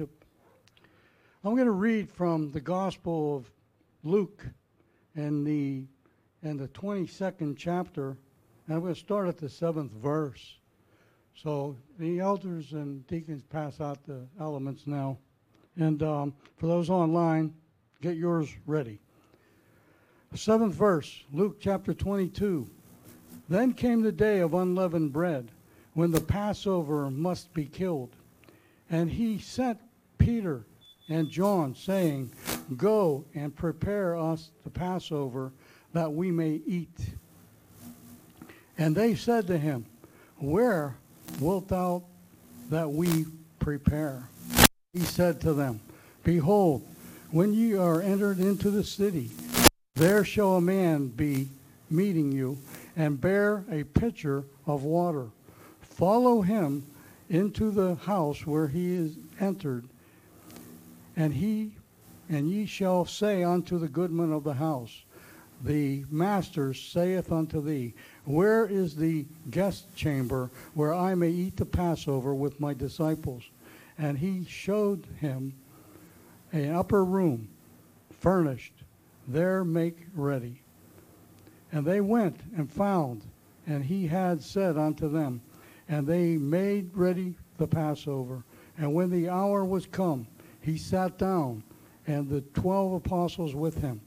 I'm 0.00 1.54
going 1.54 1.66
to 1.66 1.72
read 1.72 2.10
from 2.10 2.50
the 2.52 2.60
Gospel 2.60 3.36
of 3.36 3.50
Luke 4.04 4.44
and 5.14 5.46
the 5.46 5.84
and 6.42 6.58
the 6.58 6.68
22nd 6.68 7.56
chapter. 7.56 8.16
And 8.66 8.76
I'm 8.76 8.80
going 8.80 8.94
to 8.94 9.00
start 9.00 9.28
at 9.28 9.38
the 9.38 9.48
seventh 9.48 9.92
verse. 9.92 10.56
So 11.34 11.76
the 11.98 12.20
elders 12.20 12.72
and 12.72 13.06
deacons 13.06 13.42
pass 13.42 13.80
out 13.80 14.04
the 14.04 14.26
elements 14.40 14.86
now. 14.86 15.18
And 15.76 16.02
um, 16.02 16.34
for 16.56 16.66
those 16.66 16.90
online, 16.90 17.54
get 18.00 18.16
yours 18.16 18.48
ready. 18.66 19.00
Seventh 20.34 20.74
verse, 20.74 21.24
Luke 21.32 21.56
chapter 21.60 21.94
22. 21.94 22.68
Then 23.48 23.72
came 23.72 24.02
the 24.02 24.12
day 24.12 24.40
of 24.40 24.54
unleavened 24.54 25.12
bread, 25.12 25.50
when 25.94 26.10
the 26.10 26.20
Passover 26.20 27.10
must 27.10 27.52
be 27.54 27.64
killed. 27.64 28.10
And 28.90 29.10
he 29.10 29.38
sent 29.38 29.80
Peter 30.18 30.66
and 31.08 31.30
John, 31.30 31.74
saying, 31.74 32.32
Go 32.76 33.24
and 33.34 33.54
prepare 33.54 34.16
us 34.16 34.50
the 34.64 34.70
Passover, 34.70 35.52
that 35.92 36.12
we 36.12 36.30
may 36.30 36.60
eat. 36.66 36.98
And 38.76 38.94
they 38.94 39.14
said 39.14 39.46
to 39.46 39.58
him, 39.58 39.86
Where 40.36 40.96
wilt 41.40 41.68
thou 41.68 42.04
that 42.70 42.90
we 42.90 43.26
prepare? 43.58 44.28
He 44.92 45.00
said 45.00 45.40
to 45.42 45.54
them, 45.54 45.80
Behold, 46.24 46.86
when 47.30 47.52
ye 47.52 47.74
are 47.74 48.00
entered 48.00 48.38
into 48.38 48.70
the 48.70 48.84
city, 48.84 49.30
there 49.94 50.24
shall 50.24 50.56
a 50.56 50.60
man 50.60 51.08
be 51.08 51.48
meeting 51.90 52.32
you, 52.32 52.58
and 52.96 53.20
bear 53.20 53.64
a 53.70 53.84
pitcher 53.84 54.44
of 54.66 54.84
water. 54.84 55.28
Follow 55.80 56.42
him 56.42 56.86
into 57.28 57.70
the 57.70 57.94
house 57.96 58.46
where 58.46 58.68
he 58.68 58.94
is 58.94 59.16
entered, 59.40 59.88
and 61.18 61.34
he 61.34 61.72
and 62.28 62.48
ye 62.48 62.64
shall 62.64 63.04
say 63.04 63.42
unto 63.42 63.76
the 63.76 63.88
goodman 63.88 64.32
of 64.32 64.44
the 64.44 64.54
house, 64.54 65.02
The 65.64 66.04
master 66.10 66.72
saith 66.72 67.32
unto 67.32 67.60
thee, 67.60 67.94
Where 68.24 68.66
is 68.66 68.94
the 68.94 69.26
guest 69.50 69.92
chamber 69.96 70.50
where 70.74 70.94
I 70.94 71.16
may 71.16 71.30
eat 71.30 71.56
the 71.56 71.66
Passover 71.66 72.34
with 72.34 72.60
my 72.60 72.72
disciples? 72.72 73.42
And 73.98 74.16
he 74.16 74.44
showed 74.44 75.06
him 75.20 75.54
an 76.52 76.72
upper 76.72 77.04
room, 77.04 77.48
furnished. 78.20 78.74
There 79.26 79.64
make 79.64 80.06
ready. 80.14 80.62
And 81.72 81.84
they 81.84 82.00
went 82.00 82.38
and 82.56 82.70
found, 82.70 83.22
and 83.66 83.84
he 83.84 84.06
had 84.06 84.40
said 84.40 84.78
unto 84.78 85.08
them, 85.08 85.40
and 85.88 86.06
they 86.06 86.36
made 86.36 86.90
ready 86.94 87.34
the 87.56 87.66
Passover. 87.66 88.44
And 88.78 88.94
when 88.94 89.10
the 89.10 89.28
hour 89.28 89.64
was 89.64 89.84
come, 89.84 90.28
he 90.68 90.76
sat 90.76 91.16
down, 91.16 91.62
and 92.06 92.28
the 92.28 92.42
twelve 92.42 92.92
apostles 92.92 93.54
with 93.54 93.80
him. 93.80 94.02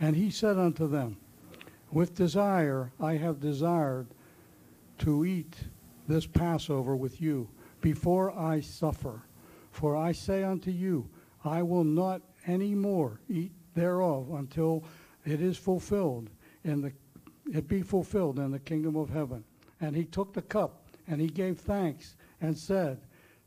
And 0.00 0.16
he 0.16 0.30
said 0.30 0.56
unto 0.56 0.88
them, 0.88 1.18
With 1.92 2.14
desire 2.14 2.90
I 2.98 3.16
have 3.16 3.38
desired 3.38 4.06
to 5.00 5.26
eat 5.26 5.56
this 6.08 6.24
Passover 6.24 6.96
with 6.96 7.20
you 7.20 7.48
before 7.82 8.32
I 8.32 8.60
suffer. 8.60 9.22
For 9.72 9.94
I 9.94 10.12
say 10.12 10.42
unto 10.42 10.70
you, 10.70 11.06
I 11.44 11.62
will 11.62 11.84
not 11.84 12.22
any 12.46 12.74
more 12.74 13.20
eat 13.28 13.52
thereof 13.74 14.32
until 14.32 14.84
it 15.26 15.42
is 15.42 15.58
fulfilled 15.58 16.30
in 16.64 16.80
the 16.80 16.92
it 17.52 17.68
be 17.68 17.82
fulfilled 17.82 18.38
in 18.38 18.52
the 18.52 18.58
kingdom 18.58 18.96
of 18.96 19.10
heaven. 19.10 19.44
And 19.80 19.94
he 19.94 20.04
took 20.04 20.32
the 20.32 20.42
cup 20.42 20.86
and 21.08 21.20
he 21.20 21.26
gave 21.26 21.58
thanks 21.58 22.14
and 22.40 22.56
said, 22.56 23.00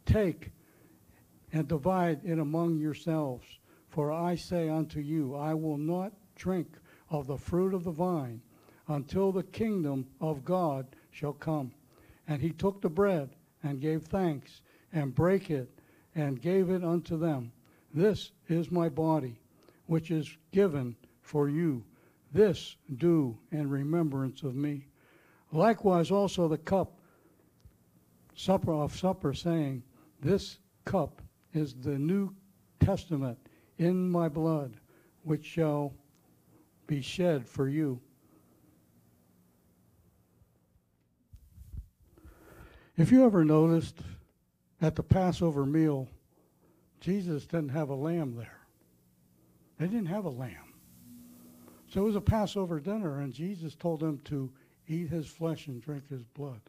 Take 0.06 0.52
and 1.54 1.68
divide 1.68 2.20
it 2.26 2.40
among 2.40 2.80
yourselves. 2.80 3.46
For 3.88 4.12
I 4.12 4.36
say 4.36 4.68
unto 4.68 5.00
you, 5.00 5.36
I 5.36 5.54
will 5.54 5.78
not 5.78 6.12
drink 6.36 6.68
of 7.10 7.28
the 7.28 7.38
fruit 7.38 7.74
of 7.74 7.84
the 7.84 7.92
vine 7.92 8.42
until 8.88 9.32
the 9.32 9.44
kingdom 9.44 10.08
of 10.20 10.44
God 10.44 10.88
shall 11.12 11.34
come. 11.34 11.72
And 12.28 12.42
he 12.42 12.52
took 12.52 12.82
the 12.82 12.90
bread 12.90 13.30
and 13.62 13.80
gave 13.80 14.04
thanks 14.04 14.62
and 14.92 15.16
brake 15.16 15.50
it 15.50 15.70
and 16.16 16.42
gave 16.42 16.70
it 16.70 16.84
unto 16.84 17.18
them. 17.18 17.52
This 17.94 18.32
is 18.50 18.72
my 18.72 18.90
body, 18.90 19.40
which 19.86 20.10
is 20.12 20.36
given 20.52 20.96
for 21.22 21.48
you. 21.48 21.84
This 22.34 22.76
do 22.98 23.38
in 23.52 23.70
remembrance 23.70 24.42
of 24.42 24.56
me. 24.56 24.88
Likewise 25.52 26.10
also 26.10 26.48
the 26.48 26.58
cup 26.58 27.00
supper 28.36 28.74
of 28.74 28.96
supper, 28.96 29.34
saying, 29.34 29.84
This 30.20 30.58
cup 30.86 31.22
is 31.54 31.74
the 31.74 31.98
New 31.98 32.34
Testament 32.80 33.38
in 33.78 34.10
my 34.10 34.30
blood, 34.30 34.78
which 35.24 35.46
shall 35.46 35.94
be 36.88 37.02
shed 37.02 37.48
for 37.48 37.68
you. 37.68 38.00
If 42.98 43.12
you 43.12 43.26
ever 43.26 43.44
noticed 43.44 44.00
at 44.82 44.96
the 44.96 45.04
Passover 45.04 45.66
meal, 45.66 46.08
Jesus 47.00 47.46
didn't 47.46 47.70
have 47.70 47.90
a 47.90 47.96
lamb 47.96 48.36
there. 48.36 48.60
They 49.80 49.88
didn't 49.88 50.08
have 50.08 50.26
a 50.26 50.30
lamb. 50.30 50.74
So 51.90 52.02
it 52.02 52.06
was 52.06 52.16
a 52.16 52.22
Passover 52.22 52.80
dinner, 52.80 53.20
and 53.20 53.34
Jesus 53.34 53.76
told 53.76 54.00
them 54.00 54.20
to 54.26 54.52
eat 54.88 55.10
his 55.10 55.28
flesh 55.28 55.68
and 55.68 55.82
drink 55.82 56.08
his 56.10 56.24
blood. 56.24 56.62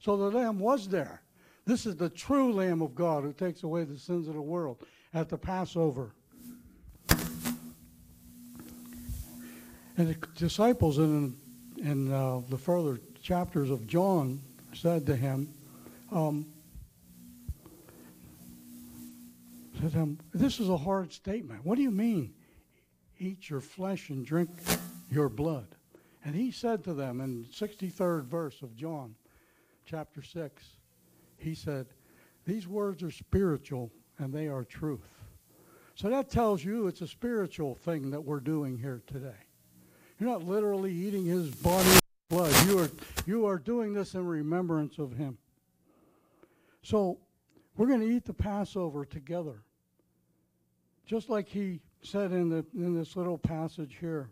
So 0.00 0.16
the 0.16 0.36
lamb 0.36 0.58
was 0.58 0.88
there. 0.88 1.22
This 1.68 1.84
is 1.84 1.96
the 1.96 2.08
true 2.08 2.54
Lamb 2.54 2.80
of 2.80 2.94
God 2.94 3.24
who 3.24 3.32
takes 3.34 3.62
away 3.62 3.84
the 3.84 3.98
sins 3.98 4.26
of 4.26 4.32
the 4.32 4.40
world 4.40 4.78
at 5.12 5.28
the 5.28 5.36
Passover. 5.36 6.14
And 9.98 10.08
the 10.08 10.16
disciples 10.34 10.96
in, 10.96 11.36
in 11.76 12.10
uh, 12.10 12.40
the 12.48 12.56
further 12.56 12.98
chapters 13.20 13.68
of 13.68 13.86
John 13.86 14.40
said 14.72 15.04
to 15.04 15.14
him, 15.14 15.52
um, 16.10 16.46
said 19.78 19.92
to 19.92 19.98
him, 19.98 20.18
This 20.32 20.60
is 20.60 20.70
a 20.70 20.76
hard 20.78 21.12
statement. 21.12 21.66
What 21.66 21.76
do 21.76 21.82
you 21.82 21.90
mean? 21.90 22.32
Eat 23.18 23.50
your 23.50 23.60
flesh 23.60 24.08
and 24.08 24.24
drink 24.24 24.48
your 25.10 25.28
blood. 25.28 25.66
And 26.24 26.34
he 26.34 26.50
said 26.50 26.82
to 26.84 26.94
them 26.94 27.20
in 27.20 27.44
63rd 27.52 28.24
verse 28.24 28.62
of 28.62 28.74
John 28.74 29.16
chapter 29.84 30.22
6, 30.22 30.77
he 31.38 31.54
said, 31.54 31.86
These 32.44 32.68
words 32.68 33.02
are 33.02 33.10
spiritual 33.10 33.90
and 34.18 34.32
they 34.32 34.48
are 34.48 34.64
truth. 34.64 35.08
So 35.94 36.08
that 36.10 36.30
tells 36.30 36.64
you 36.64 36.86
it's 36.86 37.00
a 37.00 37.08
spiritual 37.08 37.74
thing 37.74 38.10
that 38.10 38.20
we're 38.20 38.40
doing 38.40 38.78
here 38.78 39.02
today. 39.06 39.34
You're 40.18 40.30
not 40.30 40.44
literally 40.44 40.92
eating 40.92 41.24
his 41.24 41.50
body 41.54 41.88
and 41.88 42.00
blood. 42.28 42.66
You 42.66 42.78
are, 42.78 42.90
you 43.26 43.46
are 43.46 43.58
doing 43.58 43.92
this 43.92 44.14
in 44.14 44.24
remembrance 44.24 44.98
of 44.98 45.16
him. 45.16 45.38
So 46.82 47.18
we're 47.76 47.86
going 47.86 48.00
to 48.00 48.06
eat 48.06 48.24
the 48.24 48.34
Passover 48.34 49.04
together. 49.04 49.62
Just 51.06 51.28
like 51.28 51.48
he 51.48 51.80
said 52.02 52.32
in, 52.32 52.48
the, 52.48 52.64
in 52.74 52.94
this 52.94 53.16
little 53.16 53.38
passage 53.38 53.96
here. 54.00 54.30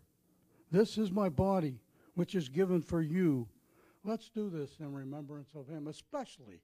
This 0.71 0.97
is 0.97 1.11
my 1.11 1.29
body, 1.29 1.79
which 2.15 2.35
is 2.35 2.49
given 2.49 2.81
for 2.81 3.01
you. 3.01 3.47
Let's 4.03 4.29
do 4.29 4.49
this 4.49 4.71
in 4.79 4.93
remembrance 4.93 5.49
of 5.55 5.67
him, 5.67 5.87
especially 5.87 6.61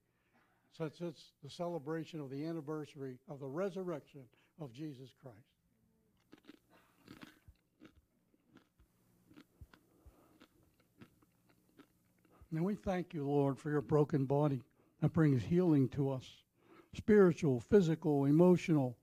since 0.77 1.01
it's 1.01 1.31
the 1.43 1.49
celebration 1.49 2.19
of 2.19 2.29
the 2.29 2.45
anniversary 2.45 3.17
of 3.29 3.39
the 3.39 3.47
resurrection 3.47 4.21
of 4.59 4.73
Jesus 4.73 5.09
Christ. 5.21 5.37
And 12.51 12.63
we 12.63 12.75
thank 12.75 13.13
you, 13.13 13.27
Lord, 13.27 13.57
for 13.57 13.71
your 13.71 13.81
broken 13.81 14.25
body 14.25 14.61
that 15.01 15.13
brings 15.13 15.43
healing 15.43 15.89
to 15.89 16.11
us 16.11 16.25
spiritual, 16.95 17.59
physical, 17.59 18.25
emotional. 18.25 18.95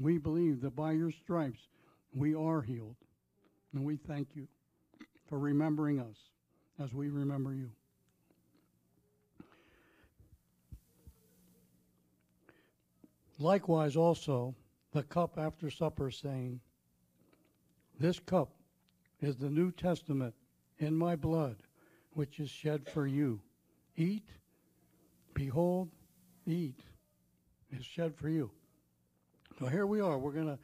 We 0.00 0.18
believe 0.18 0.60
that 0.62 0.74
by 0.74 0.92
your 0.92 1.12
stripes 1.12 1.68
we 2.12 2.34
are 2.34 2.60
healed. 2.60 2.96
And 3.72 3.84
we 3.84 3.96
thank 3.96 4.34
you 4.34 4.48
for 5.28 5.38
remembering 5.38 6.00
us 6.00 6.16
as 6.82 6.92
we 6.92 7.10
remember 7.10 7.54
you. 7.54 7.70
Likewise, 13.38 13.96
also, 13.96 14.54
the 14.92 15.02
cup 15.04 15.38
after 15.38 15.70
supper, 15.70 16.10
saying, 16.10 16.60
This 17.98 18.18
cup 18.18 18.50
is 19.20 19.36
the 19.36 19.50
New 19.50 19.70
Testament 19.70 20.34
in 20.78 20.96
my 20.96 21.14
blood, 21.14 21.56
which 22.12 22.40
is 22.40 22.50
shed 22.50 22.88
for 22.88 23.06
you. 23.06 23.40
Eat, 23.96 24.28
behold, 25.34 25.88
eat, 26.46 26.80
is 27.70 27.84
shed 27.84 28.16
for 28.16 28.28
you. 28.28 28.50
So 29.58 29.66
here 29.66 29.86
we 29.86 30.00
are. 30.00 30.18
We're 30.18 30.32
going 30.32 30.46
to, 30.46 30.58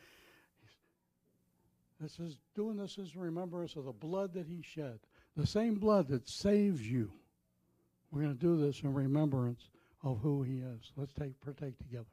this 2.00 2.18
is 2.18 2.38
doing 2.54 2.76
this 2.76 2.98
as 2.98 3.14
a 3.14 3.18
remembrance 3.18 3.76
of 3.76 3.84
the 3.84 3.92
blood 3.92 4.32
that 4.34 4.46
he 4.46 4.62
shed, 4.62 4.98
the 5.36 5.46
same 5.46 5.76
blood 5.76 6.08
that 6.08 6.28
saves 6.28 6.80
you. 6.80 7.12
We're 8.10 8.22
going 8.22 8.36
to 8.36 8.40
do 8.40 8.56
this 8.56 8.82
in 8.82 8.92
remembrance 8.94 9.68
of 10.02 10.20
who 10.20 10.42
he 10.42 10.58
is. 10.58 10.92
Let's 10.96 11.12
take 11.12 11.40
partake 11.40 11.78
together. 11.78 12.06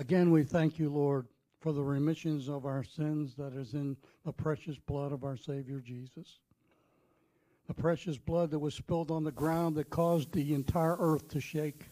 Again, 0.00 0.30
we 0.30 0.44
thank 0.44 0.78
you, 0.78 0.88
Lord, 0.88 1.26
for 1.60 1.74
the 1.74 1.82
remissions 1.82 2.48
of 2.48 2.64
our 2.64 2.82
sins 2.82 3.34
that 3.36 3.52
is 3.52 3.74
in 3.74 3.98
the 4.24 4.32
precious 4.32 4.78
blood 4.78 5.12
of 5.12 5.24
our 5.24 5.36
Savior 5.36 5.78
Jesus. 5.78 6.38
The 7.68 7.74
precious 7.74 8.16
blood 8.16 8.50
that 8.52 8.58
was 8.60 8.72
spilled 8.72 9.10
on 9.10 9.24
the 9.24 9.30
ground 9.30 9.76
that 9.76 9.90
caused 9.90 10.32
the 10.32 10.54
entire 10.54 10.96
earth 10.98 11.28
to 11.28 11.40
shake, 11.42 11.84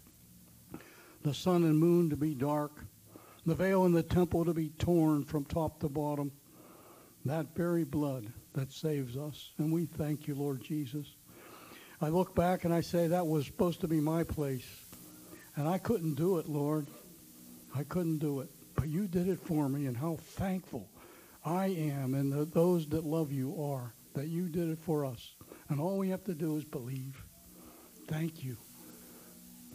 the 1.23 1.35
sun 1.35 1.65
and 1.65 1.79
moon 1.79 2.09
to 2.09 2.17
be 2.17 2.35
dark, 2.35 2.83
the 3.45 3.55
veil 3.55 3.85
in 3.85 3.93
the 3.93 4.03
temple 4.03 4.43
to 4.47 4.55
be 4.55 4.71
torn 4.71 5.23
from 5.23 5.45
top 5.45 5.79
to 5.81 5.91
bottom. 5.91 6.33
That 7.27 7.55
very 7.55 7.85
blood 7.85 8.33
that 8.55 8.73
saves 8.73 9.19
us. 9.19 9.53
And 9.59 9.71
we 9.71 9.85
thank 9.85 10.27
you, 10.27 10.35
Lord 10.35 10.63
Jesus. 10.63 11.15
I 12.01 12.09
look 12.09 12.35
back 12.35 12.65
and 12.65 12.73
I 12.73 12.81
say 12.81 13.09
that 13.09 13.27
was 13.27 13.45
supposed 13.45 13.83
to 13.83 13.89
be 13.89 14.01
my 14.01 14.25
place. 14.25 14.67
And 15.57 15.69
I 15.69 15.77
couldn't 15.77 16.15
do 16.15 16.39
it, 16.39 16.49
Lord. 16.49 16.87
I 17.79 17.85
couldn't 17.85 18.19
do 18.19 18.41
it. 18.41 18.51
But 18.75 18.89
you 18.89 19.07
did 19.07 19.29
it 19.29 19.39
for 19.39 19.69
me, 19.69 19.87
and 19.87 19.97
how 19.97 20.17
thankful 20.21 20.89
I 21.45 21.67
am 21.67 22.15
and 22.15 22.33
the, 22.33 22.45
those 22.45 22.87
that 22.89 23.05
love 23.05 23.33
you 23.33 23.61
are 23.63 23.95
that 24.15 24.27
you 24.27 24.49
did 24.49 24.69
it 24.69 24.79
for 24.79 25.05
us. 25.05 25.37
And 25.69 25.81
all 25.81 25.97
we 25.97 26.09
have 26.09 26.25
to 26.25 26.35
do 26.35 26.57
is 26.57 26.65
believe. 26.65 27.23
Thank 28.09 28.43
you. 28.43 28.57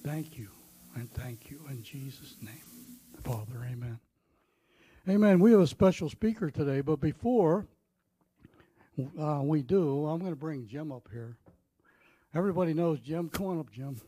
Thank 0.04 0.38
you. 0.38 0.50
And 0.96 1.12
thank 1.14 1.50
you. 1.50 1.62
In 1.70 1.82
Jesus' 1.82 2.36
name. 2.42 2.62
Father, 3.24 3.66
amen. 3.72 4.00
Amen. 5.08 5.40
We 5.40 5.52
have 5.52 5.62
a 5.62 5.68
special 5.68 6.10
speaker 6.10 6.50
today, 6.50 6.82
but 6.82 7.00
before 7.00 7.68
uh, 9.20 9.42
we 9.44 9.62
do, 9.62 10.08
I'm 10.08 10.20
going 10.20 10.32
to 10.32 10.38
bring 10.38 10.68
Jim 10.68 10.92
up 10.92 11.08
here. 11.12 11.38
Everybody 12.36 12.74
knows 12.74 13.00
Jim. 13.00 13.30
Come 13.30 13.46
on 13.46 13.60
up, 13.60 13.72
Jim. 13.72 14.02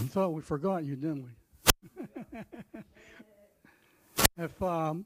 We 0.00 0.06
thought 0.08 0.32
we 0.32 0.42
forgot 0.42 0.84
you, 0.84 0.94
didn't 0.94 1.24
we? 1.24 1.30
If 4.38 4.62
um, 4.62 5.04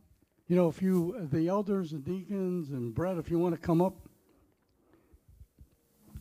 you 0.50 0.56
know, 0.56 0.68
if 0.68 0.82
you, 0.82 1.28
the 1.30 1.46
elders 1.46 1.92
and 1.92 2.04
deacons 2.04 2.70
and 2.70 2.92
Brett, 2.92 3.18
if 3.18 3.30
you 3.30 3.38
want 3.38 3.54
to 3.54 3.60
come 3.60 3.80
up, 3.80 3.94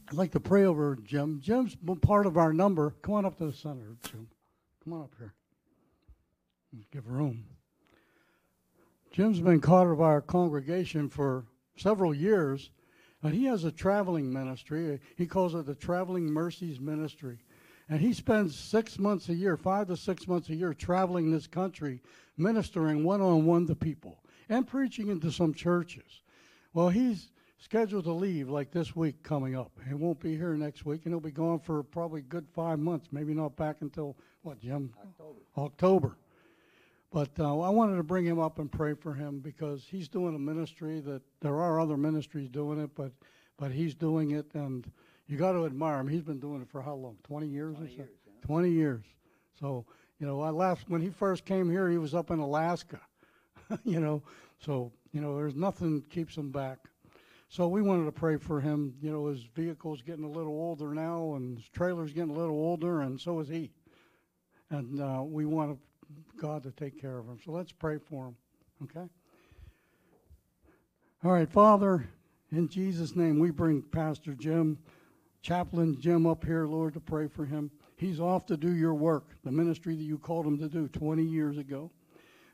I'd 0.08 0.14
like 0.14 0.32
to 0.34 0.40
pray 0.40 0.66
over 0.66 0.96
Jim. 1.04 1.40
Jim's 1.42 1.76
part 2.02 2.28
of 2.28 2.38
our 2.38 2.54
number. 2.54 2.96
Come 3.02 3.16
on 3.16 3.26
up 3.26 3.38
to 3.40 3.48
the 3.48 3.54
center, 3.54 3.98
Jim. 4.04 4.28
Come 4.84 4.94
on 4.94 5.02
up 5.02 5.16
here. 5.18 5.34
Give 6.92 7.08
room. 7.08 7.46
Jim's 9.12 9.40
been 9.40 9.62
part 9.62 9.92
of 9.92 10.00
our 10.00 10.22
congregation 10.22 11.10
for 11.10 11.46
several 11.76 12.14
years, 12.14 12.70
and 13.24 13.34
he 13.34 13.46
has 13.46 13.64
a 13.64 13.72
traveling 13.72 14.32
ministry. 14.32 15.00
He 15.16 15.26
calls 15.26 15.56
it 15.56 15.66
the 15.66 15.74
Traveling 15.74 16.32
Mercies 16.32 16.80
Ministry. 16.80 17.40
And 17.90 18.00
he 18.00 18.14
spends 18.14 18.56
six 18.56 19.00
months 19.00 19.30
a 19.30 19.34
year, 19.34 19.58
five 19.58 19.88
to 19.88 19.98
six 19.98 20.28
months 20.28 20.50
a 20.50 20.56
year, 20.56 20.74
traveling 20.74 21.32
this 21.32 21.48
country, 21.48 22.02
ministering 22.38 23.04
one 23.04 23.20
on 23.20 23.46
one 23.46 23.66
to 23.68 23.76
people 23.76 24.24
and 24.48 24.68
preaching 24.68 25.10
into 25.10 25.32
some 25.32 25.54
churches. 25.54 26.22
Well, 26.74 26.90
he's 26.90 27.32
scheduled 27.58 28.04
to 28.06 28.12
leave 28.12 28.48
like 28.50 28.72
this 28.72 28.96
week 28.96 29.24
coming 29.24 29.56
up. 29.56 29.72
He 29.88 29.96
won't 29.96 30.20
be 30.20 30.36
here 30.36 30.54
next 30.54 30.86
week, 30.86 31.02
and 31.06 31.14
he'll 31.14 31.20
be 31.20 31.32
gone 31.32 31.60
for 31.60 31.82
probably 31.84 32.22
good 32.22 32.48
five 32.54 32.80
months, 32.80 33.10
maybe 33.12 33.34
not 33.34 33.56
back 33.56 33.78
until, 33.82 34.16
what, 34.44 34.60
Jim? 34.60 34.94
October. 35.04 35.40
October. 35.58 36.18
But 37.12 37.32
uh, 37.40 37.60
I 37.60 37.70
wanted 37.70 37.98
to 37.98 38.04
bring 38.04 38.26
him 38.26 38.40
up 38.40 38.60
and 38.60 38.72
pray 38.72 38.94
for 38.94 39.16
him 39.16 39.40
because 39.40 39.84
he's 39.90 40.08
doing 40.08 40.36
a 40.36 40.40
ministry 40.40 41.00
that 41.02 41.24
there 41.42 41.60
are 41.60 41.80
other 41.80 41.98
ministries 41.98 42.50
doing 42.50 42.80
it, 42.80 42.92
but 42.96 43.12
but 43.58 43.72
he's 43.72 43.94
doing 43.94 44.32
it, 44.32 44.46
and 44.54 44.90
you 45.30 45.38
got 45.38 45.54
to 45.54 45.66
admire 45.66 46.00
him. 46.00 46.08
He's 46.08 46.24
been 46.24 46.40
doing 46.40 46.62
it 46.62 46.70
for 46.70 46.82
how 46.82 46.96
long? 46.96 47.18
Twenty 47.24 47.48
years 47.48 47.76
20 47.76 47.86
or 47.86 47.90
so. 47.90 47.96
years, 47.96 48.10
yeah. 48.28 48.34
Twenty 48.46 48.72
years. 48.72 49.06
So 49.60 49.86
you 50.20 50.28
know, 50.28 50.42
I 50.42 50.50
left 50.50 50.90
when 50.90 51.02
he 51.02 51.10
first 51.10 51.46
came 51.46 51.70
here. 51.70 51.90
He 51.90 51.98
was 51.98 52.14
up 52.14 52.32
in 52.32 52.40
Alaska. 52.40 53.00
you 53.86 54.00
know, 54.00 54.22
so 54.60 54.92
you 55.14 55.22
know, 55.22 55.38
there's 55.38 55.56
nothing 55.56 56.02
keeps 56.10 56.36
him 56.36 56.52
back. 56.52 56.80
So 57.48 57.68
we 57.68 57.82
wanted 57.82 58.06
to 58.06 58.12
pray 58.12 58.38
for 58.38 58.60
him. 58.60 58.94
You 59.02 59.12
know, 59.12 59.28
his 59.28 59.44
vehicle's 59.56 60.02
getting 60.02 60.24
a 60.24 60.30
little 60.30 60.54
older 60.54 60.94
now, 60.94 61.36
and 61.36 61.58
his 61.58 61.68
trailer's 61.70 62.14
getting 62.14 62.30
a 62.30 62.38
little 62.38 62.56
older, 62.56 63.02
and 63.02 63.20
so 63.20 63.40
is 63.40 63.48
he. 63.48 63.72
And 64.70 65.02
uh, 65.02 65.24
we 65.24 65.46
want 65.46 65.80
God 66.40 66.62
to 66.64 66.72
take 66.72 67.02
care 67.02 67.18
of 67.18 67.26
him. 67.26 67.40
So 67.44 67.52
let's 67.52 67.72
pray 67.72 67.98
for 67.98 68.28
him. 68.28 68.36
Okay? 68.84 69.10
All 71.24 71.32
right, 71.32 71.50
Father, 71.50 72.08
in 72.52 72.70
Jesus' 72.70 73.16
name, 73.16 73.40
we 73.40 73.50
bring 73.50 73.82
Pastor 73.82 74.36
Jim, 74.36 74.78
Chaplain 75.42 76.00
Jim 76.00 76.26
up 76.26 76.44
here, 76.44 76.66
Lord, 76.66 76.94
to 76.94 77.00
pray 77.00 77.28
for 77.28 77.46
him. 77.46 77.72
He's 77.96 78.20
off 78.20 78.46
to 78.48 78.58
do 78.58 78.74
your 78.74 78.94
work, 78.94 79.26
the 79.44 79.52
ministry 79.52 79.96
that 79.96 80.04
you 80.04 80.18
called 80.18 80.46
him 80.46 80.58
to 80.60 80.68
do 80.68 80.88
20 80.88 81.24
years 81.24 81.58
ago. 81.58 81.92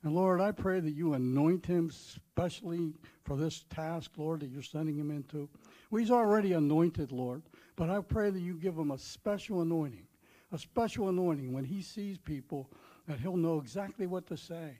And 0.03 0.13
Lord, 0.13 0.39
I 0.39 0.51
pray 0.51 0.79
that 0.79 0.91
you 0.91 1.13
anoint 1.13 1.65
him 1.65 1.89
specially 1.89 2.93
for 3.23 3.35
this 3.35 3.65
task, 3.71 4.11
Lord, 4.17 4.41
that 4.41 4.49
you're 4.49 4.61
sending 4.61 4.95
him 4.95 5.09
into. 5.09 5.49
Well, 5.89 5.99
he's 5.99 6.11
already 6.11 6.53
anointed, 6.53 7.11
Lord, 7.11 7.41
but 7.75 7.89
I 7.89 8.01
pray 8.01 8.29
that 8.29 8.39
you 8.39 8.53
give 8.53 8.77
him 8.77 8.91
a 8.91 8.99
special 8.99 9.61
anointing, 9.61 10.05
a 10.51 10.59
special 10.59 11.09
anointing 11.09 11.51
when 11.51 11.65
he 11.65 11.81
sees 11.81 12.19
people 12.19 12.69
that 13.07 13.19
he'll 13.19 13.35
know 13.35 13.59
exactly 13.59 14.05
what 14.05 14.27
to 14.27 14.37
say. 14.37 14.77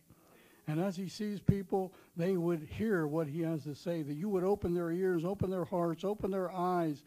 And 0.67 0.79
as 0.79 0.95
he 0.95 1.09
sees 1.09 1.39
people, 1.39 1.93
they 2.15 2.37
would 2.37 2.61
hear 2.61 3.07
what 3.07 3.27
he 3.27 3.41
has 3.41 3.63
to 3.63 3.75
say, 3.75 4.03
that 4.03 4.15
you 4.15 4.29
would 4.29 4.43
open 4.43 4.73
their 4.73 4.91
ears, 4.91 5.25
open 5.25 5.49
their 5.49 5.65
hearts, 5.65 6.03
open 6.03 6.31
their 6.31 6.51
eyes, 6.51 7.03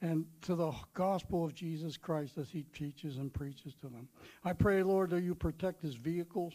and 0.00 0.24
to 0.42 0.54
the 0.54 0.72
gospel 0.94 1.44
of 1.44 1.54
Jesus 1.54 1.96
Christ 1.96 2.38
as 2.38 2.50
he 2.50 2.62
teaches 2.72 3.16
and 3.16 3.32
preaches 3.32 3.74
to 3.80 3.88
them. 3.88 4.08
I 4.44 4.52
pray, 4.52 4.82
Lord, 4.82 5.10
that 5.10 5.22
you 5.22 5.34
protect 5.34 5.82
his 5.82 5.94
vehicles. 5.94 6.54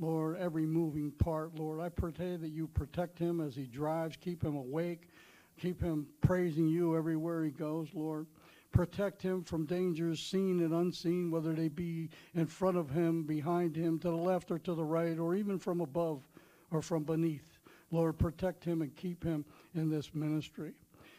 Lord, 0.00 0.38
every 0.38 0.64
moving 0.64 1.10
part, 1.12 1.58
Lord. 1.58 1.78
I 1.78 1.90
pray 1.90 2.10
that 2.36 2.50
you 2.50 2.66
protect 2.68 3.18
him 3.18 3.40
as 3.40 3.54
he 3.54 3.64
drives, 3.64 4.16
keep 4.16 4.42
him 4.42 4.56
awake, 4.56 5.10
keep 5.60 5.80
him 5.80 6.06
praising 6.22 6.68
you 6.68 6.96
everywhere 6.96 7.44
he 7.44 7.50
goes, 7.50 7.88
Lord. 7.92 8.26
Protect 8.72 9.20
him 9.20 9.42
from 9.42 9.66
dangers 9.66 10.20
seen 10.20 10.60
and 10.60 10.72
unseen, 10.72 11.30
whether 11.30 11.52
they 11.52 11.68
be 11.68 12.08
in 12.34 12.46
front 12.46 12.76
of 12.76 12.88
him, 12.88 13.24
behind 13.24 13.76
him, 13.76 13.98
to 13.98 14.08
the 14.08 14.16
left 14.16 14.50
or 14.50 14.58
to 14.60 14.74
the 14.74 14.84
right, 14.84 15.18
or 15.18 15.34
even 15.34 15.58
from 15.58 15.80
above 15.80 16.22
or 16.70 16.80
from 16.80 17.02
beneath. 17.02 17.58
Lord, 17.90 18.16
protect 18.16 18.64
him 18.64 18.80
and 18.80 18.94
keep 18.94 19.24
him 19.24 19.44
in 19.74 19.90
this 19.90 20.14
ministry. 20.14 20.72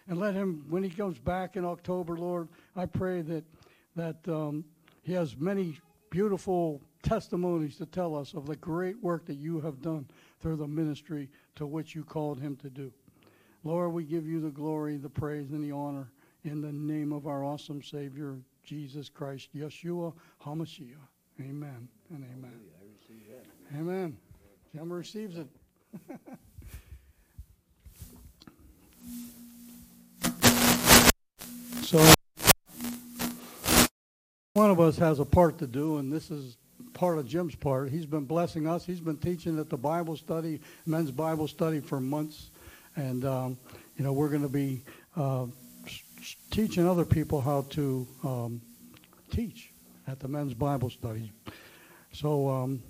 And 0.07 0.19
let 0.19 0.33
him, 0.33 0.65
when 0.69 0.83
he 0.83 0.89
comes 0.89 1.19
back 1.19 1.55
in 1.55 1.65
October, 1.65 2.17
Lord, 2.17 2.49
I 2.75 2.85
pray 2.85 3.21
that, 3.21 3.43
that 3.95 4.27
um, 4.27 4.65
he 5.03 5.13
has 5.13 5.37
many 5.37 5.79
beautiful 6.09 6.81
testimonies 7.03 7.77
to 7.77 7.85
tell 7.85 8.15
us 8.15 8.33
of 8.33 8.45
the 8.45 8.55
great 8.55 9.01
work 9.01 9.25
that 9.25 9.37
you 9.37 9.59
have 9.61 9.81
done 9.81 10.07
through 10.39 10.57
the 10.57 10.67
ministry 10.67 11.29
to 11.55 11.65
which 11.65 11.95
you 11.95 12.03
called 12.03 12.39
him 12.39 12.55
to 12.57 12.69
do. 12.69 12.91
Lord, 13.63 13.93
we 13.93 14.03
give 14.03 14.25
you 14.25 14.41
the 14.41 14.49
glory, 14.49 14.97
the 14.97 15.09
praise, 15.09 15.51
and 15.51 15.63
the 15.63 15.71
honor 15.71 16.11
in 16.43 16.61
the 16.61 16.71
name 16.71 17.13
of 17.13 17.27
our 17.27 17.43
awesome 17.43 17.83
Savior, 17.83 18.39
Jesus 18.63 19.09
Christ, 19.09 19.49
Yeshua 19.55 20.13
HaMashiach. 20.43 20.95
Amen 21.39 21.87
and 22.09 22.25
amen. 22.33 22.59
That. 23.29 23.77
Amen. 23.77 24.17
Jim 24.73 24.91
receives 24.91 25.37
it. 25.37 25.47
so, 31.81 32.13
one 34.53 34.69
of 34.69 34.79
us 34.79 34.97
has 34.97 35.19
a 35.19 35.25
part 35.25 35.57
to 35.59 35.67
do, 35.67 35.97
and 35.97 36.11
this 36.11 36.31
is 36.31 36.57
part 36.93 37.17
of 37.17 37.27
Jim's 37.27 37.55
part. 37.55 37.89
He's 37.89 38.05
been 38.05 38.25
blessing 38.25 38.67
us. 38.67 38.85
He's 38.85 38.99
been 38.99 39.17
teaching 39.17 39.59
at 39.59 39.69
the 39.69 39.77
Bible 39.77 40.15
study, 40.15 40.61
men's 40.85 41.11
Bible 41.11 41.47
study 41.47 41.79
for 41.79 41.99
months, 41.99 42.51
and 42.95 43.25
um, 43.25 43.57
you 43.97 44.03
know 44.03 44.13
we're 44.13 44.29
going 44.29 44.43
to 44.43 44.49
be 44.49 44.83
uh, 45.15 45.47
teaching 46.51 46.87
other 46.87 47.05
people 47.05 47.41
how 47.41 47.63
to 47.71 48.07
um, 48.23 48.61
teach 49.31 49.71
at 50.07 50.19
the 50.19 50.27
men's 50.27 50.53
Bible 50.53 50.89
study. 50.89 51.31
So. 52.13 52.49
Um, 52.49 52.83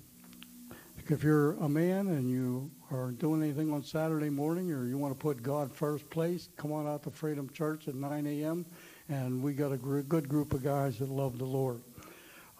if 1.12 1.24
you're 1.26 1.54
a 1.54 1.68
man 1.68 2.08
and 2.08 2.30
you 2.30 2.72
are 2.90 3.12
doing 3.12 3.44
anything 3.44 3.74
on 3.74 3.84
Saturday 3.84 4.30
morning 4.30 4.72
or 4.72 4.86
you 4.86 4.98
want 4.98 5.14
to 5.14 5.20
put 5.20 5.44
God 5.44 5.70
first 5.70 6.10
place, 6.10 6.48
come 6.56 6.72
on 6.72 6.88
out 6.88 7.04
to 7.04 7.12
Freedom 7.12 7.50
Church 7.50 7.90
at 7.90 7.96
9 7.96 8.28
a.m. 8.28 8.66
And 9.12 9.44
we 9.44 9.52
got 9.52 9.74
a 9.74 9.78
gr- 9.78 10.00
good 10.00 10.30
group 10.30 10.54
of 10.54 10.64
guys 10.64 10.98
that 11.00 11.10
love 11.10 11.38
the 11.38 11.44
Lord. 11.44 11.82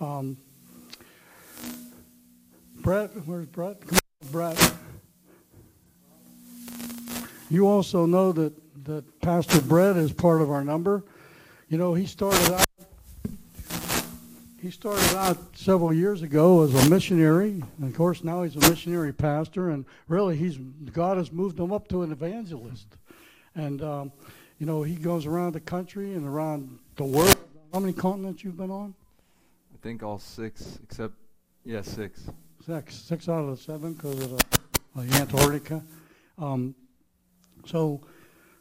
Um, 0.02 0.36
Brett, 2.82 3.12
where's 3.26 3.46
Brett? 3.46 3.78
On, 3.90 4.00
Brett. 4.34 4.74
You 7.50 7.70
also 7.70 8.06
know 8.06 8.34
that, 8.34 8.84
that 8.84 9.22
Pastor 9.22 9.62
Brett 9.62 9.96
is 9.96 10.12
part 10.12 10.42
of 10.42 10.52
our 10.52 10.62
number. 10.62 11.06
You 11.70 11.78
know, 11.78 11.94
he 11.94 12.06
started 12.06 12.52
out 12.52 12.66
he 14.62 14.70
started 14.70 15.16
out 15.16 15.38
several 15.58 15.94
years 15.94 16.22
ago 16.22 16.64
as 16.64 16.86
a 16.86 16.90
missionary. 16.90 17.64
And 17.78 17.90
of 17.90 17.96
course, 17.96 18.26
now 18.26 18.44
he's 18.44 18.58
a 18.58 18.70
missionary 18.70 19.14
pastor, 19.14 19.70
and 19.70 19.86
really, 20.10 20.36
he's 20.36 20.58
God 20.92 21.16
has 21.16 21.32
moved 21.32 21.58
him 21.58 21.72
up 21.72 21.88
to 21.88 22.02
an 22.02 22.12
evangelist. 22.12 22.88
And 23.56 23.82
um, 23.82 24.12
you 24.62 24.68
know, 24.68 24.84
he 24.84 24.94
goes 24.94 25.26
around 25.26 25.54
the 25.54 25.60
country 25.60 26.14
and 26.14 26.28
around 26.28 26.78
the 26.96 27.04
world. 27.04 27.36
How 27.74 27.80
many 27.80 27.94
continents 27.94 28.44
you've 28.44 28.58
been 28.58 28.70
on? 28.70 28.94
I 29.74 29.78
think 29.82 30.04
all 30.04 30.20
six, 30.20 30.78
except, 30.84 31.16
yeah, 31.66 31.82
six. 31.82 32.30
six, 32.64 32.94
six 32.94 33.28
out 33.28 33.40
of 33.40 33.50
the 33.50 33.58
seven 33.58 33.94
because 33.94 34.20
of 34.20 34.30
the, 34.30 34.46
uh, 34.96 35.20
Antarctica. 35.20 35.84
Um, 36.38 36.76
so, 37.66 38.02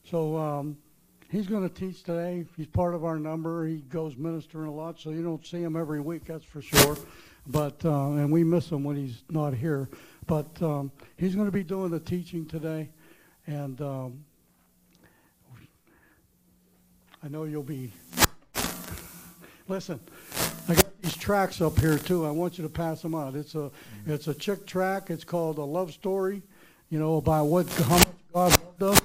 so 0.02 0.38
um, 0.38 0.78
he's 1.30 1.46
going 1.46 1.68
to 1.68 1.74
teach 1.74 2.02
today. 2.02 2.46
He's 2.56 2.66
part 2.66 2.94
of 2.94 3.04
our 3.04 3.18
number. 3.18 3.66
He 3.66 3.80
goes 3.80 4.16
ministering 4.16 4.68
a 4.68 4.74
lot, 4.74 4.98
so 4.98 5.10
you 5.10 5.22
don't 5.22 5.44
see 5.44 5.60
him 5.60 5.76
every 5.76 6.00
week, 6.00 6.24
that's 6.24 6.46
for 6.46 6.62
sure. 6.62 6.96
But 7.46 7.84
uh, 7.84 8.12
and 8.12 8.32
we 8.32 8.42
miss 8.42 8.72
him 8.72 8.84
when 8.84 8.96
he's 8.96 9.22
not 9.28 9.52
here. 9.52 9.90
But 10.26 10.62
um, 10.62 10.92
he's 11.18 11.34
going 11.34 11.46
to 11.48 11.52
be 11.52 11.62
doing 11.62 11.90
the 11.90 12.00
teaching 12.00 12.46
today, 12.46 12.88
and 13.46 13.78
um, 13.82 14.24
I 17.22 17.28
know 17.28 17.44
you'll 17.44 17.62
be. 17.62 17.92
Listen, 19.68 20.00
I 20.68 20.74
got 20.74 21.02
these 21.02 21.16
tracks 21.16 21.60
up 21.60 21.78
here 21.78 21.98
too. 21.98 22.26
I 22.26 22.30
want 22.30 22.58
you 22.58 22.64
to 22.64 22.70
pass 22.70 23.02
them 23.02 23.14
out. 23.14 23.34
It's 23.34 23.54
a 23.54 23.70
it's 24.06 24.26
a 24.26 24.34
Chick 24.34 24.66
tract. 24.66 25.10
It's 25.10 25.24
called 25.24 25.58
a 25.58 25.64
love 25.64 25.92
story, 25.92 26.42
you 26.88 26.98
know, 26.98 27.16
about 27.16 27.44
what 27.44 27.68
how 27.72 27.98
much 27.98 28.08
God 28.32 28.50
loved 28.50 28.82
us. 28.82 29.00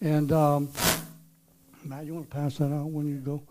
And 0.00 0.30
um, 0.32 0.68
Matt, 1.84 2.06
you 2.06 2.14
want 2.14 2.30
to 2.30 2.36
pass 2.36 2.58
that 2.58 2.72
out 2.72 2.86
when 2.90 3.06
you 3.06 3.16
go? 3.16 3.42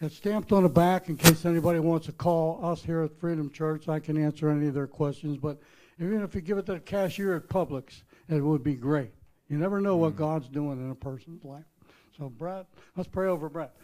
It's 0.00 0.16
stamped 0.16 0.50
on 0.50 0.64
the 0.64 0.68
back 0.68 1.08
in 1.08 1.16
case 1.16 1.44
anybody 1.44 1.78
wants 1.78 2.06
to 2.06 2.12
call 2.12 2.58
us 2.64 2.82
here 2.82 3.02
at 3.02 3.16
Freedom 3.20 3.48
Church. 3.50 3.88
I 3.88 4.00
can 4.00 4.16
answer 4.22 4.50
any 4.50 4.66
of 4.66 4.74
their 4.74 4.88
questions. 4.88 5.38
But 5.38 5.58
even 6.00 6.22
if 6.22 6.34
you 6.34 6.40
give 6.40 6.58
it 6.58 6.66
to 6.66 6.74
the 6.74 6.80
cashier 6.80 7.36
at 7.36 7.48
Publix, 7.48 8.02
it 8.28 8.40
would 8.40 8.64
be 8.64 8.74
great. 8.74 9.12
You 9.48 9.58
never 9.58 9.80
know 9.80 9.96
what 9.96 10.16
God's 10.16 10.48
doing 10.48 10.84
in 10.84 10.90
a 10.90 10.94
person's 10.96 11.44
life. 11.44 11.64
So, 12.18 12.28
Brett, 12.28 12.66
let's 12.96 13.08
pray 13.08 13.28
over 13.28 13.48
Brett. 13.48 13.74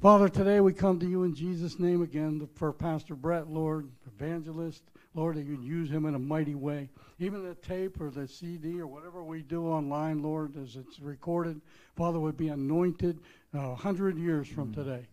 Father, 0.00 0.30
today 0.30 0.60
we 0.60 0.72
come 0.72 0.98
to 0.98 1.06
you 1.06 1.24
in 1.24 1.34
Jesus' 1.34 1.78
name 1.78 2.00
again 2.00 2.48
for 2.54 2.72
Pastor 2.72 3.14
Brett, 3.14 3.48
Lord, 3.48 3.90
evangelist. 4.06 4.82
Lord, 5.14 5.36
that 5.36 5.44
you'd 5.44 5.64
use 5.64 5.90
him 5.90 6.06
in 6.06 6.14
a 6.14 6.18
mighty 6.18 6.54
way. 6.54 6.88
Even 7.18 7.44
the 7.44 7.54
tape 7.56 8.00
or 8.00 8.10
the 8.10 8.28
CD 8.28 8.80
or 8.80 8.86
whatever 8.86 9.24
we 9.24 9.42
do 9.42 9.66
online, 9.66 10.22
Lord, 10.22 10.56
as 10.56 10.76
it's 10.76 11.00
recorded, 11.00 11.60
Father, 11.96 12.20
would 12.20 12.36
be 12.36 12.48
anointed 12.48 13.18
a 13.52 13.58
uh, 13.58 13.74
hundred 13.74 14.16
years 14.16 14.48
from 14.48 14.72
today. 14.72 15.06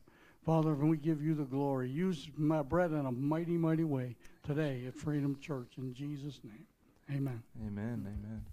Father, 0.46 0.72
and 0.72 0.90
we 0.90 0.98
give 0.98 1.22
you 1.22 1.34
the 1.34 1.44
glory. 1.44 1.90
Use 1.90 2.30
my 2.38 2.62
Brett 2.62 2.92
in 2.92 3.06
a 3.06 3.12
mighty, 3.12 3.58
mighty 3.58 3.84
way 3.84 4.16
today 4.44 4.86
at 4.88 4.96
Freedom 4.96 5.38
Church. 5.42 5.74
In 5.78 5.94
Jesus' 5.94 6.40
name, 6.44 6.66
amen. 7.10 7.44
Amen. 7.66 8.06
Amen. 8.08 8.46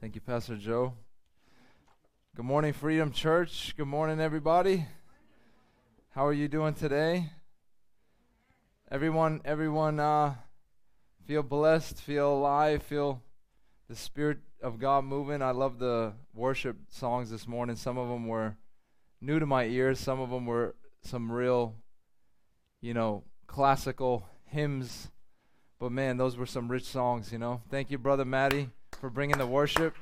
Thank 0.00 0.14
you, 0.14 0.20
Pastor 0.20 0.56
Joe. 0.56 0.94
Good 2.38 2.46
morning, 2.46 2.72
Freedom 2.72 3.10
Church. 3.10 3.74
Good 3.76 3.88
morning, 3.88 4.20
everybody. 4.20 4.86
How 6.10 6.24
are 6.24 6.32
you 6.32 6.46
doing 6.46 6.72
today? 6.72 7.30
Everyone, 8.92 9.40
everyone, 9.44 9.98
uh, 9.98 10.36
feel 11.26 11.42
blessed, 11.42 12.00
feel 12.00 12.32
alive, 12.32 12.84
feel 12.84 13.24
the 13.88 13.96
Spirit 13.96 14.38
of 14.62 14.78
God 14.78 15.02
moving. 15.02 15.42
I 15.42 15.50
love 15.50 15.80
the 15.80 16.12
worship 16.32 16.76
songs 16.88 17.28
this 17.28 17.48
morning. 17.48 17.74
Some 17.74 17.98
of 17.98 18.08
them 18.08 18.28
were 18.28 18.54
new 19.20 19.40
to 19.40 19.46
my 19.46 19.64
ears. 19.64 19.98
Some 19.98 20.20
of 20.20 20.30
them 20.30 20.46
were 20.46 20.76
some 21.02 21.32
real, 21.32 21.74
you 22.80 22.94
know, 22.94 23.24
classical 23.48 24.28
hymns. 24.44 25.10
But 25.80 25.90
man, 25.90 26.18
those 26.18 26.36
were 26.36 26.46
some 26.46 26.68
rich 26.68 26.84
songs, 26.84 27.32
you 27.32 27.38
know. 27.38 27.62
Thank 27.68 27.90
you, 27.90 27.98
Brother 27.98 28.24
Matty, 28.24 28.70
for 29.00 29.10
bringing 29.10 29.38
the 29.38 29.46
worship 29.48 29.96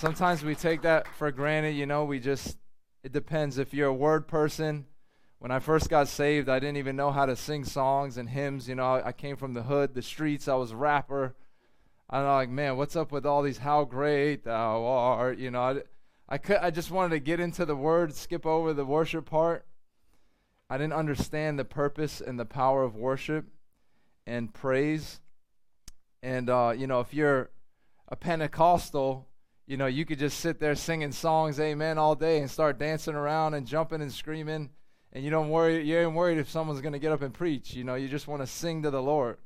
sometimes 0.00 0.42
we 0.42 0.54
take 0.54 0.80
that 0.80 1.06
for 1.06 1.30
granted, 1.30 1.72
you 1.72 1.84
know, 1.84 2.06
we 2.06 2.18
just, 2.18 2.56
it 3.04 3.12
depends. 3.12 3.58
If 3.58 3.74
you're 3.74 3.88
a 3.88 3.94
word 3.94 4.26
person, 4.26 4.86
when 5.40 5.50
I 5.50 5.58
first 5.58 5.90
got 5.90 6.08
saved, 6.08 6.48
I 6.48 6.58
didn't 6.58 6.78
even 6.78 6.96
know 6.96 7.10
how 7.10 7.26
to 7.26 7.36
sing 7.36 7.64
songs 7.64 8.16
and 8.16 8.30
hymns. 8.30 8.66
You 8.66 8.76
know, 8.76 8.94
I, 8.94 9.08
I 9.08 9.12
came 9.12 9.36
from 9.36 9.52
the 9.52 9.62
hood, 9.62 9.92
the 9.92 10.00
streets, 10.00 10.48
I 10.48 10.54
was 10.54 10.70
a 10.70 10.76
rapper. 10.76 11.34
I'm 12.08 12.24
like, 12.24 12.48
man, 12.48 12.78
what's 12.78 12.96
up 12.96 13.12
with 13.12 13.26
all 13.26 13.42
these 13.42 13.58
how 13.58 13.84
great 13.84 14.44
thou 14.44 14.84
art? 14.86 15.38
You 15.38 15.50
know, 15.50 15.60
I, 15.60 15.82
I, 16.30 16.38
could, 16.38 16.56
I 16.56 16.70
just 16.70 16.90
wanted 16.90 17.10
to 17.10 17.20
get 17.20 17.38
into 17.38 17.66
the 17.66 17.76
word, 17.76 18.14
skip 18.14 18.46
over 18.46 18.72
the 18.72 18.86
worship 18.86 19.26
part. 19.26 19.66
I 20.70 20.78
didn't 20.78 20.94
understand 20.94 21.58
the 21.58 21.64
purpose 21.66 22.22
and 22.22 22.40
the 22.40 22.46
power 22.46 22.84
of 22.84 22.96
worship 22.96 23.44
and 24.26 24.52
praise. 24.54 25.20
And, 26.22 26.48
uh, 26.48 26.72
you 26.74 26.86
know, 26.86 27.00
if 27.00 27.12
you're 27.12 27.50
a 28.08 28.16
Pentecostal, 28.16 29.26
you 29.70 29.76
know, 29.76 29.86
you 29.86 30.04
could 30.04 30.18
just 30.18 30.40
sit 30.40 30.58
there 30.58 30.74
singing 30.74 31.12
songs, 31.12 31.60
amen, 31.60 31.96
all 31.96 32.16
day 32.16 32.40
and 32.40 32.50
start 32.50 32.76
dancing 32.76 33.14
around 33.14 33.54
and 33.54 33.68
jumping 33.68 34.02
and 34.02 34.12
screaming. 34.12 34.68
And 35.12 35.22
you 35.22 35.30
don't 35.30 35.48
worry, 35.48 35.84
you 35.84 35.96
ain't 35.96 36.12
worried 36.12 36.38
if 36.38 36.50
someone's 36.50 36.80
going 36.80 36.92
to 36.92 36.98
get 36.98 37.12
up 37.12 37.22
and 37.22 37.32
preach. 37.32 37.72
You 37.72 37.84
know, 37.84 37.94
you 37.94 38.08
just 38.08 38.26
want 38.26 38.42
to 38.42 38.48
sing 38.48 38.82
to 38.82 38.90
the 38.90 39.00
Lord. 39.00 39.38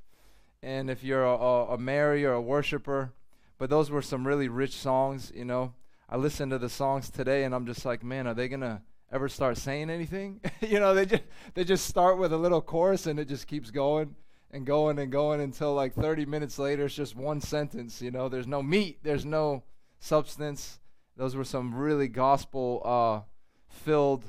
And 0.62 0.88
if 0.88 1.04
you're 1.04 1.26
a, 1.26 1.37
a, 1.37 1.75
a 1.75 1.78
Mary 1.78 2.25
or 2.25 2.33
a 2.33 2.40
worshiper, 2.40 3.12
but 3.59 3.69
those 3.69 3.90
were 3.90 4.00
some 4.00 4.26
really 4.26 4.49
rich 4.49 4.73
songs, 4.73 5.31
you 5.35 5.45
know. 5.45 5.75
I 6.09 6.16
listened 6.16 6.52
to 6.52 6.59
the 6.59 6.71
songs 6.71 7.11
today 7.11 7.45
and 7.45 7.54
I'm 7.54 7.66
just 7.66 7.85
like, 7.85 8.02
man, 8.02 8.26
are 8.26 8.33
they 8.33 8.49
going 8.49 8.62
to 8.62 8.81
ever 9.12 9.28
start 9.28 9.59
saying 9.59 9.90
anything? 9.90 10.40
you 10.62 10.81
know, 10.81 10.95
they 10.95 11.04
just 11.04 11.25
they 11.52 11.64
just 11.64 11.85
start 11.85 12.16
with 12.16 12.33
a 12.33 12.38
little 12.38 12.62
chorus 12.62 13.07
and 13.07 13.21
it 13.21 13.28
just 13.28 13.47
keeps 13.47 13.71
going 13.71 14.16
and 14.50 14.64
going 14.64 14.99
and 14.99 15.12
going 15.12 15.43
until 15.43 15.75
like 15.75 15.93
30 15.93 16.25
minutes 16.25 16.59
later 16.59 16.87
it's 16.87 16.95
just 16.95 17.14
one 17.14 17.43
sentence, 17.43 18.00
you 18.00 18.11
know. 18.11 18.31
There's 18.31 18.47
no 18.47 18.62
meat, 18.62 19.00
there's 19.02 19.26
no 19.26 19.64
substance. 20.04 20.80
Those 21.16 21.34
were 21.34 21.44
some 21.44 21.75
really 21.75 22.08
gospel 22.08 22.82
uh, 22.84 23.20
filled, 23.68 24.25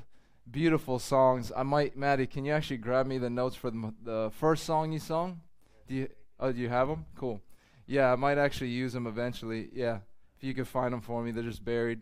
beautiful 0.49 0.99
songs. 0.99 1.51
I 1.55 1.63
might, 1.63 1.97
Maddie, 1.97 2.27
can 2.27 2.45
you 2.45 2.53
actually 2.53 2.77
grab 2.77 3.05
me 3.05 3.17
the 3.17 3.29
notes 3.29 3.55
for 3.55 3.69
the, 3.69 3.93
the 4.03 4.31
first 4.39 4.63
song 4.63 4.93
you 4.93 4.99
sung? 4.99 5.41
Do 5.87 5.95
you, 5.95 6.07
oh, 6.39 6.51
do 6.51 6.59
you 6.59 6.69
have 6.69 6.87
them? 6.87 7.05
Cool. 7.17 7.41
Yeah, 7.87 8.11
I 8.11 8.15
might 8.15 8.37
actually 8.37 8.69
use 8.69 8.93
them 8.93 9.05
eventually. 9.05 9.69
Yeah, 9.73 9.99
if 10.37 10.43
you 10.43 10.53
could 10.53 10.67
find 10.67 10.93
them 10.93 11.01
for 11.01 11.21
me, 11.21 11.31
they're 11.31 11.43
just 11.43 11.65
buried. 11.65 11.99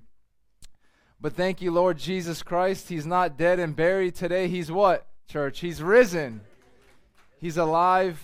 But 1.19 1.33
thank 1.33 1.61
you, 1.61 1.71
Lord 1.71 1.97
Jesus 1.97 2.43
Christ. 2.43 2.89
He's 2.89 3.05
not 3.07 3.37
dead 3.37 3.57
and 3.57 3.75
buried 3.75 4.13
today. 4.13 4.49
He's 4.49 4.71
what, 4.71 5.07
church? 5.27 5.61
He's 5.61 5.81
risen. 5.81 6.41
He's 7.39 7.57
alive. 7.57 8.21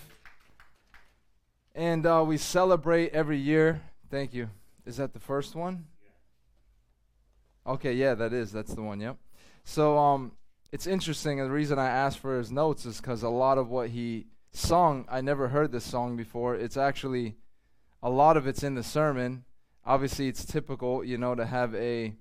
And 1.74 2.06
uh, 2.06 2.22
we 2.26 2.36
celebrate 2.36 3.12
every 3.12 3.38
year. 3.38 3.80
Thank 4.10 4.32
you. 4.32 4.50
Is 4.86 4.96
that 4.96 5.12
the 5.12 5.20
first 5.20 5.54
one? 5.54 5.86
Okay, 7.66 7.92
yeah, 7.92 8.14
that 8.14 8.32
is. 8.32 8.52
That's 8.52 8.74
the 8.74 8.82
one. 8.82 9.00
Yep. 9.00 9.16
So 9.64 9.98
um, 9.98 10.32
it's 10.72 10.86
interesting. 10.86 11.38
The 11.38 11.50
reason 11.50 11.78
I 11.78 11.88
asked 11.88 12.18
for 12.18 12.38
his 12.38 12.50
notes 12.50 12.86
is 12.86 13.00
because 13.00 13.22
a 13.22 13.28
lot 13.28 13.58
of 13.58 13.68
what 13.68 13.90
he 13.90 14.26
sung, 14.52 15.04
I 15.08 15.20
never 15.20 15.48
heard 15.48 15.72
this 15.72 15.84
song 15.84 16.16
before. 16.16 16.54
It's 16.54 16.76
actually 16.76 17.36
a 18.02 18.10
lot 18.10 18.36
of 18.36 18.46
it's 18.46 18.62
in 18.62 18.74
the 18.74 18.82
sermon. 18.82 19.44
Obviously, 19.84 20.28
it's 20.28 20.44
typical, 20.44 21.04
you 21.04 21.18
know, 21.18 21.34
to 21.34 21.46
have 21.46 21.74
a 21.74 22.14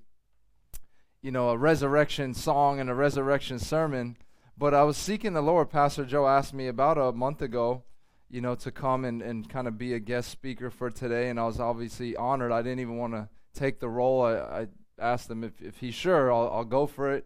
you 1.22 1.32
know 1.32 1.50
a 1.50 1.58
resurrection 1.58 2.34
song 2.34 2.80
and 2.80 2.90
a 2.90 2.96
resurrection 2.96 3.60
sermon. 3.60 4.18
But 4.58 4.74
I 4.74 4.84
was 4.84 4.98
seeking 4.98 5.34
the 5.34 5.42
Lord. 5.42 5.70
Pastor 5.70 6.06
Joe 6.06 6.28
asked 6.28 6.54
me 6.54 6.68
about 6.68 6.98
a 6.98 7.14
month 7.14 7.42
ago 7.42 7.84
you 8.30 8.42
know, 8.42 8.56
to 8.56 8.72
come 8.72 9.06
and, 9.06 9.22
and 9.22 9.50
kind 9.50 9.68
of 9.68 9.78
be 9.78 9.94
a 9.94 10.00
guest 10.00 10.30
speaker 10.30 10.70
for 10.70 10.90
today. 10.90 11.30
And 11.30 11.40
I 11.40 11.46
was 11.46 11.60
obviously 11.60 12.16
honored. 12.16 12.52
I 12.52 12.62
didn't 12.62 12.80
even 12.80 12.98
want 12.98 13.14
to 13.14 13.28
take 13.54 13.80
the 13.80 13.90
role. 13.90 14.22
I, 14.22 14.34
I 14.34 14.68
asked 15.00 15.30
him 15.30 15.44
if, 15.44 15.62
if 15.62 15.78
he's 15.78 15.96
sure, 15.96 16.32
I'll, 16.32 16.50
I'll 16.50 16.66
go 16.66 16.86
for 16.86 17.12
it. 17.12 17.26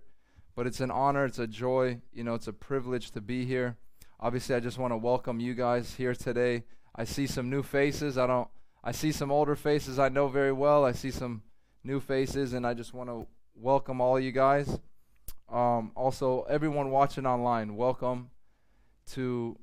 But 0.55 0.67
it's 0.67 0.79
an 0.79 0.91
honor, 0.91 1.25
it's 1.25 1.39
a 1.39 1.47
joy, 1.47 1.99
you 2.13 2.23
know, 2.23 2.35
it's 2.35 2.47
a 2.47 2.53
privilege 2.53 3.09
to 3.11 3.21
be 3.21 3.43
here. 3.43 3.77
Obviously, 4.19 4.55
I 4.55 4.59
just 4.59 4.77
want 4.77 4.93
to 4.93 4.97
welcome 4.97 5.39
you 5.39 5.53
guys 5.55 5.95
here 5.95 6.13
today. 6.13 6.63
I 6.95 7.05
see 7.05 7.27
some 7.27 7.49
new 7.49 7.63
faces. 7.63 8.17
I 8.17 8.27
don't. 8.27 8.47
I 8.83 8.91
see 8.91 9.11
some 9.11 9.31
older 9.31 9.55
faces 9.55 9.97
I 9.97 10.09
know 10.09 10.27
very 10.27 10.51
well. 10.51 10.85
I 10.85 10.91
see 10.91 11.11
some 11.11 11.41
new 11.83 11.99
faces, 11.99 12.53
and 12.53 12.67
I 12.67 12.73
just 12.73 12.93
want 12.93 13.09
to 13.09 13.27
welcome 13.55 13.99
all 13.99 14.19
you 14.19 14.31
guys. 14.31 14.79
Um, 15.51 15.91
also, 15.95 16.43
everyone 16.43 16.91
watching 16.91 17.25
online, 17.25 17.75
welcome 17.75 18.29
to 19.11 19.57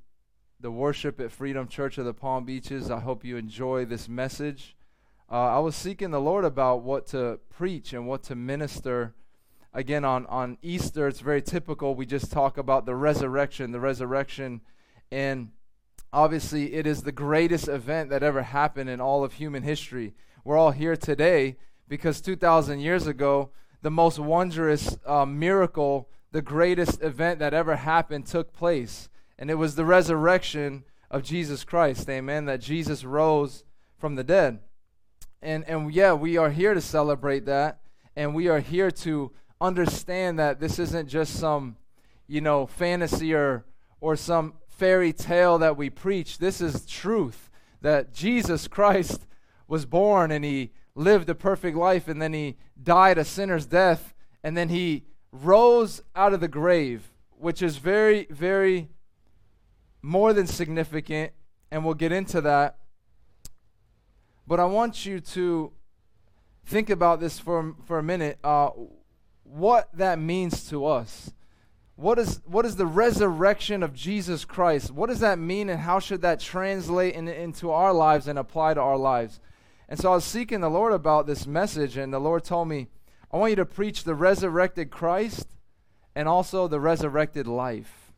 the 0.60 0.70
worship 0.70 1.18
at 1.20 1.32
Freedom 1.32 1.66
Church 1.66 1.96
of 1.96 2.04
the 2.04 2.12
Palm 2.12 2.44
Beaches. 2.44 2.90
I 2.90 3.00
hope 3.00 3.24
you 3.24 3.38
enjoy 3.38 3.86
this 3.86 4.10
message. 4.10 4.76
Uh, 5.30 5.56
I 5.56 5.58
was 5.58 5.74
seeking 5.74 6.10
the 6.10 6.20
Lord 6.20 6.44
about 6.44 6.82
what 6.82 7.06
to 7.08 7.38
preach 7.48 7.94
and 7.94 8.06
what 8.06 8.22
to 8.24 8.34
minister. 8.34 9.14
Again, 9.72 10.04
on, 10.04 10.26
on 10.26 10.58
Easter, 10.60 11.08
it's 11.08 11.20
very 11.20 11.40
typical. 11.40 11.94
We 11.94 12.04
just 12.04 12.30
talk 12.30 12.58
about 12.58 12.84
the 12.84 12.94
resurrection, 12.94 13.72
the 13.72 13.80
resurrection. 13.80 14.60
And 15.10 15.52
obviously, 16.12 16.74
it 16.74 16.86
is 16.86 17.02
the 17.02 17.12
greatest 17.12 17.66
event 17.68 18.10
that 18.10 18.22
ever 18.22 18.42
happened 18.42 18.90
in 18.90 19.00
all 19.00 19.24
of 19.24 19.34
human 19.34 19.62
history. 19.62 20.12
We're 20.44 20.58
all 20.58 20.72
here 20.72 20.96
today 20.96 21.56
because 21.88 22.20
2,000 22.20 22.80
years 22.80 23.06
ago, 23.06 23.50
the 23.80 23.90
most 23.90 24.18
wondrous 24.18 24.98
uh, 25.06 25.24
miracle, 25.24 26.10
the 26.32 26.42
greatest 26.42 27.02
event 27.02 27.38
that 27.38 27.54
ever 27.54 27.76
happened, 27.76 28.26
took 28.26 28.52
place. 28.52 29.08
And 29.40 29.50
it 29.50 29.54
was 29.54 29.74
the 29.74 29.86
resurrection 29.86 30.84
of 31.10 31.22
Jesus 31.22 31.64
Christ, 31.64 32.08
amen, 32.10 32.44
that 32.44 32.60
Jesus 32.60 33.04
rose 33.04 33.64
from 33.96 34.14
the 34.14 34.22
dead. 34.22 34.60
And, 35.42 35.64
and 35.66 35.92
yeah, 35.92 36.12
we 36.12 36.36
are 36.36 36.50
here 36.50 36.74
to 36.74 36.80
celebrate 36.80 37.46
that. 37.46 37.80
And 38.14 38.34
we 38.34 38.48
are 38.48 38.60
here 38.60 38.90
to 38.90 39.32
understand 39.58 40.38
that 40.38 40.60
this 40.60 40.78
isn't 40.78 41.08
just 41.08 41.34
some, 41.38 41.76
you 42.26 42.42
know, 42.42 42.66
fantasy 42.66 43.32
or, 43.32 43.64
or 44.00 44.14
some 44.14 44.54
fairy 44.68 45.12
tale 45.12 45.56
that 45.58 45.76
we 45.76 45.88
preach. 45.88 46.38
This 46.38 46.60
is 46.60 46.84
truth 46.84 47.50
that 47.80 48.12
Jesus 48.12 48.68
Christ 48.68 49.26
was 49.66 49.86
born 49.86 50.30
and 50.30 50.44
he 50.44 50.72
lived 50.94 51.30
a 51.30 51.34
perfect 51.34 51.78
life 51.78 52.08
and 52.08 52.20
then 52.20 52.34
he 52.34 52.56
died 52.82 53.16
a 53.16 53.24
sinner's 53.24 53.64
death 53.64 54.12
and 54.44 54.54
then 54.54 54.68
he 54.68 55.04
rose 55.32 56.02
out 56.14 56.34
of 56.34 56.40
the 56.40 56.48
grave, 56.48 57.10
which 57.30 57.62
is 57.62 57.78
very, 57.78 58.26
very 58.28 58.90
more 60.02 60.32
than 60.32 60.46
significant, 60.46 61.32
and 61.70 61.84
we'll 61.84 61.94
get 61.94 62.12
into 62.12 62.40
that. 62.40 62.76
But 64.46 64.60
I 64.60 64.64
want 64.64 65.06
you 65.06 65.20
to 65.20 65.72
think 66.64 66.90
about 66.90 67.20
this 67.20 67.38
for, 67.38 67.74
for 67.86 67.98
a 67.98 68.02
minute. 68.02 68.38
Uh, 68.42 68.70
what 69.44 69.88
that 69.94 70.18
means 70.18 70.68
to 70.70 70.86
us. 70.86 71.32
What 71.96 72.18
is, 72.18 72.40
what 72.46 72.64
is 72.64 72.76
the 72.76 72.86
resurrection 72.86 73.82
of 73.82 73.92
Jesus 73.92 74.44
Christ? 74.44 74.90
What 74.90 75.08
does 75.08 75.20
that 75.20 75.38
mean, 75.38 75.68
and 75.68 75.80
how 75.80 75.98
should 75.98 76.22
that 76.22 76.40
translate 76.40 77.14
in, 77.14 77.28
into 77.28 77.70
our 77.70 77.92
lives 77.92 78.26
and 78.26 78.38
apply 78.38 78.74
to 78.74 78.80
our 78.80 78.96
lives? 78.96 79.38
And 79.88 79.98
so 79.98 80.12
I 80.12 80.14
was 80.14 80.24
seeking 80.24 80.60
the 80.60 80.70
Lord 80.70 80.92
about 80.92 81.26
this 81.26 81.46
message, 81.46 81.96
and 81.96 82.12
the 82.12 82.18
Lord 82.18 82.44
told 82.44 82.68
me, 82.68 82.88
I 83.30 83.36
want 83.36 83.50
you 83.50 83.56
to 83.56 83.66
preach 83.66 84.04
the 84.04 84.14
resurrected 84.14 84.90
Christ 84.90 85.48
and 86.14 86.26
also 86.26 86.66
the 86.66 86.80
resurrected 86.80 87.46
life. 87.46 88.12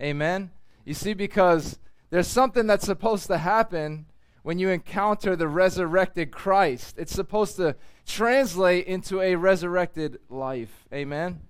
Amen? 0.00 0.50
You 0.86 0.94
see, 0.94 1.14
because 1.14 1.80
there's 2.10 2.28
something 2.28 2.68
that's 2.68 2.86
supposed 2.86 3.26
to 3.26 3.38
happen 3.38 4.06
when 4.42 4.60
you 4.60 4.68
encounter 4.68 5.34
the 5.34 5.48
resurrected 5.48 6.30
Christ. 6.30 6.94
It's 6.96 7.12
supposed 7.12 7.56
to 7.56 7.74
translate 8.06 8.86
into 8.86 9.20
a 9.20 9.34
resurrected 9.34 10.20
life. 10.30 10.86
Amen? 10.94 11.40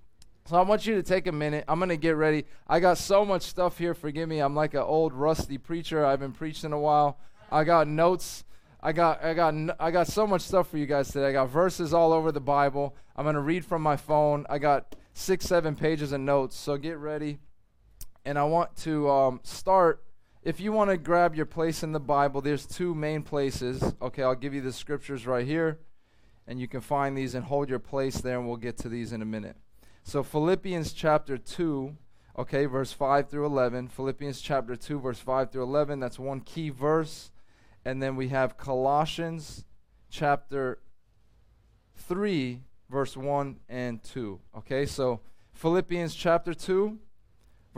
So 0.45 0.55
I 0.55 0.63
want 0.63 0.87
you 0.87 0.95
to 0.95 1.03
take 1.03 1.27
a 1.27 1.31
minute. 1.31 1.65
I'm 1.67 1.77
going 1.77 1.89
to 1.89 1.97
get 1.97 2.15
ready. 2.15 2.45
I 2.67 2.79
got 2.79 2.97
so 2.97 3.23
much 3.23 3.43
stuff 3.43 3.77
here. 3.77 3.93
Forgive 3.93 4.27
me. 4.27 4.39
I'm 4.39 4.55
like 4.55 4.73
an 4.73 4.81
old 4.81 5.13
rusty 5.13 5.59
preacher. 5.59 6.03
I've 6.03 6.19
been 6.19 6.31
preaching 6.31 6.73
a 6.73 6.79
while. 6.79 7.19
I 7.51 7.63
got 7.63 7.87
notes. 7.87 8.43
I 8.81 8.91
got 8.91 9.23
I 9.23 9.33
got 9.35 9.53
I 9.79 9.91
got 9.91 10.07
so 10.07 10.25
much 10.25 10.41
stuff 10.41 10.69
for 10.69 10.77
you 10.79 10.87
guys 10.87 11.09
today. 11.11 11.27
I 11.27 11.31
got 11.33 11.49
verses 11.49 11.93
all 11.93 12.11
over 12.11 12.31
the 12.31 12.39
Bible. 12.39 12.95
I'm 13.15 13.25
going 13.25 13.35
to 13.35 13.41
read 13.41 13.65
from 13.65 13.83
my 13.83 13.97
phone. 13.97 14.47
I 14.49 14.57
got 14.57 14.95
6 15.13 15.45
7 15.45 15.75
pages 15.75 16.11
of 16.11 16.21
notes. 16.21 16.55
So 16.55 16.77
get 16.77 16.97
ready. 16.97 17.37
And 18.27 18.37
I 18.37 18.43
want 18.43 18.75
to 18.79 19.09
um, 19.09 19.39
start 19.43 20.03
if 20.43 20.59
you 20.59 20.73
want 20.73 20.89
to 20.89 20.97
grab 20.97 21.33
your 21.33 21.45
place 21.45 21.81
in 21.81 21.93
the 21.93 21.99
Bible, 22.01 22.41
there's 22.41 22.65
two 22.65 22.93
main 22.93 23.23
places. 23.23 23.81
Okay, 24.01 24.21
I'll 24.21 24.35
give 24.35 24.53
you 24.53 24.59
the 24.59 24.73
scriptures 24.73 25.25
right 25.25 25.45
here 25.45 25.79
and 26.45 26.59
you 26.59 26.67
can 26.67 26.81
find 26.81 27.17
these 27.17 27.35
and 27.35 27.45
hold 27.45 27.69
your 27.69 27.79
place 27.79 28.19
there 28.19 28.37
and 28.37 28.45
we'll 28.45 28.57
get 28.57 28.75
to 28.79 28.89
these 28.89 29.13
in 29.13 29.21
a 29.21 29.25
minute. 29.25 29.55
So, 30.03 30.23
Philippians 30.23 30.91
chapter 30.91 31.37
2, 31.37 31.95
okay, 32.39 32.65
verse 32.65 32.91
5 32.91 33.29
through 33.29 33.45
11. 33.45 33.87
Philippians 33.87 34.41
chapter 34.41 34.75
2, 34.75 34.99
verse 34.99 35.19
5 35.19 35.49
through 35.49 35.63
11. 35.63 36.01
That's 36.01 36.19
one 36.19 36.41
key 36.41 36.69
verse. 36.69 37.31
And 37.85 38.03
then 38.03 38.17
we 38.17 38.27
have 38.27 38.57
Colossians 38.57 39.63
chapter 40.09 40.79
3, 41.95 42.61
verse 42.89 43.15
1 43.15 43.61
and 43.69 44.03
2. 44.03 44.37
Okay, 44.57 44.85
so 44.85 45.21
Philippians 45.53 46.13
chapter 46.13 46.53
2, 46.53 46.99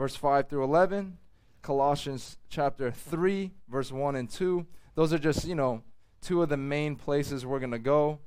verse 0.00 0.16
5 0.16 0.48
through 0.48 0.64
11. 0.64 1.18
Colossians 1.60 2.38
chapter 2.48 2.90
3, 2.90 3.50
verse 3.68 3.92
1 3.92 4.16
and 4.16 4.30
2. 4.30 4.66
Those 4.94 5.12
are 5.12 5.18
just, 5.18 5.46
you 5.46 5.54
know, 5.54 5.82
two 6.22 6.42
of 6.42 6.48
the 6.48 6.56
main 6.56 6.96
places 6.96 7.44
we're 7.44 7.58
going 7.58 7.70
to 7.70 7.78
go. 7.78 8.18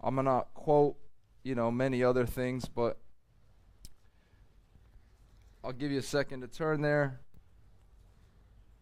I'm 0.00 0.16
going 0.16 0.26
to 0.26 0.44
quote, 0.54 0.96
you 1.44 1.54
know, 1.54 1.70
many 1.70 2.02
other 2.02 2.26
things, 2.26 2.64
but 2.64 2.98
I'll 5.62 5.70
give 5.70 5.92
you 5.92 6.00
a 6.00 6.02
second 6.02 6.40
to 6.40 6.48
turn 6.48 6.80
there. 6.80 7.20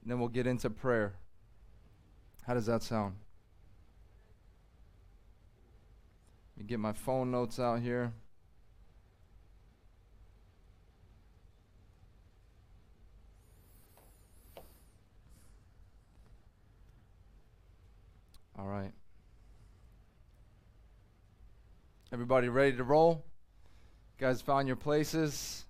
And 0.01 0.11
then 0.11 0.19
we'll 0.19 0.31
get 0.31 0.47
into 0.47 0.71
prayer. 0.71 1.17
How 2.47 2.55
does 2.55 2.65
that 2.65 2.83
sound? 2.83 3.17
Let 6.57 6.63
me 6.63 6.67
get 6.67 6.81
my 6.81 6.95
phone 6.95 7.31
notes 7.31 7.61
out 7.61 7.83
here. 7.83 8.15
All 18.59 18.67
right. 18.67 18.93
Everybody 22.11 22.49
ready 22.49 22.75
to 22.79 22.85
roll? 22.85 23.23
You 24.19 24.27
guys 24.27 24.41
found 24.41 24.67
your 24.67 24.77
places? 24.77 25.67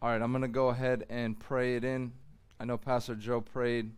All 0.00 0.08
right, 0.10 0.22
I'm 0.22 0.30
going 0.30 0.42
to 0.42 0.48
go 0.48 0.68
ahead 0.68 1.06
and 1.10 1.38
pray 1.38 1.74
it 1.74 1.82
in. 1.82 2.12
I 2.60 2.66
know 2.66 2.76
Pastor 2.78 3.16
Joe 3.16 3.40
prayed, 3.40 3.90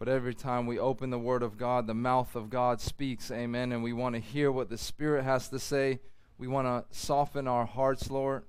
but 0.00 0.08
every 0.08 0.34
time 0.34 0.66
we 0.66 0.80
open 0.80 1.10
the 1.10 1.18
Word 1.20 1.44
of 1.44 1.56
God, 1.56 1.86
the 1.86 1.94
mouth 1.94 2.34
of 2.34 2.50
God 2.50 2.80
speaks. 2.80 3.30
Amen. 3.30 3.70
And 3.70 3.84
we 3.84 3.92
want 3.92 4.16
to 4.16 4.20
hear 4.20 4.50
what 4.50 4.68
the 4.68 4.78
Spirit 4.78 5.22
has 5.22 5.48
to 5.50 5.60
say. 5.60 6.00
We 6.36 6.48
want 6.48 6.66
to 6.66 6.96
soften 6.96 7.46
our 7.46 7.66
hearts, 7.66 8.10
Lord. 8.10 8.42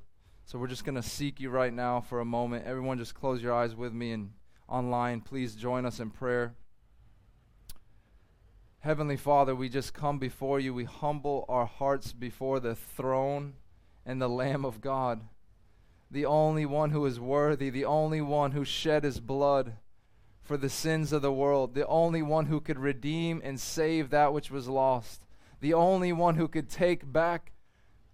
So 0.46 0.58
we're 0.58 0.66
just 0.66 0.86
going 0.86 0.96
to 0.96 1.04
seek 1.04 1.40
you 1.40 1.52
right 1.52 1.74
now 1.74 2.02
for 2.02 2.20
a 2.20 2.26
moment. 2.26 2.66
Everyone, 2.66 2.98
just 2.98 3.14
close 3.14 3.44
your 3.44 3.54
eyes 3.54 3.76
with 3.76 3.94
me 3.94 4.12
and 4.12 4.32
online. 4.68 5.22
Please 5.22 5.54
join 5.54 5.86
us 5.86 6.00
in 6.00 6.10
prayer. 6.10 6.56
Heavenly 8.82 9.18
Father, 9.18 9.56
we 9.56 9.70
just 9.70 9.94
come 9.94 10.20
before 10.20 10.60
you. 10.60 10.74
We 10.74 10.86
humble 10.86 11.46
our 11.50 11.66
hearts 11.66 12.14
before 12.14 12.60
the 12.60 12.76
throne 12.76 13.54
and 14.06 14.22
the 14.22 14.30
Lamb 14.30 14.66
of 14.66 14.82
God 14.82 15.22
the 16.12 16.26
only 16.26 16.66
one 16.66 16.90
who 16.90 17.06
is 17.06 17.20
worthy, 17.20 17.70
the 17.70 17.86
only 17.86 18.22
one 18.22 18.52
who 18.52 18.66
shed 18.66 19.04
his 19.04 19.20
blood 19.20 19.74
for 20.42 20.58
the 20.58 20.70
sins 20.70 21.14
of 21.14 21.22
the 21.22 21.32
world, 21.32 21.76
the 21.76 21.86
only 21.86 22.22
one 22.22 22.48
who 22.48 22.60
could 22.60 22.80
redeem 22.80 23.42
and 23.44 23.60
save 23.60 24.10
that 24.10 24.34
which 24.34 24.50
was 24.50 24.68
lost, 24.68 25.22
the 25.60 25.74
only 25.74 26.12
one 26.12 26.36
who 26.36 26.48
could 26.48 26.70
take 26.70 27.12
back 27.12 27.52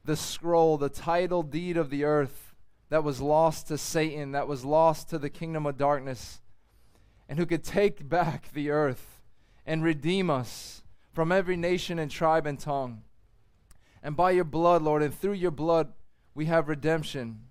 the 0.04 0.18
scroll, 0.18 0.78
the 0.78 0.90
title 0.90 1.42
deed 1.42 1.78
of 1.78 1.90
the 1.90 2.04
earth 2.04 2.54
that 2.90 3.04
was 3.04 3.22
lost 3.22 3.68
to 3.68 3.78
Satan, 3.78 4.34
that 4.34 4.48
was 4.48 4.66
lost 4.66 5.10
to 5.10 5.18
the 5.18 5.30
kingdom 5.30 5.66
of 5.66 5.78
darkness, 5.78 6.42
and 7.30 7.40
who 7.40 7.46
could 7.46 7.64
take 7.64 8.08
back 8.08 8.52
the 8.52 8.70
earth 8.70 9.15
and 9.66 9.84
redeem 9.84 10.30
us 10.30 10.84
from 11.12 11.32
every 11.32 11.58
nation 11.58 12.00
and 12.00 12.12
tribe 12.12 12.46
and 12.46 12.60
tongue. 12.60 13.02
And 14.04 14.16
by 14.16 14.32
your 14.32 14.44
blood, 14.44 14.82
Lord, 14.82 15.02
and 15.02 15.14
through 15.14 15.34
your 15.34 15.52
blood, 15.52 15.94
we 16.34 16.46
have 16.46 16.68
redemption 16.68 17.42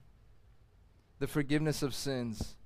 the 1.19 1.27
forgiveness 1.27 1.83
of 1.83 1.95
sins. 1.95 2.57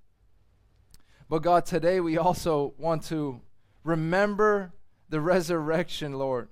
But 1.29 1.43
God, 1.43 1.67
today 1.67 2.01
we 2.01 2.19
also 2.19 2.75
want 2.79 3.05
to 3.05 3.41
remember 3.85 4.73
the 5.09 5.21
resurrection, 5.21 6.15
Lord. 6.15 6.49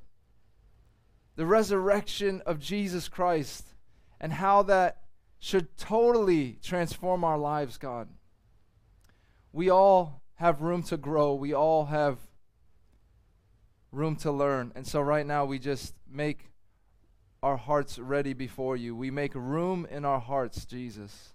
The 1.34 1.46
resurrection 1.46 2.42
of 2.46 2.60
Jesus 2.60 3.08
Christ 3.08 3.66
and 4.20 4.32
how 4.32 4.62
that 4.64 5.02
should 5.38 5.76
totally 5.76 6.58
transform 6.62 7.24
our 7.24 7.38
lives, 7.38 7.76
God. 7.76 8.08
We 9.52 9.70
all 9.70 10.22
have 10.34 10.62
room 10.62 10.82
to 10.84 10.96
grow, 10.96 11.34
we 11.34 11.54
all 11.54 11.86
have 11.86 12.18
room 13.92 14.16
to 14.16 14.30
learn. 14.30 14.72
And 14.74 14.86
so, 14.86 15.00
right 15.00 15.26
now, 15.26 15.44
we 15.44 15.58
just 15.58 15.94
make 16.10 16.50
our 17.42 17.56
hearts 17.56 17.98
ready 17.98 18.32
before 18.32 18.76
you. 18.76 18.94
We 18.96 19.10
make 19.10 19.34
room 19.34 19.86
in 19.90 20.04
our 20.04 20.20
hearts, 20.20 20.64
Jesus 20.64 21.32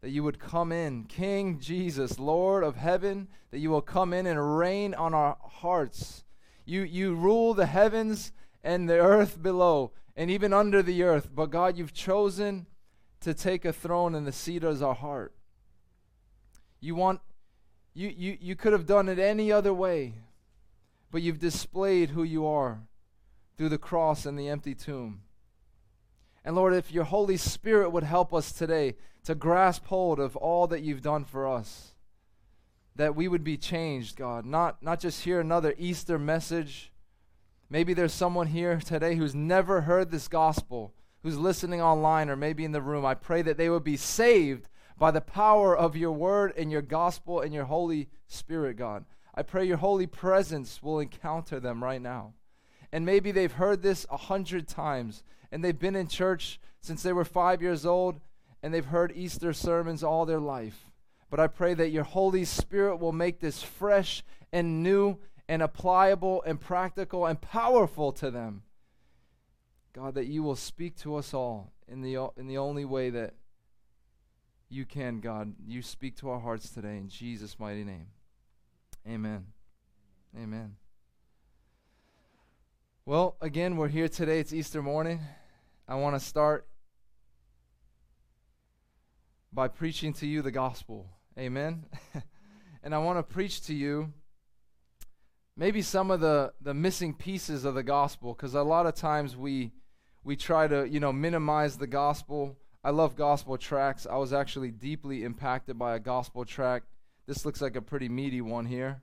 that 0.00 0.10
you 0.10 0.22
would 0.24 0.38
come 0.38 0.72
in, 0.72 1.04
King 1.04 1.58
Jesus, 1.60 2.18
Lord 2.18 2.64
of 2.64 2.76
heaven, 2.76 3.28
that 3.50 3.58
you 3.58 3.70
will 3.70 3.82
come 3.82 4.12
in 4.12 4.26
and 4.26 4.58
reign 4.58 4.94
on 4.94 5.12
our 5.12 5.36
hearts. 5.42 6.24
You, 6.64 6.82
you 6.82 7.14
rule 7.14 7.52
the 7.52 7.66
heavens 7.66 8.32
and 8.64 8.88
the 8.88 8.98
earth 8.98 9.42
below, 9.42 9.92
and 10.16 10.30
even 10.30 10.52
under 10.52 10.82
the 10.82 11.02
earth. 11.02 11.28
But 11.34 11.50
God, 11.50 11.76
you've 11.76 11.92
chosen 11.92 12.66
to 13.20 13.34
take 13.34 13.64
a 13.64 13.72
throne 13.72 14.14
in 14.14 14.24
the 14.24 14.32
seat 14.32 14.64
as 14.64 14.80
our 14.80 14.94
heart. 14.94 15.34
You 16.80 16.94
want 16.94 17.20
you, 17.92 18.08
you 18.08 18.38
you 18.40 18.56
could 18.56 18.72
have 18.72 18.86
done 18.86 19.08
it 19.08 19.18
any 19.18 19.52
other 19.52 19.74
way, 19.74 20.14
but 21.10 21.22
you've 21.22 21.38
displayed 21.38 22.10
who 22.10 22.22
you 22.22 22.46
are 22.46 22.82
through 23.56 23.68
the 23.68 23.78
cross 23.78 24.26
and 24.26 24.38
the 24.38 24.48
empty 24.48 24.74
tomb. 24.74 25.22
And 26.44 26.56
Lord, 26.56 26.72
if 26.72 26.92
your 26.92 27.04
Holy 27.04 27.36
Spirit 27.36 27.90
would 27.90 28.04
help 28.04 28.32
us 28.32 28.52
today 28.52 28.96
to 29.24 29.34
grasp 29.34 29.86
hold 29.86 30.18
of 30.18 30.36
all 30.36 30.66
that 30.68 30.82
you've 30.82 31.02
done 31.02 31.24
for 31.24 31.46
us, 31.46 31.92
that 32.96 33.14
we 33.14 33.28
would 33.28 33.44
be 33.44 33.56
changed, 33.56 34.16
God. 34.16 34.44
Not, 34.44 34.82
not 34.82 35.00
just 35.00 35.24
hear 35.24 35.40
another 35.40 35.74
Easter 35.78 36.18
message. 36.18 36.92
Maybe 37.68 37.94
there's 37.94 38.12
someone 38.12 38.48
here 38.48 38.78
today 38.78 39.14
who's 39.14 39.34
never 39.34 39.82
heard 39.82 40.10
this 40.10 40.28
gospel, 40.28 40.94
who's 41.22 41.38
listening 41.38 41.80
online 41.80 42.28
or 42.28 42.36
maybe 42.36 42.64
in 42.64 42.72
the 42.72 42.82
room. 42.82 43.04
I 43.04 43.14
pray 43.14 43.42
that 43.42 43.56
they 43.56 43.68
would 43.68 43.84
be 43.84 43.96
saved 43.96 44.68
by 44.98 45.10
the 45.10 45.20
power 45.20 45.76
of 45.76 45.96
your 45.96 46.12
word 46.12 46.52
and 46.56 46.70
your 46.70 46.82
gospel 46.82 47.40
and 47.40 47.54
your 47.54 47.64
Holy 47.64 48.08
Spirit, 48.26 48.76
God. 48.76 49.04
I 49.34 49.42
pray 49.42 49.64
your 49.64 49.76
holy 49.76 50.06
presence 50.06 50.82
will 50.82 51.00
encounter 51.00 51.60
them 51.60 51.82
right 51.82 52.02
now. 52.02 52.34
And 52.92 53.06
maybe 53.06 53.30
they've 53.30 53.52
heard 53.52 53.82
this 53.82 54.06
a 54.10 54.16
hundred 54.16 54.66
times 54.66 55.22
and 55.52 55.64
they've 55.64 55.78
been 55.78 55.96
in 55.96 56.08
church 56.08 56.60
since 56.80 57.02
they 57.02 57.12
were 57.12 57.24
five 57.24 57.62
years 57.62 57.86
old 57.86 58.20
and 58.62 58.74
they've 58.74 58.84
heard 58.84 59.12
Easter 59.14 59.52
sermons 59.52 60.02
all 60.02 60.26
their 60.26 60.40
life. 60.40 60.86
but 61.30 61.38
I 61.38 61.46
pray 61.46 61.74
that 61.74 61.90
your 61.90 62.02
Holy 62.02 62.44
Spirit 62.44 62.96
will 62.96 63.12
make 63.12 63.38
this 63.38 63.62
fresh 63.62 64.24
and 64.52 64.82
new 64.82 65.16
and 65.48 65.62
applicable 65.62 66.42
and 66.44 66.60
practical 66.60 67.24
and 67.26 67.40
powerful 67.40 68.12
to 68.12 68.30
them. 68.30 68.62
God, 69.92 70.14
that 70.14 70.26
you 70.26 70.42
will 70.42 70.56
speak 70.56 70.96
to 70.98 71.14
us 71.16 71.32
all 71.32 71.72
in 71.88 72.02
the, 72.02 72.30
in 72.36 72.48
the 72.48 72.58
only 72.58 72.84
way 72.84 73.10
that 73.10 73.34
you 74.68 74.84
can, 74.84 75.20
God. 75.20 75.54
You 75.66 75.82
speak 75.82 76.16
to 76.16 76.30
our 76.30 76.38
hearts 76.40 76.70
today 76.70 76.96
in 76.96 77.08
Jesus' 77.08 77.58
mighty 77.58 77.84
name. 77.84 78.06
Amen. 79.08 79.46
Amen. 80.36 80.76
Well, 83.06 83.36
again, 83.40 83.76
we're 83.76 83.88
here 83.88 84.08
today. 84.08 84.40
It's 84.40 84.52
Easter 84.52 84.82
morning. 84.82 85.20
I 85.88 85.94
want 85.94 86.14
to 86.16 86.20
start 86.20 86.66
by 89.52 89.68
preaching 89.68 90.12
to 90.14 90.26
you 90.26 90.42
the 90.42 90.50
gospel. 90.50 91.08
Amen. 91.38 91.86
and 92.82 92.94
I 92.94 92.98
want 92.98 93.18
to 93.18 93.22
preach 93.22 93.62
to 93.66 93.74
you 93.74 94.12
maybe 95.56 95.80
some 95.80 96.10
of 96.10 96.20
the, 96.20 96.52
the 96.60 96.74
missing 96.74 97.14
pieces 97.14 97.64
of 97.64 97.74
the 97.74 97.82
gospel 97.82 98.34
because 98.34 98.54
a 98.54 98.62
lot 98.62 98.86
of 98.86 98.94
times 98.94 99.36
we 99.36 99.72
we 100.22 100.36
try 100.36 100.68
to 100.68 100.86
you 100.88 101.00
know 101.00 101.12
minimize 101.12 101.78
the 101.78 101.86
gospel 101.86 102.58
i 102.84 102.90
love 102.90 103.16
gospel 103.16 103.56
tracks 103.56 104.06
i 104.10 104.16
was 104.16 104.34
actually 104.34 104.70
deeply 104.70 105.24
impacted 105.24 105.78
by 105.78 105.94
a 105.96 105.98
gospel 105.98 106.44
track 106.44 106.82
this 107.30 107.44
looks 107.44 107.60
like 107.60 107.76
a 107.76 107.80
pretty 107.80 108.08
meaty 108.08 108.40
one 108.40 108.66
here. 108.66 109.02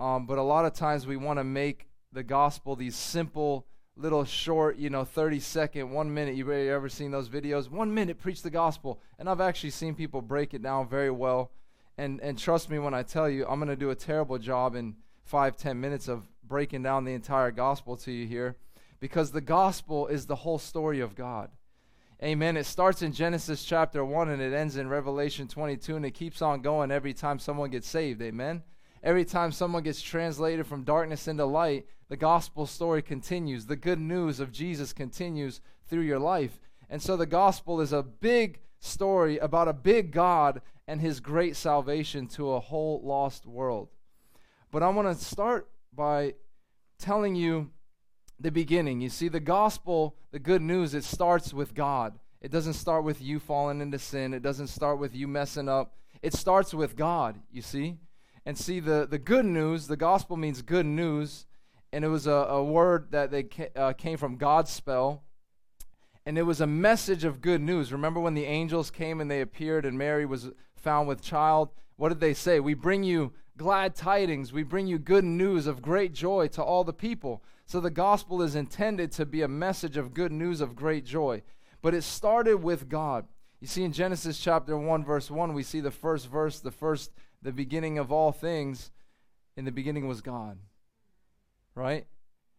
Um, 0.00 0.26
but 0.26 0.38
a 0.38 0.42
lot 0.42 0.64
of 0.64 0.72
times 0.72 1.06
we 1.06 1.16
want 1.16 1.38
to 1.38 1.44
make 1.44 1.86
the 2.12 2.24
gospel 2.24 2.74
these 2.74 2.96
simple 2.96 3.64
little 3.96 4.24
short 4.24 4.76
you 4.76 4.90
know 4.90 5.04
30 5.04 5.38
second 5.38 5.88
one 5.88 6.12
minute. 6.12 6.34
You 6.34 6.50
ever 6.50 6.88
seen 6.88 7.12
those 7.12 7.28
videos? 7.28 7.70
One 7.70 7.94
minute 7.94 8.18
preach 8.18 8.42
the 8.42 8.50
gospel. 8.50 9.00
And 9.20 9.28
i've 9.28 9.40
actually 9.40 9.70
seen 9.70 9.94
people 9.94 10.20
break 10.20 10.52
it 10.52 10.64
down 10.64 10.88
very 10.88 11.12
well. 11.12 11.52
And 11.96 12.20
and 12.22 12.36
trust 12.36 12.70
me 12.70 12.80
when 12.80 12.92
i 12.92 13.04
tell 13.04 13.30
you 13.30 13.46
i'm 13.46 13.60
going 13.60 13.68
to 13.68 13.76
do 13.76 13.90
a 13.90 13.94
terrible 13.94 14.38
job 14.38 14.74
in 14.74 14.96
five 15.22 15.56
ten 15.56 15.80
minutes 15.80 16.08
of 16.08 16.26
breaking 16.42 16.82
down 16.82 17.04
the 17.04 17.14
entire 17.14 17.52
gospel 17.52 17.96
to 17.98 18.10
you 18.10 18.26
here 18.26 18.56
because 18.98 19.30
the 19.30 19.40
gospel 19.40 20.08
is 20.08 20.26
the 20.26 20.42
whole 20.42 20.58
story 20.58 20.98
of 20.98 21.14
God. 21.14 21.50
Amen. 22.22 22.56
It 22.56 22.64
starts 22.64 23.02
in 23.02 23.12
Genesis 23.12 23.64
chapter 23.64 24.04
1 24.04 24.28
and 24.28 24.40
it 24.40 24.54
ends 24.54 24.76
in 24.76 24.88
Revelation 24.88 25.48
22 25.48 25.96
and 25.96 26.06
it 26.06 26.12
keeps 26.12 26.42
on 26.42 26.62
going 26.62 26.90
every 26.90 27.12
time 27.12 27.38
someone 27.38 27.70
gets 27.70 27.88
saved. 27.88 28.22
Amen. 28.22 28.62
Every 29.02 29.24
time 29.24 29.50
someone 29.50 29.82
gets 29.82 30.00
translated 30.00 30.66
from 30.66 30.84
darkness 30.84 31.26
into 31.26 31.44
light, 31.44 31.86
the 32.08 32.16
gospel 32.16 32.66
story 32.66 33.02
continues. 33.02 33.66
The 33.66 33.76
good 33.76 33.98
news 33.98 34.38
of 34.38 34.52
Jesus 34.52 34.92
continues 34.92 35.60
through 35.88 36.02
your 36.02 36.20
life. 36.20 36.60
And 36.88 37.02
so 37.02 37.16
the 37.16 37.26
gospel 37.26 37.80
is 37.80 37.92
a 37.92 38.02
big 38.02 38.60
story 38.78 39.38
about 39.38 39.68
a 39.68 39.72
big 39.72 40.12
God 40.12 40.62
and 40.86 41.00
his 41.00 41.18
great 41.18 41.56
salvation 41.56 42.28
to 42.28 42.52
a 42.52 42.60
whole 42.60 43.00
lost 43.02 43.44
world. 43.44 43.88
But 44.70 44.82
I 44.82 44.88
want 44.88 45.08
to 45.08 45.24
start 45.24 45.68
by 45.92 46.34
telling 46.98 47.34
you 47.34 47.70
the 48.38 48.50
beginning. 48.50 49.00
You 49.00 49.08
see, 49.08 49.28
the 49.28 49.40
gospel, 49.40 50.16
the 50.32 50.38
good 50.38 50.62
news, 50.62 50.94
it 50.94 51.04
starts 51.04 51.54
with 51.54 51.74
God. 51.74 52.18
It 52.40 52.50
doesn't 52.50 52.74
start 52.74 53.04
with 53.04 53.22
you 53.22 53.38
falling 53.38 53.80
into 53.80 53.98
sin, 53.98 54.34
it 54.34 54.42
doesn't 54.42 54.66
start 54.66 54.98
with 54.98 55.14
you 55.14 55.26
messing 55.26 55.68
up. 55.68 55.94
It 56.22 56.34
starts 56.34 56.72
with 56.72 56.96
God, 56.96 57.40
you 57.50 57.62
see? 57.62 57.98
And 58.46 58.56
see, 58.56 58.80
the, 58.80 59.06
the 59.08 59.18
good 59.18 59.44
news, 59.44 59.86
the 59.86 59.96
gospel 59.96 60.36
means 60.36 60.62
good 60.62 60.86
news, 60.86 61.46
and 61.92 62.04
it 62.04 62.08
was 62.08 62.26
a, 62.26 62.32
a 62.32 62.62
word 62.62 63.08
that 63.12 63.30
they 63.30 63.44
ca- 63.44 63.70
uh, 63.76 63.92
came 63.92 64.18
from 64.18 64.38
godspell. 64.38 65.20
And 66.26 66.38
it 66.38 66.42
was 66.42 66.60
a 66.60 66.66
message 66.66 67.24
of 67.24 67.40
good 67.40 67.60
news. 67.60 67.92
Remember 67.92 68.20
when 68.20 68.34
the 68.34 68.46
angels 68.46 68.90
came 68.90 69.20
and 69.20 69.30
they 69.30 69.42
appeared 69.42 69.84
and 69.84 69.96
Mary 69.96 70.24
was 70.24 70.50
found 70.76 71.06
with 71.06 71.20
child? 71.20 71.68
What 71.96 72.08
did 72.08 72.20
they 72.20 72.34
say? 72.34 72.60
We 72.60 72.74
bring 72.74 73.04
you 73.04 73.32
glad 73.56 73.94
tidings. 73.94 74.52
We 74.52 74.62
bring 74.62 74.86
you 74.86 74.98
good 74.98 75.24
news 75.24 75.66
of 75.66 75.82
great 75.82 76.12
joy 76.12 76.48
to 76.48 76.62
all 76.62 76.82
the 76.82 76.92
people. 76.94 77.42
So 77.66 77.80
the 77.80 77.90
gospel 77.90 78.42
is 78.42 78.54
intended 78.54 79.12
to 79.12 79.26
be 79.26 79.42
a 79.42 79.48
message 79.48 79.96
of 79.96 80.14
good 80.14 80.32
news 80.32 80.60
of 80.60 80.76
great 80.76 81.04
joy. 81.04 81.42
But 81.82 81.94
it 81.94 82.02
started 82.02 82.62
with 82.62 82.88
God. 82.88 83.26
You 83.60 83.66
see 83.66 83.84
in 83.84 83.92
Genesis 83.92 84.38
chapter 84.38 84.76
1 84.76 85.04
verse 85.04 85.30
1 85.30 85.54
we 85.54 85.62
see 85.62 85.80
the 85.80 85.90
first 85.90 86.28
verse, 86.28 86.60
the 86.60 86.70
first 86.70 87.10
the 87.42 87.52
beginning 87.52 87.98
of 87.98 88.12
all 88.12 88.32
things. 88.32 88.90
In 89.56 89.64
the 89.64 89.72
beginning 89.72 90.08
was 90.08 90.20
God. 90.20 90.58
Right? 91.74 92.06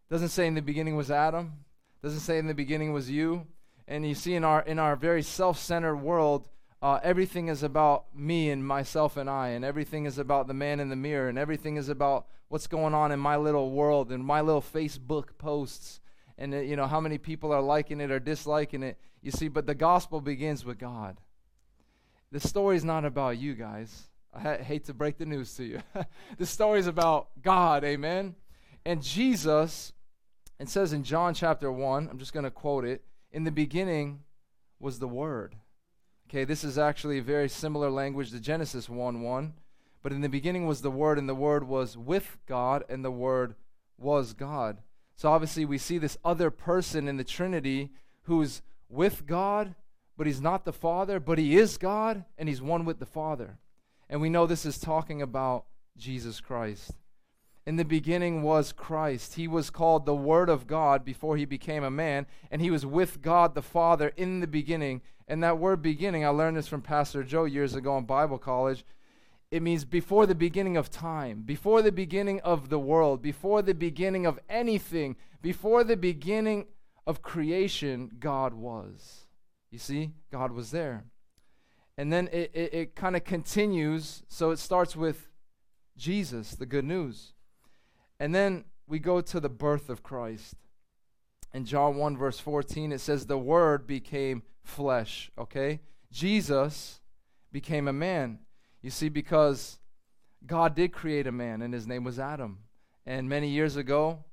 Doesn't 0.10 0.30
say 0.30 0.48
in 0.48 0.56
the 0.56 0.62
beginning 0.62 0.96
was 0.96 1.12
Adam. 1.12 1.66
Doesn't 2.02 2.20
say 2.20 2.38
in 2.38 2.48
the 2.48 2.54
beginning 2.54 2.94
was 2.94 3.10
you. 3.10 3.48
And 3.88 4.08
you 4.08 4.16
see 4.16 4.34
in 4.34 4.44
our 4.44 4.62
in 4.62 4.80
our 4.80 4.96
very 4.96 5.22
self-centered 5.22 5.98
world, 5.98 6.48
uh, 6.82 7.00
everything 7.04 7.48
is 7.48 7.64
about 7.64 8.06
me 8.16 8.50
and 8.50 8.66
myself 8.66 9.18
and 9.18 9.30
I, 9.30 9.50
and 9.50 9.66
everything 9.66 10.06
is 10.06 10.18
about 10.18 10.48
the 10.48 10.54
man 10.54 10.80
in 10.80 10.90
the 10.90 10.96
mirror, 10.96 11.30
and 11.30 11.38
everything 11.38 11.78
is 11.78 11.90
about 11.90 12.28
what's 12.56 12.68
going 12.68 12.94
on 12.94 13.12
in 13.12 13.20
my 13.20 13.36
little 13.36 13.70
world 13.70 14.14
and 14.14 14.24
my 14.24 14.40
little 14.40 14.62
Facebook 14.62 15.38
posts, 15.38 16.00
and 16.38 16.54
uh, 16.54 16.60
you 16.60 16.78
know 16.78 16.88
how 16.88 17.02
many 17.02 17.18
people 17.18 17.52
are 17.52 17.62
liking 17.62 18.00
it 18.00 18.10
or 18.10 18.18
disliking 18.18 18.82
it. 18.82 18.98
You 19.22 19.32
see, 19.32 19.50
but 19.50 19.66
the 19.66 19.76
gospel 19.76 20.22
begins 20.22 20.64
with 20.64 20.80
God. 20.80 21.20
The 22.32 22.40
story 22.40 22.78
is 22.78 22.86
not 22.86 23.04
about 23.04 23.38
you 23.40 23.56
guys. 23.56 24.04
I 24.34 24.40
ha- 24.40 24.64
hate 24.64 24.86
to 24.86 24.94
break 24.94 25.18
the 25.18 25.26
news 25.26 25.54
to 25.56 25.66
you. 25.66 25.82
the 26.38 26.46
story 26.46 26.80
is 26.80 26.88
about 26.88 27.28
God, 27.42 27.84
amen. 27.84 28.36
And 28.86 29.04
Jesus, 29.04 29.92
it 30.58 30.70
says 30.70 30.94
in 30.94 31.04
John 31.04 31.34
chapter 31.34 31.70
one. 31.70 32.08
I'm 32.10 32.20
just 32.20 32.32
going 32.32 32.46
to 32.46 32.52
quote 32.52 32.86
it. 32.86 33.04
In 33.34 33.44
the 33.44 33.52
beginning 33.52 34.22
was 34.80 35.00
the 35.00 35.10
Word 35.10 35.58
Okay, 36.30 36.44
this 36.44 36.64
is 36.64 36.78
actually 36.78 37.20
very 37.20 37.48
similar 37.48 37.90
language 37.90 38.32
to 38.32 38.40
Genesis 38.40 38.90
1 38.90 39.22
1. 39.22 39.54
But 40.06 40.14
in 40.14 40.22
the 40.22 40.30
beginning 40.30 40.68
was 40.68 40.82
the 40.82 40.92
Word, 40.92 41.18
and 41.18 41.28
the 41.28 41.34
Word 41.34 41.68
was 41.68 41.98
with 41.98 42.38
God, 42.46 42.84
and 42.90 43.04
the 43.04 43.10
Word 43.10 43.56
was 43.98 44.34
God. 44.34 44.78
So 45.16 45.32
obviously, 45.32 45.66
we 45.66 45.80
see 45.80 45.98
this 45.98 46.20
other 46.24 46.52
person 46.52 47.08
in 47.08 47.18
the 47.18 47.24
Trinity 47.24 47.90
who's 48.26 48.62
with 48.88 49.26
God, 49.26 49.74
but 50.16 50.28
he's 50.28 50.40
not 50.40 50.64
the 50.64 50.72
Father, 50.72 51.20
but 51.20 51.40
he 51.40 51.58
is 51.58 51.80
God, 51.80 52.24
and 52.38 52.48
he's 52.48 52.62
one 52.62 52.86
with 52.86 53.00
the 53.00 53.08
Father. 53.08 53.58
And 54.08 54.22
we 54.22 54.30
know 54.30 54.46
this 54.46 54.64
is 54.64 54.78
talking 54.78 55.24
about 55.24 55.66
Jesus 55.98 56.40
Christ. 56.40 56.92
In 57.66 57.78
the 57.78 57.84
beginning 57.84 58.44
was 58.44 58.72
Christ. 58.72 59.34
He 59.34 59.48
was 59.48 59.72
called 59.72 60.06
the 60.06 60.14
Word 60.14 60.50
of 60.50 60.68
God 60.68 61.04
before 61.04 61.36
he 61.36 61.46
became 61.46 61.84
a 61.84 61.90
man, 61.90 62.28
and 62.52 62.62
he 62.62 62.70
was 62.70 62.86
with 62.86 63.24
God 63.24 63.56
the 63.56 63.64
Father 63.64 64.14
in 64.16 64.40
the 64.40 64.46
beginning. 64.46 65.02
And 65.28 65.42
that 65.42 65.58
word 65.58 65.82
beginning, 65.82 66.24
I 66.24 66.30
learned 66.30 66.58
this 66.58 66.68
from 66.68 66.84
Pastor 66.84 67.24
Joe 67.24 67.46
years 67.46 67.74
ago 67.74 67.98
in 67.98 68.04
Bible 68.04 68.38
college. 68.38 68.86
It 69.52 69.62
means 69.62 69.86
before 69.86 70.26
the 70.26 70.36
beginning 70.36 70.76
of 70.76 70.90
time, 70.90 71.44
before 71.44 71.82
the 71.82 71.92
beginning 71.92 72.42
of 72.42 72.70
the 72.70 72.80
world, 72.80 73.22
before 73.22 73.62
the 73.62 73.76
beginning 73.76 74.26
of 74.26 74.40
anything, 74.50 75.16
before 75.42 75.84
the 75.84 75.98
beginning 75.98 76.66
of 77.06 77.22
creation, 77.22 78.12
God 78.20 78.54
was. 78.54 79.28
You 79.72 79.80
see, 79.80 80.12
God 80.32 80.52
was 80.52 80.72
there. 80.72 81.06
And 81.98 82.12
then 82.12 82.28
it, 82.32 82.52
it, 82.54 82.74
it 82.74 82.96
kind 82.96 83.16
of 83.16 83.24
continues. 83.24 84.24
So 84.28 84.52
it 84.52 84.60
starts 84.60 84.96
with 84.96 85.30
Jesus, 85.98 86.52
the 86.56 86.66
good 86.66 86.86
news. 86.86 87.34
And 88.20 88.34
then 88.34 88.66
we 88.88 89.00
go 89.00 89.22
to 89.22 89.40
the 89.40 89.50
birth 89.50 89.90
of 89.90 90.04
Christ. 90.04 90.56
In 91.54 91.66
John 91.66 91.96
1, 91.96 92.18
verse 92.18 92.40
14, 92.40 92.92
it 92.92 93.00
says, 93.00 93.26
The 93.26 93.38
Word 93.38 93.88
became 93.88 94.44
flesh, 94.64 95.32
okay? 95.38 95.80
Jesus 96.12 97.00
became 97.52 97.88
a 97.88 97.94
man. 97.94 98.40
You 98.86 98.92
see, 98.92 99.10
because 99.10 99.80
God 100.46 100.76
did 100.76 100.94
create 100.94 101.26
a 101.26 101.32
man, 101.32 101.64
and 101.64 101.74
his 101.74 101.88
name 101.88 102.04
was 102.04 102.20
Adam. 102.20 102.60
And 103.04 103.28
many 103.28 103.48
years 103.48 103.78
ago, 103.78 104.24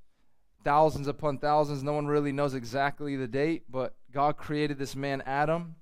thousands 0.63 1.09
upon 1.09 1.39
thousands, 1.39 1.83
no 1.83 1.95
one 1.95 2.07
really 2.07 2.33
knows 2.33 2.53
exactly 2.53 3.17
the 3.17 3.27
date, 3.27 3.63
but 3.71 3.95
God 4.13 4.37
created 4.37 4.79
this 4.79 4.95
man, 4.95 5.23
Adam. 5.25 5.77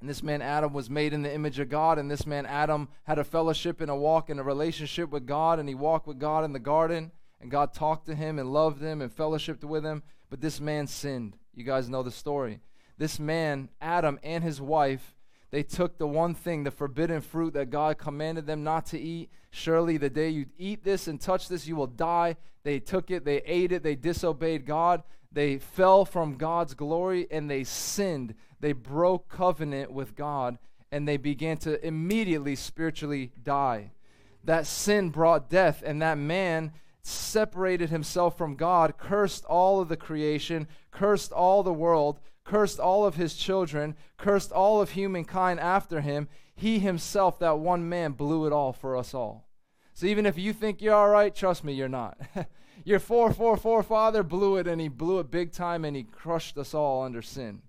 And 0.00 0.10
this 0.10 0.24
man, 0.24 0.42
Adam, 0.42 0.72
was 0.72 0.90
made 0.90 1.12
in 1.12 1.22
the 1.22 1.32
image 1.32 1.60
of 1.60 1.68
God. 1.68 2.00
And 2.00 2.10
this 2.10 2.26
man, 2.26 2.46
Adam, 2.46 2.88
had 3.04 3.20
a 3.20 3.22
fellowship 3.22 3.80
and 3.80 3.92
a 3.92 3.94
walk 3.94 4.28
and 4.28 4.40
a 4.40 4.42
relationship 4.42 5.10
with 5.10 5.24
God. 5.24 5.60
And 5.60 5.68
he 5.68 5.76
walked 5.76 6.08
with 6.08 6.18
God 6.18 6.44
in 6.44 6.52
the 6.52 6.58
garden 6.58 7.12
and 7.40 7.48
God 7.48 7.72
talked 7.72 8.06
to 8.06 8.16
him 8.16 8.40
and 8.40 8.52
loved 8.52 8.82
him 8.82 9.00
and 9.02 9.14
fellowshiped 9.14 9.62
with 9.62 9.84
him. 9.84 10.02
But 10.30 10.40
this 10.40 10.60
man 10.60 10.88
sinned. 10.88 11.36
You 11.54 11.62
guys 11.62 11.88
know 11.88 12.02
the 12.02 12.10
story. 12.10 12.58
This 12.98 13.20
man, 13.20 13.68
Adam, 13.80 14.18
and 14.24 14.42
his 14.42 14.60
wife, 14.60 15.14
they 15.50 15.62
took 15.62 15.98
the 15.98 16.06
one 16.06 16.34
thing, 16.34 16.64
the 16.64 16.70
forbidden 16.70 17.20
fruit 17.20 17.54
that 17.54 17.70
God 17.70 17.98
commanded 17.98 18.46
them 18.46 18.62
not 18.62 18.86
to 18.86 18.98
eat. 18.98 19.30
Surely 19.50 19.96
the 19.96 20.10
day 20.10 20.28
you 20.28 20.46
eat 20.58 20.84
this 20.84 21.08
and 21.08 21.20
touch 21.20 21.48
this, 21.48 21.66
you 21.66 21.76
will 21.76 21.88
die. 21.88 22.36
They 22.62 22.78
took 22.78 23.10
it, 23.10 23.24
they 23.24 23.38
ate 23.38 23.72
it, 23.72 23.82
they 23.82 23.96
disobeyed 23.96 24.64
God. 24.64 25.02
They 25.32 25.58
fell 25.58 26.04
from 26.04 26.36
God's 26.36 26.74
glory 26.74 27.26
and 27.30 27.50
they 27.50 27.64
sinned. 27.64 28.34
They 28.60 28.72
broke 28.72 29.28
covenant 29.28 29.92
with 29.92 30.14
God 30.14 30.58
and 30.92 31.06
they 31.06 31.16
began 31.16 31.56
to 31.58 31.84
immediately 31.84 32.56
spiritually 32.56 33.32
die. 33.42 33.92
That 34.44 34.66
sin 34.66 35.10
brought 35.10 35.50
death, 35.50 35.82
and 35.84 36.00
that 36.02 36.18
man 36.18 36.72
separated 37.02 37.90
himself 37.90 38.36
from 38.36 38.56
God, 38.56 38.96
cursed 38.98 39.44
all 39.44 39.80
of 39.80 39.88
the 39.88 39.96
creation, 39.96 40.66
cursed 40.90 41.32
all 41.32 41.62
the 41.62 41.72
world, 41.72 42.20
cursed 42.50 42.80
all 42.80 43.06
of 43.06 43.14
his 43.14 43.34
children, 43.36 43.94
cursed 44.16 44.50
all 44.50 44.80
of 44.80 44.90
humankind 44.90 45.60
after 45.60 46.00
him, 46.00 46.28
he 46.56 46.80
himself, 46.80 47.38
that 47.38 47.60
one 47.60 47.88
man, 47.88 48.10
blew 48.10 48.44
it 48.44 48.52
all 48.52 48.72
for 48.72 48.96
us 48.96 49.14
all. 49.14 49.48
So 49.94 50.06
even 50.06 50.26
if 50.26 50.36
you 50.36 50.52
think 50.52 50.82
you're 50.82 50.96
all 50.96 51.10
right, 51.10 51.32
trust 51.32 51.62
me, 51.62 51.74
you're 51.74 51.88
not. 51.88 52.18
Your 52.84 52.98
444 52.98 53.84
father 53.84 54.24
blew 54.24 54.56
it 54.56 54.66
and 54.66 54.80
he 54.80 54.88
blew 54.88 55.20
it 55.20 55.30
big 55.30 55.52
time 55.52 55.84
and 55.84 55.94
he 55.94 56.02
crushed 56.02 56.58
us 56.58 56.74
all 56.74 57.04
under 57.04 57.22
sin. 57.22 57.62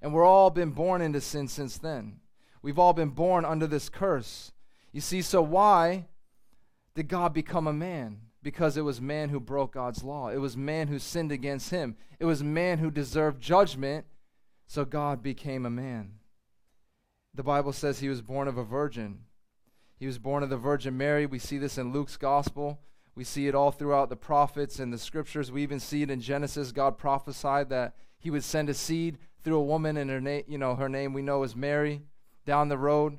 And 0.00 0.12
we're 0.12 0.24
all 0.24 0.50
been 0.50 0.70
born 0.70 1.00
into 1.00 1.20
sin 1.20 1.46
since 1.46 1.78
then. 1.78 2.18
We've 2.62 2.80
all 2.80 2.94
been 2.94 3.10
born 3.10 3.44
under 3.44 3.68
this 3.68 3.88
curse. 3.88 4.50
You 4.90 5.00
see, 5.00 5.22
so 5.22 5.40
why 5.40 6.06
did 6.96 7.06
God 7.06 7.32
become 7.32 7.68
a 7.68 7.72
man? 7.72 8.22
Because 8.42 8.76
it 8.76 8.82
was 8.82 9.00
man 9.00 9.28
who 9.28 9.38
broke 9.38 9.74
God's 9.74 10.02
law. 10.02 10.28
It 10.28 10.38
was 10.38 10.56
man 10.56 10.88
who 10.88 10.98
sinned 10.98 11.30
against 11.30 11.70
him. 11.70 11.96
It 12.18 12.24
was 12.24 12.42
man 12.42 12.78
who 12.78 12.90
deserved 12.90 13.40
judgment, 13.40 14.06
so 14.66 14.84
God 14.84 15.22
became 15.22 15.64
a 15.64 15.70
man. 15.70 16.14
The 17.34 17.42
Bible 17.42 17.72
says 17.72 18.00
he 18.00 18.08
was 18.08 18.20
born 18.20 18.48
of 18.48 18.58
a 18.58 18.64
virgin. 18.64 19.20
He 19.98 20.06
was 20.06 20.18
born 20.18 20.42
of 20.42 20.50
the 20.50 20.56
Virgin 20.56 20.96
Mary. 20.96 21.26
We 21.26 21.38
see 21.38 21.58
this 21.58 21.78
in 21.78 21.92
Luke's 21.92 22.16
gospel. 22.16 22.80
We 23.14 23.24
see 23.24 23.46
it 23.46 23.54
all 23.54 23.70
throughout 23.70 24.08
the 24.08 24.16
prophets 24.16 24.80
and 24.80 24.92
the 24.92 24.98
scriptures. 24.98 25.52
We 25.52 25.62
even 25.62 25.78
see 25.78 26.02
it 26.02 26.10
in 26.10 26.20
Genesis. 26.20 26.72
God 26.72 26.98
prophesied 26.98 27.68
that 27.68 27.94
he 28.18 28.30
would 28.30 28.42
send 28.42 28.68
a 28.68 28.74
seed 28.74 29.18
through 29.44 29.58
a 29.58 29.62
woman, 29.62 29.96
and 29.96 30.10
her 30.10 30.20
name, 30.20 30.44
you 30.48 30.58
know, 30.58 30.74
her 30.74 30.88
name 30.88 31.12
we 31.12 31.22
know 31.22 31.42
is 31.42 31.54
Mary. 31.54 32.02
Down 32.44 32.68
the 32.68 32.78
road, 32.78 33.18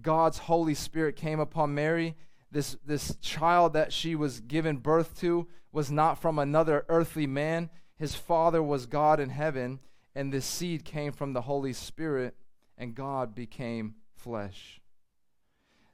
God's 0.00 0.38
Holy 0.38 0.74
Spirit 0.74 1.16
came 1.16 1.40
upon 1.40 1.74
Mary. 1.74 2.16
This 2.52 2.76
this 2.84 3.16
child 3.22 3.72
that 3.72 3.92
she 3.92 4.14
was 4.14 4.40
given 4.40 4.76
birth 4.76 5.18
to 5.20 5.48
was 5.72 5.90
not 5.90 6.20
from 6.20 6.38
another 6.38 6.84
earthly 6.88 7.26
man. 7.26 7.70
His 7.96 8.14
father 8.14 8.62
was 8.62 8.86
God 8.86 9.18
in 9.18 9.30
heaven, 9.30 9.80
and 10.14 10.32
this 10.32 10.44
seed 10.44 10.84
came 10.84 11.12
from 11.12 11.32
the 11.32 11.40
Holy 11.40 11.72
Spirit, 11.72 12.36
and 12.76 12.94
God 12.94 13.34
became 13.34 13.94
flesh. 14.14 14.82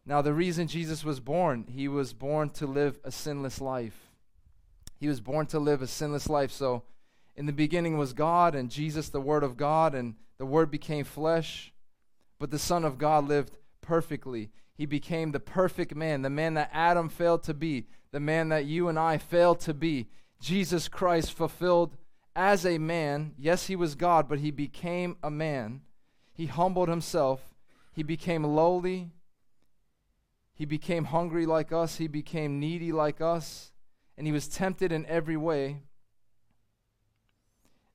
Now, 0.04 0.22
the 0.22 0.32
reason 0.32 0.66
Jesus 0.66 1.04
was 1.04 1.20
born, 1.20 1.66
he 1.68 1.86
was 1.86 2.12
born 2.12 2.50
to 2.50 2.66
live 2.66 2.98
a 3.04 3.12
sinless 3.12 3.60
life. 3.60 4.10
He 4.98 5.06
was 5.06 5.20
born 5.20 5.46
to 5.46 5.58
live 5.58 5.82
a 5.82 5.86
sinless 5.86 6.28
life. 6.28 6.50
So, 6.50 6.82
in 7.36 7.46
the 7.46 7.52
beginning 7.52 7.98
was 7.98 8.14
God, 8.14 8.54
and 8.54 8.70
Jesus, 8.70 9.10
the 9.10 9.20
Word 9.20 9.44
of 9.44 9.56
God, 9.56 9.94
and 9.94 10.14
the 10.38 10.46
Word 10.46 10.70
became 10.70 11.04
flesh. 11.04 11.72
But 12.38 12.50
the 12.50 12.58
Son 12.58 12.84
of 12.84 12.98
God 12.98 13.28
lived 13.28 13.58
perfectly. 13.80 14.50
He 14.78 14.86
became 14.86 15.32
the 15.32 15.40
perfect 15.40 15.94
man, 15.94 16.22
the 16.22 16.30
man 16.30 16.54
that 16.54 16.70
Adam 16.72 17.10
failed 17.10 17.42
to 17.42 17.52
be, 17.52 17.88
the 18.12 18.20
man 18.20 18.48
that 18.48 18.64
you 18.64 18.88
and 18.88 18.98
I 18.98 19.18
failed 19.18 19.60
to 19.60 19.74
be. 19.74 20.08
Jesus 20.40 20.88
Christ 20.88 21.34
fulfilled 21.34 21.96
as 22.34 22.64
a 22.64 22.78
man. 22.78 23.34
Yes, 23.36 23.66
he 23.66 23.76
was 23.76 23.94
God, 23.94 24.28
but 24.28 24.38
he 24.38 24.50
became 24.50 25.16
a 25.22 25.30
man. 25.30 25.82
He 26.32 26.46
humbled 26.46 26.88
himself. 26.88 27.42
He 27.92 28.02
became 28.02 28.44
lowly. 28.44 29.10
He 30.54 30.64
became 30.64 31.04
hungry 31.04 31.44
like 31.44 31.70
us, 31.70 31.96
he 31.96 32.08
became 32.08 32.58
needy 32.58 32.90
like 32.90 33.20
us, 33.20 33.70
and 34.16 34.26
he 34.26 34.32
was 34.32 34.48
tempted 34.48 34.90
in 34.90 35.06
every 35.06 35.36
way. 35.36 35.82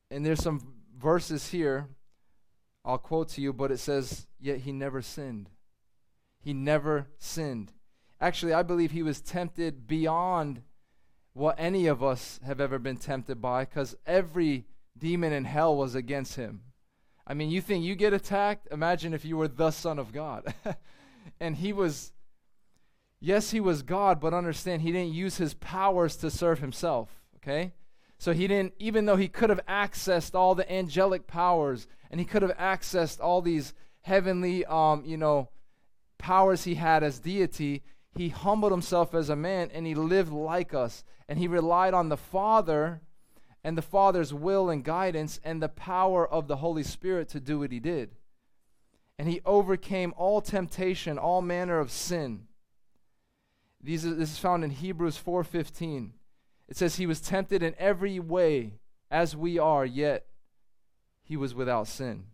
And 0.09 0.25
there's 0.25 0.41
some 0.41 0.75
verses 0.97 1.49
here 1.49 1.89
I'll 2.85 2.97
quote 2.97 3.29
to 3.29 3.41
you, 3.41 3.53
but 3.53 3.71
it 3.71 3.79
says, 3.79 4.27
Yet 4.39 4.59
he 4.59 4.71
never 4.71 5.01
sinned. 5.01 5.49
He 6.43 6.53
never 6.53 7.07
sinned. 7.17 7.71
Actually, 8.19 8.53
I 8.53 8.63
believe 8.63 8.91
he 8.91 9.03
was 9.03 9.21
tempted 9.21 9.87
beyond 9.87 10.61
what 11.33 11.55
any 11.57 11.87
of 11.87 12.03
us 12.03 12.39
have 12.45 12.61
ever 12.61 12.77
been 12.77 12.97
tempted 12.97 13.41
by 13.41 13.65
because 13.65 13.95
every 14.05 14.65
demon 14.97 15.33
in 15.33 15.45
hell 15.45 15.75
was 15.75 15.95
against 15.95 16.35
him. 16.35 16.61
I 17.25 17.33
mean, 17.33 17.49
you 17.49 17.61
think 17.61 17.83
you 17.83 17.95
get 17.95 18.13
attacked? 18.13 18.67
Imagine 18.71 19.13
if 19.13 19.25
you 19.25 19.37
were 19.37 19.47
the 19.47 19.71
Son 19.71 19.97
of 19.97 20.11
God. 20.11 20.53
and 21.39 21.55
he 21.55 21.73
was 21.73 22.11
Yes, 23.25 23.51
he 23.51 23.61
was 23.61 23.83
God, 23.83 24.19
but 24.19 24.33
understand 24.33 24.81
he 24.81 24.91
didn't 24.91 25.13
use 25.13 25.37
his 25.37 25.53
powers 25.53 26.17
to 26.17 26.29
serve 26.29 26.59
himself, 26.59 27.21
okay? 27.37 27.71
So 28.17 28.33
he 28.33 28.47
didn't, 28.47 28.73
even 28.79 29.05
though 29.05 29.15
he 29.15 29.29
could 29.29 29.49
have 29.49 29.65
accessed 29.65 30.35
all 30.35 30.55
the 30.55 30.69
angelic 30.69 31.25
powers 31.25 31.87
and 32.11 32.19
he 32.19 32.25
could 32.25 32.41
have 32.41 32.57
accessed 32.57 33.21
all 33.21 33.41
these 33.41 33.73
heavenly, 34.01 34.65
um, 34.65 35.03
you 35.05 35.15
know, 35.15 35.47
powers 36.23 36.63
he 36.63 36.75
had 36.75 37.03
as 37.03 37.19
deity, 37.19 37.83
he 38.15 38.29
humbled 38.29 38.71
himself 38.71 39.13
as 39.13 39.29
a 39.29 39.35
man 39.35 39.69
and 39.73 39.85
he 39.85 39.93
lived 39.93 40.31
like 40.31 40.73
us. 40.73 41.03
And 41.27 41.37
he 41.37 41.49
relied 41.49 41.93
on 41.93 42.07
the 42.07 42.17
Father 42.17 43.01
and 43.61 43.77
the 43.77 43.81
Father's 43.81 44.33
will 44.33 44.69
and 44.69 44.85
guidance 44.85 45.41
and 45.43 45.61
the 45.61 45.67
power 45.67 46.25
of 46.25 46.47
the 46.47 46.55
Holy 46.55 46.83
Spirit 46.83 47.27
to 47.29 47.41
do 47.41 47.59
what 47.59 47.73
he 47.73 47.79
did. 47.81 48.15
And 49.19 49.27
he 49.27 49.41
overcame 49.45 50.13
all 50.15 50.39
temptation, 50.39 51.17
all 51.17 51.41
manner 51.41 51.77
of 51.77 51.91
sin. 51.91 52.47
These 53.81 54.03
this 54.03 54.31
is 54.31 54.39
found 54.39 54.63
in 54.63 54.69
Hebrews 54.69 55.17
4:15. 55.17 56.13
It 56.69 56.77
says 56.77 56.95
he 56.95 57.05
was 57.05 57.19
tempted 57.19 57.61
in 57.61 57.75
every 57.77 58.17
way 58.19 58.79
as 59.11 59.35
we 59.35 59.59
are, 59.59 59.85
yet 59.85 60.25
he 61.21 61.35
was 61.35 61.53
without 61.53 61.89
sin. 61.89 62.27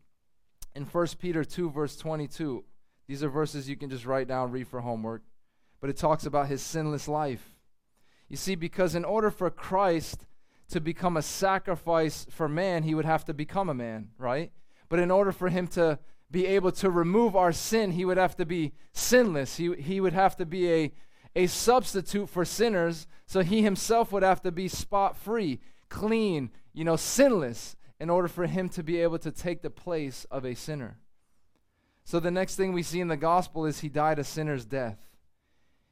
In 0.76 0.86
1 0.86 1.08
Peter 1.20 1.44
2 1.44 1.72
verse 1.72 1.98
22, 1.98 2.64
these 3.10 3.24
are 3.24 3.30
verses 3.30 3.68
you 3.68 3.76
can 3.76 3.90
just 3.90 4.06
write 4.06 4.28
down, 4.28 4.52
read 4.52 4.68
for 4.68 4.82
homework, 4.82 5.24
but 5.82 5.90
it 5.90 5.98
talks 5.98 6.28
about 6.28 6.48
his 6.48 6.62
sinless 6.62 7.08
life. 7.08 7.56
You 8.28 8.38
see 8.38 8.54
because 8.54 8.94
in 8.94 9.04
order 9.04 9.32
for 9.32 9.50
Christ 9.50 10.28
to 10.70 10.80
become 10.80 11.18
a 11.18 11.24
sacrifice 11.24 12.28
for 12.30 12.48
man, 12.48 12.84
he 12.84 12.94
would 12.94 13.06
have 13.06 13.26
to 13.26 13.34
become 13.34 13.68
a 13.68 13.74
man, 13.74 14.10
right? 14.20 14.52
But 14.90 15.00
in 15.00 15.10
order 15.10 15.32
for 15.32 15.50
him 15.50 15.66
to 15.70 15.98
be 16.30 16.46
able 16.46 16.72
to 16.74 16.92
remove 16.92 17.36
our 17.36 17.52
sin, 17.52 17.94
he 17.94 18.06
would 18.06 18.18
have 18.18 18.36
to 18.36 18.46
be 18.46 18.74
sinless. 18.94 19.58
He, 19.58 19.74
he 19.74 20.00
would 20.00 20.14
have 20.14 20.38
to 20.38 20.46
be 20.46 20.72
a 20.72 20.92
a 21.36 21.48
substitute 21.48 22.30
for 22.30 22.46
sinners, 22.46 23.08
so 23.26 23.42
he 23.42 23.64
himself 23.64 24.12
would 24.12 24.24
have 24.24 24.42
to 24.42 24.52
be 24.52 24.68
spot 24.68 25.16
free, 25.18 25.60
clean, 25.88 26.52
you 26.74 26.84
know, 26.84 26.96
sinless, 26.96 27.76
in 28.00 28.10
order 28.10 28.28
for 28.28 28.46
him 28.46 28.70
to 28.70 28.84
be 28.84 29.00
able 29.00 29.20
to 29.20 29.32
take 29.32 29.62
the 29.62 29.70
place 29.70 30.26
of 30.32 30.46
a 30.46 30.56
sinner. 30.56 30.98
So 32.04 32.20
the 32.20 32.32
next 32.32 32.56
thing 32.56 32.74
we 32.74 32.84
see 32.84 33.02
in 33.02 33.08
the 33.08 33.18
gospel 33.18 33.66
is 33.66 33.80
he 33.80 33.90
died 33.90 34.20
a 34.20 34.24
sinner's 34.24 34.66
death. 34.66 34.98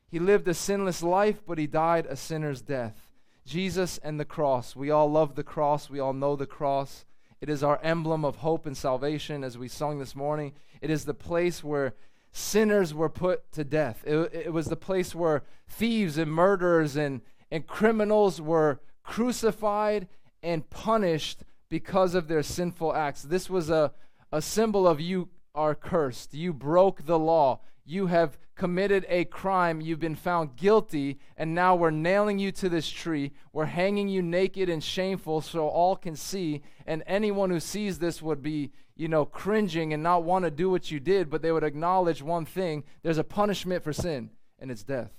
He 0.09 0.19
lived 0.19 0.47
a 0.47 0.53
sinless 0.53 1.03
life, 1.03 1.41
but 1.45 1.57
he 1.57 1.67
died 1.67 2.05
a 2.05 2.15
sinner's 2.15 2.61
death. 2.61 3.11
Jesus 3.45 3.97
and 3.99 4.19
the 4.19 4.25
cross. 4.25 4.75
We 4.75 4.89
all 4.89 5.09
love 5.09 5.35
the 5.35 5.43
cross, 5.43 5.89
we 5.89 5.99
all 5.99 6.13
know 6.13 6.35
the 6.35 6.45
cross. 6.45 7.05
It 7.39 7.49
is 7.49 7.63
our 7.63 7.79
emblem 7.83 8.25
of 8.25 8.37
hope 8.37 8.65
and 8.65 8.75
salvation, 8.75 9.43
as 9.43 9.57
we 9.57 9.67
sung 9.67 9.99
this 9.99 10.15
morning. 10.15 10.53
It 10.81 10.89
is 10.89 11.05
the 11.05 11.13
place 11.13 11.63
where 11.63 11.93
sinners 12.31 12.93
were 12.93 13.09
put 13.09 13.51
to 13.53 13.63
death. 13.63 14.03
It, 14.05 14.33
it 14.33 14.53
was 14.53 14.67
the 14.67 14.75
place 14.75 15.13
where 15.13 15.43
thieves 15.67 16.17
and 16.17 16.31
murderers 16.31 16.95
and, 16.95 17.21
and 17.51 17.67
criminals 17.67 18.41
were 18.41 18.79
crucified 19.03 20.07
and 20.41 20.69
punished 20.69 21.43
because 21.69 22.15
of 22.15 22.27
their 22.27 22.43
sinful 22.43 22.93
acts. 22.95 23.23
This 23.23 23.49
was 23.49 23.69
a, 23.69 23.91
a 24.31 24.41
symbol 24.41 24.87
of 24.87 24.99
you 24.99 25.29
are 25.57 25.75
cursed. 25.75 26.33
You 26.33 26.53
broke 26.53 27.05
the 27.05 27.19
law. 27.19 27.59
You 27.83 28.07
have 28.07 28.37
committed 28.55 29.05
a 29.09 29.25
crime. 29.25 29.81
You've 29.81 29.99
been 29.99 30.15
found 30.15 30.55
guilty, 30.55 31.19
and 31.35 31.53
now 31.53 31.75
we're 31.75 31.91
nailing 31.91 32.39
you 32.39 32.51
to 32.53 32.69
this 32.69 32.89
tree. 32.89 33.33
We're 33.51 33.65
hanging 33.65 34.07
you 34.07 34.21
naked 34.21 34.69
and 34.69 34.83
shameful 34.83 35.41
so 35.41 35.67
all 35.67 35.95
can 35.95 36.15
see. 36.15 36.61
And 36.85 37.03
anyone 37.07 37.49
who 37.49 37.59
sees 37.59 37.99
this 37.99 38.21
would 38.21 38.41
be 38.41 38.71
you 38.97 39.07
know, 39.07 39.25
cringing 39.25 39.93
and 39.93 40.01
not 40.01 40.23
want 40.23 40.43
to 40.43 40.51
do 40.51 40.69
what 40.69 40.89
you 40.89 40.99
did, 40.99 41.29
but 41.29 41.41
they 41.41 41.51
would 41.51 41.63
acknowledge 41.63 42.21
one 42.21 42.45
thing 42.45 42.83
there's 43.03 43.19
a 43.19 43.23
punishment 43.23 43.83
for 43.83 43.93
sin, 43.93 44.31
and 44.59 44.71
it's 44.71 44.83
death, 44.83 45.11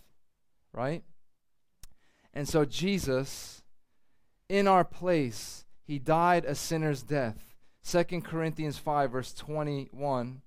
right? 0.73 1.05
And 2.35 2.49
so 2.49 2.65
Jesus, 2.65 3.63
in 4.49 4.67
our 4.67 4.85
place, 4.85 5.65
he 5.85 5.99
died 5.99 6.45
a 6.45 6.55
sinner's 6.55 7.03
death. 7.03 7.48
2 7.87 8.05
Corinthians 8.23 8.79
5, 8.79 9.13
verse 9.13 9.33
21. 9.35 10.43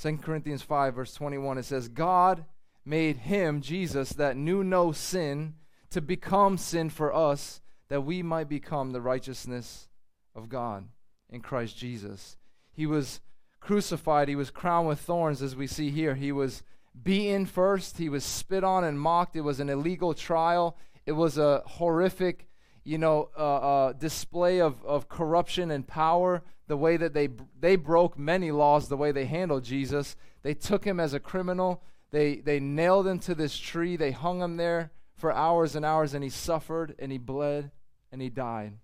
2 0.00 0.16
Corinthians 0.18 0.62
5, 0.62 0.94
verse 0.94 1.14
21, 1.14 1.58
it 1.58 1.64
says, 1.64 1.88
God 1.88 2.44
made 2.84 3.16
him, 3.18 3.60
Jesus, 3.60 4.10
that 4.10 4.36
knew 4.36 4.64
no 4.64 4.92
sin, 4.92 5.54
to 5.90 6.00
become 6.00 6.58
sin 6.58 6.90
for 6.90 7.14
us, 7.14 7.60
that 7.88 8.00
we 8.00 8.22
might 8.22 8.48
become 8.48 8.92
the 8.92 9.00
righteousness 9.00 9.88
of 10.34 10.48
God 10.48 10.88
in 11.30 11.40
Christ 11.40 11.76
Jesus. 11.76 12.36
He 12.72 12.86
was 12.86 13.20
crucified. 13.60 14.28
He 14.28 14.36
was 14.36 14.50
crowned 14.50 14.88
with 14.88 15.00
thorns, 15.00 15.42
as 15.42 15.54
we 15.54 15.66
see 15.66 15.90
here. 15.90 16.14
He 16.14 16.32
was 16.32 16.62
beaten 17.00 17.46
first. 17.46 17.98
He 17.98 18.08
was 18.08 18.24
spit 18.24 18.64
on 18.64 18.84
and 18.84 19.00
mocked. 19.00 19.36
It 19.36 19.42
was 19.42 19.60
an 19.60 19.70
illegal 19.70 20.14
trial. 20.14 20.76
It 21.06 21.12
was 21.12 21.38
a 21.38 21.62
horrific, 21.66 22.48
you 22.84 22.98
know, 22.98 23.30
uh, 23.36 23.40
uh, 23.40 23.92
display 23.92 24.60
of, 24.60 24.84
of 24.84 25.08
corruption 25.08 25.70
and 25.70 25.86
power. 25.86 26.42
The 26.66 26.76
way 26.76 26.96
that 26.96 27.12
they 27.12 27.28
they 27.60 27.76
broke 27.76 28.18
many 28.18 28.50
laws, 28.50 28.88
the 28.88 28.96
way 28.96 29.12
they 29.12 29.26
handled 29.26 29.64
Jesus. 29.64 30.16
They 30.42 30.54
took 30.54 30.84
him 30.84 31.00
as 31.00 31.12
a 31.12 31.20
criminal. 31.20 31.82
They 32.10 32.36
they 32.36 32.60
nailed 32.60 33.06
him 33.06 33.18
to 33.20 33.34
this 33.34 33.58
tree. 33.58 33.96
They 33.96 34.12
hung 34.12 34.40
him 34.40 34.56
there 34.56 34.90
for 35.14 35.32
hours 35.32 35.76
and 35.76 35.84
hours, 35.84 36.14
and 36.14 36.24
he 36.24 36.30
suffered 36.30 36.94
and 36.98 37.12
he 37.12 37.18
bled 37.18 37.70
and 38.10 38.22
he 38.22 38.30
died 38.30 38.74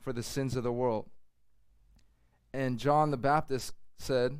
for 0.00 0.12
the 0.12 0.22
sins 0.22 0.56
of 0.56 0.62
the 0.62 0.72
world. 0.72 1.08
And 2.54 2.78
John 2.78 3.10
the 3.10 3.16
Baptist 3.16 3.74
said, 3.96 4.38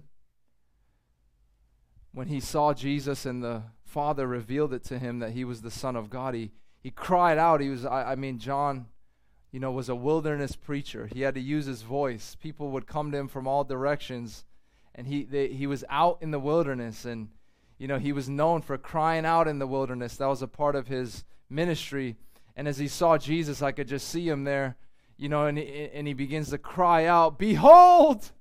when 2.13 2.29
he 2.29 2.41
saw 2.41 2.75
Jesus 2.75 3.25
and 3.25 3.43
the 3.43 3.63
Father 3.85 4.27
revealed 4.27 4.75
it 4.75 4.85
to 4.85 4.99
him 4.99 5.19
that 5.21 5.33
he 5.33 5.45
was 5.45 5.63
the 5.63 5.71
Son 5.71 5.97
of 5.97 6.11
God, 6.11 6.35
he, 6.35 6.51
he 6.83 6.91
cried 6.91 7.39
out. 7.39 7.61
He 7.61 7.69
was, 7.69 7.85
I, 7.85 8.13
I 8.13 8.15
mean, 8.17 8.39
John, 8.39 8.87
you 9.51 9.61
know, 9.61 9.71
was 9.71 9.89
a 9.89 9.95
wilderness 9.95 10.57
preacher. 10.57 11.09
He 11.13 11.23
had 11.23 11.35
to 11.35 11.41
use 11.41 11.67
his 11.67 11.83
voice. 11.83 12.37
People 12.41 12.71
would 12.71 12.87
come 12.87 13.11
to 13.13 13.19
him 13.19 13.29
from 13.29 13.47
all 13.47 13.65
directions, 13.65 14.45
and 14.95 15.07
he, 15.07 15.25
they, 15.25 15.49
he 15.49 15.67
was 15.67 15.85
out 15.89 16.19
in 16.21 16.31
the 16.31 16.41
wilderness, 16.41 17.05
and, 17.05 17.29
you 17.79 17.87
know, 17.87 17.99
he 17.99 18.13
was 18.13 18.29
known 18.29 18.63
for 18.63 18.77
crying 18.79 19.25
out 19.25 19.49
in 19.49 19.59
the 19.59 19.67
wilderness. 19.67 20.17
That 20.17 20.27
was 20.27 20.43
a 20.43 20.49
part 20.49 20.75
of 20.75 20.89
his 20.89 21.25
ministry. 21.49 22.17
And 22.57 22.67
as 22.67 22.79
he 22.79 22.89
saw 22.89 23.19
Jesus, 23.19 23.63
I 23.63 23.73
could 23.73 23.89
just 23.89 24.09
see 24.09 24.29
him 24.29 24.45
there, 24.45 24.77
you 25.17 25.29
know, 25.29 25.47
and, 25.47 25.59
and 25.59 26.07
he 26.07 26.15
begins 26.15 26.51
to 26.51 26.59
cry 26.59 27.07
out, 27.07 27.39
Behold, 27.39 28.33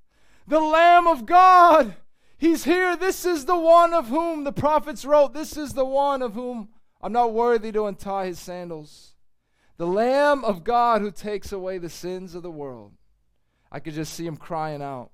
the 0.47 0.59
Lamb 0.59 1.07
of 1.07 1.25
God 1.25 1.95
He's 2.41 2.63
here. 2.63 2.95
This 2.95 3.23
is 3.23 3.45
the 3.45 3.55
one 3.55 3.93
of 3.93 4.07
whom 4.07 4.45
the 4.45 4.51
prophets 4.51 5.05
wrote. 5.05 5.31
This 5.31 5.57
is 5.57 5.73
the 5.73 5.85
one 5.85 6.23
of 6.23 6.33
whom 6.33 6.69
I'm 7.01 7.11
not 7.11 7.33
worthy 7.33 7.71
to 7.71 7.85
untie 7.85 8.27
his 8.27 8.39
sandals. 8.39 9.15
The 9.77 9.87
Lamb 9.87 10.43
of 10.43 10.63
God 10.63 11.01
who 11.01 11.11
takes 11.11 11.51
away 11.51 11.77
the 11.77 11.89
sins 11.89 12.35
of 12.35 12.43
the 12.43 12.51
world. 12.51 12.93
I 13.71 13.79
could 13.79 13.93
just 13.93 14.13
see 14.13 14.25
him 14.25 14.37
crying 14.37 14.81
out. 14.81 15.11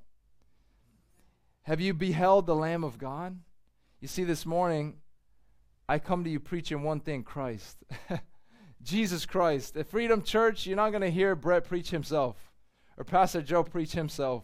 Have 1.63 1.79
you 1.79 1.93
beheld 1.93 2.45
the 2.45 2.55
Lamb 2.55 2.83
of 2.83 2.97
God? 2.97 3.39
You 4.01 4.07
see, 4.07 4.23
this 4.23 4.45
morning, 4.45 4.95
I 5.87 5.99
come 5.99 6.23
to 6.23 6.29
you 6.29 6.39
preaching 6.39 6.83
one 6.83 6.99
thing 6.99 7.23
Christ. 7.23 7.77
Jesus 8.83 9.25
Christ. 9.25 9.77
At 9.77 9.87
Freedom 9.87 10.21
Church, 10.21 10.65
you're 10.65 10.75
not 10.75 10.91
going 10.91 11.01
to 11.01 11.09
hear 11.09 11.35
Brett 11.35 11.65
preach 11.65 11.89
himself 11.89 12.35
or 12.97 13.03
Pastor 13.03 13.41
Joe 13.41 13.63
preach 13.63 13.93
himself. 13.93 14.43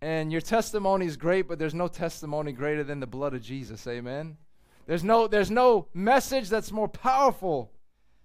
And 0.00 0.32
your 0.32 0.40
testimony 0.40 1.06
is 1.06 1.16
great, 1.16 1.46
but 1.46 1.58
there's 1.58 1.74
no 1.74 1.88
testimony 1.88 2.52
greater 2.52 2.82
than 2.82 3.00
the 3.00 3.06
blood 3.06 3.34
of 3.34 3.42
Jesus. 3.42 3.86
Amen. 3.86 4.36
There's 4.86 5.04
no, 5.04 5.26
there's 5.26 5.50
no 5.50 5.88
message 5.94 6.48
that's 6.48 6.72
more 6.72 6.88
powerful 6.88 7.70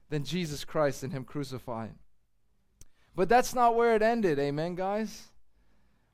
than 0.10 0.24
Jesus 0.24 0.66
Christ 0.66 1.04
and 1.04 1.12
Him 1.12 1.24
crucified. 1.24 1.94
But 3.16 3.30
that's 3.30 3.56
not 3.56 3.76
where 3.76 3.96
it 3.96 4.02
ended. 4.02 4.40
Amen, 4.40 4.76
guys. 4.76 5.24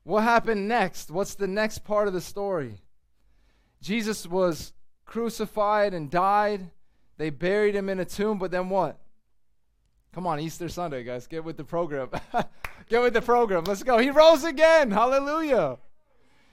What 0.04 0.22
happened 0.22 0.68
next? 0.68 1.10
What's 1.10 1.34
the 1.34 1.46
next 1.46 1.78
part 1.78 2.08
of 2.08 2.14
the 2.14 2.20
story? 2.20 2.78
Jesus 3.80 4.26
was 4.26 4.72
crucified 5.04 5.94
and 5.94 6.10
died. 6.10 6.70
They 7.16 7.30
buried 7.30 7.74
him 7.74 7.88
in 7.88 8.00
a 8.00 8.04
tomb, 8.04 8.38
but 8.38 8.50
then 8.50 8.68
what? 8.68 8.98
Come 10.14 10.26
on, 10.26 10.40
Easter 10.40 10.68
Sunday, 10.68 11.04
guys. 11.04 11.26
Get 11.26 11.44
with 11.44 11.56
the 11.56 11.64
program. 11.64 12.08
Get 12.88 13.02
with 13.02 13.14
the 13.14 13.22
program. 13.22 13.64
Let's 13.64 13.82
go. 13.82 13.98
He 13.98 14.10
rose 14.10 14.44
again. 14.44 14.90
Hallelujah. 14.90 15.78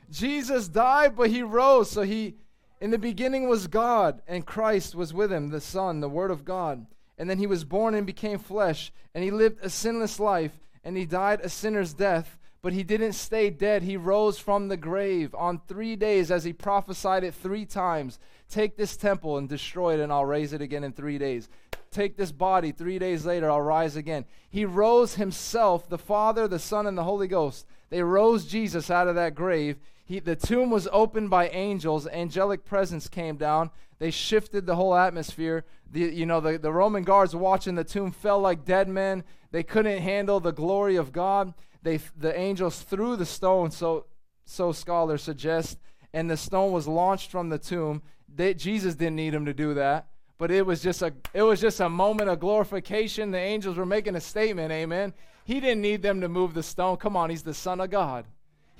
Jesus 0.09 0.67
died, 0.67 1.15
but 1.15 1.29
he 1.29 1.43
rose. 1.43 1.89
So 1.89 2.01
he, 2.01 2.35
in 2.81 2.89
the 2.89 2.97
beginning, 2.97 3.47
was 3.47 3.67
God, 3.67 4.21
and 4.27 4.45
Christ 4.45 4.95
was 4.95 5.13
with 5.13 5.31
him, 5.31 5.49
the 5.49 5.61
Son, 5.61 6.01
the 6.01 6.09
Word 6.09 6.31
of 6.31 6.43
God. 6.43 6.87
And 7.17 7.29
then 7.29 7.37
he 7.37 7.47
was 7.47 7.63
born 7.63 7.93
and 7.93 8.05
became 8.07 8.39
flesh, 8.39 8.91
and 9.13 9.23
he 9.23 9.29
lived 9.29 9.59
a 9.61 9.69
sinless 9.69 10.19
life, 10.19 10.59
and 10.83 10.97
he 10.97 11.05
died 11.05 11.41
a 11.41 11.49
sinner's 11.49 11.93
death. 11.93 12.37
But 12.63 12.73
he 12.73 12.83
didn't 12.83 13.13
stay 13.13 13.49
dead. 13.49 13.81
He 13.81 13.97
rose 13.97 14.37
from 14.37 14.67
the 14.67 14.77
grave 14.77 15.33
on 15.33 15.61
three 15.67 15.95
days, 15.95 16.29
as 16.29 16.43
he 16.43 16.53
prophesied 16.53 17.23
it 17.23 17.33
three 17.33 17.65
times. 17.65 18.19
Take 18.49 18.77
this 18.77 18.97
temple 18.97 19.37
and 19.37 19.47
destroy 19.47 19.95
it, 19.95 19.99
and 19.99 20.11
I'll 20.11 20.25
raise 20.25 20.53
it 20.53 20.61
again 20.61 20.83
in 20.83 20.93
three 20.93 21.17
days. 21.17 21.49
Take 21.91 22.17
this 22.17 22.31
body. 22.31 22.71
Three 22.71 22.99
days 22.99 23.25
later, 23.25 23.49
I'll 23.49 23.61
rise 23.61 23.95
again. 23.95 24.25
He 24.49 24.65
rose 24.65 25.15
himself, 25.15 25.89
the 25.89 25.97
Father, 25.97 26.47
the 26.47 26.59
Son, 26.59 26.87
and 26.87 26.97
the 26.97 27.03
Holy 27.03 27.27
Ghost. 27.27 27.65
They 27.89 28.01
rose 28.01 28.45
Jesus 28.45 28.89
out 28.89 29.07
of 29.07 29.15
that 29.15 29.35
grave. 29.35 29.77
He, 30.11 30.19
the 30.19 30.35
tomb 30.35 30.69
was 30.69 30.89
opened 30.91 31.29
by 31.29 31.47
angels. 31.47 32.05
Angelic 32.05 32.65
presence 32.65 33.07
came 33.07 33.37
down. 33.37 33.71
They 33.97 34.11
shifted 34.11 34.65
the 34.65 34.75
whole 34.75 34.93
atmosphere. 34.93 35.63
The, 35.89 36.01
you 36.01 36.25
know, 36.25 36.41
the, 36.41 36.57
the 36.57 36.73
Roman 36.73 37.03
guards 37.03 37.33
watching 37.33 37.75
the 37.75 37.85
tomb 37.85 38.11
fell 38.11 38.41
like 38.41 38.65
dead 38.65 38.89
men. 38.89 39.23
They 39.51 39.63
couldn't 39.63 40.01
handle 40.01 40.41
the 40.41 40.51
glory 40.51 40.97
of 40.97 41.13
God. 41.13 41.53
They, 41.81 42.01
the 42.17 42.37
angels 42.37 42.81
threw 42.81 43.15
the 43.15 43.25
stone, 43.25 43.71
so, 43.71 44.07
so 44.43 44.73
scholars 44.73 45.23
suggest, 45.23 45.79
and 46.11 46.29
the 46.29 46.35
stone 46.35 46.73
was 46.73 46.89
launched 46.89 47.31
from 47.31 47.47
the 47.47 47.57
tomb. 47.57 48.01
They, 48.27 48.53
Jesus 48.53 48.95
didn't 48.95 49.15
need 49.15 49.33
him 49.33 49.45
to 49.45 49.53
do 49.53 49.73
that 49.75 50.07
but 50.37 50.49
it 50.49 50.65
was 50.65 50.81
just 50.81 51.03
a 51.03 51.13
it 51.35 51.43
was 51.43 51.61
just 51.61 51.79
a 51.81 51.87
moment 51.87 52.27
of 52.27 52.39
glorification. 52.39 53.29
The 53.29 53.37
angels 53.37 53.77
were 53.77 53.85
making 53.85 54.15
a 54.15 54.19
statement, 54.19 54.71
amen. 54.71 55.13
He 55.45 55.59
didn't 55.59 55.83
need 55.83 56.01
them 56.01 56.19
to 56.21 56.27
move 56.27 56.55
the 56.55 56.63
stone. 56.63 56.97
Come 56.97 57.15
on, 57.15 57.29
he's 57.29 57.43
the 57.43 57.53
son 57.53 57.79
of 57.79 57.91
God. 57.91 58.25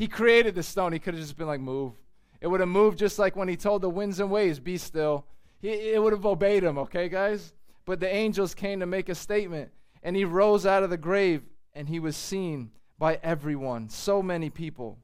He 0.01 0.07
created 0.07 0.55
the 0.55 0.63
stone. 0.63 0.93
He 0.93 0.97
could 0.97 1.13
have 1.13 1.21
just 1.21 1.37
been 1.37 1.45
like, 1.45 1.59
move. 1.59 1.93
It 2.41 2.47
would 2.47 2.59
have 2.59 2.69
moved 2.69 2.97
just 2.97 3.19
like 3.19 3.35
when 3.35 3.47
he 3.47 3.55
told 3.55 3.83
the 3.83 3.89
winds 3.91 4.19
and 4.19 4.31
waves, 4.31 4.59
be 4.59 4.79
still. 4.79 5.27
He, 5.59 5.69
it 5.69 6.01
would 6.01 6.11
have 6.11 6.25
obeyed 6.25 6.63
him, 6.63 6.79
okay, 6.79 7.07
guys? 7.07 7.53
But 7.85 7.99
the 7.99 8.11
angels 8.11 8.55
came 8.55 8.79
to 8.79 8.87
make 8.87 9.09
a 9.09 9.13
statement, 9.13 9.69
and 10.01 10.15
he 10.15 10.25
rose 10.25 10.65
out 10.65 10.81
of 10.81 10.89
the 10.89 10.97
grave, 10.97 11.43
and 11.75 11.87
he 11.87 11.99
was 11.99 12.17
seen 12.17 12.71
by 12.97 13.19
everyone. 13.21 13.89
So 13.89 14.23
many 14.23 14.49
people. 14.49 14.97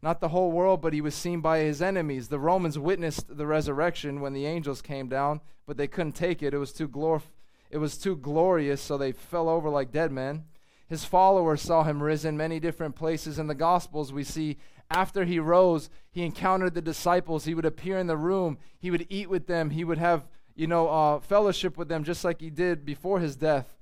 Not 0.00 0.20
the 0.20 0.28
whole 0.28 0.52
world, 0.52 0.80
but 0.80 0.92
he 0.92 1.00
was 1.00 1.16
seen 1.16 1.40
by 1.40 1.58
his 1.58 1.82
enemies. 1.82 2.28
The 2.28 2.38
Romans 2.38 2.78
witnessed 2.78 3.36
the 3.36 3.48
resurrection 3.48 4.20
when 4.20 4.32
the 4.32 4.46
angels 4.46 4.80
came 4.80 5.08
down, 5.08 5.40
but 5.66 5.76
they 5.76 5.88
couldn't 5.88 6.12
take 6.12 6.40
it. 6.40 6.54
It 6.54 6.58
was 6.58 6.72
too 6.72 6.88
glor- 6.88 7.20
it 7.68 7.78
was 7.78 7.98
too 7.98 8.14
glorious, 8.14 8.80
so 8.80 8.96
they 8.96 9.10
fell 9.10 9.48
over 9.48 9.68
like 9.68 9.90
dead 9.90 10.12
men. 10.12 10.44
His 10.90 11.04
followers 11.04 11.62
saw 11.62 11.84
him 11.84 12.02
risen 12.02 12.36
many 12.36 12.58
different 12.58 12.96
places 12.96 13.38
in 13.38 13.46
the 13.46 13.54
gospels. 13.54 14.12
We 14.12 14.24
see 14.24 14.56
after 14.90 15.24
he 15.24 15.38
rose, 15.38 15.88
he 16.10 16.24
encountered 16.24 16.74
the 16.74 16.82
disciples. 16.82 17.44
He 17.44 17.54
would 17.54 17.64
appear 17.64 17.96
in 17.96 18.08
the 18.08 18.16
room. 18.16 18.58
He 18.76 18.90
would 18.90 19.06
eat 19.08 19.30
with 19.30 19.46
them. 19.46 19.70
He 19.70 19.84
would 19.84 19.98
have, 19.98 20.26
you 20.56 20.66
know, 20.66 20.88
uh, 20.88 21.20
fellowship 21.20 21.78
with 21.78 21.88
them 21.88 22.02
just 22.02 22.24
like 22.24 22.40
he 22.40 22.50
did 22.50 22.84
before 22.84 23.20
his 23.20 23.36
death. 23.36 23.78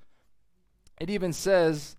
It 1.01 1.09
even 1.09 1.33
says 1.33 1.97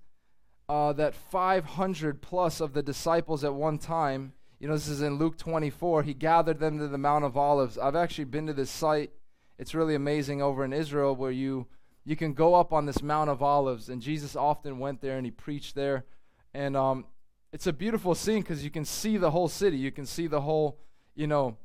uh, 0.68 0.92
that 0.92 1.16
500 1.16 2.22
plus 2.22 2.60
of 2.60 2.72
the 2.72 2.82
disciples 2.82 3.42
at 3.42 3.52
one 3.52 3.78
time, 3.78 4.32
you 4.60 4.68
know, 4.68 4.74
this 4.74 4.86
is 4.86 5.02
in 5.02 5.18
Luke 5.18 5.36
24, 5.36 6.04
he 6.04 6.14
gathered 6.14 6.60
them 6.60 6.78
to 6.78 6.86
the 6.86 6.98
Mount 6.98 7.24
of 7.24 7.36
Olives. 7.36 7.76
I've 7.76 7.96
actually 7.96 8.26
been 8.26 8.46
to 8.46 8.52
this 8.52 8.70
site. 8.70 9.10
It's 9.58 9.74
really 9.74 9.96
amazing 9.96 10.40
over 10.40 10.64
in 10.64 10.72
Israel 10.72 11.16
where 11.16 11.32
you 11.32 11.66
you 12.04 12.16
can 12.16 12.32
go 12.32 12.54
up 12.54 12.72
on 12.72 12.86
this 12.86 13.02
Mount 13.02 13.30
of 13.30 13.42
Olives, 13.42 13.88
and 13.88 14.00
Jesus 14.00 14.34
often 14.36 14.78
went 14.78 15.00
there 15.00 15.16
and 15.16 15.26
he 15.26 15.30
preached 15.30 15.74
there. 15.74 16.04
And 16.54 16.76
um, 16.76 17.04
it's 17.52 17.66
a 17.66 17.72
beautiful 17.72 18.14
scene 18.14 18.42
because 18.42 18.64
you 18.64 18.70
can 18.70 18.84
see 18.84 19.16
the 19.16 19.30
whole 19.30 19.48
city. 19.48 19.76
You 19.76 19.92
can 19.92 20.06
see 20.06 20.26
the 20.26 20.40
whole, 20.40 20.78
you 21.14 21.26
know, 21.26 21.56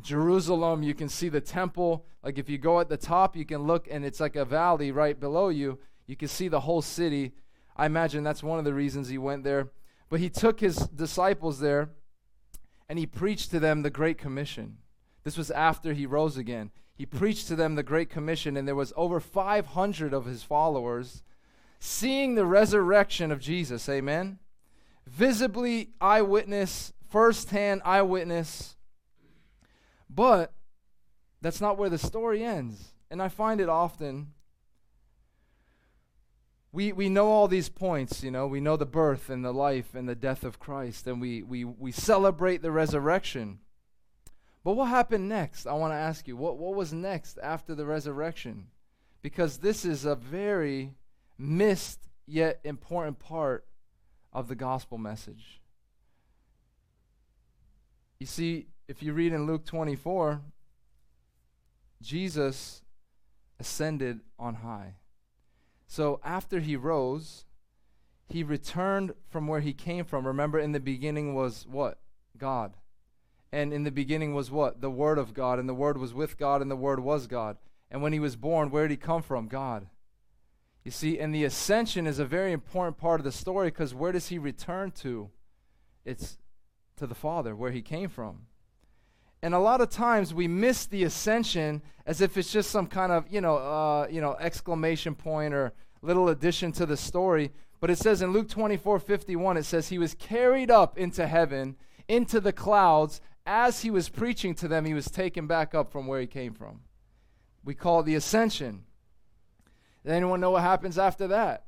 Jerusalem. 0.00 0.82
You 0.82 0.94
can 0.94 1.08
see 1.08 1.28
the 1.28 1.40
temple. 1.40 2.04
Like 2.22 2.38
if 2.38 2.48
you 2.48 2.58
go 2.58 2.80
at 2.80 2.88
the 2.88 2.96
top, 2.96 3.36
you 3.36 3.44
can 3.44 3.62
look, 3.62 3.88
and 3.90 4.04
it's 4.04 4.20
like 4.20 4.36
a 4.36 4.44
valley 4.44 4.92
right 4.92 5.18
below 5.18 5.48
you. 5.48 5.78
You 6.06 6.16
can 6.16 6.28
see 6.28 6.48
the 6.48 6.60
whole 6.60 6.82
city. 6.82 7.32
I 7.76 7.86
imagine 7.86 8.22
that's 8.22 8.42
one 8.42 8.58
of 8.58 8.64
the 8.64 8.74
reasons 8.74 9.08
he 9.08 9.18
went 9.18 9.44
there. 9.44 9.70
But 10.08 10.20
he 10.20 10.28
took 10.28 10.60
his 10.60 10.76
disciples 10.76 11.60
there 11.60 11.90
and 12.88 12.98
he 12.98 13.06
preached 13.06 13.50
to 13.52 13.58
them 13.58 13.80
the 13.80 13.90
Great 13.90 14.18
Commission. 14.18 14.76
This 15.24 15.38
was 15.38 15.50
after 15.50 15.94
he 15.94 16.04
rose 16.04 16.36
again. 16.36 16.70
He 17.02 17.06
preached 17.06 17.48
to 17.48 17.56
them 17.56 17.74
the 17.74 17.82
Great 17.82 18.10
Commission, 18.10 18.56
and 18.56 18.68
there 18.68 18.76
was 18.76 18.92
over 18.94 19.18
500 19.18 20.14
of 20.14 20.24
his 20.24 20.44
followers 20.44 21.24
seeing 21.80 22.36
the 22.36 22.46
resurrection 22.46 23.32
of 23.32 23.40
Jesus. 23.40 23.88
Amen. 23.88 24.38
Visibly 25.04 25.90
eyewitness, 26.00 26.92
firsthand 27.10 27.82
eyewitness. 27.84 28.76
But 30.08 30.52
that's 31.40 31.60
not 31.60 31.76
where 31.76 31.90
the 31.90 31.98
story 31.98 32.44
ends. 32.44 32.92
And 33.10 33.20
I 33.20 33.26
find 33.26 33.60
it 33.60 33.68
often 33.68 34.28
we, 36.70 36.92
we 36.92 37.08
know 37.08 37.26
all 37.26 37.48
these 37.48 37.68
points, 37.68 38.22
you 38.22 38.30
know, 38.30 38.46
we 38.46 38.60
know 38.60 38.76
the 38.76 38.86
birth 38.86 39.28
and 39.28 39.44
the 39.44 39.52
life 39.52 39.96
and 39.96 40.08
the 40.08 40.14
death 40.14 40.44
of 40.44 40.60
Christ, 40.60 41.08
and 41.08 41.20
we, 41.20 41.42
we, 41.42 41.64
we 41.64 41.90
celebrate 41.90 42.62
the 42.62 42.70
resurrection. 42.70 43.58
But 44.64 44.74
what 44.74 44.86
happened 44.86 45.28
next? 45.28 45.66
I 45.66 45.72
want 45.72 45.92
to 45.92 45.96
ask 45.96 46.28
you, 46.28 46.36
what, 46.36 46.56
what 46.56 46.74
was 46.74 46.92
next 46.92 47.38
after 47.42 47.74
the 47.74 47.84
resurrection? 47.84 48.68
Because 49.20 49.58
this 49.58 49.84
is 49.84 50.04
a 50.04 50.14
very 50.14 50.94
missed 51.36 52.08
yet 52.26 52.60
important 52.64 53.18
part 53.18 53.66
of 54.32 54.48
the 54.48 54.54
gospel 54.54 54.98
message. 54.98 55.60
You 58.20 58.26
see, 58.26 58.66
if 58.86 59.02
you 59.02 59.12
read 59.12 59.32
in 59.32 59.46
Luke 59.46 59.64
24, 59.64 60.40
Jesus 62.00 62.82
ascended 63.58 64.20
on 64.38 64.56
high. 64.56 64.94
So 65.86 66.20
after 66.24 66.60
he 66.60 66.76
rose, 66.76 67.44
he 68.28 68.42
returned 68.42 69.12
from 69.28 69.46
where 69.46 69.60
he 69.60 69.72
came 69.72 70.04
from. 70.04 70.26
Remember, 70.26 70.58
in 70.58 70.72
the 70.72 70.80
beginning 70.80 71.34
was 71.34 71.66
what? 71.68 71.98
God. 72.38 72.74
And 73.52 73.72
in 73.72 73.84
the 73.84 73.90
beginning 73.90 74.34
was 74.34 74.50
what? 74.50 74.80
The 74.80 74.90
Word 74.90 75.18
of 75.18 75.34
God. 75.34 75.58
And 75.58 75.68
the 75.68 75.74
Word 75.74 75.98
was 75.98 76.14
with 76.14 76.38
God, 76.38 76.62
and 76.62 76.70
the 76.70 76.76
Word 76.76 77.00
was 77.00 77.26
God. 77.26 77.58
And 77.90 78.00
when 78.00 78.12
he 78.12 78.20
was 78.20 78.36
born, 78.36 78.70
where 78.70 78.88
did 78.88 78.92
he 78.92 78.96
come 78.96 79.22
from? 79.22 79.46
God. 79.48 79.86
You 80.84 80.90
see, 80.90 81.18
and 81.18 81.34
the 81.34 81.44
ascension 81.44 82.06
is 82.06 82.18
a 82.18 82.24
very 82.24 82.52
important 82.52 82.96
part 82.96 83.20
of 83.20 83.24
the 83.24 83.32
story 83.32 83.68
because 83.68 83.94
where 83.94 84.10
does 84.10 84.28
he 84.28 84.38
return 84.38 84.90
to? 85.02 85.30
It's 86.04 86.38
to 86.96 87.06
the 87.06 87.14
Father, 87.14 87.54
where 87.54 87.70
he 87.70 87.82
came 87.82 88.08
from. 88.08 88.46
And 89.42 89.54
a 89.54 89.58
lot 89.58 89.80
of 89.80 89.90
times 89.90 90.32
we 90.32 90.48
miss 90.48 90.86
the 90.86 91.04
ascension 91.04 91.82
as 92.06 92.20
if 92.20 92.36
it's 92.36 92.52
just 92.52 92.70
some 92.70 92.86
kind 92.86 93.12
of, 93.12 93.26
you 93.28 93.40
know, 93.40 93.56
uh, 93.56 94.06
you 94.10 94.20
know, 94.20 94.36
exclamation 94.38 95.14
point 95.14 95.52
or 95.52 95.72
little 96.00 96.28
addition 96.28 96.72
to 96.72 96.86
the 96.86 96.96
story. 96.96 97.50
But 97.80 97.90
it 97.90 97.98
says 97.98 98.22
in 98.22 98.32
Luke 98.32 98.48
24 98.48 99.00
51, 99.00 99.56
it 99.56 99.64
says, 99.64 99.88
He 99.88 99.98
was 99.98 100.14
carried 100.14 100.70
up 100.70 100.96
into 100.96 101.26
heaven, 101.26 101.76
into 102.08 102.40
the 102.40 102.52
clouds. 102.52 103.20
As 103.44 103.82
he 103.82 103.90
was 103.90 104.08
preaching 104.08 104.54
to 104.56 104.68
them, 104.68 104.84
he 104.84 104.94
was 104.94 105.10
taken 105.10 105.46
back 105.46 105.74
up 105.74 105.90
from 105.90 106.06
where 106.06 106.20
he 106.20 106.26
came 106.26 106.54
from. 106.54 106.80
We 107.64 107.74
call 107.74 108.02
the 108.02 108.14
ascension. 108.14 108.84
Does 110.04 110.12
anyone 110.12 110.40
know 110.40 110.50
what 110.50 110.62
happens 110.62 110.98
after 110.98 111.28
that? 111.28 111.64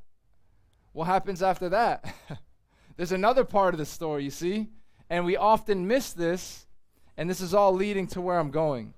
What 0.92 1.06
happens 1.06 1.42
after 1.42 1.68
that? 1.70 2.14
There's 2.96 3.12
another 3.12 3.44
part 3.44 3.74
of 3.74 3.78
the 3.78 3.86
story, 3.86 4.24
you 4.24 4.30
see? 4.30 4.68
And 5.10 5.24
we 5.24 5.36
often 5.36 5.86
miss 5.86 6.12
this, 6.12 6.66
and 7.16 7.28
this 7.28 7.40
is 7.40 7.54
all 7.54 7.72
leading 7.72 8.06
to 8.08 8.20
where 8.20 8.38
I'm 8.38 8.50
going. 8.50 8.94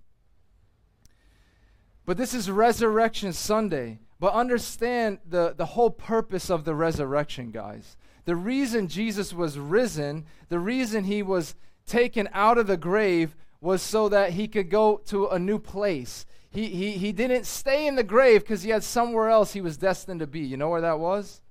But 2.05 2.17
this 2.17 2.35
is 2.35 2.51
Resurrection 2.51 3.33
Sunday. 3.33 4.01
But 4.19 4.33
understand 4.33 5.19
the, 5.27 5.55
the 5.55 5.67
whole 5.67 5.91
purpose 5.91 6.51
of 6.51 6.65
the 6.65 6.75
resurrection, 6.75 7.51
guys. 7.51 7.97
The 8.25 8.37
reason 8.37 8.89
Jesus 8.89 9.33
was 9.33 9.59
risen, 9.59 10.25
the 10.49 10.59
reason 10.59 11.05
he 11.05 11.23
was 11.23 11.55
taken 11.87 12.29
out 12.33 12.59
of 12.59 12.67
the 12.67 12.77
grave, 12.77 13.37
was 13.61 13.83
so 13.83 14.09
that 14.09 14.33
he 14.33 14.49
could 14.49 14.71
go 14.71 14.99
to 15.07 15.29
a 15.29 15.39
new 15.39 15.59
place. 15.59 16.27
He, 16.51 16.67
he, 16.69 16.93
he 16.93 17.13
didn't 17.13 17.47
stay 17.47 17.87
in 17.87 17.97
the 17.97 18.05
grave 18.05 18.41
because 18.41 18.63
he 18.63 18.71
had 18.71 18.85
somewhere 18.85 19.29
else 19.29 19.53
he 19.53 19.61
was 19.61 19.77
destined 19.77 20.21
to 20.21 20.27
be. 20.27 20.41
You 20.41 20.57
know 20.57 20.69
where 20.69 20.81
that 20.81 20.99
was? 20.99 21.43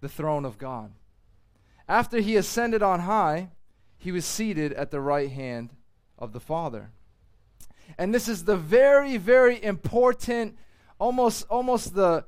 The 0.00 0.08
throne 0.08 0.44
of 0.44 0.58
God. 0.58 0.92
After 1.88 2.18
he 2.20 2.36
ascended 2.36 2.82
on 2.82 3.00
high, 3.00 3.50
he 3.96 4.12
was 4.12 4.24
seated 4.24 4.72
at 4.72 4.90
the 4.90 5.00
right 5.00 5.30
hand 5.30 5.70
of 6.18 6.32
the 6.32 6.40
Father. 6.40 6.90
And 7.96 8.14
this 8.14 8.28
is 8.28 8.44
the 8.44 8.56
very, 8.56 9.16
very 9.16 9.62
important, 9.62 10.56
almost, 10.98 11.46
almost 11.48 11.94
the, 11.94 12.24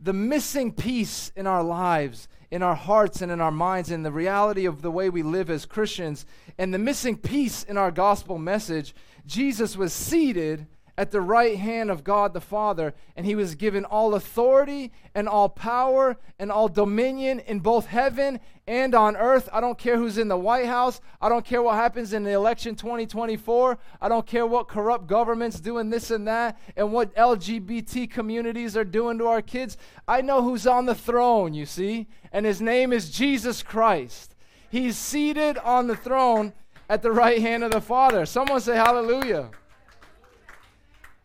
the 0.00 0.12
missing 0.12 0.72
piece 0.72 1.32
in 1.34 1.46
our 1.46 1.62
lives, 1.62 2.28
in 2.52 2.62
our 2.62 2.74
hearts, 2.74 3.22
and 3.22 3.32
in 3.32 3.40
our 3.40 3.50
minds, 3.50 3.90
in 3.90 4.02
the 4.02 4.12
reality 4.12 4.66
of 4.66 4.82
the 4.82 4.90
way 4.90 5.08
we 5.08 5.22
live 5.22 5.48
as 5.48 5.64
Christians. 5.64 6.26
And 6.58 6.72
the 6.72 6.78
missing 6.78 7.16
piece 7.16 7.62
in 7.62 7.78
our 7.78 7.90
gospel 7.90 8.36
message 8.38 8.94
Jesus 9.24 9.74
was 9.74 9.92
seated 9.92 10.66
at 11.02 11.10
the 11.10 11.20
right 11.20 11.58
hand 11.58 11.90
of 11.90 12.04
God 12.04 12.32
the 12.32 12.40
Father, 12.40 12.94
and 13.16 13.26
he 13.26 13.34
was 13.34 13.56
given 13.56 13.84
all 13.84 14.14
authority 14.14 14.92
and 15.16 15.28
all 15.28 15.48
power 15.48 16.16
and 16.38 16.52
all 16.52 16.68
dominion 16.68 17.40
in 17.40 17.58
both 17.58 17.86
heaven 17.86 18.38
and 18.68 18.94
on 18.94 19.16
earth. 19.16 19.48
I 19.52 19.60
don't 19.60 19.76
care 19.76 19.96
who's 19.96 20.16
in 20.16 20.28
the 20.28 20.36
White 20.36 20.66
House. 20.66 21.00
I 21.20 21.28
don't 21.28 21.44
care 21.44 21.60
what 21.60 21.74
happens 21.74 22.12
in 22.12 22.22
the 22.22 22.30
election 22.30 22.76
2024. 22.76 23.76
I 24.00 24.08
don't 24.08 24.24
care 24.24 24.46
what 24.46 24.68
corrupt 24.68 25.08
governments 25.08 25.58
doing 25.58 25.90
this 25.90 26.12
and 26.12 26.28
that 26.28 26.56
and 26.76 26.92
what 26.92 27.12
LGBT 27.16 28.08
communities 28.08 28.76
are 28.76 28.84
doing 28.84 29.18
to 29.18 29.26
our 29.26 29.42
kids. 29.42 29.76
I 30.06 30.20
know 30.20 30.40
who's 30.40 30.68
on 30.68 30.86
the 30.86 30.94
throne, 30.94 31.52
you 31.52 31.66
see, 31.66 32.06
and 32.30 32.46
his 32.46 32.60
name 32.60 32.92
is 32.92 33.10
Jesus 33.10 33.60
Christ. 33.64 34.36
He's 34.70 34.96
seated 34.96 35.58
on 35.58 35.88
the 35.88 35.96
throne 35.96 36.52
at 36.88 37.02
the 37.02 37.10
right 37.10 37.40
hand 37.40 37.64
of 37.64 37.72
the 37.72 37.80
Father. 37.80 38.24
Someone 38.24 38.60
say 38.60 38.76
hallelujah. 38.76 39.50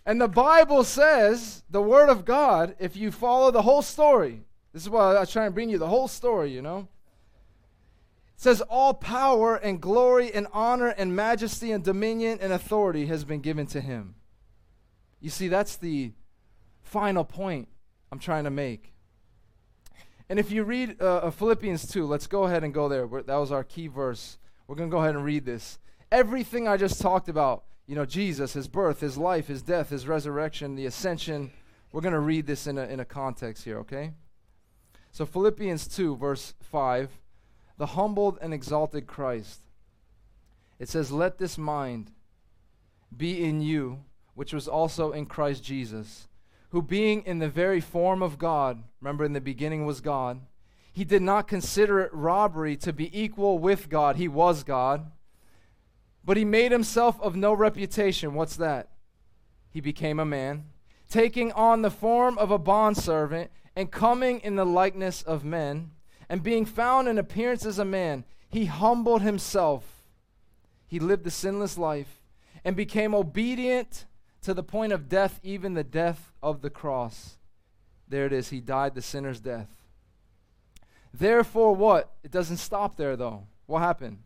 And 0.08 0.22
the 0.22 0.30
Bible 0.30 0.86
says, 0.86 1.64
the 1.70 1.82
Word 1.82 2.08
of 2.08 2.24
God, 2.24 2.78
if 2.80 2.96
you 2.96 3.12
follow 3.12 3.52
the 3.52 3.62
whole 3.62 3.82
story, 3.82 4.42
this 4.72 4.84
is 4.84 4.90
why 4.90 5.18
I 5.18 5.26
try 5.26 5.46
and 5.46 5.54
bring 5.54 5.70
you 5.70 5.78
the 5.78 5.90
whole 5.90 6.08
story, 6.08 6.50
you 6.50 6.62
know. 6.62 6.88
It 8.38 8.42
says, 8.42 8.62
All 8.62 8.94
power 8.94 9.58
and 9.58 9.82
glory 9.82 10.32
and 10.34 10.48
honor 10.54 10.88
and 10.88 11.14
majesty 11.14 11.74
and 11.74 11.84
dominion 11.84 12.40
and 12.42 12.54
authority 12.54 13.08
has 13.08 13.26
been 13.26 13.42
given 13.42 13.68
to 13.68 13.82
him. 13.82 14.16
You 15.20 15.30
see, 15.30 15.50
that's 15.50 15.76
the 15.76 16.14
final 16.84 17.26
point 17.26 17.68
I'm 18.10 18.20
trying 18.20 18.46
to 18.46 18.50
make. 18.50 18.94
And 20.30 20.40
if 20.40 20.52
you 20.52 20.64
read 20.64 21.02
uh, 21.02 21.32
Philippians 21.32 21.86
2, 21.92 22.06
let's 22.06 22.28
go 22.28 22.46
ahead 22.46 22.64
and 22.64 22.74
go 22.74 22.88
there. 22.88 23.06
That 23.08 23.36
was 23.36 23.52
our 23.52 23.66
key 23.66 23.88
verse. 23.88 24.38
We're 24.68 24.76
going 24.76 24.90
to 24.90 24.96
go 24.96 25.02
ahead 25.02 25.16
and 25.16 25.26
read 25.26 25.44
this. 25.44 25.80
Everything 26.14 26.66
I 26.66 26.78
just 26.78 27.02
talked 27.02 27.28
about 27.28 27.66
you 27.88 27.96
know, 27.96 28.06
Jesus, 28.06 28.54
his 28.54 28.68
birth, 28.68 29.00
his 29.00 29.18
life, 29.18 29.48
his 29.48 29.62
death, 29.62 29.90
his 29.90 30.08
resurrection, 30.08 30.76
the 30.76 30.86
ascension. 30.86 31.52
We're 31.92 32.02
going 32.02 32.14
to 32.14 32.20
read 32.20 32.46
this 32.46 32.68
in 32.68 32.78
a, 32.78 32.84
in 32.84 33.00
a 33.00 33.06
context 33.06 33.64
here, 33.64 33.80
okay? 33.80 34.12
So, 35.12 35.26
Philippians 35.26 35.88
2, 35.88 36.18
verse 36.18 36.54
5 36.62 37.10
the 37.78 37.88
humbled 37.88 38.40
and 38.42 38.54
exalted 38.54 39.08
Christ. 39.08 39.62
It 40.80 40.90
says, 40.90 41.12
Let 41.12 41.38
this 41.38 41.58
mind 41.58 42.12
be 43.16 43.44
in 43.44 43.62
you, 43.62 44.00
which 44.34 44.54
was 44.54 44.68
also 44.68 45.12
in 45.12 45.26
Christ 45.28 45.64
Jesus, 45.64 46.28
who 46.70 46.82
being 46.82 47.24
in 47.24 47.40
the 47.40 47.50
very 47.50 47.80
form 47.80 48.22
of 48.22 48.38
God, 48.38 48.84
remember 49.00 49.24
in 49.24 49.34
the 49.34 49.42
beginning 49.42 49.86
was 49.86 50.02
God, 50.02 50.42
he 50.92 51.04
did 51.04 51.22
not 51.22 51.48
consider 51.48 52.00
it 52.00 52.14
robbery 52.14 52.76
to 52.78 52.92
be 52.92 53.18
equal 53.18 53.60
with 53.60 53.90
God. 53.90 54.16
He 54.16 54.28
was 54.28 54.64
God 54.64 55.12
but 56.28 56.36
he 56.36 56.44
made 56.44 56.74
himself 56.74 57.20
of 57.22 57.38
no 57.38 57.54
reputation. 57.54 58.34
What's 58.34 58.58
that? 58.58 58.90
He 59.70 59.80
became 59.80 60.20
a 60.20 60.26
man, 60.26 60.66
taking 61.10 61.54
on 61.54 61.82
the 61.82 61.90
form 61.90 62.38
of 62.38 62.52
a 62.52 62.58
bondservant, 62.58 63.50
and 63.78 63.90
coming 63.90 64.42
in 64.42 64.58
the 64.58 64.66
likeness 64.66 65.22
of 65.22 65.46
men, 65.46 65.92
and 66.28 66.44
being 66.44 66.66
found 66.66 67.08
in 67.08 67.18
appearance 67.18 67.66
as 67.66 67.80
a 67.80 67.86
man, 67.86 68.26
he 68.50 68.66
humbled 68.66 69.22
himself. 69.22 70.04
He 70.86 71.00
lived 71.00 71.26
a 71.26 71.32
sinless 71.32 71.78
life 71.78 72.22
and 72.66 72.76
became 72.76 73.16
obedient 73.16 74.06
to 74.42 74.54
the 74.54 74.64
point 74.64 74.92
of 74.92 75.08
death, 75.08 75.40
even 75.44 75.76
the 75.76 75.84
death 75.84 76.34
of 76.44 76.62
the 76.62 76.70
cross. 76.70 77.38
There 78.06 78.26
it 78.26 78.34
is. 78.34 78.50
He 78.50 78.60
died 78.60 78.96
the 78.96 79.02
sinner's 79.02 79.40
death. 79.40 79.70
Therefore, 81.14 81.74
what? 81.74 82.12
It 82.22 82.32
doesn't 82.32 82.58
stop 82.58 82.98
there, 82.98 83.16
though. 83.16 83.48
What 83.66 83.80
happened? 83.80 84.20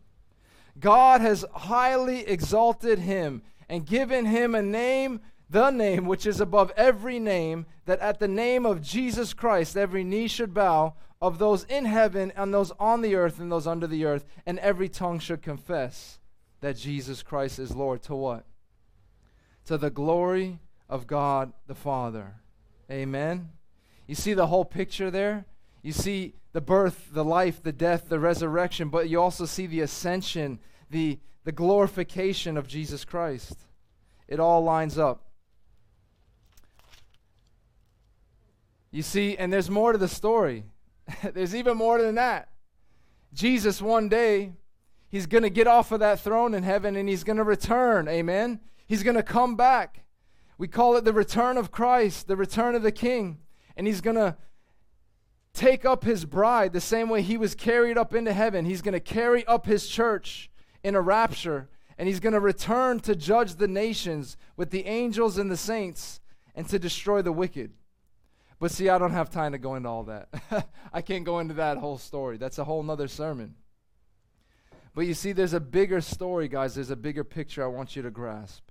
God 0.82 1.20
has 1.22 1.46
highly 1.54 2.26
exalted 2.28 2.98
him 2.98 3.42
and 3.68 3.86
given 3.86 4.26
him 4.26 4.54
a 4.54 4.60
name, 4.60 5.20
the 5.48 5.70
name 5.70 6.04
which 6.06 6.26
is 6.26 6.40
above 6.40 6.72
every 6.76 7.18
name, 7.18 7.64
that 7.86 8.00
at 8.00 8.18
the 8.18 8.28
name 8.28 8.66
of 8.66 8.82
Jesus 8.82 9.32
Christ 9.32 9.76
every 9.76 10.04
knee 10.04 10.28
should 10.28 10.52
bow, 10.52 10.94
of 11.22 11.38
those 11.38 11.62
in 11.64 11.84
heaven 11.84 12.32
and 12.36 12.52
those 12.52 12.72
on 12.80 13.00
the 13.00 13.14
earth 13.14 13.38
and 13.38 13.50
those 13.50 13.66
under 13.66 13.86
the 13.86 14.04
earth, 14.04 14.26
and 14.44 14.58
every 14.58 14.88
tongue 14.88 15.20
should 15.20 15.40
confess 15.40 16.18
that 16.60 16.76
Jesus 16.76 17.22
Christ 17.22 17.60
is 17.60 17.76
Lord. 17.76 18.02
To 18.02 18.16
what? 18.16 18.44
To 19.66 19.78
the 19.78 19.90
glory 19.90 20.58
of 20.88 21.06
God 21.06 21.52
the 21.68 21.76
Father. 21.76 22.34
Amen. 22.90 23.50
You 24.08 24.16
see 24.16 24.34
the 24.34 24.48
whole 24.48 24.64
picture 24.64 25.12
there? 25.12 25.44
You 25.80 25.92
see 25.92 26.34
the 26.52 26.60
birth, 26.60 27.10
the 27.12 27.24
life, 27.24 27.62
the 27.62 27.72
death, 27.72 28.08
the 28.08 28.18
resurrection, 28.18 28.88
but 28.88 29.08
you 29.08 29.20
also 29.20 29.46
see 29.46 29.66
the 29.66 29.80
ascension, 29.80 30.58
the, 30.92 31.18
the 31.42 31.52
glorification 31.52 32.56
of 32.56 32.68
Jesus 32.68 33.04
Christ. 33.04 33.56
It 34.28 34.38
all 34.38 34.62
lines 34.62 34.98
up. 34.98 35.24
You 38.92 39.02
see, 39.02 39.36
and 39.36 39.52
there's 39.52 39.70
more 39.70 39.92
to 39.92 39.98
the 39.98 40.06
story. 40.06 40.64
there's 41.32 41.54
even 41.54 41.76
more 41.76 42.00
than 42.00 42.14
that. 42.14 42.50
Jesus, 43.32 43.80
one 43.80 44.08
day, 44.08 44.52
he's 45.08 45.26
going 45.26 45.42
to 45.42 45.50
get 45.50 45.66
off 45.66 45.90
of 45.90 46.00
that 46.00 46.20
throne 46.20 46.54
in 46.54 46.62
heaven 46.62 46.94
and 46.94 47.08
he's 47.08 47.24
going 47.24 47.38
to 47.38 47.44
return. 47.44 48.06
Amen. 48.06 48.60
He's 48.86 49.02
going 49.02 49.16
to 49.16 49.22
come 49.22 49.56
back. 49.56 50.04
We 50.58 50.68
call 50.68 50.96
it 50.96 51.04
the 51.04 51.14
return 51.14 51.56
of 51.56 51.70
Christ, 51.70 52.28
the 52.28 52.36
return 52.36 52.74
of 52.74 52.82
the 52.82 52.92
King. 52.92 53.38
And 53.76 53.86
he's 53.86 54.02
going 54.02 54.16
to 54.16 54.36
take 55.54 55.86
up 55.86 56.04
his 56.04 56.26
bride 56.26 56.74
the 56.74 56.80
same 56.80 57.08
way 57.08 57.22
he 57.22 57.38
was 57.38 57.54
carried 57.54 57.96
up 57.96 58.14
into 58.14 58.34
heaven. 58.34 58.66
He's 58.66 58.82
going 58.82 58.92
to 58.92 59.00
carry 59.00 59.46
up 59.46 59.64
his 59.64 59.88
church 59.88 60.50
in 60.84 60.94
a 60.94 61.00
rapture, 61.00 61.68
and 61.98 62.08
he's 62.08 62.20
going 62.20 62.32
to 62.32 62.40
return 62.40 63.00
to 63.00 63.14
judge 63.14 63.54
the 63.54 63.68
nations 63.68 64.36
with 64.56 64.70
the 64.70 64.86
angels 64.86 65.38
and 65.38 65.50
the 65.50 65.56
saints 65.56 66.20
and 66.54 66.68
to 66.68 66.78
destroy 66.78 67.22
the 67.22 67.32
wicked. 67.32 67.72
But 68.58 68.70
see, 68.70 68.88
I 68.88 68.98
don't 68.98 69.12
have 69.12 69.30
time 69.30 69.52
to 69.52 69.58
go 69.58 69.74
into 69.74 69.88
all 69.88 70.04
that. 70.04 70.28
I 70.92 71.02
can't 71.02 71.24
go 71.24 71.40
into 71.40 71.54
that 71.54 71.78
whole 71.78 71.98
story. 71.98 72.36
That's 72.36 72.58
a 72.58 72.64
whole 72.64 72.82
nother 72.82 73.08
sermon. 73.08 73.56
But 74.94 75.06
you 75.06 75.14
see, 75.14 75.32
there's 75.32 75.54
a 75.54 75.60
bigger 75.60 76.00
story, 76.00 76.48
guys. 76.48 76.74
There's 76.74 76.90
a 76.90 76.96
bigger 76.96 77.24
picture 77.24 77.64
I 77.64 77.68
want 77.68 77.96
you 77.96 78.02
to 78.02 78.10
grasp. 78.10 78.62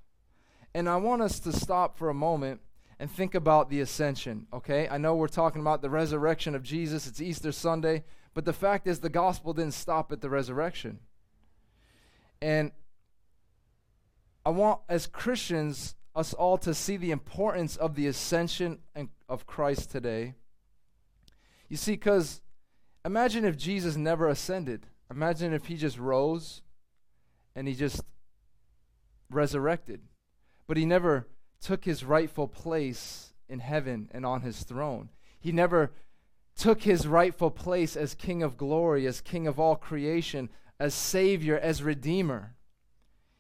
And 0.74 0.88
I 0.88 0.98
want 0.98 1.22
us 1.22 1.40
to 1.42 1.52
stop 1.52 1.98
for 1.98 2.10
a 2.10 2.14
moment 2.14 2.62
and 3.00 3.12
think 3.12 3.34
about 3.34 3.70
the 3.70 3.82
ascension, 3.82 4.46
okay? 4.54 4.88
I 4.88 4.98
know 4.98 5.16
we're 5.16 5.28
talking 5.28 5.60
about 5.60 5.82
the 5.82 5.90
resurrection 5.90 6.54
of 6.54 6.62
Jesus, 6.62 7.08
it's 7.08 7.20
Easter 7.20 7.52
Sunday, 7.52 8.04
but 8.36 8.46
the 8.46 8.54
fact 8.54 8.88
is 8.88 9.00
the 9.00 9.10
gospel 9.10 9.54
didn't 9.54 9.74
stop 9.74 10.12
at 10.12 10.22
the 10.22 10.30
resurrection. 10.30 11.00
And 12.42 12.72
I 14.46 14.50
want, 14.50 14.82
as 14.90 15.08
Christians, 15.08 15.96
us 16.16 16.34
all 16.34 16.58
to 16.60 16.74
see 16.74 16.98
the 16.98 17.12
importance 17.12 17.78
of 17.78 17.96
the 17.96 18.08
ascension 18.08 18.80
of 19.30 19.46
Christ 19.46 19.92
today 19.92 20.36
You 21.72 21.78
see, 21.78 21.94
because 21.94 22.42
imagine 23.06 23.46
if 23.46 23.56
Jesus 23.56 23.96
never 23.96 24.28
ascended. 24.28 24.88
Imagine 25.10 25.54
if 25.54 25.68
he 25.68 25.78
just 25.78 25.98
rose 25.98 26.64
and 27.56 27.66
he 27.66 27.74
just 27.74 28.02
resurrected. 29.30 30.02
But 30.68 30.76
he 30.76 30.86
never 30.86 31.30
took 31.62 31.86
his 31.86 32.04
rightful 32.04 32.50
place 32.50 33.32
in 33.48 33.60
heaven 33.60 34.10
and 34.12 34.26
on 34.26 34.42
his 34.42 34.64
throne. 34.64 35.12
He 35.40 35.54
never 35.54 35.94
took 36.58 36.82
his 36.82 37.08
rightful 37.08 37.52
place 37.52 37.96
as 37.96 38.16
King 38.16 38.44
of 38.44 38.58
glory, 38.58 39.08
as 39.08 39.22
King 39.22 39.48
of 39.48 39.58
all 39.58 39.78
creation, 39.78 40.50
as 40.82 40.96
Savior, 40.96 41.60
as 41.60 41.84
Redeemer. 41.84 42.56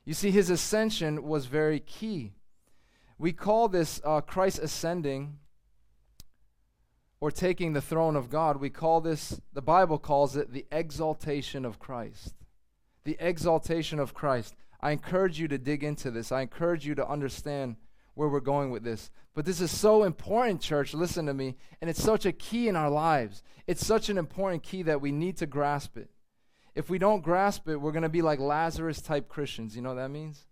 You 0.05 0.13
see, 0.13 0.29
his 0.29 0.51
ascension 0.51 1.23
was 1.23 1.47
very 1.47 1.79
key. 1.79 2.33
We 3.17 3.33
call 3.33 3.67
this 3.67 3.99
uh, 4.05 4.21
Christ 4.21 4.59
ascending 4.59 5.39
or 7.19 7.31
taking 7.31 7.73
the 7.73 7.81
throne 7.81 8.15
of 8.15 8.29
God. 8.29 8.57
We 8.57 8.69
call 8.69 9.01
this, 9.01 9.41
the 9.53 9.61
Bible 9.61 9.97
calls 9.97 10.35
it 10.35 10.53
the 10.53 10.67
exaltation 10.71 11.65
of 11.65 11.79
Christ. 11.79 12.35
The 13.05 13.17
exaltation 13.19 13.97
of 13.97 14.13
Christ. 14.13 14.53
I 14.79 14.91
encourage 14.91 15.39
you 15.39 15.47
to 15.47 15.57
dig 15.57 15.83
into 15.83 16.11
this. 16.11 16.31
I 16.31 16.41
encourage 16.41 16.85
you 16.85 16.93
to 16.93 17.07
understand 17.07 17.75
where 18.13 18.29
we're 18.29 18.39
going 18.39 18.69
with 18.69 18.83
this. 18.83 19.09
But 19.33 19.45
this 19.45 19.61
is 19.61 19.75
so 19.75 20.03
important, 20.03 20.61
church. 20.61 20.93
Listen 20.93 21.25
to 21.25 21.33
me. 21.33 21.57
And 21.81 21.89
it's 21.89 22.03
such 22.03 22.27
a 22.27 22.31
key 22.31 22.67
in 22.67 22.75
our 22.75 22.89
lives. 22.91 23.41
It's 23.65 23.83
such 23.83 24.09
an 24.09 24.19
important 24.19 24.61
key 24.61 24.83
that 24.83 25.01
we 25.01 25.11
need 25.11 25.37
to 25.37 25.47
grasp 25.47 25.97
it. 25.97 26.11
If 26.73 26.89
we 26.89 26.97
don't 26.97 27.23
grasp 27.23 27.67
it, 27.67 27.75
we're 27.75 27.91
going 27.91 28.03
to 28.03 28.09
be 28.09 28.21
like 28.21 28.39
Lazarus 28.39 29.01
type 29.01 29.27
Christians. 29.27 29.75
You 29.75 29.81
know 29.81 29.89
what 29.89 29.95
that 29.95 30.09
means? 30.09 30.45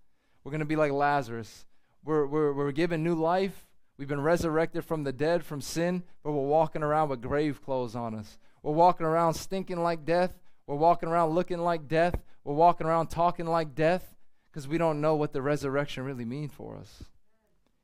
We're 0.44 0.52
going 0.52 0.60
to 0.60 0.66
be 0.66 0.76
like 0.76 0.92
Lazarus. 0.92 1.66
We're, 2.04 2.26
we're, 2.26 2.54
we're 2.54 2.72
given 2.72 3.04
new 3.04 3.16
life. 3.16 3.68
We've 3.98 4.08
been 4.08 4.22
resurrected 4.22 4.86
from 4.86 5.04
the 5.04 5.12
dead, 5.12 5.44
from 5.44 5.62
sin, 5.62 6.04
but 6.24 6.32
we're 6.32 6.48
walking 6.48 6.84
around 6.84 7.10
with 7.10 7.22
grave 7.22 7.62
clothes 7.62 7.96
on 7.96 8.16
us. 8.16 8.38
We're 8.64 8.74
walking 8.74 9.06
around 9.06 9.34
stinking 9.34 9.82
like 9.82 10.06
death. 10.06 10.40
We're 10.68 10.76
walking 10.76 11.10
around 11.10 11.32
looking 11.32 11.60
like 11.60 11.88
death. 11.88 12.16
We're 12.44 12.54
walking 12.54 12.88
around 12.88 13.08
talking 13.08 13.46
like 13.46 13.76
death 13.76 14.16
because 14.50 14.68
we 14.68 14.78
don't 14.78 15.02
know 15.02 15.16
what 15.16 15.34
the 15.34 15.42
resurrection 15.42 16.04
really 16.04 16.26
means 16.26 16.54
for 16.54 16.78
us. 16.78 17.04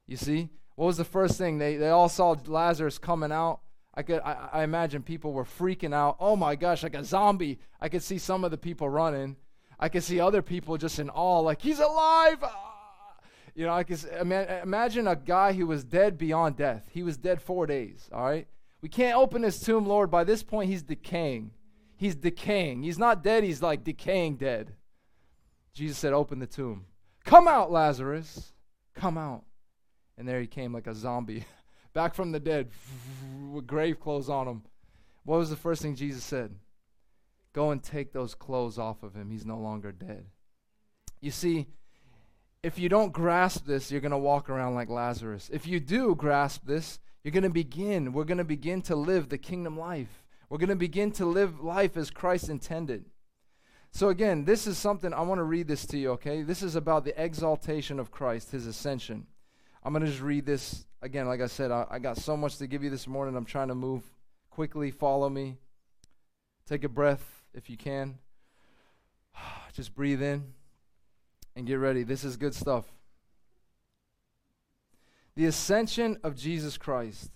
You 0.07 0.17
see? 0.17 0.49
What 0.75 0.87
was 0.87 0.97
the 0.97 1.03
first 1.05 1.37
thing? 1.37 1.57
They, 1.57 1.77
they 1.77 1.89
all 1.89 2.09
saw 2.09 2.35
Lazarus 2.45 2.97
coming 2.97 3.31
out. 3.31 3.59
I 3.95 4.03
could 4.03 4.21
I, 4.21 4.49
I 4.51 4.63
imagine 4.63 5.01
people 5.03 5.33
were 5.33 5.45
freaking 5.45 5.93
out. 5.93 6.17
Oh 6.19 6.35
my 6.35 6.55
gosh, 6.55 6.83
like 6.83 6.95
a 6.95 7.03
zombie. 7.03 7.59
I 7.79 7.89
could 7.89 8.03
see 8.03 8.17
some 8.17 8.43
of 8.43 8.51
the 8.51 8.57
people 8.57 8.89
running. 8.89 9.37
I 9.79 9.89
could 9.89 10.03
see 10.03 10.19
other 10.19 10.41
people 10.41 10.77
just 10.77 10.99
in 10.99 11.09
awe, 11.09 11.39
like 11.39 11.61
he's 11.61 11.79
alive. 11.79 12.37
Ah! 12.43 12.75
You 13.55 13.65
know, 13.65 13.73
I 13.73 13.83
could 13.83 14.03
imagine 14.19 15.07
a 15.07 15.15
guy 15.15 15.53
who 15.53 15.65
was 15.65 15.85
dead 15.85 16.17
beyond 16.17 16.57
death. 16.57 16.89
He 16.91 17.03
was 17.03 17.15
dead 17.15 17.41
four 17.41 17.65
days. 17.65 18.09
All 18.11 18.23
right, 18.23 18.47
we 18.81 18.89
can't 18.89 19.17
open 19.17 19.43
his 19.43 19.59
tomb, 19.59 19.85
Lord. 19.85 20.11
By 20.11 20.25
this 20.25 20.43
point, 20.43 20.69
he's 20.69 20.83
decaying. 20.83 21.51
He's 21.95 22.15
decaying. 22.15 22.83
He's 22.83 22.99
not 22.99 23.23
dead. 23.23 23.45
He's 23.45 23.61
like 23.61 23.85
decaying 23.85 24.35
dead. 24.35 24.73
Jesus 25.73 25.97
said, 25.97 26.11
"Open 26.11 26.39
the 26.39 26.47
tomb. 26.47 26.85
Come 27.23 27.47
out, 27.47 27.71
Lazarus. 27.71 28.53
Come 28.93 29.17
out." 29.17 29.43
And 30.17 30.27
there 30.27 30.41
he 30.41 30.47
came 30.47 30.73
like 30.73 30.87
a 30.87 30.93
zombie, 30.93 31.45
back 31.95 32.13
from 32.13 32.33
the 32.33 32.39
dead, 32.39 32.69
with 33.51 33.65
grave 33.65 33.99
clothes 33.99 34.29
on 34.29 34.47
him. 34.47 34.61
What 35.23 35.39
was 35.39 35.49
the 35.49 35.55
first 35.55 35.81
thing 35.81 35.95
Jesus 35.95 36.23
said? 36.23 36.53
Go 37.53 37.71
and 37.71 37.81
take 37.81 38.11
those 38.11 38.35
clothes 38.35 38.77
off 38.77 39.01
of 39.01 39.15
him. 39.15 39.31
He's 39.31 39.45
no 39.45 39.57
longer 39.57 39.93
dead. 39.93 40.25
You 41.21 41.31
see, 41.31 41.67
if 42.61 42.77
you 42.77 42.89
don't 42.89 43.13
grasp 43.13 43.65
this, 43.65 43.91
you're 43.91 44.01
going 44.01 44.11
to 44.11 44.17
walk 44.17 44.49
around 44.49 44.75
like 44.75 44.89
Lazarus. 44.89 45.49
If 45.51 45.65
you 45.65 45.79
do 45.79 46.13
grasp 46.15 46.65
this, 46.65 46.99
you're 47.23 47.31
going 47.31 47.43
to 47.43 47.49
begin. 47.49 48.11
We're 48.11 48.25
going 48.25 48.39
to 48.39 48.43
begin 48.43 48.81
to 48.83 48.95
live 48.95 49.29
the 49.29 49.37
kingdom 49.37 49.79
life. 49.79 50.25
We're 50.49 50.57
going 50.57 50.69
to 50.69 50.75
begin 50.75 51.11
to 51.13 51.25
live 51.25 51.61
life 51.61 51.95
as 51.95 52.11
Christ 52.11 52.49
intended. 52.49 53.05
So, 53.91 54.09
again, 54.09 54.43
this 54.43 54.67
is 54.67 54.77
something 54.77 55.13
I 55.13 55.21
want 55.21 55.39
to 55.39 55.43
read 55.43 55.69
this 55.69 55.85
to 55.87 55.97
you, 55.97 56.11
okay? 56.11 56.41
This 56.41 56.61
is 56.61 56.75
about 56.75 57.05
the 57.05 57.19
exaltation 57.23 58.01
of 58.01 58.11
Christ, 58.11 58.51
his 58.51 58.67
ascension. 58.67 59.27
I'm 59.81 59.93
going 59.93 60.03
to 60.03 60.11
just 60.11 60.21
read 60.21 60.45
this 60.45 60.85
again. 61.05 61.27
Like 61.27 61.39
I 61.39 61.47
said, 61.47 61.71
I, 61.71 61.85
I 61.89 61.99
got 61.99 62.17
so 62.17 62.35
much 62.35 62.57
to 62.57 62.67
give 62.67 62.83
you 62.83 62.89
this 62.89 63.07
morning. 63.07 63.37
I'm 63.37 63.45
trying 63.45 63.69
to 63.69 63.75
move 63.75 64.03
quickly. 64.49 64.91
Follow 64.91 65.29
me. 65.29 65.57
Take 66.67 66.83
a 66.83 66.89
breath 66.89 67.43
if 67.53 67.69
you 67.69 67.77
can. 67.77 68.17
Just 69.73 69.95
breathe 69.95 70.21
in 70.21 70.43
and 71.55 71.65
get 71.65 71.75
ready. 71.75 72.03
This 72.03 72.23
is 72.23 72.35
good 72.35 72.55
stuff. 72.55 72.85
The 75.35 75.45
ascension 75.45 76.17
of 76.23 76.35
Jesus 76.35 76.77
Christ. 76.77 77.31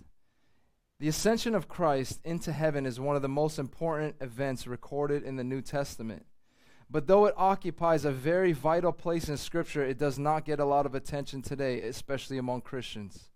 The 0.98 1.08
ascension 1.08 1.54
of 1.54 1.68
Christ 1.68 2.20
into 2.24 2.52
heaven 2.52 2.84
is 2.84 3.00
one 3.00 3.16
of 3.16 3.22
the 3.22 3.28
most 3.28 3.58
important 3.58 4.16
events 4.20 4.66
recorded 4.66 5.22
in 5.22 5.36
the 5.36 5.44
New 5.44 5.62
Testament. 5.62 6.26
But 6.90 7.06
though 7.06 7.26
it 7.26 7.34
occupies 7.36 8.04
a 8.04 8.10
very 8.10 8.52
vital 8.52 8.92
place 8.92 9.28
in 9.28 9.36
Scripture, 9.36 9.84
it 9.84 9.96
does 9.96 10.18
not 10.18 10.44
get 10.44 10.58
a 10.58 10.64
lot 10.64 10.86
of 10.86 10.94
attention 10.94 11.40
today, 11.40 11.80
especially 11.82 12.36
among 12.36 12.62
Christians. 12.62 13.29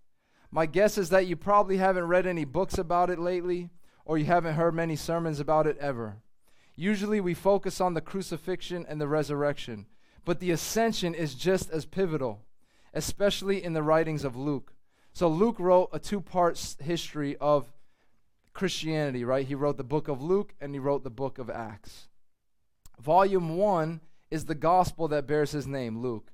My 0.55 0.67
guess 0.67 0.99
is 0.99 1.09
that 1.09 1.27
you 1.27 1.35
probably 1.35 1.79
haven't 1.79 2.07
read 2.07 2.29
any 2.29 2.45
books 2.45 2.79
about 2.79 3.11
it 3.11 3.19
lately, 3.19 3.71
or 4.05 4.19
you 4.19 4.27
haven't 4.27 4.55
heard 4.55 4.73
many 4.73 4.95
sermons 4.95 5.41
about 5.41 5.67
it 5.67 5.77
ever. 5.79 6.19
Usually 6.77 7.21
we 7.21 7.35
focus 7.35 7.81
on 7.81 7.95
the 7.95 8.01
crucifixion 8.01 8.87
and 8.89 9.01
the 9.01 9.09
resurrection, 9.09 9.87
but 10.25 10.39
the 10.39 10.53
ascension 10.53 11.13
is 11.13 11.35
just 11.35 11.71
as 11.71 11.87
pivotal, 11.87 12.45
especially 12.93 13.65
in 13.65 13.73
the 13.73 13.83
writings 13.83 14.23
of 14.23 14.37
Luke. 14.37 14.75
So 15.13 15.27
Luke 15.27 15.59
wrote 15.59 15.89
a 15.93 15.99
two 15.99 16.21
part 16.21 16.77
history 16.81 17.37
of 17.39 17.73
Christianity, 18.53 19.25
right? 19.25 19.49
He 19.49 19.57
wrote 19.57 19.77
the 19.77 19.83
book 19.83 20.07
of 20.07 20.23
Luke 20.23 20.55
and 20.61 20.73
he 20.73 20.79
wrote 20.79 21.03
the 21.03 21.11
book 21.11 21.41
of 21.41 21.51
Acts. 21.51 22.07
Volume 23.01 23.57
1 23.57 24.01
is 24.31 24.45
the 24.45 24.55
gospel 24.55 25.09
that 25.09 25.27
bears 25.27 25.51
his 25.51 25.67
name, 25.67 26.01
Luke. 26.01 26.31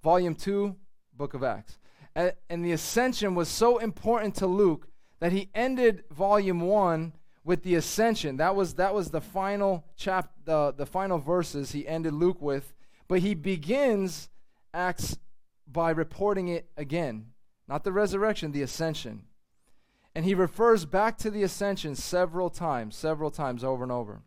Volume 0.00 0.36
2, 0.36 0.76
book 1.16 1.34
of 1.34 1.42
Acts. 1.42 1.78
And, 2.16 2.64
the 2.64 2.72
ascension 2.72 3.34
was 3.34 3.48
so 3.48 3.78
important 3.78 4.36
to 4.36 4.46
Luke 4.46 4.88
that 5.18 5.32
he 5.32 5.50
ended 5.54 6.04
volume 6.10 6.60
1 6.60 7.12
with 7.42 7.62
the 7.64 7.74
ascension. 7.74 8.36
That 8.36 8.54
was 8.54 8.74
that 8.74 8.94
was 8.94 9.10
the 9.10 9.20
final 9.20 9.84
chap 9.96 10.30
the, 10.44 10.72
the 10.72 10.86
final 10.86 11.18
verses 11.18 11.72
he 11.72 11.88
ended 11.88 12.14
Luke 12.14 12.40
with, 12.40 12.72
but 13.08 13.20
he 13.20 13.34
begins 13.34 14.28
Acts 14.72 15.18
by 15.66 15.90
reporting 15.90 16.48
it 16.48 16.68
again. 16.76 17.26
Not 17.68 17.84
the 17.84 17.92
resurrection, 17.92 18.52
the 18.52 18.62
ascension. 18.62 19.24
And 20.14 20.24
he 20.24 20.34
refers 20.34 20.84
back 20.84 21.16
to 21.18 21.30
the 21.30 21.42
ascension 21.42 21.94
several 21.96 22.50
times, 22.50 22.96
several 22.96 23.30
times 23.30 23.64
over 23.64 23.82
and 23.82 23.92
over. 23.92 24.22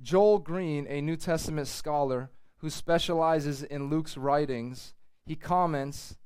Joel 0.00 0.38
Green, 0.38 0.86
a 0.88 1.00
New 1.00 1.16
Testament 1.16 1.68
scholar 1.68 2.30
who 2.58 2.70
specializes 2.70 3.62
in 3.62 3.90
Luke's 3.90 4.16
writings, 4.16 4.94
he 5.26 5.36
comments 5.36 6.16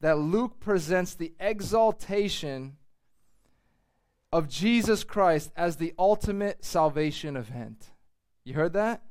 that 0.00 0.18
Luke 0.18 0.60
presents 0.60 1.14
the 1.14 1.32
exaltation 1.38 2.76
of 4.32 4.48
Jesus 4.48 5.04
Christ 5.04 5.50
as 5.56 5.76
the 5.76 5.94
ultimate 5.98 6.64
salvation 6.64 7.36
event. 7.36 7.90
You 8.44 8.54
heard 8.54 8.72
that? 8.74 9.02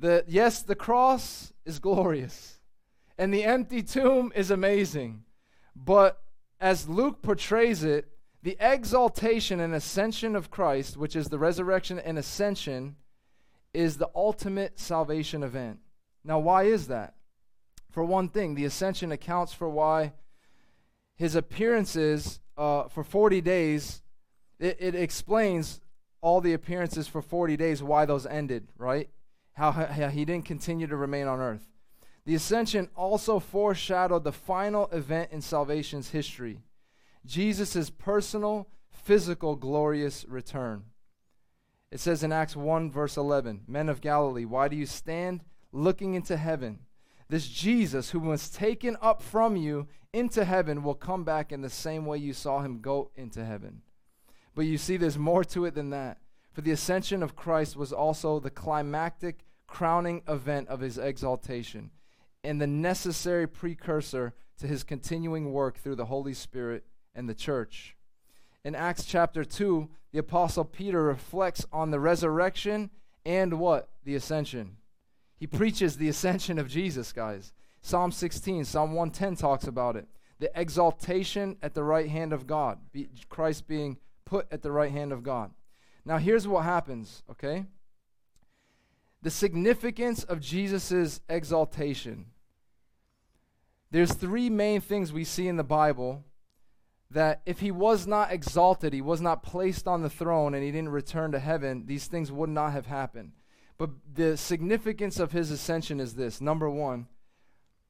The 0.00 0.24
yes, 0.26 0.62
the 0.62 0.74
cross 0.74 1.52
is 1.64 1.78
glorious 1.78 2.58
and 3.18 3.34
the 3.34 3.44
empty 3.44 3.82
tomb 3.82 4.32
is 4.34 4.50
amazing. 4.50 5.24
But 5.74 6.20
as 6.60 6.88
Luke 6.88 7.20
portrays 7.20 7.84
it, 7.84 8.08
the 8.42 8.56
exaltation 8.60 9.60
and 9.60 9.74
ascension 9.74 10.36
of 10.36 10.50
Christ, 10.50 10.96
which 10.96 11.16
is 11.16 11.28
the 11.28 11.38
resurrection 11.38 11.98
and 11.98 12.18
ascension, 12.18 12.96
is 13.74 13.98
the 13.98 14.10
ultimate 14.14 14.78
salvation 14.78 15.42
event. 15.42 15.80
Now, 16.24 16.38
why 16.38 16.64
is 16.64 16.86
that? 16.88 17.14
For 17.98 18.04
one 18.04 18.28
thing, 18.28 18.54
the 18.54 18.64
ascension 18.64 19.10
accounts 19.10 19.52
for 19.52 19.68
why 19.68 20.12
his 21.16 21.34
appearances 21.34 22.38
uh, 22.56 22.84
for 22.84 23.02
40 23.02 23.40
days, 23.40 24.02
it, 24.60 24.76
it 24.78 24.94
explains 24.94 25.80
all 26.20 26.40
the 26.40 26.52
appearances 26.52 27.08
for 27.08 27.20
40 27.20 27.56
days, 27.56 27.82
why 27.82 28.04
those 28.04 28.24
ended, 28.24 28.68
right? 28.78 29.10
How, 29.54 29.72
how 29.72 30.10
he 30.10 30.24
didn't 30.24 30.44
continue 30.44 30.86
to 30.86 30.94
remain 30.94 31.26
on 31.26 31.40
earth. 31.40 31.66
The 32.24 32.36
ascension 32.36 32.88
also 32.94 33.40
foreshadowed 33.40 34.22
the 34.22 34.30
final 34.30 34.86
event 34.92 35.32
in 35.32 35.40
salvation's 35.40 36.10
history 36.10 36.60
Jesus' 37.26 37.90
personal, 37.90 38.68
physical, 38.92 39.56
glorious 39.56 40.24
return. 40.28 40.84
It 41.90 41.98
says 41.98 42.22
in 42.22 42.30
Acts 42.30 42.54
1, 42.54 42.92
verse 42.92 43.16
11 43.16 43.62
Men 43.66 43.88
of 43.88 44.00
Galilee, 44.00 44.44
why 44.44 44.68
do 44.68 44.76
you 44.76 44.86
stand 44.86 45.42
looking 45.72 46.14
into 46.14 46.36
heaven? 46.36 46.78
This 47.28 47.48
Jesus, 47.48 48.10
who 48.10 48.20
was 48.20 48.48
taken 48.48 48.96
up 49.02 49.22
from 49.22 49.56
you 49.56 49.86
into 50.12 50.44
heaven, 50.44 50.82
will 50.82 50.94
come 50.94 51.24
back 51.24 51.52
in 51.52 51.60
the 51.60 51.70
same 51.70 52.06
way 52.06 52.18
you 52.18 52.32
saw 52.32 52.60
him 52.60 52.80
go 52.80 53.10
into 53.14 53.44
heaven. 53.44 53.82
But 54.54 54.66
you 54.66 54.78
see, 54.78 54.96
there's 54.96 55.18
more 55.18 55.44
to 55.44 55.66
it 55.66 55.74
than 55.74 55.90
that. 55.90 56.18
For 56.52 56.62
the 56.62 56.72
ascension 56.72 57.22
of 57.22 57.36
Christ 57.36 57.76
was 57.76 57.92
also 57.92 58.40
the 58.40 58.50
climactic 58.50 59.44
crowning 59.66 60.22
event 60.26 60.68
of 60.68 60.80
his 60.80 60.96
exaltation 60.96 61.90
and 62.42 62.60
the 62.60 62.66
necessary 62.66 63.46
precursor 63.46 64.34
to 64.58 64.66
his 64.66 64.82
continuing 64.82 65.52
work 65.52 65.76
through 65.76 65.96
the 65.96 66.06
Holy 66.06 66.34
Spirit 66.34 66.84
and 67.14 67.28
the 67.28 67.34
church. 67.34 67.94
In 68.64 68.74
Acts 68.74 69.04
chapter 69.04 69.44
2, 69.44 69.88
the 70.12 70.18
Apostle 70.18 70.64
Peter 70.64 71.02
reflects 71.02 71.64
on 71.72 71.90
the 71.90 72.00
resurrection 72.00 72.90
and 73.24 73.60
what? 73.60 73.90
The 74.04 74.14
ascension. 74.14 74.77
He 75.38 75.46
preaches 75.46 75.96
the 75.96 76.08
ascension 76.08 76.58
of 76.58 76.68
Jesus, 76.68 77.12
guys. 77.12 77.52
Psalm 77.80 78.10
16, 78.10 78.64
Psalm 78.64 78.92
110 78.92 79.36
talks 79.36 79.66
about 79.66 79.96
it. 79.96 80.08
The 80.40 80.50
exaltation 80.58 81.56
at 81.62 81.74
the 81.74 81.82
right 81.82 82.08
hand 82.08 82.32
of 82.32 82.46
God, 82.46 82.78
Christ 83.28 83.66
being 83.66 83.98
put 84.24 84.46
at 84.52 84.62
the 84.62 84.72
right 84.72 84.90
hand 84.92 85.12
of 85.12 85.22
God. 85.22 85.52
Now, 86.04 86.18
here's 86.18 86.46
what 86.46 86.64
happens, 86.64 87.22
okay? 87.30 87.66
The 89.22 89.30
significance 89.30 90.24
of 90.24 90.40
Jesus' 90.40 91.20
exaltation. 91.28 92.26
There's 93.90 94.12
three 94.12 94.50
main 94.50 94.80
things 94.80 95.12
we 95.12 95.24
see 95.24 95.48
in 95.48 95.56
the 95.56 95.64
Bible 95.64 96.24
that 97.10 97.40
if 97.46 97.60
he 97.60 97.70
was 97.70 98.06
not 98.06 98.32
exalted, 98.32 98.92
he 98.92 99.00
was 99.00 99.20
not 99.20 99.42
placed 99.42 99.88
on 99.88 100.02
the 100.02 100.10
throne, 100.10 100.54
and 100.54 100.62
he 100.62 100.70
didn't 100.70 100.90
return 100.90 101.32
to 101.32 101.38
heaven, 101.38 101.84
these 101.86 102.06
things 102.06 102.30
would 102.30 102.50
not 102.50 102.72
have 102.72 102.86
happened. 102.86 103.32
But 103.78 103.90
the 104.12 104.36
significance 104.36 105.20
of 105.20 105.32
his 105.32 105.50
ascension 105.50 106.00
is 106.00 106.14
this 106.14 106.40
number 106.40 106.68
one, 106.68 107.06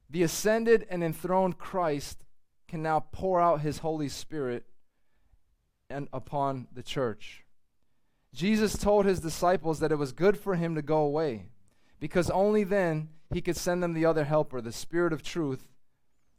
the 0.09 0.23
ascended 0.23 0.87
and 0.89 1.03
enthroned 1.03 1.57
Christ 1.57 2.23
can 2.67 2.83
now 2.83 3.05
pour 3.11 3.41
out 3.41 3.61
his 3.61 3.79
Holy 3.79 4.09
Spirit 4.09 4.63
and 5.89 6.07
upon 6.13 6.67
the 6.71 6.83
church. 6.83 7.43
Jesus 8.33 8.77
told 8.77 9.05
his 9.05 9.19
disciples 9.19 9.79
that 9.79 9.91
it 9.91 9.97
was 9.97 10.11
good 10.11 10.37
for 10.37 10.55
him 10.55 10.75
to 10.75 10.83
go 10.83 10.99
away 10.99 11.45
because 11.99 12.29
only 12.29 12.63
then 12.63 13.09
he 13.33 13.41
could 13.41 13.57
send 13.57 13.81
them 13.81 13.93
the 13.93 14.05
other 14.05 14.23
helper, 14.23 14.61
the 14.61 14.71
Spirit 14.71 15.13
of 15.13 15.23
truth. 15.23 15.67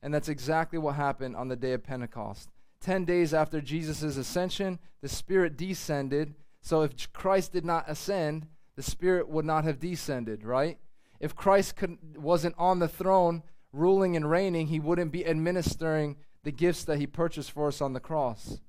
And 0.03 0.15
that's 0.15 0.29
exactly 0.29 0.79
what 0.79 0.95
happened 0.95 1.37
on 1.37 1.49
the 1.49 1.57
day 1.57 1.73
of 1.73 1.83
Pentecost. 1.83 2.49
Ten 2.81 3.05
days 3.05 3.35
after 3.35 3.61
Jesus' 3.61 4.17
ascension, 4.17 4.79
the 5.03 5.09
Spirit 5.09 5.57
descended. 5.57 6.35
So 6.63 6.83
if 6.83 7.13
Christ 7.13 7.53
did 7.53 7.65
not 7.65 7.85
ascend, 7.89 8.47
the 8.81 8.91
Spirit 8.91 9.29
would 9.29 9.45
not 9.45 9.65
have 9.65 9.79
descended, 9.79 10.43
right? 10.43 10.79
If 11.21 11.37
Christ 11.37 11.77
could, 11.77 11.99
wasn't 12.17 12.55
on 12.57 12.79
the 12.79 12.89
throne 12.89 13.43
ruling 13.75 14.17
and 14.17 14.31
reigning, 14.31 14.69
he 14.69 14.81
wouldn't 14.81 15.13
be 15.13 15.27
administering 15.27 16.17
the 16.45 16.51
gifts 16.51 16.85
that 16.85 16.97
he 16.97 17.07
purchased 17.07 17.51
for 17.51 17.69
us 17.69 17.83
on 17.83 17.93
the 17.93 18.01
cross. 18.01 18.63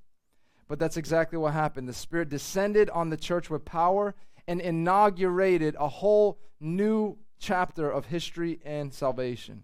But 0.67 0.79
that's 0.79 0.97
exactly 0.97 1.37
what 1.37 1.53
happened. 1.53 1.87
The 1.87 1.93
Spirit 1.93 2.27
descended 2.27 2.89
on 2.89 3.09
the 3.09 3.15
church 3.15 3.49
with 3.49 3.63
power 3.63 4.13
and 4.49 4.59
inaugurated 4.59 5.77
a 5.79 5.87
whole 5.87 6.39
new 6.59 7.17
chapter 7.39 7.89
of 7.89 8.07
history 8.07 8.59
and 8.65 8.93
salvation. 8.93 9.63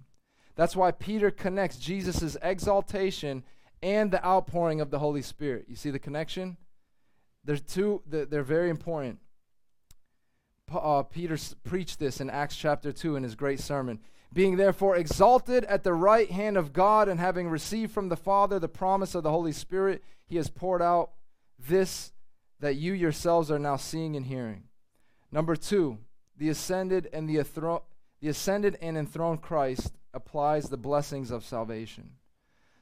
That's 0.56 0.78
why 0.78 0.92
Peter 0.92 1.30
connects 1.30 1.76
Jesus' 1.76 2.38
exaltation 2.42 3.44
and 3.84 4.12
the 4.12 4.26
outpouring 4.26 4.80
of 4.80 4.92
the 4.92 5.00
Holy 5.00 5.24
Spirit. 5.24 5.66
You 5.68 5.76
see 5.76 5.90
the 5.90 6.00
connection? 6.00 6.56
They're 7.44 7.58
two, 7.58 8.02
they're 8.08 8.44
very 8.44 8.70
important. 8.70 9.20
Uh, 10.70 11.02
Peter 11.02 11.38
preached 11.64 11.98
this 11.98 12.20
in 12.20 12.30
Acts 12.30 12.56
chapter 12.56 12.92
2 12.92 13.16
in 13.16 13.24
his 13.24 13.36
great 13.36 13.60
sermon. 13.60 14.00
Being 14.34 14.58
therefore 14.58 14.98
exalted 14.98 15.64
at 15.66 15.86
the 15.86 15.94
right 15.94 16.30
hand 16.30 16.58
of 16.58 16.74
God, 16.74 17.08
and 17.08 17.20
having 17.20 17.48
received 17.48 17.94
from 17.94 18.10
the 18.10 18.18
Father 18.18 18.60
the 18.60 18.68
promise 18.68 19.16
of 19.16 19.24
the 19.24 19.32
Holy 19.32 19.54
Spirit, 19.54 20.04
he 20.26 20.36
has 20.36 20.50
poured 20.50 20.82
out 20.82 21.12
this 21.58 22.12
that 22.60 22.76
you 22.76 22.92
yourselves 22.92 23.50
are 23.50 23.60
now 23.60 23.78
seeing 23.78 24.18
and 24.18 24.26
hearing. 24.26 24.64
Number 25.32 25.56
two, 25.56 26.00
the 26.36 26.50
ascended 26.50 27.08
and 27.14 27.30
the, 27.30 27.38
athro- 27.38 27.84
the 28.20 28.28
ascended 28.28 28.78
and 28.82 28.98
enthroned 28.98 29.42
Christ 29.42 29.94
applies 30.14 30.68
the 30.68 30.78
blessings 30.78 31.32
of 31.32 31.46
salvation. 31.46 32.12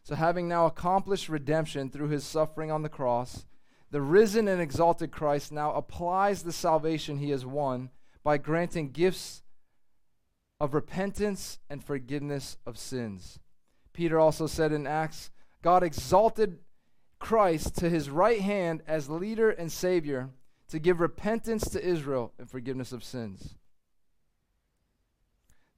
So, 0.04 0.16
having 0.16 0.48
now 0.48 0.66
accomplished 0.66 1.30
redemption 1.30 1.90
through 1.90 2.10
his 2.10 2.24
suffering 2.24 2.72
on 2.72 2.82
the 2.82 2.90
cross, 2.90 3.46
the 3.92 4.02
risen 4.02 4.48
and 4.48 4.62
exalted 4.62 5.12
Christ 5.12 5.52
now 5.52 5.74
applies 5.74 6.44
the 6.44 6.52
salvation 6.52 7.18
he 7.18 7.30
has 7.30 7.46
won 7.46 7.90
by 8.24 8.38
granting 8.38 8.92
gifts 8.92 9.44
of 10.60 10.74
repentance 10.74 11.60
and 11.70 11.84
forgiveness 11.84 12.58
of 12.66 12.78
sins. 12.78 13.40
Peter 13.94 14.20
also 14.20 14.48
said 14.48 14.72
in 14.72 14.88
Acts 14.88 15.32
God 15.62 15.84
exalted 15.84 16.60
Christ 17.20 17.76
to 17.78 17.90
his 17.90 18.10
right 18.10 18.42
hand 18.42 18.82
as 18.88 19.10
leader 19.10 19.50
and 19.50 19.72
Savior 19.72 20.30
to 20.70 20.80
give 20.80 21.00
repentance 21.00 21.70
to 21.70 21.84
Israel 21.84 22.34
and 22.38 22.50
forgiveness 22.50 22.92
of 22.92 23.04
sins. 23.04 23.56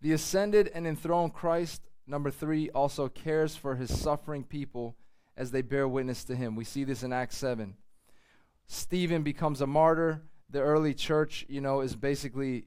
The 0.01 0.13
ascended 0.13 0.69
and 0.73 0.85
enthroned 0.85 1.33
Christ, 1.33 1.81
number 2.05 2.31
three, 2.31 2.69
also 2.69 3.09
cares 3.09 3.55
for 3.55 3.75
his 3.75 3.97
suffering 3.97 4.43
people 4.43 4.95
as 5.35 5.51
they 5.51 5.61
bear 5.61 5.87
witness 5.87 6.23
to 6.25 6.35
him. 6.35 6.55
We 6.55 6.63
see 6.63 6.83
this 6.83 7.03
in 7.03 7.13
Acts 7.13 7.37
7. 7.37 7.75
Stephen 8.67 9.23
becomes 9.23 9.61
a 9.61 9.67
martyr. 9.67 10.21
The 10.49 10.61
early 10.61 10.93
church, 10.93 11.45
you 11.49 11.61
know, 11.61 11.81
is 11.81 11.95
basically 11.95 12.65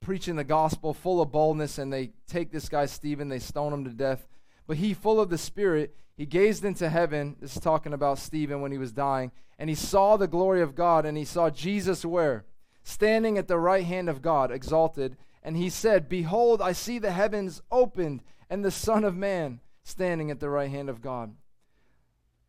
preaching 0.00 0.36
the 0.36 0.44
gospel 0.44 0.94
full 0.94 1.20
of 1.20 1.30
boldness, 1.30 1.78
and 1.78 1.92
they 1.92 2.12
take 2.26 2.50
this 2.50 2.68
guy, 2.68 2.86
Stephen, 2.86 3.28
they 3.28 3.38
stone 3.38 3.72
him 3.72 3.84
to 3.84 3.90
death. 3.90 4.26
But 4.66 4.78
he, 4.78 4.94
full 4.94 5.20
of 5.20 5.30
the 5.30 5.38
Spirit, 5.38 5.96
he 6.16 6.26
gazed 6.26 6.64
into 6.64 6.88
heaven. 6.88 7.36
This 7.40 7.56
is 7.56 7.62
talking 7.62 7.92
about 7.92 8.18
Stephen 8.18 8.60
when 8.60 8.72
he 8.72 8.78
was 8.78 8.92
dying. 8.92 9.32
And 9.58 9.68
he 9.68 9.74
saw 9.74 10.16
the 10.16 10.28
glory 10.28 10.62
of 10.62 10.74
God, 10.74 11.04
and 11.04 11.16
he 11.18 11.24
saw 11.24 11.50
Jesus 11.50 12.04
where? 12.04 12.44
Standing 12.82 13.36
at 13.36 13.48
the 13.48 13.58
right 13.58 13.84
hand 13.84 14.08
of 14.08 14.22
God, 14.22 14.50
exalted. 14.50 15.16
And 15.42 15.56
he 15.56 15.68
said, 15.68 16.08
Behold, 16.08 16.62
I 16.62 16.72
see 16.72 16.98
the 16.98 17.12
heavens 17.12 17.62
opened, 17.70 18.22
and 18.48 18.64
the 18.64 18.70
Son 18.70 19.04
of 19.04 19.16
Man 19.16 19.60
standing 19.82 20.30
at 20.30 20.40
the 20.40 20.50
right 20.50 20.70
hand 20.70 20.88
of 20.88 21.00
God. 21.00 21.34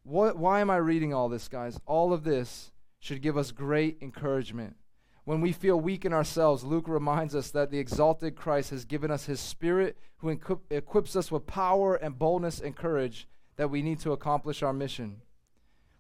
What, 0.04 0.38
why 0.38 0.62
am 0.62 0.70
I 0.70 0.78
reading 0.78 1.14
all 1.14 1.30
this, 1.30 1.48
guys? 1.48 1.80
All 1.86 2.12
of 2.12 2.24
this 2.24 2.72
should 3.00 3.22
give 3.22 3.38
us 3.38 3.52
great 3.52 3.98
encouragement. 4.02 4.76
When 5.24 5.42
we 5.42 5.52
feel 5.52 5.80
weak 5.80 6.06
in 6.06 6.14
ourselves, 6.14 6.64
Luke 6.64 6.88
reminds 6.88 7.36
us 7.36 7.52
that 7.52 7.70
the 7.70 7.78
exalted 7.78 8.36
Christ 8.36 8.72
has 8.72 8.86
given 8.86 9.12
us 9.12 9.26
his 9.26 9.40
Spirit, 9.40 9.98
who 10.18 10.30
equip, 10.30 10.60
equips 10.72 11.16
us 11.16 11.32
with 11.32 11.46
power 11.46 11.96
and 11.96 12.18
boldness 12.18 12.60
and 12.60 12.76
courage 12.76 13.28
that 13.58 13.70
we 13.70 13.84
need 13.84 14.00
to 14.00 14.12
accomplish 14.12 14.64
our 14.64 14.74
mission. 14.74 15.22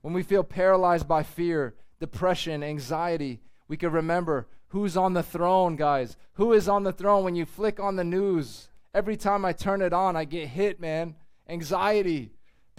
When 0.01 0.13
we 0.13 0.23
feel 0.23 0.43
paralyzed 0.43 1.07
by 1.07 1.21
fear, 1.21 1.75
depression, 1.99 2.63
anxiety, 2.63 3.39
we 3.67 3.77
can 3.77 3.91
remember 3.91 4.47
who's 4.69 4.97
on 4.97 5.13
the 5.13 5.21
throne, 5.23 5.75
guys. 5.75 6.17
Who 6.33 6.53
is 6.53 6.67
on 6.67 6.83
the 6.83 6.93
throne 6.93 7.23
when 7.23 7.35
you 7.35 7.45
flick 7.45 7.79
on 7.79 7.97
the 7.97 8.03
news? 8.03 8.69
Every 8.93 9.15
time 9.15 9.45
I 9.45 9.53
turn 9.53 9.81
it 9.81 9.93
on, 9.93 10.15
I 10.15 10.25
get 10.25 10.47
hit, 10.47 10.79
man. 10.79 11.15
Anxiety, 11.47 12.31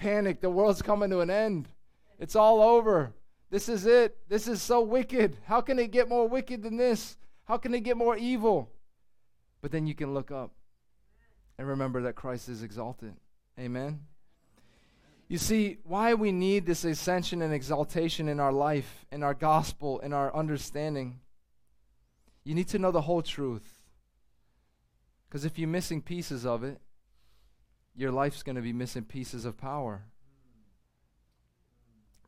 panic, 0.02 0.40
the 0.40 0.50
world's 0.50 0.82
coming 0.82 1.10
to 1.10 1.20
an 1.20 1.30
end. 1.30 1.68
It's 2.18 2.34
all 2.34 2.60
over. 2.60 3.12
This 3.50 3.68
is 3.68 3.86
it. 3.86 4.18
This 4.28 4.48
is 4.48 4.60
so 4.60 4.80
wicked. 4.80 5.36
How 5.44 5.60
can 5.60 5.78
it 5.78 5.92
get 5.92 6.08
more 6.08 6.28
wicked 6.28 6.62
than 6.62 6.76
this? 6.76 7.16
How 7.44 7.56
can 7.56 7.72
it 7.72 7.84
get 7.84 7.96
more 7.96 8.16
evil? 8.16 8.68
But 9.60 9.70
then 9.70 9.86
you 9.86 9.94
can 9.94 10.12
look 10.12 10.32
up 10.32 10.50
and 11.56 11.68
remember 11.68 12.02
that 12.02 12.16
Christ 12.16 12.48
is 12.48 12.64
exalted. 12.64 13.14
Amen. 13.60 14.00
You 15.28 15.38
see, 15.38 15.78
why 15.84 16.14
we 16.14 16.32
need 16.32 16.66
this 16.66 16.84
ascension 16.84 17.40
and 17.40 17.54
exaltation 17.54 18.28
in 18.28 18.40
our 18.40 18.52
life, 18.52 19.06
in 19.12 19.22
our 19.22 19.34
gospel, 19.34 20.00
in 20.00 20.12
our 20.12 20.34
understanding. 20.34 21.20
You 22.42 22.56
need 22.56 22.68
to 22.68 22.78
know 22.78 22.90
the 22.90 23.02
whole 23.02 23.22
truth. 23.22 23.78
Because 25.28 25.44
if 25.44 25.58
you're 25.58 25.68
missing 25.68 26.02
pieces 26.02 26.44
of 26.44 26.64
it, 26.64 26.80
your 27.94 28.10
life's 28.10 28.42
going 28.42 28.56
to 28.56 28.62
be 28.62 28.72
missing 28.72 29.04
pieces 29.04 29.44
of 29.44 29.58
power. 29.58 30.04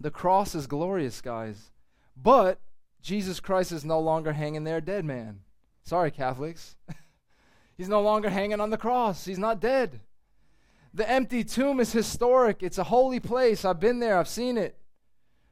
The 0.01 0.11
cross 0.11 0.55
is 0.55 0.67
glorious, 0.67 1.21
guys. 1.21 1.71
But 2.17 2.61
Jesus 3.01 3.41
Christ 3.41 3.73
is 3.73 3.85
no 3.85 4.01
longer 4.01 4.33
hanging 4.33 4.65
there 4.65 4.81
dead 4.81 5.05
man. 5.05 5.41
Sorry, 5.83 6.11
Catholics. 6.11 6.77
He's 7.77 7.89
no 7.89 8.03
longer 8.03 8.31
hanging 8.31 8.61
on 8.61 8.71
the 8.71 8.79
cross. 8.79 9.25
He's 9.25 9.39
not 9.39 9.61
dead. 9.61 10.01
The 10.93 11.09
empty 11.09 11.43
tomb 11.43 11.81
is 11.81 11.93
historic. 11.93 12.63
It's 12.63 12.79
a 12.79 12.85
holy 12.85 13.21
place. 13.21 13.65
I've 13.65 13.81
been 13.81 13.99
there, 13.99 14.19
I've 14.19 14.29
seen 14.29 14.57
it. 14.57 14.79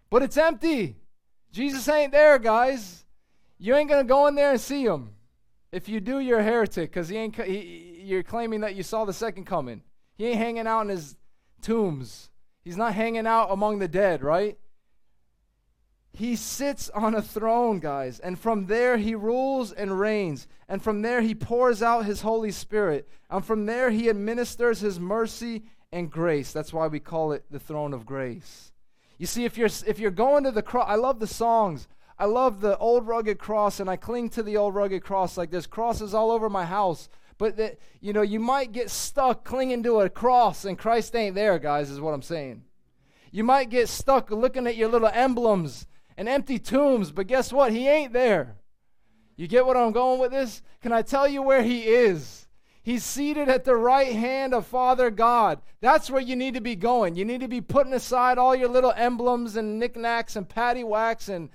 But 0.09 0.23
it's 0.23 0.37
empty. 0.37 0.97
Jesus 1.51 1.89
ain't 1.89 2.13
there, 2.13 2.39
guys. 2.39 3.05
You 3.59 3.75
ain't 3.75 3.89
going 3.89 4.05
to 4.05 4.09
go 4.09 4.27
in 4.27 4.35
there 4.35 4.53
and 4.53 4.61
see 4.61 4.85
him. 4.85 5.11
If 5.73 5.89
you 5.89 6.01
do, 6.01 6.21
you're 6.21 6.41
a 6.41 6.45
heretic 6.45 6.91
because 6.91 7.09
he 7.09 7.17
ain't, 7.17 7.35
he, 7.37 8.03
you're 8.05 8.23
claiming 8.23 8.61
that 8.61 8.75
you 8.75 8.83
saw 8.83 9.05
the 9.05 9.13
second 9.13 9.45
coming. 9.45 9.83
He 10.15 10.27
ain't 10.27 10.39
hanging 10.39 10.67
out 10.67 10.83
in 10.83 10.89
his 10.89 11.17
tombs. 11.61 12.31
He's 12.63 12.77
not 12.77 12.95
hanging 12.95 13.27
out 13.27 13.49
among 13.51 13.79
the 13.79 13.89
dead, 13.89 14.23
right? 14.23 14.57
He 16.13 16.37
sits 16.37 16.91
on 16.91 17.15
a 17.15 17.23
throne, 17.23 17.81
guys, 17.81 18.21
and 18.21 18.39
from 18.39 18.67
there 18.67 18.99
he 18.99 19.15
rules 19.15 19.73
and 19.73 19.99
reigns. 19.99 20.47
And 20.69 20.83
from 20.83 21.03
there 21.03 21.23
he 21.23 21.35
pours 21.35 21.83
out 21.83 22.05
his 22.05 22.21
Holy 22.21 22.51
Spirit. 22.51 23.09
And 23.31 23.45
from 23.45 23.65
there 23.65 23.91
he 23.91 24.11
administers 24.11 24.81
his 24.81 25.01
mercy 25.01 25.63
and 25.91 26.11
grace. 26.11 26.53
That's 26.53 26.73
why 26.73 26.87
we 26.87 27.01
call 27.01 27.33
it 27.33 27.45
the 27.51 27.59
throne 27.59 27.95
of 27.95 28.05
grace. 28.05 28.73
You 29.19 29.27
see, 29.27 29.45
if 29.45 29.57
you're 29.57 29.71
if 29.87 29.99
you're 29.99 30.11
going 30.11 30.45
to 30.45 30.51
the 30.51 30.63
cross, 30.63 30.87
I 30.89 30.97
love 30.97 31.19
the 31.19 31.27
songs. 31.27 31.89
I 32.19 32.27
love 32.27 32.61
the 32.61 32.77
old 32.79 33.07
rugged 33.07 33.39
cross, 33.39 33.81
and 33.81 33.89
I 33.89 33.97
cling 33.97 34.29
to 34.31 34.43
the 34.43 34.57
old 34.57 34.75
rugged 34.75 35.03
cross 35.03 35.39
like 35.39 35.51
there's 35.51 35.67
crosses 35.67 36.13
all 36.13 36.31
over 36.31 36.51
my 36.51 36.65
house. 36.65 37.09
But 37.39 37.57
that 37.57 37.79
you 38.01 38.13
know, 38.13 38.23
you 38.23 38.41
might 38.41 38.73
get 38.73 38.91
stuck 38.91 39.45
clinging 39.45 39.83
to 39.85 40.01
a 40.01 40.11
cross, 40.11 40.65
and 40.65 40.79
Christ 40.79 41.15
ain't 41.17 41.35
there, 41.35 41.59
guys, 41.59 41.91
is 41.91 42.01
what 42.01 42.15
I'm 42.15 42.23
saying. 42.23 42.65
You 43.31 43.45
might 43.45 43.71
get 43.71 43.89
stuck 43.89 44.31
looking 44.31 44.67
at 44.67 44.77
your 44.77 44.89
little 44.89 45.09
emblems 45.09 45.87
and 46.17 46.29
empty 46.29 46.59
tombs, 46.59 47.11
but 47.11 47.27
guess 47.27 47.53
what? 47.53 47.73
He 47.73 47.89
ain't 47.89 48.13
there. 48.13 48.57
You 49.37 49.49
get 49.49 49.65
what 49.65 49.77
I'm 49.77 49.93
going 49.93 50.21
with 50.21 50.31
this? 50.31 50.63
Can 50.83 50.93
I 50.93 51.03
tell 51.03 51.27
you 51.27 51.43
where 51.43 51.63
he 51.63 51.85
is? 51.85 52.47
He's 52.83 53.05
seated 53.05 53.49
at 53.49 53.65
the 53.65 53.77
right 53.77 54.13
hand 54.13 54.53
of 54.53 54.67
Father 54.67 55.11
God. 55.11 55.61
That's 55.81 56.11
where 56.11 56.21
you 56.21 56.35
need 56.35 56.55
to 56.55 56.61
be 56.61 56.75
going. 56.75 57.15
You 57.15 57.25
need 57.25 57.41
to 57.41 57.49
be 57.49 57.61
putting 57.61 57.95
aside 57.95 58.39
all 58.39 58.57
your 58.57 58.69
little 58.69 58.93
emblems 58.97 59.57
and 59.57 59.79
knickknacks 59.79 60.35
and 60.35 60.49
paddywhacks 60.49 61.29
and, 61.29 61.49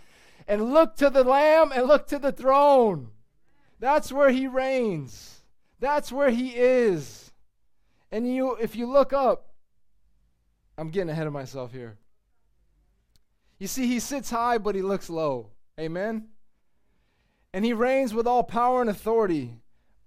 and 0.48 0.74
look 0.74 0.96
to 0.98 1.10
the 1.10 1.26
Lamb 1.26 1.72
and 1.74 1.86
look 1.86 2.08
to 2.08 2.18
the 2.18 2.32
throne. 2.32 3.10
That's 3.80 4.12
where 4.12 4.32
he 4.32 4.48
reigns. 4.48 5.37
That's 5.80 6.12
where 6.12 6.30
he 6.30 6.50
is. 6.56 7.32
And 8.12 8.34
you 8.34 8.56
if 8.56 8.76
you 8.76 8.88
look 8.88 9.14
up, 9.14 9.54
I'm 10.78 10.90
getting 10.90 11.10
ahead 11.10 11.28
of 11.28 11.34
myself 11.34 11.72
here. 11.72 11.98
You 13.60 13.68
see, 13.68 13.88
he 13.88 14.00
sits 14.00 14.30
high, 14.30 14.58
but 14.58 14.76
he 14.76 14.82
looks 14.82 15.10
low. 15.10 15.50
Amen? 15.80 16.28
And 17.54 17.66
he 17.66 17.74
reigns 17.74 18.14
with 18.14 18.28
all 18.28 18.44
power 18.44 18.82
and 18.82 18.90
authority, 18.90 19.56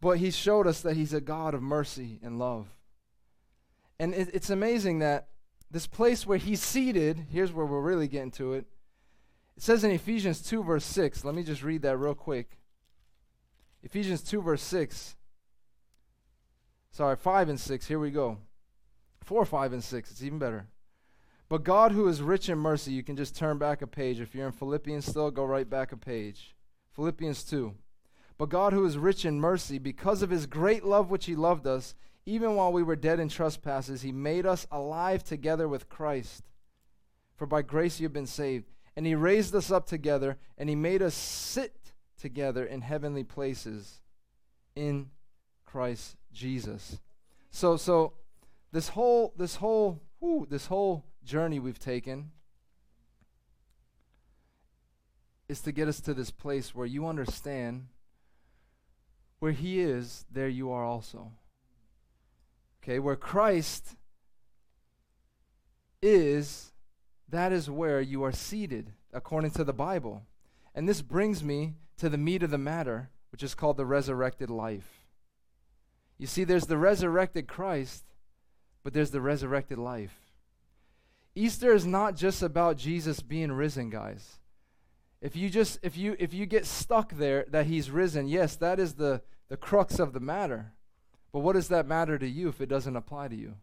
but 0.01 0.19
he 0.19 0.31
showed 0.31 0.67
us 0.67 0.81
that 0.83 0.97
he's 0.97 1.13
a 1.13 1.21
God 1.21 1.55
of 1.55 1.63
mercy 1.63 2.21
and 2.23 2.39
love. 2.39 2.69
And 3.99 4.15
it, 4.15 4.31
it's 4.33 4.51
amazing 4.51 5.01
that 5.01 5.29
this 5.71 5.87
place 5.87 6.27
where 6.27 6.39
he's 6.39 6.63
seated, 6.63 7.27
here's 7.31 7.53
where 7.53 7.67
we're 7.67 7.81
really 7.81 8.09
getting 8.09 8.31
to 8.33 8.55
it. 8.55 8.67
It 9.57 9.63
says 9.63 9.85
in 9.85 9.91
Ephesians 9.91 10.41
2, 10.43 10.63
verse 10.63 10.85
6. 10.85 11.25
Let 11.25 11.35
me 11.35 11.43
just 11.43 11.63
read 11.63 11.83
that 11.83 11.97
real 11.97 12.15
quick. 12.15 12.59
Ephesians 13.83 14.23
2, 14.23 14.43
verse 14.43 14.63
6. 14.63 15.17
Sorry, 16.93 17.17
5 17.17 17.49
and 17.49 17.61
6. 17.61 17.87
Here 17.87 17.99
we 17.99 18.11
go. 18.11 18.39
4, 19.23 19.45
5, 19.45 19.73
and 19.73 19.85
6. 19.85 20.11
It's 20.11 20.23
even 20.23 20.39
better. 20.39 20.67
But 21.49 21.65
God, 21.65 21.93
who 21.93 22.09
is 22.09 22.23
rich 22.23 22.49
in 22.49 22.59
mercy, 22.59 22.93
you 22.93 23.03
can 23.03 23.17
just 23.17 23.37
turn 23.37 23.59
back 23.59 23.83
a 23.83 23.87
page. 23.87 24.21
If 24.21 24.35
you're 24.35 24.47
in 24.47 24.53
Philippians 24.53 25.05
still, 25.05 25.31
go 25.31 25.45
right 25.45 25.69
back 25.69 25.93
a 25.93 25.97
page. 25.97 26.55
Philippians 26.93 27.45
2. 27.45 27.75
But 28.39 28.49
God, 28.49 28.73
who 28.73 28.85
is 28.85 28.97
rich 28.97 29.25
in 29.25 29.41
mercy, 29.41 29.79
because 29.79 30.23
of 30.23 30.31
his 30.31 30.47
great 30.47 30.85
love 30.85 31.11
which 31.11 31.27
he 31.27 31.37
loved 31.37 31.67
us, 31.67 31.95
even 32.27 32.55
while 32.55 32.73
we 32.73 32.83
were 32.83 32.97
dead 32.97 33.21
in 33.21 33.29
trespasses, 33.29 34.03
he 34.03 34.13
made 34.13 34.47
us 34.47 34.67
alive 34.71 35.25
together 35.25 35.69
with 35.69 35.89
Christ. 35.89 36.45
For 37.37 37.47
by 37.47 37.63
grace 37.63 38.01
you 38.01 38.05
have 38.05 38.13
been 38.13 38.27
saved. 38.27 38.71
And 38.97 39.07
he 39.07 39.15
raised 39.15 39.55
us 39.55 39.71
up 39.71 39.87
together, 39.87 40.37
and 40.59 40.69
he 40.69 40.75
made 40.75 41.03
us 41.03 41.15
sit 41.15 41.93
together 42.21 42.65
in 42.65 42.83
heavenly 42.83 43.25
places 43.25 44.01
in 44.77 45.11
Christ 45.71 46.17
Jesus. 46.33 46.99
So 47.51 47.77
so 47.77 48.15
this 48.73 48.89
whole 48.89 49.33
this 49.37 49.57
whole 49.57 50.01
this 50.49 50.67
whole 50.67 51.05
journey 51.25 51.59
we've 51.59 51.79
taken 51.79 52.31
is 55.49 55.61
to 55.61 55.73
get 55.73 55.89
us 55.89 56.01
to 56.01 56.15
this 56.15 56.31
place 56.31 56.75
where 56.75 56.87
you 56.87 57.07
understand 57.07 57.87
where 59.41 59.53
he 59.53 59.81
is, 59.81 60.25
there 60.31 60.49
you 60.49 60.71
are 60.71 60.85
also. 60.85 61.33
Okay, 62.83 62.99
where 62.99 63.17
Christ 63.17 63.97
is, 66.03 66.73
that 67.29 67.53
is 67.53 67.69
where 67.69 68.01
you 68.01 68.23
are 68.23 68.33
seated 68.33 68.93
according 69.13 69.51
to 69.53 69.65
the 69.65 69.73
Bible. 69.73 70.23
And 70.75 70.89
this 70.89 71.03
brings 71.03 71.43
me 71.43 71.75
to 71.99 72.09
the 72.09 72.19
meat 72.19 72.43
of 72.43 72.51
the 72.51 72.59
matter, 72.59 73.11
which 73.33 73.43
is 73.43 73.55
called 73.55 73.77
the 73.77 73.87
resurrected 73.87 74.51
life. 74.51 75.00
You 76.21 76.27
see, 76.27 76.45
there's 76.45 76.67
the 76.67 76.77
resurrected 76.77 77.49
Christ, 77.49 78.05
but 78.85 78.93
there's 78.93 79.11
the 79.11 79.23
resurrected 79.23 79.79
life. 79.79 80.15
Easter 81.35 81.73
is 81.73 81.87
not 81.87 82.15
just 82.15 82.43
about 82.43 82.77
Jesus 82.77 83.21
being 83.21 83.51
risen, 83.51 83.89
guys. 83.89 84.39
If 85.23 85.35
you 85.35 85.49
just 85.49 85.79
if 85.83 85.97
you 85.97 86.17
if 86.19 86.35
you 86.35 86.45
get 86.45 86.67
stuck 86.67 87.15
there 87.15 87.47
that 87.49 87.65
he's 87.65 87.91
risen, 87.91 88.29
yes, 88.29 88.55
that 88.57 88.79
is 88.79 88.95
the 88.95 89.23
the 89.49 89.57
crux 89.57 89.99
of 89.99 90.13
the 90.13 90.21
matter. 90.21 90.73
But 91.33 91.41
what 91.41 91.55
does 91.55 91.69
that 91.69 91.87
matter 91.87 92.19
to 92.19 92.29
you 92.29 92.49
if 92.49 92.61
it 92.61 92.69
doesn't 92.69 92.97
apply 92.97 93.29
to 93.29 93.37
you? 93.37 93.55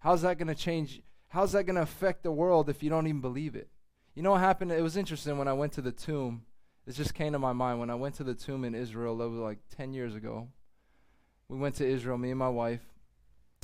How's 0.00 0.20
that 0.20 0.36
going 0.36 0.48
to 0.48 0.54
change? 0.54 1.00
How's 1.28 1.52
that 1.52 1.64
going 1.64 1.76
to 1.76 1.82
affect 1.82 2.24
the 2.24 2.32
world 2.32 2.68
if 2.68 2.82
you 2.82 2.90
don't 2.90 3.06
even 3.06 3.22
believe 3.22 3.56
it? 3.56 3.68
You 4.14 4.22
know 4.22 4.32
what 4.32 4.40
happened? 4.40 4.70
It 4.70 4.82
was 4.82 4.98
interesting 4.98 5.38
when 5.38 5.48
I 5.48 5.54
went 5.54 5.72
to 5.74 5.82
the 5.82 5.92
tomb 5.92 6.42
this 6.86 6.96
just 6.96 7.14
came 7.14 7.32
to 7.32 7.38
my 7.38 7.52
mind 7.52 7.78
when 7.78 7.90
I 7.90 7.94
went 7.94 8.16
to 8.16 8.24
the 8.24 8.34
tomb 8.34 8.64
in 8.64 8.74
Israel. 8.74 9.16
That 9.18 9.28
was 9.28 9.38
like 9.38 9.58
10 9.76 9.94
years 9.94 10.14
ago. 10.14 10.48
We 11.52 11.58
went 11.58 11.74
to 11.76 11.86
Israel, 11.86 12.16
me 12.16 12.30
and 12.30 12.38
my 12.38 12.48
wife. 12.48 12.80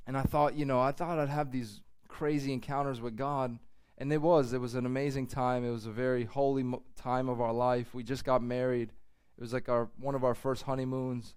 And 0.07 0.17
I 0.17 0.23
thought, 0.23 0.55
you 0.55 0.67
know, 0.67 0.79
I 0.81 0.93
thought 0.93 1.19
I'd 1.19 1.31
have 1.31 1.51
these 1.51 1.81
crazy 2.07 2.53
encounters 2.53 3.01
with 3.01 3.17
God. 3.17 3.59
And 3.97 4.13
it 4.13 4.21
was. 4.21 4.53
It 4.53 4.61
was 4.61 4.75
an 4.75 4.85
amazing 4.85 5.27
time. 5.27 5.65
It 5.65 5.71
was 5.71 5.87
a 5.87 5.91
very 5.91 6.25
holy 6.25 6.63
mo- 6.63 6.83
time 6.97 7.29
of 7.29 7.41
our 7.41 7.53
life. 7.53 7.95
We 7.95 8.03
just 8.03 8.25
got 8.25 8.43
married. 8.43 8.91
It 9.37 9.41
was 9.41 9.53
like 9.53 9.69
our 9.69 9.89
one 9.99 10.15
of 10.15 10.23
our 10.23 10.35
first 10.35 10.65
honeymoons. 10.65 11.35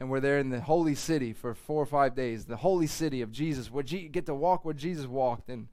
And 0.00 0.10
we're 0.10 0.20
there 0.20 0.38
in 0.38 0.48
the 0.48 0.62
holy 0.62 0.94
city 0.94 1.34
for 1.34 1.54
four 1.54 1.82
or 1.82 1.86
five 1.86 2.14
days, 2.14 2.46
the 2.46 2.56
holy 2.56 2.86
city 2.86 3.20
of 3.20 3.30
Jesus, 3.30 3.70
where 3.70 3.84
get 3.84 4.26
to 4.26 4.34
walk 4.34 4.64
where 4.64 4.72
Jesus 4.72 5.06
walked 5.06 5.50
and 5.50 5.68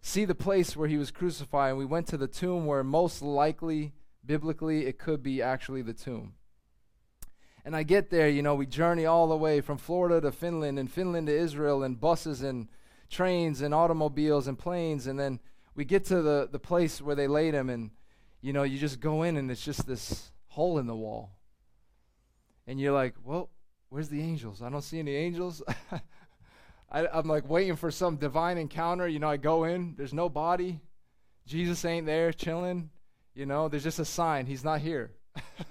see 0.00 0.24
the 0.24 0.34
place 0.34 0.76
where 0.76 0.88
he 0.88 0.96
was 0.96 1.10
crucified. 1.10 1.70
And 1.70 1.78
we 1.78 1.84
went 1.84 2.06
to 2.08 2.16
the 2.16 2.28
tomb 2.28 2.66
where 2.66 2.84
most 2.84 3.20
likely 3.20 3.92
Biblically, 4.26 4.86
it 4.86 4.98
could 4.98 5.22
be 5.22 5.42
actually 5.42 5.82
the 5.82 5.92
tomb. 5.92 6.34
And 7.64 7.74
I 7.74 7.82
get 7.82 8.10
there, 8.10 8.28
you 8.28 8.42
know, 8.42 8.54
we 8.54 8.66
journey 8.66 9.06
all 9.06 9.26
the 9.26 9.36
way 9.36 9.60
from 9.62 9.78
Florida 9.78 10.20
to 10.20 10.32
Finland 10.32 10.78
and 10.78 10.90
Finland 10.90 11.28
to 11.28 11.36
Israel 11.36 11.82
and 11.82 11.98
buses 11.98 12.42
and 12.42 12.68
trains 13.08 13.62
and 13.62 13.72
automobiles 13.72 14.46
and 14.46 14.58
planes. 14.58 15.06
And 15.06 15.18
then 15.18 15.40
we 15.74 15.84
get 15.84 16.04
to 16.06 16.20
the, 16.20 16.48
the 16.50 16.58
place 16.58 17.00
where 17.00 17.16
they 17.16 17.26
laid 17.26 17.54
him, 17.54 17.70
and, 17.70 17.90
you 18.42 18.52
know, 18.52 18.64
you 18.64 18.78
just 18.78 19.00
go 19.00 19.22
in 19.22 19.36
and 19.36 19.50
it's 19.50 19.64
just 19.64 19.86
this 19.86 20.30
hole 20.48 20.78
in 20.78 20.86
the 20.86 20.94
wall. 20.94 21.38
And 22.66 22.78
you're 22.78 22.92
like, 22.92 23.14
well, 23.24 23.50
where's 23.88 24.08
the 24.08 24.20
angels? 24.20 24.60
I 24.60 24.68
don't 24.68 24.82
see 24.82 24.98
any 24.98 25.14
angels. 25.14 25.62
I, 26.90 27.06
I'm 27.08 27.26
like 27.26 27.48
waiting 27.48 27.76
for 27.76 27.90
some 27.90 28.16
divine 28.16 28.58
encounter. 28.58 29.08
You 29.08 29.18
know, 29.18 29.28
I 29.28 29.36
go 29.36 29.64
in, 29.64 29.94
there's 29.96 30.14
no 30.14 30.28
body. 30.28 30.80
Jesus 31.46 31.84
ain't 31.84 32.06
there 32.06 32.32
chilling. 32.32 32.90
You 33.34 33.46
know, 33.46 33.68
there's 33.68 33.82
just 33.82 33.98
a 33.98 34.04
sign. 34.04 34.46
He's 34.46 34.64
not 34.64 34.80
here. 34.80 35.12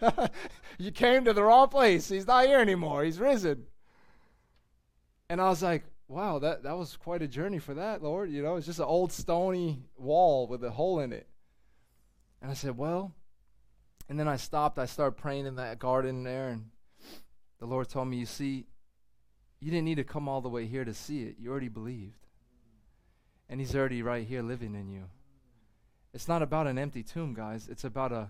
you 0.78 0.91
came 0.91 1.26
to 1.26 1.34
the 1.34 1.43
wrong 1.43 1.70
place. 1.70 2.09
He's 2.09 2.28
not 2.28 2.45
here 2.45 2.59
anymore. 2.59 3.03
He's 3.03 3.20
risen. 3.20 3.66
And 5.30 5.41
I 5.41 5.49
was 5.49 5.64
like, 5.64 5.84
wow, 6.07 6.39
that, 6.39 6.64
that 6.64 6.78
was 6.78 6.95
quite 6.95 7.22
a 7.22 7.28
journey 7.28 7.59
for 7.59 7.74
that, 7.74 8.03
Lord. 8.03 8.30
You 8.30 8.43
know, 8.43 8.55
it's 8.55 8.66
just 8.66 8.80
an 8.80 8.86
old 8.86 9.11
stony 9.11 9.80
wall 9.97 10.47
with 10.47 10.64
a 10.64 10.72
hole 10.72 10.99
in 10.99 11.14
it. 11.14 11.28
And 12.41 12.51
I 12.51 12.53
said, 12.53 12.78
well, 12.78 13.14
and 14.09 14.20
then 14.20 14.28
I 14.28 14.36
stopped. 14.36 14.78
I 14.78 14.86
started 14.86 15.14
praying 15.14 15.45
in 15.45 15.55
that 15.55 15.80
garden 15.80 16.24
there, 16.24 16.49
and 16.49 16.70
the 17.59 17.66
Lord 17.66 17.89
told 17.89 18.09
me, 18.09 18.18
you 18.18 18.26
see, 18.26 18.66
you 19.59 19.72
didn't 19.72 19.86
need 19.86 19.95
to 19.95 20.03
come 20.03 20.28
all 20.28 20.41
the 20.41 20.49
way 20.49 20.66
here 20.66 20.84
to 20.84 20.93
see 20.93 21.24
it. 21.24 21.38
You 21.39 21.49
already 21.49 21.70
believed. 21.70 22.28
And 23.49 23.59
He's 23.59 23.76
already 23.76 24.01
right 24.01 24.28
here 24.28 24.41
living 24.41 24.76
in 24.76 24.89
you. 24.89 25.05
It's 26.14 26.28
not 26.28 26.41
about 26.41 26.68
an 26.68 26.78
empty 26.78 27.01
tomb, 27.01 27.34
guys. 27.34 27.68
It's 27.70 27.86
about 27.86 28.11
a, 28.11 28.30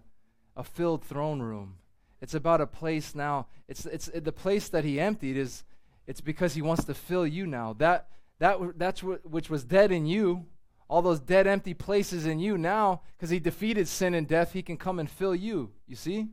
a 0.56 0.64
filled 0.64 1.04
throne 1.04 1.42
room. 1.42 1.76
It's 2.22 2.34
about 2.34 2.62
a 2.62 2.68
place 2.68 3.16
now. 3.16 3.48
It's, 3.68 3.86
it's 3.86 4.10
the 4.14 4.32
place 4.32 4.70
that 4.70 4.86
he 4.86 5.00
emptied 5.00 5.38
is 5.38 5.64
it's 6.08 6.22
because 6.22 6.54
he 6.54 6.62
wants 6.62 6.84
to 6.86 6.94
fill 6.94 7.26
you 7.26 7.48
now. 7.48 7.74
That, 7.74 8.08
that, 8.40 8.58
that's 8.78 9.04
what, 9.04 9.30
which 9.30 9.50
was 9.50 9.64
dead 9.64 9.92
in 9.92 10.06
you, 10.06 10.46
all 10.90 11.02
those 11.02 11.20
dead, 11.20 11.48
empty 11.48 11.74
places 11.74 12.26
in 12.26 12.40
you 12.40 12.58
now, 12.58 13.02
because 13.16 13.30
he 13.30 13.40
defeated 13.40 13.88
sin 13.88 14.14
and 14.14 14.28
death, 14.28 14.54
he 14.54 14.62
can 14.62 14.78
come 14.78 15.00
and 15.00 15.10
fill 15.10 15.36
you. 15.36 15.72
You 15.88 15.96
see? 15.96 16.28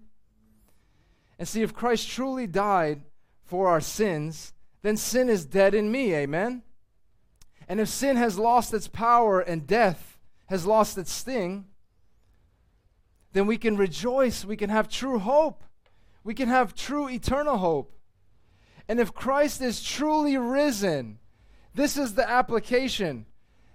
And 1.39 1.49
see, 1.49 1.63
if 1.63 1.75
Christ 1.75 2.09
truly 2.09 2.47
died 2.47 3.03
for 3.45 3.69
our 3.69 3.81
sins, 3.81 4.53
then 4.83 4.97
sin 4.97 5.29
is 5.29 5.45
dead 5.45 5.75
in 5.75 5.91
me. 5.91 6.15
Amen? 6.15 6.63
And 7.69 7.81
if 7.81 7.89
sin 7.89 8.17
has 8.17 8.39
lost 8.39 8.75
its 8.75 8.89
power 8.89 9.41
and 9.41 9.67
death, 9.67 10.19
has 10.47 10.67
lost 10.67 10.99
its 10.99 11.13
sting, 11.13 11.67
then 13.33 13.47
we 13.47 13.57
can 13.57 13.77
rejoice. 13.77 14.45
We 14.45 14.57
can 14.57 14.71
have 14.71 14.89
true 14.89 15.19
hope. 15.19 15.63
We 16.25 16.35
can 16.35 16.49
have 16.49 16.75
true 16.75 17.09
eternal 17.09 17.59
hope. 17.59 17.93
And 18.89 18.99
if 18.99 19.15
Christ 19.15 19.61
is 19.63 19.83
truly 19.83 20.37
risen, 20.37 21.19
this 21.75 21.97
is 21.97 22.15
the 22.15 22.29
application. 22.29 23.27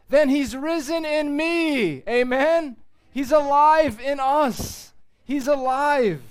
Then 0.10 0.30
he's 0.30 0.56
risen 0.56 1.06
in 1.06 1.36
me. 1.36 2.04
Amen. 2.08 2.78
He's 3.12 3.32
alive 3.32 4.00
in 4.02 4.20
us. 4.20 4.94
He's 5.24 5.48
alive. 5.48 6.22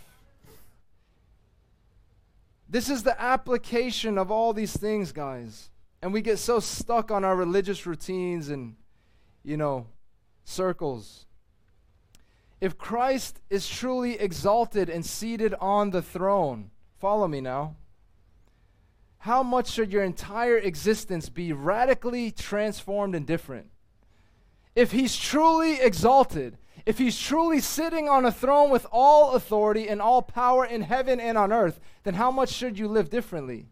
This 2.68 2.90
is 2.90 3.02
the 3.02 3.20
application 3.20 4.18
of 4.18 4.30
all 4.30 4.52
these 4.52 4.76
things, 4.76 5.12
guys. 5.12 5.70
And 6.02 6.12
we 6.12 6.20
get 6.20 6.38
so 6.38 6.60
stuck 6.60 7.10
on 7.10 7.24
our 7.24 7.34
religious 7.34 7.86
routines 7.86 8.50
and, 8.50 8.76
you 9.42 9.56
know, 9.56 9.86
circles. 10.44 11.24
If 12.60 12.78
Christ 12.78 13.40
is 13.50 13.68
truly 13.68 14.18
exalted 14.18 14.88
and 14.88 15.04
seated 15.04 15.54
on 15.54 15.90
the 15.90 16.02
throne, 16.02 16.70
follow 16.98 17.28
me 17.28 17.40
now. 17.40 17.76
How 19.18 19.42
much 19.42 19.70
should 19.70 19.92
your 19.92 20.04
entire 20.04 20.58
existence 20.58 21.28
be 21.28 21.52
radically 21.52 22.30
transformed 22.30 23.14
and 23.14 23.26
different? 23.26 23.70
if 24.74 24.90
he's 24.92 25.16
truly 25.16 25.80
exalted, 25.80 26.58
if 26.84 26.98
he's 26.98 27.18
truly 27.18 27.60
sitting 27.60 28.08
on 28.08 28.24
a 28.24 28.32
throne 28.32 28.70
with 28.70 28.86
all 28.90 29.32
authority 29.32 29.88
and 29.88 30.02
all 30.02 30.22
power 30.22 30.64
in 30.64 30.82
heaven 30.82 31.20
and 31.20 31.38
on 31.38 31.52
earth, 31.52 31.80
then 32.02 32.14
how 32.14 32.30
much 32.30 32.50
should 32.50 32.78
you 32.78 32.88
live 32.88 33.08
differently? 33.08 33.66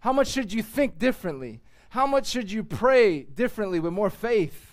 How 0.00 0.12
much 0.12 0.28
should 0.28 0.52
you 0.52 0.62
think 0.62 0.98
differently? 0.98 1.60
How 1.90 2.06
much 2.06 2.26
should 2.26 2.50
you 2.50 2.62
pray 2.62 3.22
differently 3.22 3.80
with 3.80 3.92
more 3.92 4.10
faith? 4.10 4.65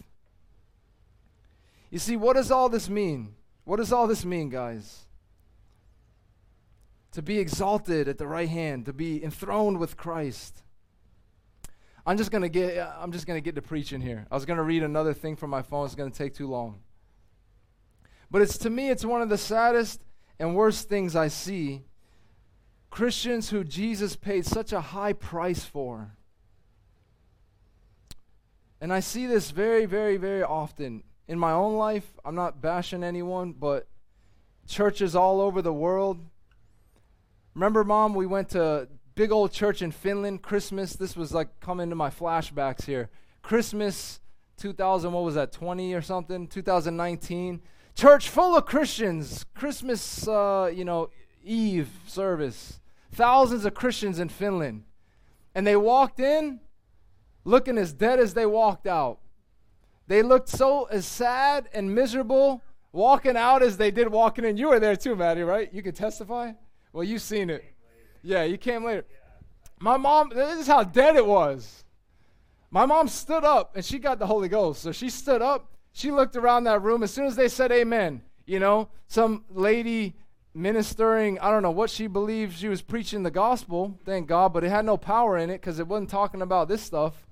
You 1.94 2.00
see, 2.00 2.16
what 2.16 2.34
does 2.34 2.50
all 2.50 2.70
this 2.70 2.89
mean? 2.89 3.36
What 3.66 3.78
does 3.78 3.94
all 3.94 4.08
this 4.08 4.26
mean, 4.26 4.50
guys? 4.50 5.06
To 7.12 7.22
be 7.22 7.38
exalted 7.38 8.08
at 8.08 8.18
the 8.18 8.26
right 8.26 8.50
hand, 8.50 8.88
to 8.88 8.94
be 8.94 9.24
enthroned 9.24 9.78
with 9.78 9.96
Christ. 9.96 10.64
I'm 12.04 12.18
just 12.18 12.32
gonna 12.32 12.50
get 12.50 12.80
I'm 12.98 13.12
just 13.12 13.28
gonna 13.28 13.41
get 13.41 13.54
to 13.54 13.62
preaching 13.62 14.02
here. 14.02 14.26
I 14.32 14.34
was 14.34 14.44
gonna 14.44 14.64
read 14.64 14.82
another 14.82 15.14
thing 15.14 15.36
from 15.36 15.52
my 15.52 15.62
phone, 15.62 15.86
it's 15.86 15.94
gonna 15.94 16.10
take 16.10 16.34
too 16.34 16.48
long. 16.48 16.80
But 18.32 18.41
it's 18.41 18.58
to 18.58 18.72
me, 18.72 18.89
it's 18.89 19.06
one 19.06 19.22
of 19.22 19.30
the 19.30 19.38
saddest 19.38 20.02
and 20.39 20.56
worst 20.56 20.89
things 20.89 21.16
I 21.16 21.28
see. 21.28 21.84
Christians 22.89 23.52
who 23.52 23.64
Jesus 23.64 24.16
paid 24.16 24.48
such 24.48 24.74
a 24.74 24.82
high 24.82 25.14
price 25.14 25.64
for. 25.64 26.18
And 28.82 28.91
I 28.91 29.00
see 29.00 29.28
this 29.28 29.52
very, 29.52 29.86
very, 29.86 30.18
very 30.18 30.41
often 30.41 31.04
in 31.28 31.39
my 31.39 31.51
own 31.51 31.76
life. 31.76 32.07
I'm 32.26 32.36
not 32.36 32.61
bashing 32.61 33.03
anyone, 33.03 33.53
but 33.53 33.88
churches 34.67 35.15
all 35.15 35.41
over 35.41 35.61
the 35.61 35.74
world. 35.74 36.19
Remember, 37.53 37.84
Mom, 37.84 38.13
we 38.13 38.26
went 38.26 38.49
to 38.49 38.88
big 39.15 39.32
old 39.32 39.51
church 39.51 39.82
in 39.82 39.91
Finland, 39.91 40.41
Christmas. 40.41 40.95
This 40.95 41.15
was 41.15 41.34
like 41.34 41.59
coming 41.59 41.89
to 41.89 41.95
my 41.95 42.09
flashbacks 42.09 42.86
here. 42.86 43.09
Christmas 43.41 44.19
2000, 44.57 45.11
what 45.11 45.24
was 45.24 45.36
that, 45.36 45.51
20 45.51 45.93
or 45.93 46.01
something? 46.01 46.47
2019 46.47 47.61
church 47.95 48.30
full 48.30 48.57
of 48.57 48.65
Christians, 48.65 49.45
Christmas, 49.53 50.28
uh, 50.28 50.71
you 50.74 50.86
know, 50.86 51.09
Eve 51.43 51.89
service, 52.07 52.80
thousands 53.11 53.65
of 53.65 53.74
Christians 53.74 54.19
in 54.19 54.30
Finland. 54.30 54.84
And 55.55 55.67
they 55.67 55.76
walked 55.76 56.19
in 56.19 56.61
looking 57.45 57.78
as 57.78 57.93
dead 57.93 58.19
as 58.19 58.34
they 58.34 58.45
walked 58.45 58.88
out. 58.88 59.19
They 60.08 60.22
looked 60.22 60.49
so 60.49 60.86
as 60.86 61.06
sad 61.06 61.70
and 61.74 61.93
miserable 61.93 62.62
walking 62.91 63.38
out 63.38 63.64
as 63.64 63.78
they 63.78 63.91
did 63.91 64.10
walking 64.10 64.45
in. 64.45 64.58
You 64.58 64.70
were 64.70 64.80
there 64.80 64.95
too, 64.95 65.16
Maddie, 65.16 65.43
right? 65.43 65.74
You 65.74 65.82
can 65.82 65.93
testify? 65.93 66.51
Well, 66.91 67.04
you've 67.04 67.22
seen 67.22 67.49
it. 67.49 67.64
Yeah, 68.22 68.43
you 68.43 68.58
came 68.58 68.84
later. 68.84 69.06
My 69.80 69.97
mom, 69.97 70.30
this 70.34 70.60
is 70.60 70.68
how 70.68 70.84
dead 70.84 71.16
it 71.16 71.26
was. 71.26 71.84
My 72.70 72.86
mom 72.86 73.08
stood 73.08 73.43
up 73.43 73.76
and 73.76 73.84
she 73.84 73.99
got 73.99 74.20
the 74.20 74.28
Holy 74.28 74.47
Ghost. 74.47 74.82
So 74.82 74.91
she 74.91 75.10
stood 75.10 75.41
up 75.41 75.74
she 75.93 76.12
looked 76.12 76.36
around 76.36 76.66
that 76.66 76.82
room. 76.82 77.04
As 77.04 77.14
soon 77.14 77.26
as 77.26 77.36
they 77.36 77.47
said 77.47 77.72
amen, 77.72 78.24
you 78.45 78.60
know, 78.60 78.89
some 79.08 79.45
lady 79.49 80.16
ministering, 80.54 81.39
I 81.39 81.49
don't 81.49 81.64
know 81.64 81.72
what 81.72 81.89
she 81.89 82.08
believed 82.08 82.58
she 82.58 82.68
was 82.68 82.82
preaching 82.82 83.24
the 83.24 83.32
gospel, 83.32 83.97
thank 84.04 84.28
God, 84.28 84.54
but 84.54 84.64
it 84.64 84.70
had 84.70 84.86
no 84.86 84.97
power 84.97 85.38
in 85.38 85.49
it 85.49 85.62
because 85.62 85.80
it 85.80 85.88
wasn't 85.88 86.10
talking 86.10 86.41
about 86.41 86.68
this 86.68 86.82
stuff. 86.82 87.28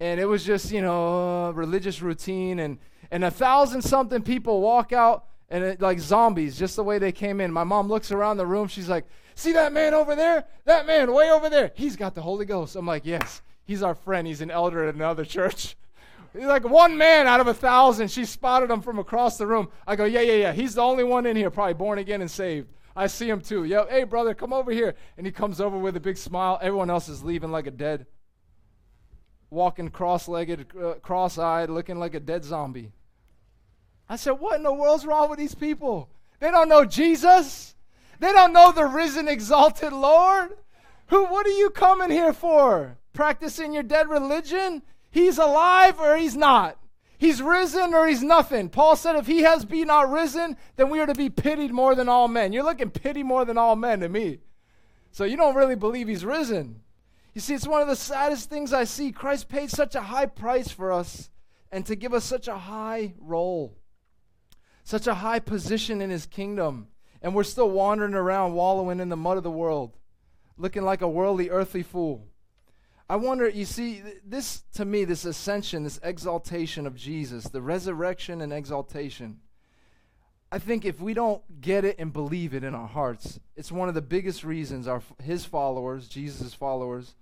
And 0.00 0.20
it 0.20 0.26
was 0.26 0.44
just, 0.44 0.70
you 0.70 0.80
know, 0.80 1.50
religious 1.50 2.00
routine. 2.00 2.60
And, 2.60 2.78
and 3.10 3.24
a 3.24 3.30
thousand 3.30 3.82
something 3.82 4.22
people 4.22 4.60
walk 4.60 4.92
out 4.92 5.24
and 5.50 5.64
it, 5.64 5.80
like 5.80 5.98
zombies, 5.98 6.58
just 6.58 6.76
the 6.76 6.84
way 6.84 6.98
they 6.98 7.12
came 7.12 7.40
in. 7.40 7.52
My 7.52 7.64
mom 7.64 7.88
looks 7.88 8.12
around 8.12 8.36
the 8.36 8.46
room. 8.46 8.68
She's 8.68 8.88
like, 8.88 9.06
See 9.34 9.52
that 9.52 9.72
man 9.72 9.94
over 9.94 10.16
there? 10.16 10.46
That 10.64 10.84
man 10.86 11.12
way 11.12 11.30
over 11.30 11.48
there. 11.48 11.70
He's 11.74 11.94
got 11.94 12.16
the 12.16 12.22
Holy 12.22 12.44
Ghost. 12.44 12.74
I'm 12.74 12.86
like, 12.86 13.06
Yes, 13.06 13.40
he's 13.64 13.82
our 13.82 13.94
friend. 13.94 14.26
He's 14.26 14.40
an 14.40 14.50
elder 14.50 14.86
at 14.86 14.94
another 14.94 15.24
church. 15.24 15.76
He's 16.36 16.44
like 16.44 16.68
one 16.68 16.98
man 16.98 17.26
out 17.26 17.40
of 17.40 17.46
a 17.46 17.54
thousand. 17.54 18.10
She 18.10 18.26
spotted 18.26 18.70
him 18.70 18.82
from 18.82 18.98
across 18.98 19.38
the 19.38 19.46
room. 19.46 19.68
I 19.86 19.96
go, 19.96 20.04
yeah, 20.04 20.20
yeah, 20.20 20.34
yeah. 20.34 20.52
He's 20.52 20.74
the 20.74 20.82
only 20.82 21.02
one 21.02 21.24
in 21.24 21.36
here, 21.36 21.50
probably 21.50 21.72
born 21.72 21.98
again 21.98 22.20
and 22.20 22.30
saved. 22.30 22.68
I 22.94 23.06
see 23.06 23.30
him 23.30 23.40
too. 23.40 23.64
Yo, 23.64 23.86
hey, 23.86 24.04
brother, 24.04 24.34
come 24.34 24.52
over 24.52 24.70
here. 24.70 24.94
And 25.16 25.26
he 25.26 25.32
comes 25.32 25.58
over 25.58 25.78
with 25.78 25.96
a 25.96 26.00
big 26.00 26.18
smile. 26.18 26.58
Everyone 26.60 26.90
else 26.90 27.08
is 27.08 27.24
leaving 27.24 27.50
like 27.50 27.66
a 27.66 27.70
dead, 27.70 28.06
walking 29.50 29.90
cross 29.90 30.28
legged, 30.28 30.66
uh, 30.76 30.94
cross 30.94 31.38
eyed, 31.38 31.70
looking 31.70 31.98
like 31.98 32.14
a 32.14 32.20
dead 32.20 32.44
zombie. 32.44 32.92
I 34.08 34.16
said, 34.16 34.32
what 34.32 34.56
in 34.56 34.62
the 34.62 34.72
world's 34.72 35.06
wrong 35.06 35.28
with 35.28 35.38
these 35.38 35.54
people? 35.54 36.08
They 36.40 36.50
don't 36.50 36.68
know 36.68 36.84
Jesus. 36.84 37.74
They 38.20 38.32
don't 38.32 38.52
know 38.52 38.72
the 38.72 38.86
risen, 38.86 39.28
exalted 39.28 39.92
Lord. 39.92 40.50
Who, 41.08 41.24
what 41.26 41.46
are 41.46 41.50
you 41.50 41.70
coming 41.70 42.10
here 42.10 42.32
for? 42.32 42.98
Practicing 43.12 43.72
your 43.72 43.82
dead 43.82 44.08
religion? 44.08 44.82
He's 45.10 45.38
alive 45.38 45.98
or 45.98 46.16
he's 46.16 46.36
not. 46.36 46.78
He's 47.18 47.42
risen 47.42 47.94
or 47.94 48.06
he's 48.06 48.22
nothing. 48.22 48.68
Paul 48.68 48.94
said, 48.94 49.16
if 49.16 49.26
he 49.26 49.42
has 49.42 49.64
been 49.64 49.88
not 49.88 50.10
risen, 50.10 50.56
then 50.76 50.88
we 50.88 51.00
are 51.00 51.06
to 51.06 51.14
be 51.14 51.30
pitied 51.30 51.72
more 51.72 51.94
than 51.94 52.08
all 52.08 52.28
men. 52.28 52.52
You're 52.52 52.64
looking 52.64 52.90
pity 52.90 53.22
more 53.22 53.44
than 53.44 53.58
all 53.58 53.74
men 53.74 54.00
to 54.00 54.08
me. 54.08 54.38
So 55.10 55.24
you 55.24 55.36
don't 55.36 55.56
really 55.56 55.74
believe 55.74 56.06
he's 56.06 56.24
risen. 56.24 56.80
You 57.38 57.42
see, 57.42 57.54
it's 57.54 57.68
one 57.68 57.82
of 57.82 57.86
the 57.86 57.94
saddest 57.94 58.50
things 58.50 58.72
I 58.72 58.82
see. 58.82 59.12
Christ 59.12 59.48
paid 59.48 59.70
such 59.70 59.94
a 59.94 60.00
high 60.00 60.26
price 60.26 60.72
for 60.72 60.90
us 60.90 61.30
and 61.70 61.86
to 61.86 61.94
give 61.94 62.12
us 62.12 62.24
such 62.24 62.48
a 62.48 62.58
high 62.58 63.14
role, 63.16 63.78
such 64.82 65.06
a 65.06 65.14
high 65.14 65.38
position 65.38 66.00
in 66.00 66.10
his 66.10 66.26
kingdom. 66.26 66.88
And 67.22 67.36
we're 67.36 67.44
still 67.44 67.70
wandering 67.70 68.14
around, 68.14 68.54
wallowing 68.54 68.98
in 68.98 69.08
the 69.08 69.16
mud 69.16 69.36
of 69.36 69.44
the 69.44 69.52
world, 69.52 69.96
looking 70.56 70.82
like 70.82 71.00
a 71.00 71.08
worldly, 71.08 71.48
earthly 71.48 71.84
fool. 71.84 72.26
I 73.08 73.14
wonder, 73.14 73.48
you 73.48 73.66
see, 73.66 74.02
this 74.26 74.64
to 74.72 74.84
me, 74.84 75.04
this 75.04 75.24
ascension, 75.24 75.84
this 75.84 76.00
exaltation 76.02 76.88
of 76.88 76.96
Jesus, 76.96 77.44
the 77.44 77.62
resurrection 77.62 78.40
and 78.40 78.52
exaltation, 78.52 79.38
I 80.50 80.58
think 80.58 80.84
if 80.84 81.00
we 81.00 81.14
don't 81.14 81.60
get 81.60 81.84
it 81.84 82.00
and 82.00 82.12
believe 82.12 82.52
it 82.52 82.64
in 82.64 82.74
our 82.74 82.88
hearts, 82.88 83.38
it's 83.54 83.70
one 83.70 83.88
of 83.88 83.94
the 83.94 84.02
biggest 84.02 84.42
reasons 84.42 84.88
our 84.88 85.02
his 85.22 85.44
followers, 85.44 86.08
Jesus' 86.08 86.52
followers, 86.52 87.14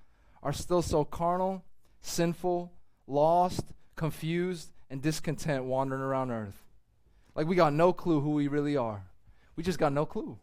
are 0.47 0.53
still 0.53 0.81
so 0.81 1.05
carnal, 1.05 1.65
sinful, 2.01 2.73
lost, 3.09 3.65
confused, 3.97 4.71
and 4.89 5.03
discontent 5.03 5.65
wandering 5.65 6.01
around 6.01 6.31
earth. 6.31 6.63
Like 7.35 7.49
we 7.49 7.57
got 7.57 7.73
no 7.73 7.93
clue 7.93 8.21
who 8.21 8.31
we 8.31 8.47
really 8.47 8.77
are. 8.77 9.03
We 9.57 9.65
just 9.65 9.81
got 9.81 9.93
no 9.93 10.07
clue. 10.07 10.39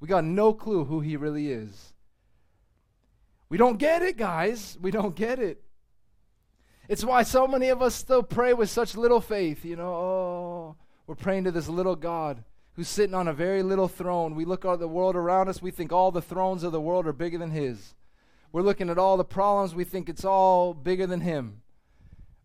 We 0.00 0.08
got 0.08 0.24
no 0.24 0.54
clue 0.54 0.86
who 0.86 1.00
he 1.00 1.18
really 1.18 1.52
is. 1.52 1.92
We 3.50 3.58
don't 3.58 3.76
get 3.76 4.00
it, 4.00 4.16
guys. 4.16 4.78
We 4.80 4.90
don't 4.90 5.14
get 5.14 5.38
it. 5.38 5.62
It's 6.88 7.04
why 7.04 7.22
so 7.22 7.46
many 7.46 7.68
of 7.68 7.82
us 7.82 7.94
still 7.94 8.22
pray 8.22 8.54
with 8.54 8.70
such 8.70 8.96
little 8.96 9.20
faith. 9.20 9.62
You 9.62 9.76
know, 9.76 9.94
oh, 9.94 10.76
we're 11.06 11.16
praying 11.16 11.44
to 11.44 11.50
this 11.50 11.68
little 11.68 11.96
God 11.96 12.42
who's 12.76 12.88
sitting 12.88 13.14
on 13.14 13.28
a 13.28 13.34
very 13.34 13.62
little 13.62 13.88
throne. 13.88 14.36
We 14.36 14.46
look 14.46 14.64
at 14.64 14.78
the 14.78 14.88
world 14.88 15.16
around 15.16 15.50
us, 15.50 15.60
we 15.60 15.70
think 15.70 15.92
all 15.92 16.10
the 16.10 16.22
thrones 16.22 16.62
of 16.62 16.72
the 16.72 16.80
world 16.80 17.06
are 17.06 17.12
bigger 17.12 17.36
than 17.36 17.50
His. 17.50 17.94
We're 18.54 18.62
looking 18.62 18.88
at 18.88 18.98
all 18.98 19.16
the 19.16 19.24
problems, 19.24 19.74
we 19.74 19.82
think 19.82 20.08
it's 20.08 20.24
all 20.24 20.74
bigger 20.74 21.06
than 21.06 21.20
Him. 21.20 21.60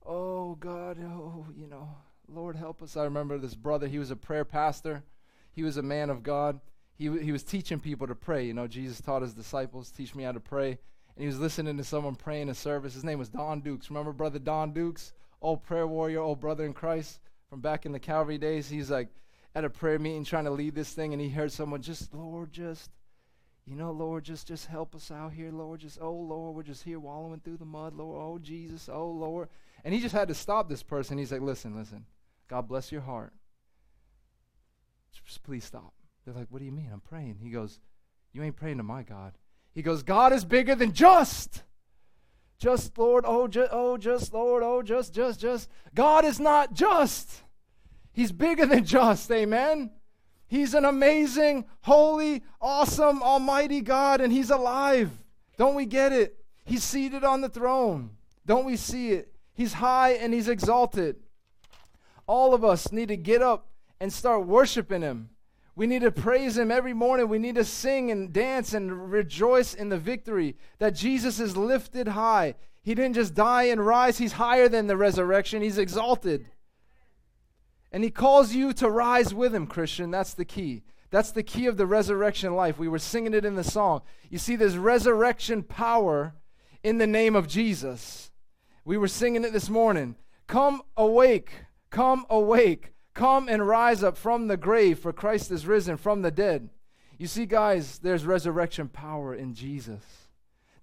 Oh, 0.06 0.56
God, 0.56 0.98
oh, 1.02 1.46
you 1.56 1.68
know, 1.68 1.88
Lord 2.28 2.56
help 2.56 2.82
us. 2.82 2.98
I 2.98 3.04
remember 3.04 3.38
this 3.38 3.54
brother, 3.54 3.88
he 3.88 4.00
was 4.00 4.10
a 4.10 4.16
prayer 4.16 4.44
pastor, 4.44 5.04
he 5.52 5.62
was 5.64 5.78
a 5.78 5.84
man 5.84 6.10
of 6.10 6.24
God. 6.24 6.60
He, 6.96 7.06
he 7.20 7.32
was 7.32 7.44
teaching 7.44 7.80
people 7.80 8.08
to 8.08 8.16
pray. 8.16 8.46
You 8.46 8.54
know, 8.54 8.68
Jesus 8.68 9.00
taught 9.00 9.22
his 9.22 9.34
disciples, 9.34 9.90
teach 9.90 10.14
me 10.14 10.24
how 10.24 10.34
to 10.34 10.40
pray 10.42 10.80
and 11.20 11.24
he 11.24 11.28
was 11.28 11.38
listening 11.38 11.76
to 11.76 11.84
someone 11.84 12.16
praying 12.16 12.48
a 12.48 12.56
service. 12.56 12.94
His 12.94 13.04
name 13.04 13.20
was 13.20 13.28
Don 13.28 13.60
Dukes. 13.60 13.90
Remember 13.90 14.14
Brother 14.14 14.40
Don 14.40 14.72
Dukes, 14.72 15.12
old 15.42 15.62
prayer 15.64 15.86
warrior, 15.86 16.22
old 16.22 16.40
brother 16.40 16.66
in 16.66 16.74
Christ 16.74 17.20
from 17.50 17.60
back 17.60 17.86
in 17.86 17.92
the 17.92 18.00
Calvary 18.00 18.38
days? 18.38 18.70
He's 18.70 18.90
like 18.90 19.10
at 19.54 19.66
a 19.66 19.70
prayer 19.70 20.00
meeting 20.00 20.24
trying 20.24 20.46
to 20.46 20.52
lead 20.52 20.76
this 20.76 20.94
thing, 20.94 21.12
and 21.12 21.22
he 21.22 21.28
heard 21.28 21.52
someone 21.52 21.82
just, 21.82 22.14
Lord, 22.14 22.54
just, 22.54 22.90
you 23.70 23.76
know, 23.76 23.92
Lord, 23.92 24.24
just 24.24 24.48
just 24.48 24.66
help 24.66 24.96
us 24.96 25.12
out 25.12 25.32
here, 25.32 25.52
Lord. 25.52 25.82
Just, 25.82 26.00
oh 26.02 26.12
Lord, 26.12 26.56
we're 26.56 26.64
just 26.64 26.82
here 26.82 27.00
wallowing 27.00 27.40
through 27.40 27.58
the 27.58 27.66
mud, 27.66 27.94
Lord. 27.94 28.20
Oh 28.20 28.40
Jesus, 28.40 28.90
oh 28.92 29.12
Lord. 29.12 29.48
And 29.84 29.94
he 29.94 30.02
just 30.02 30.16
had 30.16 30.28
to 30.30 30.34
stop 30.34 30.68
this 30.68 30.82
person. 30.82 31.20
He's 31.20 31.32
like, 31.32 31.42
listen, 31.42 31.76
listen. 31.78 32.06
God 32.48 32.68
bless 32.68 32.92
your 32.92 33.02
heart. 33.02 33.32
Just 35.24 35.44
please 35.44 35.64
stop. 35.64 35.94
They're 36.26 36.34
like, 36.34 36.48
what 36.50 36.60
do 36.60 36.66
you 36.66 36.72
mean? 36.72 36.90
I'm 36.92 37.00
praying. 37.00 37.38
He 37.44 37.52
goes, 37.52 37.80
you 38.34 38.42
ain't 38.42 38.56
praying 38.56 38.78
to 38.78 38.84
my 38.84 39.04
God. 39.04 39.34
He 39.76 39.84
goes, 39.84 40.02
God 40.02 40.34
is 40.34 40.44
bigger 40.44 40.74
than 40.74 40.92
just. 40.92 41.62
Just, 42.58 42.98
Lord, 42.98 43.24
oh, 43.28 43.48
just, 43.48 43.70
oh, 43.72 43.98
just, 43.98 44.34
Lord, 44.34 44.64
oh, 44.64 44.82
just, 44.82 45.14
just, 45.14 45.40
just. 45.40 45.70
God 45.94 46.26
is 46.26 46.40
not 46.40 46.74
just. 46.74 47.44
He's 48.12 48.32
bigger 48.32 48.66
than 48.66 48.84
just, 48.84 49.32
amen? 49.32 49.92
He's 50.50 50.74
an 50.74 50.84
amazing, 50.84 51.66
holy, 51.82 52.44
awesome, 52.60 53.22
almighty 53.22 53.82
God, 53.82 54.20
and 54.20 54.34
He's 54.34 54.50
alive. 54.50 55.12
Don't 55.58 55.76
we 55.76 55.86
get 55.86 56.12
it? 56.12 56.38
He's 56.66 56.84
seated 56.84 57.24
on 57.24 57.42
the 57.42 57.50
throne. 57.50 58.10
Don't 58.48 58.66
we 58.66 58.76
see 58.76 59.12
it? 59.12 59.32
He's 59.54 59.74
high 59.74 60.14
and 60.14 60.34
He's 60.34 60.48
exalted. 60.48 61.18
All 62.26 62.56
of 62.56 62.66
us 62.66 62.92
need 62.92 63.10
to 63.10 63.18
get 63.18 63.44
up 63.44 63.68
and 64.00 64.12
start 64.12 64.48
worshiping 64.48 65.04
Him. 65.04 65.30
We 65.76 65.86
need 65.86 66.02
to 66.02 66.12
praise 66.12 66.58
Him 66.58 66.72
every 66.72 66.94
morning. 66.94 67.30
We 67.30 67.38
need 67.38 67.56
to 67.56 67.64
sing 67.64 68.10
and 68.10 68.34
dance 68.34 68.74
and 68.74 69.12
rejoice 69.12 69.76
in 69.76 69.90
the 69.90 70.00
victory 70.00 70.56
that 70.80 70.96
Jesus 70.96 71.40
is 71.40 71.56
lifted 71.56 72.08
high. 72.08 72.56
He 72.82 72.96
didn't 72.96 73.16
just 73.16 73.36
die 73.36 73.64
and 73.64 73.86
rise, 73.86 74.18
He's 74.18 74.34
higher 74.34 74.68
than 74.68 74.88
the 74.88 74.98
resurrection, 74.98 75.62
He's 75.62 75.78
exalted. 75.78 76.48
And 77.92 78.04
he 78.04 78.12
calls 78.12 78.54
you 78.54 78.74
to 78.74 78.90
rise 78.90 79.34
with 79.34 79.54
him, 79.54 79.68
Christian. 79.68 80.12
That's 80.12 80.34
the 80.34 80.46
key. 80.46 80.84
That's 81.12 81.32
the 81.32 81.44
key 81.44 81.66
of 81.66 81.78
the 81.78 81.88
resurrection 81.88 82.56
life. 82.56 82.78
We 82.78 82.88
were 82.88 83.00
singing 83.00 83.34
it 83.34 83.46
in 83.46 83.56
the 83.56 83.64
song. 83.64 84.02
You 84.30 84.38
see, 84.38 84.56
there's 84.56 84.78
resurrection 84.78 85.64
power 85.64 86.36
in 86.84 87.00
the 87.00 87.08
name 87.08 87.36
of 87.36 87.48
Jesus. 87.48 88.32
We 88.86 88.98
were 88.98 89.08
singing 89.08 89.44
it 89.44 89.54
this 89.54 89.70
morning. 89.70 90.16
Come 90.48 90.82
awake, 90.98 91.52
come 91.90 92.26
awake, 92.30 92.94
come 93.14 93.50
and 93.50 93.68
rise 93.68 94.04
up 94.04 94.18
from 94.18 94.48
the 94.48 94.58
grave, 94.58 95.00
for 95.00 95.12
Christ 95.12 95.52
is 95.52 95.66
risen 95.66 95.98
from 95.98 96.22
the 96.22 96.32
dead. 96.32 96.70
You 97.18 97.28
see, 97.28 97.46
guys, 97.46 98.00
there's 98.00 98.26
resurrection 98.26 98.88
power 98.88 99.36
in 99.36 99.54
Jesus. 99.54 100.04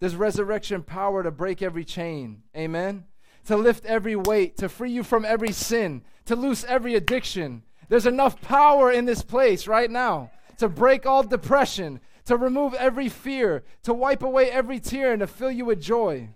There's 0.01 0.17
resurrection 0.17 0.83
power 0.83 1.23
to 1.23 1.31
break 1.31 1.63
every 1.63 1.85
chain. 1.85 2.43
Amen. 2.55 3.05
To 3.47 3.57
lift 3.57 3.87
every 3.87 4.17
weight, 4.17 4.57
to 4.59 4.69
free 4.69 4.91
you 4.91 5.03
from 5.03 5.25
every 5.25 5.53
sin, 5.53 6.03
to 6.25 6.37
loose 6.37 6.65
every 6.65 6.95
addiction. 6.95 7.63
There's 7.89 8.07
enough 8.07 8.41
power 8.41 8.91
in 8.91 9.05
this 9.05 9.23
place 9.23 9.69
right 9.69 9.91
now 9.91 10.31
to 10.59 10.69
break 10.69 11.07
all 11.07 11.23
depression, 11.23 12.01
to 12.25 12.37
remove 12.37 12.75
every 12.75 13.09
fear, 13.09 13.63
to 13.85 13.95
wipe 13.95 14.23
away 14.23 14.51
every 14.51 14.81
tear, 14.81 15.13
and 15.13 15.21
to 15.21 15.27
fill 15.27 15.51
you 15.51 15.65
with 15.65 15.81
joy. 15.81 16.31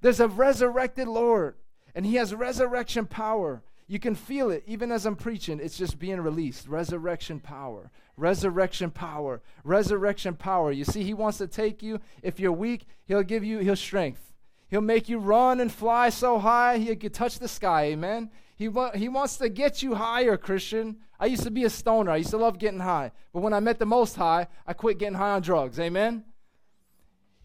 There's 0.00 0.20
a 0.20 0.26
resurrected 0.26 1.06
Lord, 1.06 1.54
and 1.94 2.04
He 2.04 2.16
has 2.16 2.34
resurrection 2.34 3.06
power. 3.06 3.62
You 3.86 4.00
can 4.00 4.14
feel 4.14 4.50
it 4.50 4.64
even 4.66 4.90
as 4.90 5.06
I'm 5.06 5.16
preaching. 5.16 5.60
It's 5.60 5.76
just 5.76 5.98
being 5.98 6.20
released. 6.20 6.66
Resurrection 6.66 7.38
power. 7.38 7.90
Resurrection 8.16 8.90
power. 8.90 9.42
Resurrection 9.64 10.34
power. 10.34 10.72
You 10.72 10.84
see, 10.84 11.04
He 11.04 11.14
wants 11.14 11.38
to 11.38 11.46
take 11.46 11.82
you. 11.82 12.00
If 12.22 12.40
you're 12.40 12.52
weak, 12.52 12.86
He'll 13.04 13.22
give 13.22 13.44
you 13.44 13.58
He'll 13.58 13.76
strength. 13.76 14.31
He'll 14.72 14.80
make 14.80 15.10
you 15.10 15.18
run 15.18 15.60
and 15.60 15.70
fly 15.70 16.08
so 16.08 16.38
high 16.38 16.78
He 16.78 16.96
can 16.96 17.12
touch 17.12 17.38
the 17.38 17.46
sky. 17.46 17.88
Amen. 17.88 18.30
He, 18.56 18.68
wa- 18.68 18.92
he 18.92 19.06
wants 19.06 19.36
to 19.36 19.50
get 19.50 19.82
you 19.82 19.96
higher, 19.96 20.38
Christian. 20.38 20.96
I 21.20 21.26
used 21.26 21.42
to 21.42 21.50
be 21.50 21.64
a 21.64 21.70
stoner. 21.70 22.10
I 22.10 22.16
used 22.16 22.30
to 22.30 22.38
love 22.38 22.58
getting 22.58 22.80
high. 22.80 23.12
But 23.34 23.42
when 23.42 23.52
I 23.52 23.60
met 23.60 23.78
the 23.78 23.84
Most 23.84 24.16
High, 24.16 24.46
I 24.66 24.72
quit 24.72 24.96
getting 24.96 25.18
high 25.18 25.32
on 25.32 25.42
drugs. 25.42 25.78
Amen? 25.78 26.24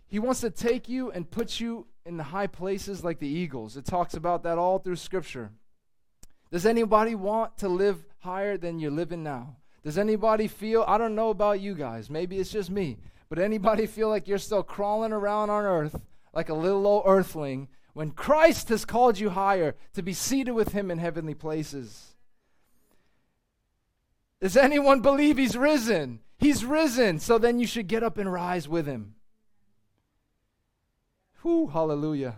He 0.08 0.20
wants 0.20 0.40
to 0.40 0.50
take 0.50 0.88
you 0.88 1.12
and 1.12 1.30
put 1.30 1.60
you 1.60 1.88
in 2.06 2.16
the 2.16 2.24
high 2.24 2.48
places 2.48 3.04
like 3.04 3.20
the 3.20 3.28
eagles. 3.28 3.76
It 3.76 3.84
talks 3.84 4.14
about 4.14 4.44
that 4.44 4.58
all 4.58 4.80
through 4.80 4.96
Scripture. 4.96 5.52
Does 6.50 6.66
anybody 6.66 7.14
want 7.14 7.58
to 7.58 7.68
live 7.68 8.06
higher 8.20 8.56
than 8.56 8.80
you're 8.80 8.90
living 8.90 9.22
now? 9.22 9.58
Does 9.84 9.98
anybody 9.98 10.48
feel, 10.48 10.86
I 10.88 10.98
don't 10.98 11.14
know 11.14 11.32
about 11.32 11.60
you 11.60 11.76
guys, 11.76 12.10
maybe 12.10 12.40
it's 12.40 12.52
just 12.52 12.70
me, 12.70 13.00
but 13.28 13.38
anybody 13.38 13.86
feel 13.86 14.08
like 14.08 14.30
you're 14.30 14.38
still 14.38 14.64
crawling 14.64 15.12
around 15.12 15.50
on 15.50 15.66
earth 15.66 16.00
like 16.38 16.50
a 16.50 16.54
little 16.54 16.86
old 16.86 17.04
earthling 17.08 17.68
when 17.94 18.12
Christ 18.12 18.70
has 18.70 18.86
called 18.86 19.18
you 19.18 19.32
higher 19.32 19.74
to 19.96 20.04
be 20.04 20.14
seated 20.14 20.52
with 20.52 20.72
him 20.72 20.92
in 20.92 21.00
heavenly 21.00 21.34
places. 21.34 22.14
Does 24.40 24.56
anyone 24.56 25.02
believe 25.02 25.38
he's 25.38 25.58
risen? 25.58 26.20
He's 26.38 26.64
risen, 26.64 27.18
so 27.18 27.40
then 27.40 27.58
you 27.60 27.66
should 27.66 27.88
get 27.88 28.04
up 28.04 28.20
and 28.20 28.32
rise 28.32 28.70
with 28.70 28.86
him. 28.86 29.16
Whew, 31.42 31.70
hallelujah. 31.74 32.36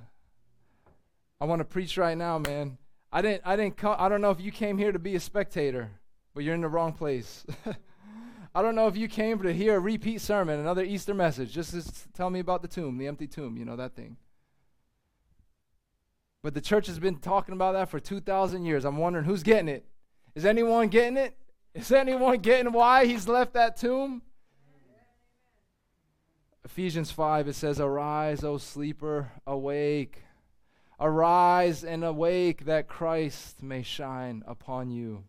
I 1.41 1.43
want 1.43 1.59
to 1.59 1.65
preach 1.65 1.97
right 1.97 2.17
now, 2.17 2.37
man. 2.37 2.77
I 3.11 3.21
didn't 3.21 3.41
I 3.43 3.57
didn't 3.57 3.75
come 3.75 3.97
I 3.99 4.07
don't 4.07 4.21
know 4.21 4.31
if 4.31 4.39
you 4.39 4.53
came 4.53 4.77
here 4.77 4.93
to 4.93 4.99
be 4.99 5.15
a 5.15 5.19
spectator, 5.19 5.91
but 6.33 6.45
you're 6.45 6.55
in 6.55 6.61
the 6.61 6.69
wrong 6.69 6.93
place. 6.93 7.45
I 8.53 8.61
don't 8.61 8.75
know 8.75 8.87
if 8.87 8.97
you 8.97 9.07
came 9.07 9.39
to 9.39 9.53
hear 9.53 9.75
a 9.75 9.79
repeat 9.79 10.21
sermon, 10.21 10.59
another 10.59 10.83
Easter 10.83 11.13
message, 11.13 11.51
just 11.53 11.71
to 11.71 12.11
tell 12.13 12.29
me 12.29 12.39
about 12.39 12.61
the 12.61 12.67
tomb, 12.67 12.97
the 12.97 13.07
empty 13.07 13.27
tomb, 13.27 13.57
you 13.57 13.65
know, 13.65 13.75
that 13.75 13.95
thing. 13.95 14.17
But 16.41 16.53
the 16.53 16.61
church 16.61 16.87
has 16.87 16.99
been 16.99 17.17
talking 17.17 17.53
about 17.53 17.73
that 17.73 17.89
for 17.89 17.99
2,000 17.99 18.65
years. 18.65 18.85
I'm 18.85 18.97
wondering 18.97 19.25
who's 19.25 19.43
getting 19.43 19.67
it. 19.67 19.85
Is 20.35 20.45
anyone 20.45 20.87
getting 20.87 21.17
it? 21.17 21.35
Is 21.73 21.91
anyone 21.91 22.39
getting 22.39 22.71
why 22.71 23.05
he's 23.05 23.27
left 23.27 23.53
that 23.53 23.77
tomb? 23.77 24.21
Ephesians 26.65 27.11
5, 27.11 27.47
it 27.47 27.55
says, 27.55 27.79
Arise, 27.79 28.43
O 28.43 28.57
sleeper, 28.57 29.31
awake. 29.45 30.23
Arise 30.99 31.83
and 31.83 32.03
awake 32.03 32.65
that 32.65 32.87
Christ 32.87 33.63
may 33.63 33.83
shine 33.83 34.43
upon 34.45 34.91
you. 34.91 35.23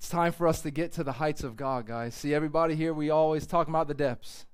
It's 0.00 0.08
time 0.08 0.32
for 0.32 0.48
us 0.48 0.62
to 0.62 0.70
get 0.70 0.92
to 0.92 1.04
the 1.04 1.12
heights 1.12 1.44
of 1.44 1.56
God, 1.56 1.84
guys. 1.84 2.14
See, 2.14 2.32
everybody 2.32 2.74
here, 2.74 2.94
we 2.94 3.10
always 3.10 3.46
talk 3.46 3.68
about 3.68 3.86
the 3.86 3.92
depths. 3.92 4.46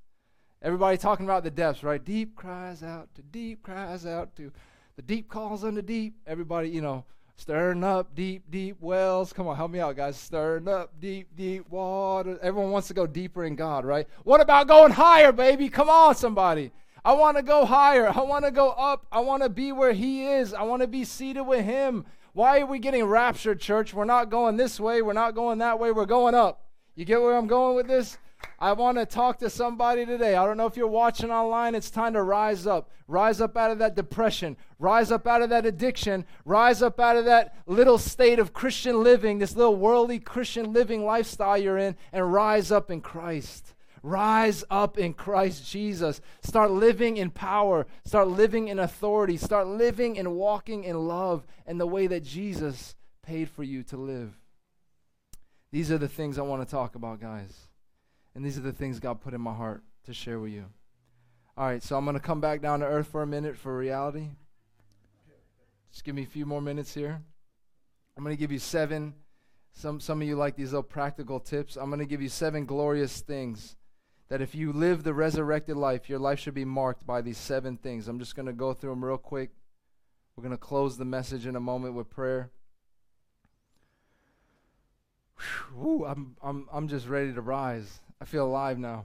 Everybody 0.60 0.98
talking 0.98 1.24
about 1.24 1.44
the 1.44 1.52
depths, 1.52 1.84
right? 1.84 2.04
Deep 2.04 2.34
cries 2.34 2.82
out 2.82 3.14
to 3.14 3.22
deep 3.22 3.62
cries 3.62 4.04
out 4.04 4.34
to 4.34 4.50
the 4.96 5.02
deep 5.02 5.28
calls 5.28 5.62
unto 5.62 5.76
the 5.76 5.82
deep. 5.82 6.16
Everybody, 6.26 6.70
you 6.70 6.80
know, 6.80 7.04
stirring 7.36 7.84
up 7.84 8.12
deep, 8.12 8.50
deep 8.50 8.80
wells. 8.80 9.32
Come 9.32 9.46
on, 9.46 9.54
help 9.54 9.70
me 9.70 9.78
out, 9.78 9.94
guys. 9.94 10.16
Stirring 10.16 10.66
up 10.66 10.98
deep, 10.98 11.28
deep 11.36 11.70
water. 11.70 12.40
Everyone 12.42 12.72
wants 12.72 12.88
to 12.88 12.94
go 12.94 13.06
deeper 13.06 13.44
in 13.44 13.54
God, 13.54 13.84
right? 13.84 14.08
What 14.24 14.40
about 14.40 14.66
going 14.66 14.90
higher, 14.90 15.30
baby? 15.30 15.68
Come 15.68 15.88
on, 15.88 16.16
somebody. 16.16 16.72
I 17.04 17.12
want 17.12 17.36
to 17.36 17.44
go 17.44 17.64
higher. 17.64 18.08
I 18.08 18.22
want 18.22 18.44
to 18.46 18.50
go 18.50 18.70
up. 18.70 19.06
I 19.12 19.20
want 19.20 19.44
to 19.44 19.48
be 19.48 19.70
where 19.70 19.92
He 19.92 20.26
is. 20.26 20.52
I 20.52 20.62
want 20.62 20.82
to 20.82 20.88
be 20.88 21.04
seated 21.04 21.42
with 21.42 21.64
Him. 21.64 22.04
Why 22.36 22.60
are 22.60 22.66
we 22.66 22.78
getting 22.80 23.02
raptured, 23.06 23.60
church? 23.60 23.94
We're 23.94 24.04
not 24.04 24.28
going 24.28 24.58
this 24.58 24.78
way. 24.78 25.00
We're 25.00 25.14
not 25.14 25.34
going 25.34 25.56
that 25.60 25.78
way. 25.80 25.90
We're 25.90 26.04
going 26.04 26.34
up. 26.34 26.66
You 26.94 27.06
get 27.06 27.22
where 27.22 27.34
I'm 27.34 27.46
going 27.46 27.76
with 27.76 27.88
this? 27.88 28.18
I 28.58 28.74
want 28.74 28.98
to 28.98 29.06
talk 29.06 29.38
to 29.38 29.48
somebody 29.48 30.04
today. 30.04 30.34
I 30.34 30.44
don't 30.44 30.58
know 30.58 30.66
if 30.66 30.76
you're 30.76 30.86
watching 30.86 31.30
online. 31.30 31.74
It's 31.74 31.90
time 31.90 32.12
to 32.12 32.22
rise 32.22 32.66
up. 32.66 32.90
Rise 33.08 33.40
up 33.40 33.56
out 33.56 33.70
of 33.70 33.78
that 33.78 33.96
depression. 33.96 34.58
Rise 34.78 35.10
up 35.10 35.26
out 35.26 35.40
of 35.40 35.48
that 35.48 35.64
addiction. 35.64 36.26
Rise 36.44 36.82
up 36.82 37.00
out 37.00 37.16
of 37.16 37.24
that 37.24 37.56
little 37.64 37.96
state 37.96 38.38
of 38.38 38.52
Christian 38.52 39.02
living, 39.02 39.38
this 39.38 39.56
little 39.56 39.76
worldly 39.76 40.18
Christian 40.18 40.74
living 40.74 41.06
lifestyle 41.06 41.56
you're 41.56 41.78
in, 41.78 41.96
and 42.12 42.34
rise 42.34 42.70
up 42.70 42.90
in 42.90 43.00
Christ. 43.00 43.72
Rise 44.06 44.62
up 44.70 44.98
in 44.98 45.14
Christ 45.14 45.68
Jesus. 45.68 46.20
Start 46.40 46.70
living 46.70 47.16
in 47.16 47.28
power. 47.28 47.88
Start 48.04 48.28
living 48.28 48.68
in 48.68 48.78
authority. 48.78 49.36
Start 49.36 49.66
living 49.66 50.16
and 50.16 50.36
walking 50.36 50.84
in 50.84 51.08
love 51.08 51.44
and 51.66 51.80
the 51.80 51.88
way 51.88 52.06
that 52.06 52.22
Jesus 52.22 52.94
paid 53.24 53.50
for 53.50 53.64
you 53.64 53.82
to 53.82 53.96
live. 53.96 54.32
These 55.72 55.90
are 55.90 55.98
the 55.98 56.06
things 56.06 56.38
I 56.38 56.42
want 56.42 56.62
to 56.62 56.70
talk 56.70 56.94
about, 56.94 57.20
guys. 57.20 57.52
And 58.36 58.44
these 58.44 58.56
are 58.56 58.60
the 58.60 58.72
things 58.72 59.00
God 59.00 59.20
put 59.20 59.34
in 59.34 59.40
my 59.40 59.52
heart 59.52 59.82
to 60.04 60.14
share 60.14 60.38
with 60.38 60.52
you. 60.52 60.66
All 61.56 61.66
right, 61.66 61.82
so 61.82 61.96
I'm 61.96 62.04
going 62.04 62.14
to 62.14 62.20
come 62.20 62.40
back 62.40 62.62
down 62.62 62.78
to 62.80 62.86
earth 62.86 63.08
for 63.08 63.22
a 63.22 63.26
minute 63.26 63.56
for 63.56 63.76
reality. 63.76 64.28
Just 65.90 66.04
give 66.04 66.14
me 66.14 66.22
a 66.22 66.26
few 66.26 66.46
more 66.46 66.62
minutes 66.62 66.94
here. 66.94 67.20
I'm 68.16 68.22
going 68.22 68.36
to 68.36 68.40
give 68.40 68.52
you 68.52 68.60
seven. 68.60 69.14
Some, 69.72 69.98
some 69.98 70.22
of 70.22 70.28
you 70.28 70.36
like 70.36 70.54
these 70.54 70.70
little 70.70 70.84
practical 70.84 71.40
tips. 71.40 71.74
I'm 71.74 71.90
going 71.90 71.98
to 71.98 72.06
give 72.06 72.22
you 72.22 72.28
seven 72.28 72.66
glorious 72.66 73.20
things 73.20 73.74
that 74.28 74.40
if 74.40 74.54
you 74.54 74.72
live 74.72 75.02
the 75.02 75.14
resurrected 75.14 75.76
life, 75.76 76.08
your 76.08 76.18
life 76.18 76.40
should 76.40 76.54
be 76.54 76.64
marked 76.64 77.06
by 77.06 77.20
these 77.20 77.38
seven 77.38 77.76
things. 77.76 78.08
I'm 78.08 78.18
just 78.18 78.34
going 78.34 78.46
to 78.46 78.52
go 78.52 78.74
through 78.74 78.90
them 78.90 79.04
real 79.04 79.18
quick. 79.18 79.50
We're 80.36 80.42
going 80.42 80.52
to 80.52 80.58
close 80.58 80.96
the 80.96 81.04
message 81.04 81.46
in 81.46 81.56
a 81.56 81.60
moment 81.60 81.94
with 81.94 82.10
prayer. 82.10 82.50
Whew, 85.78 86.04
I'm, 86.06 86.36
I'm, 86.42 86.68
I'm 86.72 86.88
just 86.88 87.06
ready 87.08 87.32
to 87.32 87.40
rise. 87.40 88.00
I 88.20 88.24
feel 88.24 88.46
alive 88.46 88.78
now. 88.78 89.04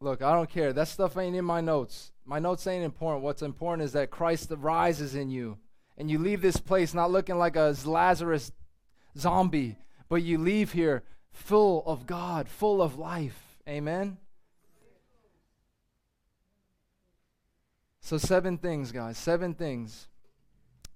Look, 0.00 0.22
I 0.22 0.32
don't 0.32 0.50
care. 0.50 0.72
That 0.72 0.88
stuff 0.88 1.16
ain't 1.16 1.36
in 1.36 1.44
my 1.44 1.60
notes. 1.60 2.12
My 2.24 2.38
notes 2.38 2.66
ain't 2.66 2.84
important. 2.84 3.24
What's 3.24 3.42
important 3.42 3.84
is 3.84 3.92
that 3.92 4.10
Christ 4.10 4.52
rises 4.56 5.14
in 5.14 5.30
you. 5.30 5.58
And 5.96 6.10
you 6.10 6.18
leave 6.18 6.40
this 6.40 6.58
place 6.58 6.94
not 6.94 7.10
looking 7.10 7.36
like 7.38 7.56
a 7.56 7.74
Lazarus 7.84 8.52
zombie, 9.16 9.76
but 10.08 10.22
you 10.22 10.38
leave 10.38 10.72
here 10.72 11.02
full 11.30 11.82
of 11.86 12.06
God, 12.06 12.48
full 12.48 12.82
of 12.82 12.98
life. 12.98 13.58
Amen? 13.68 14.18
So, 18.00 18.16
seven 18.16 18.56
things, 18.58 18.90
guys. 18.90 19.18
Seven 19.18 19.54
things 19.54 20.08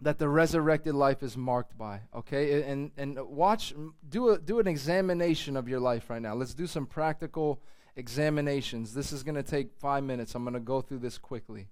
that 0.02 0.18
the 0.18 0.28
resurrected 0.28 0.94
life 0.94 1.22
is 1.22 1.36
marked 1.36 1.78
by 1.78 2.00
okay 2.14 2.62
and 2.64 2.90
and 2.96 3.18
watch 3.28 3.72
do 4.08 4.30
a 4.30 4.38
do 4.38 4.58
an 4.58 4.66
examination 4.66 5.56
of 5.56 5.68
your 5.68 5.80
life 5.80 6.10
right 6.10 6.20
now 6.20 6.34
let's 6.34 6.54
do 6.54 6.66
some 6.66 6.86
practical 6.86 7.62
examinations 7.94 8.94
this 8.94 9.12
is 9.12 9.22
going 9.22 9.34
to 9.34 9.42
take 9.42 9.72
5 9.78 10.02
minutes 10.02 10.34
i'm 10.34 10.42
going 10.42 10.54
to 10.54 10.60
go 10.60 10.80
through 10.80 10.98
this 10.98 11.18
quickly 11.18 11.68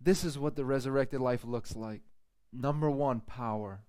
this 0.00 0.22
is 0.22 0.38
what 0.38 0.54
the 0.54 0.64
resurrected 0.64 1.20
life 1.20 1.44
looks 1.44 1.74
like 1.74 2.02
number 2.52 2.88
1 2.88 3.20
power 3.20 3.80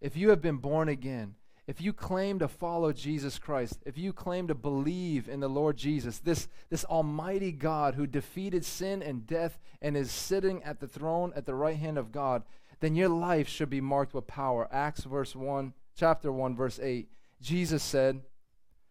if 0.00 0.16
you 0.16 0.28
have 0.28 0.42
been 0.42 0.58
born 0.58 0.88
again 0.88 1.36
if 1.66 1.80
you 1.80 1.94
claim 1.94 2.38
to 2.40 2.48
follow 2.48 2.92
Jesus 2.92 3.38
Christ, 3.38 3.78
if 3.86 3.96
you 3.96 4.12
claim 4.12 4.48
to 4.48 4.54
believe 4.54 5.28
in 5.28 5.40
the 5.40 5.48
Lord 5.48 5.78
Jesus, 5.78 6.18
this, 6.18 6.46
this 6.68 6.84
almighty 6.84 7.52
God 7.52 7.94
who 7.94 8.06
defeated 8.06 8.64
sin 8.64 9.02
and 9.02 9.26
death 9.26 9.58
and 9.80 9.96
is 9.96 10.10
sitting 10.10 10.62
at 10.62 10.80
the 10.80 10.86
throne 10.86 11.32
at 11.34 11.46
the 11.46 11.54
right 11.54 11.76
hand 11.76 11.96
of 11.96 12.12
God, 12.12 12.42
then 12.80 12.94
your 12.94 13.08
life 13.08 13.48
should 13.48 13.70
be 13.70 13.80
marked 13.80 14.12
with 14.12 14.26
power. 14.26 14.68
Acts 14.70 15.04
verse 15.04 15.34
1, 15.34 15.72
chapter 15.96 16.30
1, 16.30 16.54
verse 16.54 16.78
8. 16.82 17.08
Jesus 17.40 17.82
said 17.82 18.20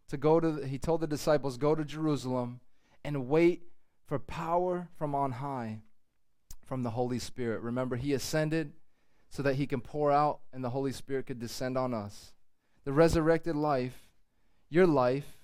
to 0.09 0.17
go 0.17 0.39
to, 0.39 0.51
the, 0.51 0.67
he 0.67 0.79
told 0.79 1.01
the 1.01 1.07
disciples, 1.07 1.57
go 1.57 1.75
to 1.75 1.85
Jerusalem 1.85 2.59
and 3.03 3.27
wait 3.27 3.63
for 4.07 4.17
power 4.17 4.89
from 4.97 5.13
on 5.13 5.33
high, 5.33 5.81
from 6.65 6.81
the 6.81 6.91
Holy 6.91 7.19
Spirit. 7.19 7.61
Remember, 7.61 7.97
he 7.97 8.13
ascended 8.13 8.73
so 9.29 9.43
that 9.43 9.55
he 9.55 9.67
can 9.67 9.81
pour 9.81 10.11
out 10.11 10.39
and 10.51 10.63
the 10.63 10.71
Holy 10.71 10.91
Spirit 10.91 11.27
could 11.27 11.39
descend 11.39 11.77
on 11.77 11.93
us. 11.93 12.32
The 12.85 12.93
resurrected 12.93 13.55
life, 13.55 14.09
your 14.69 14.87
life 14.87 15.37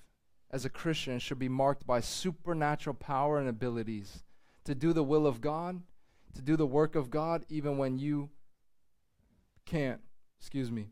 as 0.50 0.64
a 0.64 0.70
Christian, 0.70 1.18
should 1.18 1.38
be 1.38 1.48
marked 1.48 1.86
by 1.86 2.00
supernatural 2.00 2.94
power 2.94 3.38
and 3.38 3.48
abilities 3.48 4.24
to 4.64 4.74
do 4.74 4.92
the 4.92 5.04
will 5.04 5.26
of 5.26 5.40
God, 5.40 5.80
to 6.34 6.42
do 6.42 6.56
the 6.56 6.66
work 6.66 6.94
of 6.94 7.10
God, 7.10 7.44
even 7.48 7.78
when 7.78 7.98
you 7.98 8.30
can't. 9.64 10.00
Excuse 10.38 10.70
me. 10.70 10.88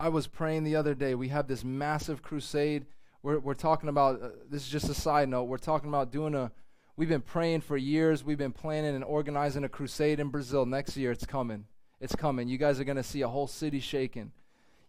I 0.00 0.08
was 0.08 0.26
praying 0.26 0.64
the 0.64 0.76
other 0.76 0.94
day. 0.94 1.14
We 1.14 1.28
have 1.28 1.48
this 1.48 1.64
massive 1.64 2.22
crusade. 2.22 2.86
We're, 3.22 3.38
we're 3.38 3.54
talking 3.54 3.88
about, 3.88 4.22
uh, 4.22 4.28
this 4.48 4.62
is 4.62 4.68
just 4.68 4.88
a 4.88 4.94
side 4.94 5.28
note, 5.28 5.44
we're 5.44 5.58
talking 5.58 5.88
about 5.88 6.12
doing 6.12 6.34
a, 6.34 6.52
we've 6.96 7.08
been 7.08 7.20
praying 7.20 7.62
for 7.62 7.76
years. 7.76 8.24
We've 8.24 8.38
been 8.38 8.52
planning 8.52 8.94
and 8.94 9.04
organizing 9.04 9.64
a 9.64 9.68
crusade 9.68 10.20
in 10.20 10.28
Brazil. 10.28 10.66
Next 10.66 10.96
year, 10.96 11.10
it's 11.10 11.26
coming. 11.26 11.64
It's 12.00 12.14
coming. 12.14 12.48
You 12.48 12.58
guys 12.58 12.78
are 12.78 12.84
going 12.84 12.96
to 12.96 13.02
see 13.02 13.22
a 13.22 13.28
whole 13.28 13.48
city 13.48 13.80
shaking. 13.80 14.30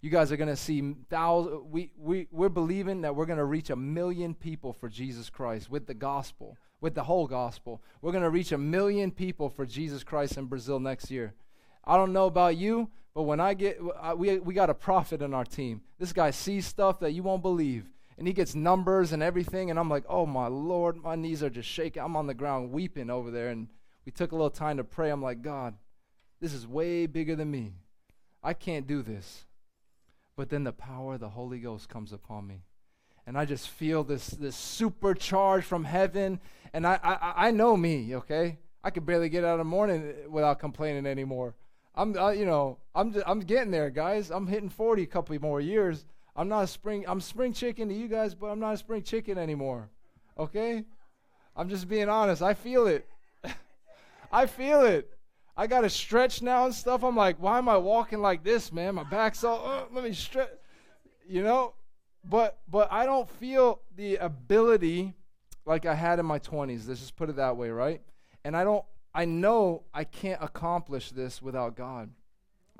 You 0.01 0.09
guys 0.09 0.31
are 0.31 0.37
going 0.37 0.49
to 0.49 0.55
see 0.55 0.95
thousands. 1.09 1.61
We, 1.69 1.91
we, 1.97 2.27
we're 2.31 2.49
believing 2.49 3.01
that 3.01 3.15
we're 3.15 3.25
going 3.25 3.37
to 3.37 3.45
reach 3.45 3.69
a 3.69 3.75
million 3.75 4.33
people 4.33 4.71
for 4.71 4.87
Jesus 4.87 5.29
Christ 5.29 5.69
with 5.69 5.87
the 5.87 5.93
gospel, 5.93 6.57
with 6.79 6.95
the 6.95 7.03
whole 7.03 7.27
gospel. 7.27 7.81
We're 8.01 8.13
going 8.13 8.23
to 8.23 8.29
reach 8.29 8.53
a 8.53 8.57
million 8.57 9.11
people 9.11 9.49
for 9.49 9.65
Jesus 9.65 10.03
Christ 10.03 10.37
in 10.37 10.45
Brazil 10.45 10.79
next 10.79 11.11
year. 11.11 11.33
I 11.83 11.97
don't 11.97 12.13
know 12.13 12.27
about 12.27 12.55
you, 12.55 12.89
but 13.13 13.23
when 13.23 13.41
I 13.41 13.53
get, 13.53 13.77
we, 14.15 14.39
we 14.39 14.53
got 14.53 14.69
a 14.69 14.73
prophet 14.73 15.21
in 15.21 15.33
our 15.33 15.43
team. 15.43 15.81
This 15.97 16.13
guy 16.13 16.31
sees 16.31 16.65
stuff 16.65 17.01
that 17.01 17.11
you 17.11 17.23
won't 17.23 17.41
believe. 17.41 17.89
And 18.17 18.27
he 18.27 18.33
gets 18.33 18.55
numbers 18.55 19.11
and 19.11 19.23
everything. 19.23 19.69
And 19.69 19.79
I'm 19.79 19.89
like, 19.89 20.03
oh 20.07 20.25
my 20.25 20.47
Lord, 20.47 20.97
my 20.97 21.15
knees 21.15 21.41
are 21.43 21.49
just 21.49 21.69
shaking. 21.69 22.03
I'm 22.03 22.15
on 22.15 22.27
the 22.27 22.33
ground 22.33 22.71
weeping 22.71 23.09
over 23.09 23.31
there. 23.31 23.49
And 23.49 23.67
we 24.05 24.11
took 24.11 24.31
a 24.31 24.35
little 24.35 24.49
time 24.49 24.77
to 24.77 24.83
pray. 24.83 25.09
I'm 25.09 25.21
like, 25.21 25.41
God, 25.41 25.73
this 26.39 26.53
is 26.53 26.65
way 26.65 27.05
bigger 27.05 27.35
than 27.35 27.51
me. 27.51 27.73
I 28.41 28.53
can't 28.53 28.87
do 28.87 29.01
this. 29.01 29.45
But 30.39 30.47
then 30.47 30.63
the 30.63 30.71
power 30.71 31.15
of 31.15 31.19
the 31.19 31.27
Holy 31.27 31.59
Ghost 31.59 31.89
comes 31.89 32.13
upon 32.13 32.47
me. 32.47 32.61
And 33.27 33.37
I 33.37 33.43
just 33.43 33.67
feel 33.67 34.05
this, 34.05 34.27
this 34.27 34.55
supercharge 34.55 35.63
from 35.63 35.83
heaven. 35.83 36.39
And 36.71 36.87
I, 36.87 36.97
I, 37.03 37.47
I 37.47 37.51
know 37.51 37.75
me, 37.75 38.15
okay? 38.15 38.57
I 38.81 38.89
could 38.89 39.05
barely 39.05 39.27
get 39.27 39.43
out 39.43 39.55
of 39.55 39.57
the 39.57 39.65
morning 39.65 40.13
without 40.29 40.59
complaining 40.59 41.05
anymore. 41.05 41.55
I'm, 41.93 42.15
you 42.37 42.45
know, 42.45 42.77
I'm, 42.95 43.11
just, 43.11 43.27
I'm 43.27 43.41
getting 43.41 43.69
there, 43.69 43.89
guys. 43.89 44.31
I'm 44.31 44.47
hitting 44.47 44.69
40 44.69 45.03
a 45.03 45.07
couple 45.07 45.37
more 45.41 45.59
years. 45.59 46.05
I'm 46.37 46.47
not 46.47 46.63
a 46.63 46.67
spring, 46.67 47.03
I'm 47.05 47.19
spring 47.19 47.51
chicken 47.51 47.89
to 47.89 47.93
you 47.93 48.07
guys, 48.07 48.33
but 48.33 48.47
I'm 48.47 48.61
not 48.61 48.75
a 48.75 48.77
spring 48.77 49.03
chicken 49.03 49.37
anymore. 49.37 49.89
Okay? 50.37 50.85
I'm 51.53 51.67
just 51.67 51.89
being 51.89 52.07
honest. 52.07 52.41
I 52.41 52.53
feel 52.53 52.87
it. 52.87 53.05
I 54.31 54.45
feel 54.45 54.83
it. 54.83 55.18
I 55.59 55.67
got 55.67 55.81
to 55.81 55.89
stretch 55.89 56.41
now 56.41 56.63
and 56.63 56.73
stuff. 56.73 57.03
I'm 57.03 57.17
like, 57.17 57.35
why 57.37 57.57
am 57.57 57.67
I 57.67 57.75
walking 57.75 58.19
like 58.19 58.45
this, 58.45 58.71
man? 58.71 58.95
My 58.95 59.03
back's 59.03 59.43
all, 59.43 59.67
uh, 59.67 59.83
let 59.93 60.05
me 60.05 60.13
stretch. 60.13 60.47
You 61.27 61.43
know? 61.43 61.73
But 62.23 62.59
but 62.71 62.87
I 62.89 63.05
don't 63.05 63.29
feel 63.29 63.81
the 63.97 64.15
ability 64.15 65.15
like 65.65 65.85
I 65.85 65.95
had 65.95 66.17
in 66.17 66.25
my 66.25 66.39
20s. 66.39 66.87
Let's 66.87 67.01
just 67.01 67.17
put 67.17 67.29
it 67.29 67.35
that 67.35 67.57
way, 67.57 67.71
right? 67.71 68.01
And 68.45 68.55
I 68.55 68.63
don't 68.63 68.85
I 69.13 69.25
know 69.25 69.83
I 69.93 70.05
can't 70.05 70.41
accomplish 70.41 71.11
this 71.11 71.41
without 71.41 71.75
God. 71.75 72.09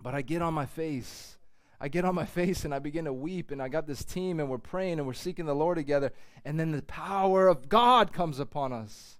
But 0.01 0.15
I 0.15 0.21
get 0.21 0.41
on 0.41 0.53
my 0.53 0.65
face. 0.65 1.37
I 1.81 1.89
get 1.89 2.05
on 2.05 2.15
my 2.15 2.25
face 2.37 2.63
and 2.63 2.73
I 2.73 2.79
begin 2.79 3.03
to 3.05 3.13
weep 3.13 3.51
and 3.51 3.61
I 3.61 3.67
got 3.67 3.87
this 3.87 4.05
team 4.05 4.39
and 4.39 4.49
we're 4.49 4.57
praying 4.57 4.99
and 4.99 5.05
we're 5.05 5.11
seeking 5.11 5.45
the 5.45 5.53
Lord 5.53 5.75
together 5.75 6.13
and 6.45 6.57
then 6.57 6.71
the 6.71 6.81
power 6.83 7.49
of 7.49 7.67
God 7.67 8.13
comes 8.13 8.39
upon 8.39 8.71
us. 8.71 9.18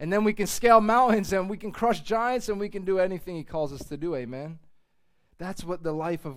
And 0.00 0.12
then 0.12 0.24
we 0.24 0.32
can 0.32 0.48
scale 0.48 0.80
mountains 0.80 1.32
and 1.32 1.48
we 1.48 1.58
can 1.58 1.70
crush 1.70 2.00
giants 2.00 2.48
and 2.48 2.58
we 2.58 2.68
can 2.68 2.84
do 2.84 2.98
anything 2.98 3.36
He 3.36 3.44
calls 3.44 3.72
us 3.72 3.86
to 3.88 3.96
do. 3.96 4.16
Amen. 4.16 4.58
That's 5.38 5.62
what 5.62 5.82
the 5.82 5.92
life 5.92 6.24
of 6.24 6.36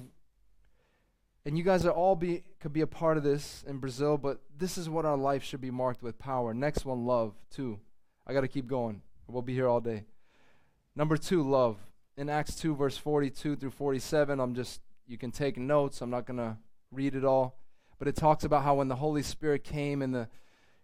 and 1.45 1.57
you 1.57 1.63
guys 1.63 1.85
are 1.85 1.91
all 1.91 2.15
be 2.15 2.43
could 2.59 2.71
be 2.71 2.81
a 2.81 2.87
part 2.87 3.17
of 3.17 3.23
this 3.23 3.63
in 3.67 3.77
Brazil, 3.77 4.17
but 4.17 4.39
this 4.57 4.77
is 4.77 4.89
what 4.89 5.05
our 5.05 5.17
life 5.17 5.43
should 5.43 5.59
be 5.59 5.71
marked 5.71 6.01
with 6.01 6.17
power. 6.17 6.53
Next 6.53 6.85
one, 6.85 7.05
love, 7.05 7.33
too. 7.49 7.79
I 8.25 8.33
gotta 8.33 8.47
keep 8.47 8.67
going. 8.67 9.01
We'll 9.27 9.41
be 9.41 9.53
here 9.53 9.67
all 9.67 9.81
day. 9.81 10.05
Number 10.95 11.17
two, 11.17 11.41
love. 11.43 11.77
In 12.15 12.29
Acts 12.29 12.55
2, 12.55 12.75
verse 12.75 12.95
42 12.95 13.55
through 13.55 13.71
47, 13.71 14.39
I'm 14.39 14.53
just 14.53 14.81
you 15.07 15.17
can 15.17 15.31
take 15.31 15.57
notes. 15.57 16.01
I'm 16.01 16.09
not 16.09 16.25
gonna 16.25 16.59
read 16.91 17.15
it 17.15 17.25
all. 17.25 17.57
But 17.99 18.07
it 18.07 18.15
talks 18.15 18.43
about 18.43 18.63
how 18.63 18.75
when 18.75 18.87
the 18.87 18.95
Holy 18.95 19.23
Spirit 19.23 19.63
came 19.63 20.01
and 20.01 20.13
the 20.13 20.29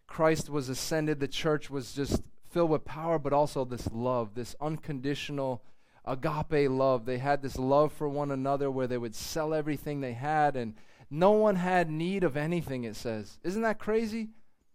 Christ 0.08 0.50
was 0.50 0.68
ascended, 0.68 1.20
the 1.20 1.28
church 1.28 1.70
was 1.70 1.94
just 1.94 2.22
filled 2.50 2.70
with 2.70 2.86
power, 2.86 3.20
but 3.20 3.34
also 3.34 3.66
this 3.66 3.90
love, 3.92 4.36
this 4.36 4.56
unconditional 4.60 5.64
agape 6.06 6.70
love. 6.70 7.06
They 7.06 7.18
had 7.18 7.42
this 7.42 7.58
love 7.58 7.94
for 7.94 8.10
one 8.10 8.32
another 8.32 8.70
where 8.72 8.88
they 8.88 8.98
would 8.98 9.16
sell 9.16 9.54
everything 9.54 10.02
they 10.02 10.14
had, 10.14 10.56
and 10.56 10.76
no 11.10 11.32
one 11.32 11.56
had 11.56 11.90
need 11.90 12.24
of 12.24 12.38
anything, 12.38 12.84
it 12.84 12.96
says. 12.96 13.40
Isn't 13.44 13.62
that 13.62 13.80
crazy? 13.80 14.30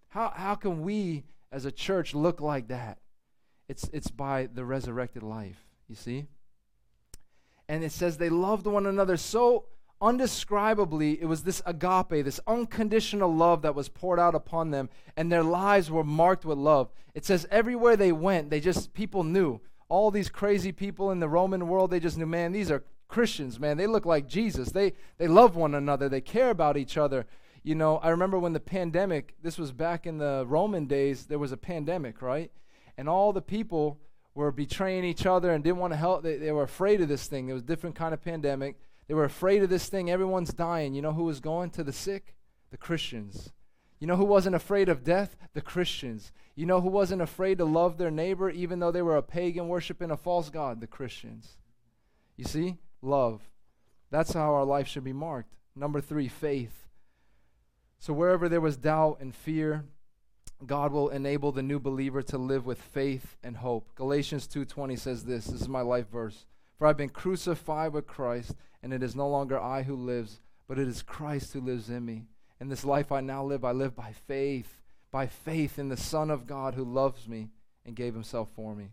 How, 0.08 0.32
how 0.34 0.54
can 0.54 0.82
we 0.82 1.24
as 1.50 1.64
a 1.64 1.72
church 1.72 2.14
look 2.14 2.40
like 2.40 2.68
that? 2.68 2.98
It's, 3.68 3.88
it's 3.92 4.10
by 4.10 4.48
the 4.52 4.64
resurrected 4.64 5.22
life, 5.22 5.64
you 5.88 5.94
see? 5.94 6.26
And 7.68 7.82
it 7.82 7.92
says 7.92 8.16
they 8.16 8.28
loved 8.28 8.66
one 8.66 8.86
another 8.86 9.16
so 9.16 9.66
undescribably, 10.04 11.18
it 11.18 11.24
was 11.24 11.42
this 11.42 11.62
agape, 11.64 12.24
this 12.24 12.38
unconditional 12.46 13.34
love 13.34 13.62
that 13.62 13.74
was 13.74 13.88
poured 13.88 14.20
out 14.20 14.34
upon 14.34 14.70
them, 14.70 14.90
and 15.16 15.32
their 15.32 15.42
lives 15.42 15.90
were 15.90 16.04
marked 16.04 16.44
with 16.44 16.58
love. 16.58 16.90
It 17.14 17.24
says 17.24 17.46
everywhere 17.50 17.96
they 17.96 18.12
went, 18.12 18.50
they 18.50 18.60
just, 18.60 18.92
people 18.92 19.24
knew. 19.24 19.60
All 19.88 20.10
these 20.10 20.28
crazy 20.28 20.72
people 20.72 21.10
in 21.10 21.20
the 21.20 21.28
Roman 21.28 21.68
world, 21.68 21.90
they 21.90 22.00
just 22.00 22.18
knew, 22.18 22.26
man, 22.26 22.52
these 22.52 22.70
are 22.70 22.84
Christians, 23.08 23.58
man. 23.58 23.76
They 23.78 23.86
look 23.86 24.04
like 24.04 24.26
Jesus. 24.26 24.70
They, 24.72 24.92
they 25.18 25.28
love 25.28 25.56
one 25.56 25.74
another, 25.74 26.08
they 26.08 26.20
care 26.20 26.50
about 26.50 26.76
each 26.76 26.98
other. 26.98 27.26
You 27.62 27.74
know, 27.74 27.96
I 27.98 28.10
remember 28.10 28.38
when 28.38 28.52
the 28.52 28.60
pandemic, 28.60 29.34
this 29.42 29.56
was 29.56 29.72
back 29.72 30.06
in 30.06 30.18
the 30.18 30.44
Roman 30.46 30.84
days, 30.84 31.26
there 31.26 31.38
was 31.38 31.52
a 31.52 31.56
pandemic, 31.56 32.20
right? 32.20 32.50
And 32.98 33.08
all 33.08 33.32
the 33.32 33.40
people 33.40 33.98
were 34.34 34.52
betraying 34.52 35.04
each 35.04 35.24
other 35.24 35.50
and 35.50 35.64
didn't 35.64 35.78
want 35.78 35.94
to 35.94 35.96
help. 35.96 36.22
They, 36.22 36.36
they 36.36 36.52
were 36.52 36.64
afraid 36.64 37.00
of 37.00 37.08
this 37.08 37.26
thing. 37.26 37.48
It 37.48 37.54
was 37.54 37.62
a 37.62 37.66
different 37.66 37.96
kind 37.96 38.12
of 38.12 38.22
pandemic. 38.22 38.76
They 39.06 39.14
were 39.14 39.24
afraid 39.24 39.62
of 39.62 39.70
this 39.70 39.88
thing. 39.88 40.10
Everyone's 40.10 40.52
dying. 40.52 40.94
You 40.94 41.02
know 41.02 41.12
who 41.12 41.24
was 41.24 41.40
going 41.40 41.70
to 41.70 41.84
the 41.84 41.92
sick? 41.92 42.34
The 42.70 42.76
Christians. 42.76 43.52
You 44.00 44.06
know 44.06 44.16
who 44.16 44.24
wasn't 44.24 44.56
afraid 44.56 44.88
of 44.88 45.04
death? 45.04 45.36
The 45.54 45.60
Christians. 45.60 46.32
You 46.54 46.66
know 46.66 46.80
who 46.80 46.88
wasn't 46.88 47.22
afraid 47.22 47.58
to 47.58 47.64
love 47.64 47.96
their 47.96 48.10
neighbor 48.10 48.50
even 48.50 48.78
though 48.78 48.92
they 48.92 49.02
were 49.02 49.16
a 49.16 49.22
pagan 49.22 49.68
worshiping 49.68 50.10
a 50.10 50.16
false 50.16 50.50
god? 50.50 50.80
The 50.80 50.86
Christians. 50.86 51.56
You 52.36 52.44
see? 52.44 52.78
Love. 53.02 53.50
That's 54.10 54.32
how 54.32 54.54
our 54.54 54.64
life 54.64 54.88
should 54.88 55.04
be 55.04 55.12
marked. 55.12 55.54
Number 55.76 56.00
three, 56.00 56.28
faith. 56.28 56.88
So 57.98 58.12
wherever 58.12 58.48
there 58.48 58.60
was 58.60 58.76
doubt 58.76 59.18
and 59.20 59.34
fear, 59.34 59.84
God 60.66 60.92
will 60.92 61.08
enable 61.08 61.52
the 61.52 61.62
new 61.62 61.78
believer 61.78 62.22
to 62.22 62.38
live 62.38 62.66
with 62.66 62.80
faith 62.80 63.36
and 63.42 63.56
hope. 63.56 63.94
Galatians 63.94 64.46
2:20 64.46 64.96
says 64.96 65.24
this. 65.24 65.46
This 65.46 65.62
is 65.62 65.68
my 65.68 65.80
life 65.80 66.08
verse. 66.10 66.46
For 66.78 66.86
I've 66.86 66.96
been 66.96 67.08
crucified 67.08 67.92
with 67.92 68.06
Christ, 68.06 68.54
and 68.84 68.92
it 68.92 69.02
is 69.02 69.16
no 69.16 69.26
longer 69.26 69.58
I 69.58 69.82
who 69.82 69.96
lives, 69.96 70.40
but 70.68 70.78
it 70.78 70.86
is 70.86 71.00
Christ 71.00 71.54
who 71.54 71.60
lives 71.62 71.88
in 71.88 72.04
me. 72.04 72.26
In 72.60 72.68
this 72.68 72.84
life 72.84 73.10
I 73.10 73.22
now 73.22 73.42
live, 73.42 73.64
I 73.64 73.72
live 73.72 73.96
by 73.96 74.12
faith, 74.12 74.82
by 75.10 75.26
faith 75.26 75.78
in 75.78 75.88
the 75.88 75.96
Son 75.96 76.30
of 76.30 76.46
God 76.46 76.74
who 76.74 76.84
loves 76.84 77.26
me 77.26 77.48
and 77.86 77.96
gave 77.96 78.12
himself 78.12 78.50
for 78.54 78.74
me. 78.74 78.90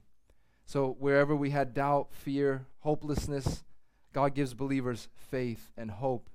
So 0.65 0.95
wherever 0.97 1.35
we 1.35 1.49
had 1.49 1.73
doubt, 1.73 2.07
fear, 2.13 2.67
hopelessness, 2.79 3.65
God 4.13 4.33
gives 4.33 4.53
believers 4.53 5.09
faith 5.13 5.71
and 5.75 5.91
hope. 5.91 6.29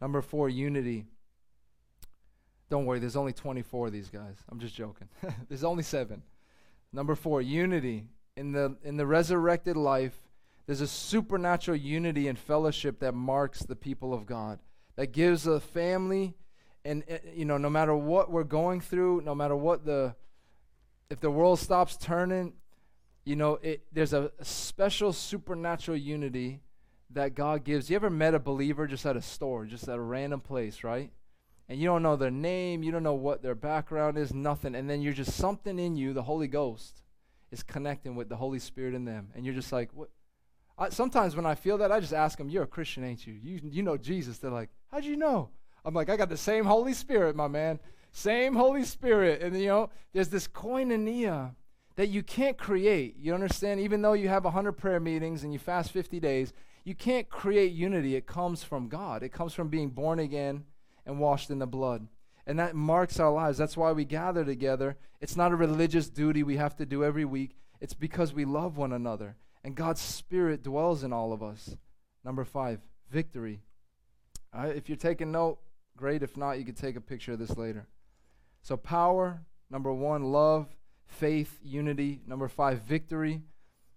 Number 0.00 0.20
four, 0.20 0.48
unity. 0.48 1.06
Don't 2.68 2.84
worry, 2.84 2.98
there's 2.98 3.16
only 3.16 3.32
24 3.32 3.86
of 3.86 3.92
these 3.92 4.10
guys. 4.10 4.38
I'm 4.50 4.58
just 4.58 4.74
joking. 4.74 5.08
there's 5.48 5.64
only 5.64 5.84
seven. 5.84 6.24
Number 6.92 7.14
four, 7.14 7.42
unity. 7.42 8.06
In 8.36 8.50
the, 8.50 8.76
in 8.82 8.96
the 8.96 9.06
resurrected 9.06 9.76
life, 9.76 10.18
there's 10.68 10.82
a 10.82 10.86
supernatural 10.86 11.78
unity 11.78 12.28
and 12.28 12.38
fellowship 12.38 13.00
that 13.00 13.14
marks 13.14 13.60
the 13.60 13.74
people 13.74 14.12
of 14.12 14.26
God, 14.26 14.58
that 14.96 15.12
gives 15.12 15.46
a 15.46 15.60
family, 15.60 16.34
and, 16.84 17.04
eh, 17.08 17.20
you 17.34 17.46
know, 17.46 17.56
no 17.56 17.70
matter 17.70 17.96
what 17.96 18.30
we're 18.30 18.44
going 18.44 18.82
through, 18.82 19.22
no 19.22 19.34
matter 19.34 19.56
what 19.56 19.86
the, 19.86 20.14
if 21.08 21.20
the 21.20 21.30
world 21.30 21.58
stops 21.58 21.96
turning, 21.96 22.52
you 23.24 23.34
know, 23.34 23.54
it, 23.62 23.86
there's 23.92 24.12
a, 24.12 24.30
a 24.38 24.44
special 24.44 25.14
supernatural 25.14 25.96
unity 25.96 26.60
that 27.12 27.34
God 27.34 27.64
gives. 27.64 27.88
You 27.88 27.96
ever 27.96 28.10
met 28.10 28.34
a 28.34 28.38
believer 28.38 28.86
just 28.86 29.06
at 29.06 29.16
a 29.16 29.22
store, 29.22 29.64
just 29.64 29.88
at 29.88 29.96
a 29.96 30.02
random 30.02 30.40
place, 30.40 30.84
right? 30.84 31.10
And 31.70 31.80
you 31.80 31.86
don't 31.86 32.02
know 32.02 32.16
their 32.16 32.30
name, 32.30 32.82
you 32.82 32.92
don't 32.92 33.02
know 33.02 33.14
what 33.14 33.40
their 33.40 33.54
background 33.54 34.18
is, 34.18 34.34
nothing. 34.34 34.74
And 34.74 34.88
then 34.88 35.00
you're 35.00 35.14
just 35.14 35.32
something 35.32 35.78
in 35.78 35.96
you, 35.96 36.12
the 36.12 36.24
Holy 36.24 36.46
Ghost, 36.46 37.00
is 37.50 37.62
connecting 37.62 38.16
with 38.16 38.28
the 38.28 38.36
Holy 38.36 38.58
Spirit 38.58 38.92
in 38.92 39.06
them. 39.06 39.30
And 39.34 39.46
you're 39.46 39.54
just 39.54 39.72
like, 39.72 39.88
what? 39.94 40.10
I, 40.78 40.90
sometimes 40.90 41.34
when 41.34 41.46
I 41.46 41.54
feel 41.54 41.78
that, 41.78 41.90
I 41.90 42.00
just 42.00 42.12
ask 42.12 42.38
them, 42.38 42.48
You're 42.48 42.64
a 42.64 42.68
Christian, 42.68 43.04
ain't 43.04 43.26
you? 43.26 43.34
You, 43.42 43.60
you 43.64 43.82
know 43.82 43.96
Jesus. 43.96 44.38
They're 44.38 44.50
like, 44.50 44.70
How'd 44.90 45.04
you 45.04 45.16
know? 45.16 45.50
I'm 45.84 45.94
like, 45.94 46.08
I 46.08 46.16
got 46.16 46.28
the 46.28 46.36
same 46.36 46.64
Holy 46.64 46.92
Spirit, 46.92 47.36
my 47.36 47.48
man. 47.48 47.78
Same 48.12 48.54
Holy 48.54 48.84
Spirit. 48.84 49.42
And, 49.42 49.58
you 49.58 49.66
know, 49.66 49.90
there's 50.12 50.28
this 50.28 50.48
koinonia 50.48 51.54
that 51.96 52.08
you 52.08 52.22
can't 52.22 52.56
create. 52.56 53.16
You 53.18 53.34
understand? 53.34 53.80
Even 53.80 54.02
though 54.02 54.12
you 54.12 54.28
have 54.28 54.44
100 54.44 54.72
prayer 54.72 55.00
meetings 55.00 55.44
and 55.44 55.52
you 55.52 55.58
fast 55.58 55.90
50 55.92 56.20
days, 56.20 56.52
you 56.84 56.94
can't 56.94 57.28
create 57.28 57.72
unity. 57.72 58.16
It 58.16 58.26
comes 58.26 58.62
from 58.62 58.88
God, 58.88 59.22
it 59.22 59.30
comes 59.30 59.52
from 59.52 59.68
being 59.68 59.90
born 59.90 60.18
again 60.18 60.64
and 61.04 61.18
washed 61.18 61.50
in 61.50 61.58
the 61.58 61.66
blood. 61.66 62.06
And 62.46 62.58
that 62.58 62.74
marks 62.74 63.20
our 63.20 63.30
lives. 63.30 63.58
That's 63.58 63.76
why 63.76 63.92
we 63.92 64.04
gather 64.04 64.44
together. 64.44 64.96
It's 65.20 65.36
not 65.36 65.52
a 65.52 65.56
religious 65.56 66.08
duty 66.08 66.42
we 66.42 66.56
have 66.56 66.76
to 66.76 66.86
do 66.86 67.04
every 67.04 67.24
week, 67.24 67.56
it's 67.80 67.94
because 67.94 68.32
we 68.32 68.44
love 68.44 68.76
one 68.76 68.92
another. 68.92 69.36
And 69.64 69.74
God's 69.74 70.00
Spirit 70.00 70.62
dwells 70.62 71.02
in 71.02 71.12
all 71.12 71.32
of 71.32 71.42
us. 71.42 71.76
Number 72.24 72.44
five, 72.44 72.80
victory. 73.10 73.60
Uh, 74.52 74.66
if 74.74 74.88
you're 74.88 74.96
taking 74.96 75.32
note, 75.32 75.58
great. 75.96 76.22
If 76.22 76.36
not, 76.36 76.58
you 76.58 76.64
can 76.64 76.74
take 76.74 76.96
a 76.96 77.00
picture 77.00 77.32
of 77.32 77.38
this 77.38 77.56
later. 77.56 77.86
So, 78.62 78.76
power, 78.76 79.40
number 79.70 79.92
one, 79.92 80.24
love, 80.24 80.66
faith, 81.06 81.58
unity. 81.62 82.20
Number 82.26 82.48
five, 82.48 82.82
victory. 82.82 83.42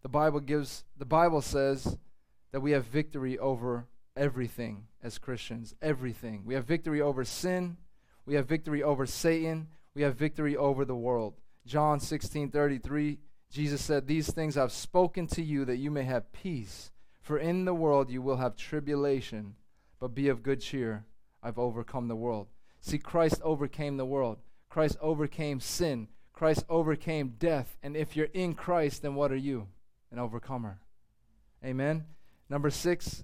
The 0.01 0.09
Bible 0.09 0.39
gives, 0.39 0.83
the 0.97 1.05
Bible 1.05 1.41
says 1.41 1.97
that 2.51 2.61
we 2.61 2.71
have 2.71 2.85
victory 2.85 3.37
over 3.37 3.85
everything 4.15 4.85
as 5.03 5.17
Christians. 5.17 5.75
Everything. 5.81 6.43
We 6.45 6.55
have 6.55 6.65
victory 6.65 7.01
over 7.01 7.23
sin. 7.23 7.77
We 8.25 8.35
have 8.35 8.47
victory 8.47 8.83
over 8.83 9.05
Satan. 9.05 9.67
We 9.93 10.01
have 10.03 10.15
victory 10.15 10.55
over 10.55 10.85
the 10.85 10.95
world. 10.95 11.35
John 11.65 11.99
16 11.99 12.49
33, 12.49 13.19
Jesus 13.51 13.81
said, 13.83 14.07
These 14.07 14.31
things 14.31 14.57
I've 14.57 14.71
spoken 14.71 15.27
to 15.27 15.43
you 15.43 15.65
that 15.65 15.77
you 15.77 15.91
may 15.91 16.03
have 16.03 16.31
peace. 16.31 16.91
For 17.21 17.37
in 17.37 17.65
the 17.65 17.73
world 17.73 18.09
you 18.09 18.21
will 18.21 18.37
have 18.37 18.55
tribulation, 18.55 19.55
but 19.99 20.15
be 20.15 20.29
of 20.29 20.41
good 20.41 20.61
cheer. 20.61 21.05
I've 21.43 21.59
overcome 21.59 22.07
the 22.07 22.15
world. 22.15 22.47
See, 22.79 22.97
Christ 22.97 23.41
overcame 23.43 23.97
the 23.97 24.05
world. 24.05 24.37
Christ 24.69 24.97
overcame 25.01 25.59
sin. 25.59 26.07
Christ 26.33 26.63
overcame 26.69 27.35
death. 27.37 27.77
And 27.83 27.95
if 27.95 28.15
you're 28.15 28.29
in 28.33 28.55
Christ, 28.55 29.01
then 29.01 29.15
what 29.15 29.31
are 29.31 29.37
you? 29.37 29.67
An 30.11 30.17
overcomer. 30.17 30.79
Amen. 31.63 32.05
Number 32.49 32.69
six, 32.69 33.23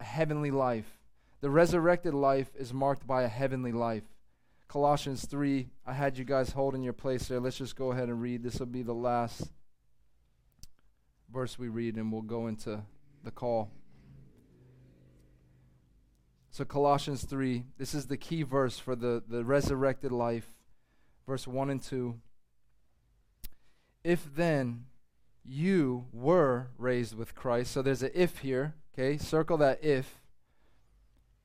a 0.00 0.04
heavenly 0.04 0.50
life. 0.50 0.98
The 1.40 1.50
resurrected 1.50 2.14
life 2.14 2.50
is 2.58 2.72
marked 2.72 3.06
by 3.06 3.22
a 3.22 3.28
heavenly 3.28 3.72
life. 3.72 4.04
Colossians 4.74 5.24
3, 5.26 5.68
I 5.86 5.92
had 5.92 6.18
you 6.18 6.24
guys 6.24 6.50
hold 6.50 6.74
in 6.74 6.82
your 6.82 6.92
place 6.92 7.28
there. 7.28 7.38
Let's 7.38 7.58
just 7.58 7.76
go 7.76 7.92
ahead 7.92 8.08
and 8.08 8.20
read. 8.20 8.42
This 8.42 8.58
will 8.58 8.66
be 8.66 8.82
the 8.82 8.92
last 8.92 9.52
verse 11.32 11.56
we 11.56 11.68
read, 11.68 11.94
and 11.94 12.10
we'll 12.10 12.22
go 12.22 12.48
into 12.48 12.80
the 13.22 13.30
call. 13.30 13.70
So, 16.50 16.64
Colossians 16.64 17.22
3, 17.22 17.66
this 17.78 17.94
is 17.94 18.08
the 18.08 18.16
key 18.16 18.42
verse 18.42 18.76
for 18.76 18.96
the, 18.96 19.22
the 19.28 19.44
resurrected 19.44 20.10
life. 20.10 20.48
Verse 21.24 21.46
1 21.46 21.70
and 21.70 21.80
2. 21.80 22.18
If 24.02 24.28
then 24.34 24.86
you 25.44 26.06
were 26.12 26.70
raised 26.78 27.16
with 27.16 27.36
Christ, 27.36 27.70
so 27.70 27.80
there's 27.80 28.02
an 28.02 28.10
if 28.12 28.38
here, 28.38 28.74
okay? 28.92 29.18
Circle 29.18 29.58
that 29.58 29.84
if, 29.84 30.20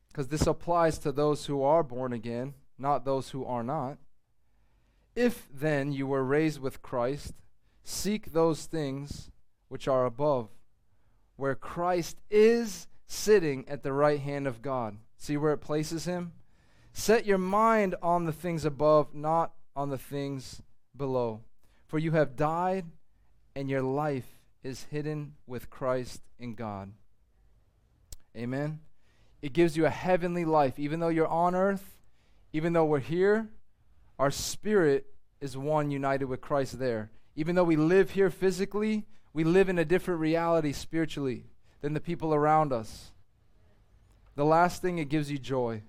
because 0.08 0.30
this 0.30 0.48
applies 0.48 0.98
to 0.98 1.12
those 1.12 1.46
who 1.46 1.62
are 1.62 1.84
born 1.84 2.12
again, 2.12 2.56
not 2.80 3.06
those 3.06 3.30
who 3.30 3.46
are 3.46 3.64
not. 3.64 3.98
If 5.16 5.48
then 5.54 5.92
you 5.92 6.08
were 6.08 6.24
raised 6.24 6.62
with 6.62 6.82
Christ, 6.82 7.34
seek 7.84 8.32
those 8.32 8.66
things 8.66 9.30
which 9.68 9.88
are 9.88 10.06
above, 10.06 10.50
where 11.36 11.56
Christ 11.56 12.22
is 12.30 12.88
sitting 13.06 13.68
at 13.68 13.84
the 13.84 13.94
right 13.94 14.20
hand 14.20 14.48
of 14.48 14.62
God. 14.62 14.98
See 15.18 15.36
where 15.36 15.54
it 15.54 15.58
places 15.58 16.06
him? 16.06 16.34
Set 16.94 17.26
your 17.26 17.38
mind 17.38 17.96
on 18.02 18.26
the 18.26 18.32
things 18.32 18.66
above, 18.66 19.14
not 19.14 19.54
on 19.76 19.90
the 19.90 19.98
things 19.98 20.62
below. 20.96 21.42
For 21.88 22.00
you 22.00 22.12
have 22.12 22.36
died, 22.36 22.86
and 23.56 23.70
your 23.70 23.82
life 23.82 24.40
is 24.64 24.84
hidden 24.92 25.34
with 25.48 25.70
Christ 25.70 26.22
in 26.38 26.54
God. 26.56 26.94
Amen. 28.36 28.80
It 29.42 29.54
gives 29.54 29.76
you 29.76 29.86
a 29.86 29.90
heavenly 29.90 30.46
life. 30.46 30.78
Even 30.78 31.00
though 31.00 31.10
you're 31.10 31.28
on 31.28 31.56
earth, 31.56 31.98
even 32.54 32.74
though 32.74 32.86
we're 32.86 33.00
here, 33.00 33.50
our 34.18 34.32
spirit 34.32 35.06
is 35.40 35.58
one 35.58 35.92
united 35.92 36.26
with 36.26 36.42
Christ 36.42 36.80
there. 36.80 37.12
Even 37.36 37.56
though 37.56 37.64
we 37.64 37.76
live 37.76 38.12
here 38.12 38.30
physically, 38.30 39.06
we 39.34 39.44
live 39.44 39.70
in 39.70 39.80
a 39.80 39.86
different 39.86 40.20
reality 40.20 40.74
spiritually 40.74 41.46
than 41.82 41.94
the 41.94 42.02
people 42.02 42.34
around 42.34 42.74
us. 42.74 43.12
The 44.36 44.46
last 44.46 44.82
thing, 44.82 44.98
it 44.98 45.10
gives 45.10 45.32
you 45.32 45.38
joy. 45.38 45.84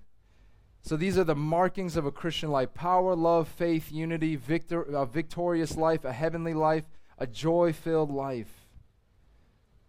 So 0.83 0.97
these 0.97 1.17
are 1.17 1.23
the 1.23 1.35
markings 1.35 1.95
of 1.95 2.05
a 2.05 2.11
Christian 2.11 2.49
life 2.49 2.73
power, 2.73 3.15
love, 3.15 3.47
faith, 3.47 3.91
unity, 3.91 4.35
victor, 4.35 4.81
a 4.81 5.05
victorious 5.05 5.75
life, 5.75 6.05
a 6.05 6.13
heavenly 6.13 6.53
life, 6.53 6.85
a 7.17 7.27
joy 7.27 7.73
filled 7.73 8.11
life. 8.11 8.51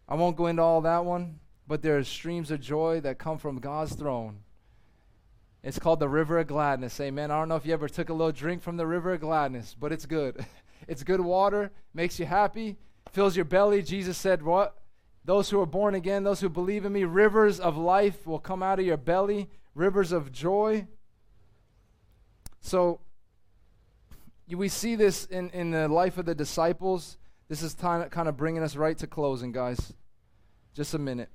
I 0.08 0.14
won't 0.14 0.36
go 0.36 0.46
into 0.46 0.62
all 0.62 0.82
that 0.82 1.04
one, 1.04 1.40
but 1.66 1.82
there 1.82 1.96
are 1.96 2.04
streams 2.04 2.50
of 2.50 2.60
joy 2.60 3.00
that 3.00 3.18
come 3.18 3.38
from 3.38 3.60
God's 3.60 3.94
throne. 3.94 4.40
It's 5.62 5.78
called 5.78 6.00
the 6.00 6.08
river 6.08 6.38
of 6.38 6.48
gladness. 6.48 6.98
Amen. 7.00 7.30
I 7.30 7.38
don't 7.38 7.48
know 7.48 7.56
if 7.56 7.64
you 7.64 7.72
ever 7.72 7.88
took 7.88 8.08
a 8.08 8.12
little 8.12 8.32
drink 8.32 8.62
from 8.62 8.76
the 8.76 8.86
river 8.86 9.12
of 9.12 9.20
gladness, 9.20 9.76
but 9.78 9.92
it's 9.92 10.06
good. 10.06 10.44
it's 10.88 11.04
good 11.04 11.20
water, 11.20 11.70
makes 11.94 12.18
you 12.18 12.26
happy, 12.26 12.76
fills 13.12 13.36
your 13.36 13.44
belly. 13.44 13.82
Jesus 13.82 14.16
said, 14.16 14.42
What? 14.42 14.76
Those 15.24 15.50
who 15.50 15.60
are 15.60 15.66
born 15.66 15.94
again, 15.94 16.24
those 16.24 16.40
who 16.40 16.48
believe 16.48 16.84
in 16.84 16.92
me, 16.92 17.04
rivers 17.04 17.60
of 17.60 17.76
life 17.76 18.26
will 18.26 18.40
come 18.40 18.60
out 18.60 18.80
of 18.80 18.84
your 18.84 18.96
belly, 18.96 19.48
rivers 19.74 20.10
of 20.10 20.32
joy. 20.32 20.88
So, 22.60 23.00
we 24.48 24.68
see 24.68 24.96
this 24.96 25.24
in, 25.26 25.50
in 25.50 25.70
the 25.70 25.86
life 25.86 26.18
of 26.18 26.26
the 26.26 26.34
disciples. 26.34 27.18
This 27.48 27.62
is 27.62 27.72
time, 27.74 28.08
kind 28.10 28.28
of 28.28 28.36
bringing 28.36 28.64
us 28.64 28.74
right 28.74 28.98
to 28.98 29.06
closing, 29.06 29.52
guys. 29.52 29.92
Just 30.74 30.94
a 30.94 30.98
minute. 30.98 31.28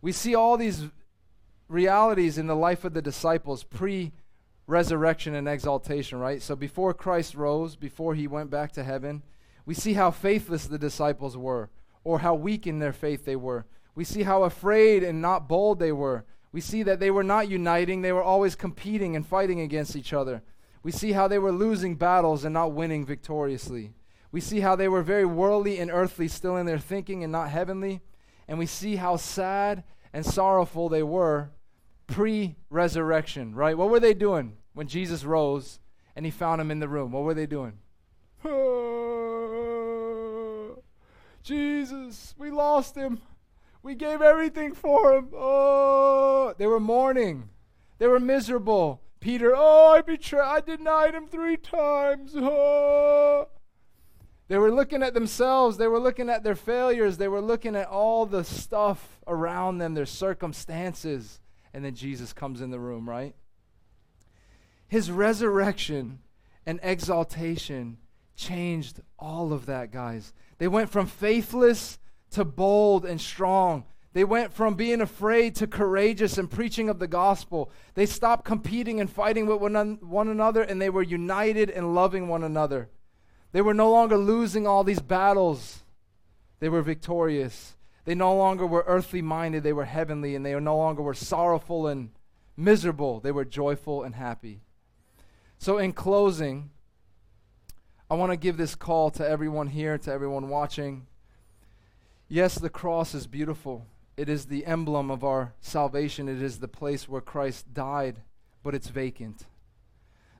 We 0.00 0.12
see 0.12 0.34
all 0.34 0.56
these 0.56 0.84
realities 1.72 2.38
in 2.38 2.46
the 2.46 2.56
life 2.56 2.84
of 2.84 2.92
the 2.92 3.02
disciples 3.02 3.64
pre 3.64 4.12
resurrection 4.66 5.34
and 5.34 5.48
exaltation, 5.48 6.18
right? 6.18 6.40
So 6.40 6.54
before 6.54 6.94
Christ 6.94 7.34
rose, 7.34 7.74
before 7.76 8.14
he 8.14 8.26
went 8.26 8.50
back 8.50 8.72
to 8.72 8.84
heaven, 8.84 9.22
we 9.66 9.74
see 9.74 9.94
how 9.94 10.10
faithless 10.10 10.66
the 10.66 10.78
disciples 10.78 11.36
were, 11.36 11.70
or 12.04 12.20
how 12.20 12.34
weak 12.34 12.66
in 12.66 12.78
their 12.78 12.92
faith 12.92 13.24
they 13.24 13.36
were. 13.36 13.66
We 13.94 14.04
see 14.04 14.22
how 14.22 14.44
afraid 14.44 15.02
and 15.02 15.20
not 15.20 15.48
bold 15.48 15.78
they 15.78 15.92
were. 15.92 16.24
We 16.52 16.60
see 16.60 16.82
that 16.84 17.00
they 17.00 17.10
were 17.10 17.22
not 17.22 17.48
uniting, 17.48 18.02
they 18.02 18.12
were 18.12 18.22
always 18.22 18.54
competing 18.54 19.16
and 19.16 19.26
fighting 19.26 19.60
against 19.60 19.96
each 19.96 20.12
other. 20.12 20.42
We 20.82 20.92
see 20.92 21.12
how 21.12 21.28
they 21.28 21.38
were 21.38 21.52
losing 21.52 21.96
battles 21.96 22.44
and 22.44 22.52
not 22.52 22.72
winning 22.72 23.06
victoriously. 23.06 23.92
We 24.32 24.40
see 24.40 24.60
how 24.60 24.76
they 24.76 24.88
were 24.88 25.02
very 25.02 25.24
worldly 25.24 25.78
and 25.78 25.90
earthly, 25.90 26.28
still 26.28 26.56
in 26.56 26.66
their 26.66 26.78
thinking 26.78 27.22
and 27.22 27.32
not 27.32 27.50
heavenly. 27.50 28.00
And 28.48 28.58
we 28.58 28.66
see 28.66 28.96
how 28.96 29.16
sad 29.16 29.84
and 30.12 30.26
sorrowful 30.26 30.88
they 30.88 31.02
were 31.02 31.50
pre 32.06 32.56
resurrection, 32.70 33.54
right? 33.54 33.76
What 33.76 33.90
were 33.90 34.00
they 34.00 34.14
doing 34.14 34.56
when 34.74 34.88
Jesus 34.88 35.24
rose 35.24 35.80
and 36.14 36.24
he 36.24 36.30
found 36.30 36.60
him 36.60 36.70
in 36.70 36.80
the 36.80 36.88
room? 36.88 37.12
What 37.12 37.24
were 37.24 37.34
they 37.34 37.46
doing? 37.46 37.78
Jesus, 41.42 42.34
we 42.38 42.50
lost 42.50 42.94
him. 42.94 43.20
We 43.82 43.94
gave 43.94 44.22
everything 44.22 44.74
for 44.74 45.14
him. 45.14 45.30
Oh, 45.34 46.54
they 46.58 46.66
were 46.66 46.80
mourning. 46.80 47.48
They 47.98 48.06
were 48.06 48.20
miserable. 48.20 49.00
Peter, 49.20 49.54
oh, 49.56 49.94
I 49.96 50.02
betrayed, 50.02 50.42
I 50.42 50.60
denied 50.60 51.14
him 51.14 51.26
three 51.26 51.56
times. 51.56 52.34
Oh. 52.36 53.48
They 54.48 54.58
were 54.58 54.72
looking 54.72 55.02
at 55.02 55.14
themselves. 55.14 55.78
They 55.78 55.86
were 55.86 56.00
looking 56.00 56.28
at 56.28 56.44
their 56.44 56.56
failures. 56.56 57.16
They 57.16 57.28
were 57.28 57.40
looking 57.40 57.74
at 57.74 57.86
all 57.86 58.26
the 58.26 58.44
stuff 58.44 59.18
around 59.26 59.78
them, 59.78 59.94
their 59.94 60.04
circumstances. 60.04 61.40
And 61.74 61.84
then 61.84 61.94
Jesus 61.94 62.32
comes 62.32 62.60
in 62.60 62.70
the 62.70 62.80
room, 62.80 63.08
right? 63.08 63.34
His 64.88 65.10
resurrection 65.10 66.18
and 66.66 66.78
exaltation 66.82 67.98
changed 68.36 69.00
all 69.18 69.52
of 69.52 69.66
that, 69.66 69.90
guys. 69.90 70.32
They 70.58 70.68
went 70.68 70.90
from 70.90 71.06
faithless 71.06 71.98
to 72.32 72.44
bold 72.44 73.04
and 73.04 73.20
strong. 73.20 73.84
They 74.12 74.24
went 74.24 74.52
from 74.52 74.74
being 74.74 75.00
afraid 75.00 75.54
to 75.56 75.66
courageous 75.66 76.36
and 76.36 76.50
preaching 76.50 76.90
of 76.90 76.98
the 76.98 77.06
gospel. 77.06 77.70
They 77.94 78.04
stopped 78.04 78.44
competing 78.44 79.00
and 79.00 79.08
fighting 79.08 79.46
with 79.46 79.60
one, 79.60 79.98
one 80.02 80.28
another, 80.28 80.62
and 80.62 80.80
they 80.80 80.90
were 80.90 81.02
united 81.02 81.70
and 81.70 81.94
loving 81.94 82.28
one 82.28 82.44
another. 82.44 82.90
They 83.52 83.62
were 83.62 83.74
no 83.74 83.90
longer 83.90 84.18
losing 84.18 84.66
all 84.66 84.84
these 84.84 85.00
battles, 85.00 85.80
they 86.60 86.68
were 86.68 86.82
victorious. 86.82 87.76
They 88.04 88.14
no 88.14 88.34
longer 88.34 88.66
were 88.66 88.84
earthly 88.86 89.22
minded, 89.22 89.62
they 89.62 89.72
were 89.72 89.84
heavenly, 89.84 90.34
and 90.34 90.44
they 90.44 90.58
no 90.58 90.76
longer 90.76 91.02
were 91.02 91.14
sorrowful 91.14 91.86
and 91.86 92.10
miserable. 92.56 93.20
They 93.20 93.32
were 93.32 93.44
joyful 93.44 94.02
and 94.02 94.14
happy. 94.14 94.60
So, 95.58 95.78
in 95.78 95.92
closing, 95.92 96.70
I 98.10 98.14
want 98.14 98.32
to 98.32 98.36
give 98.36 98.56
this 98.56 98.74
call 98.74 99.10
to 99.12 99.26
everyone 99.26 99.68
here, 99.68 99.96
to 99.98 100.12
everyone 100.12 100.48
watching. 100.48 101.06
Yes, 102.28 102.56
the 102.56 102.68
cross 102.68 103.14
is 103.14 103.26
beautiful. 103.26 103.86
It 104.16 104.28
is 104.28 104.46
the 104.46 104.66
emblem 104.66 105.10
of 105.10 105.24
our 105.24 105.54
salvation. 105.60 106.28
It 106.28 106.42
is 106.42 106.58
the 106.58 106.68
place 106.68 107.08
where 107.08 107.20
Christ 107.20 107.72
died, 107.72 108.20
but 108.62 108.74
it's 108.74 108.88
vacant. 108.88 109.46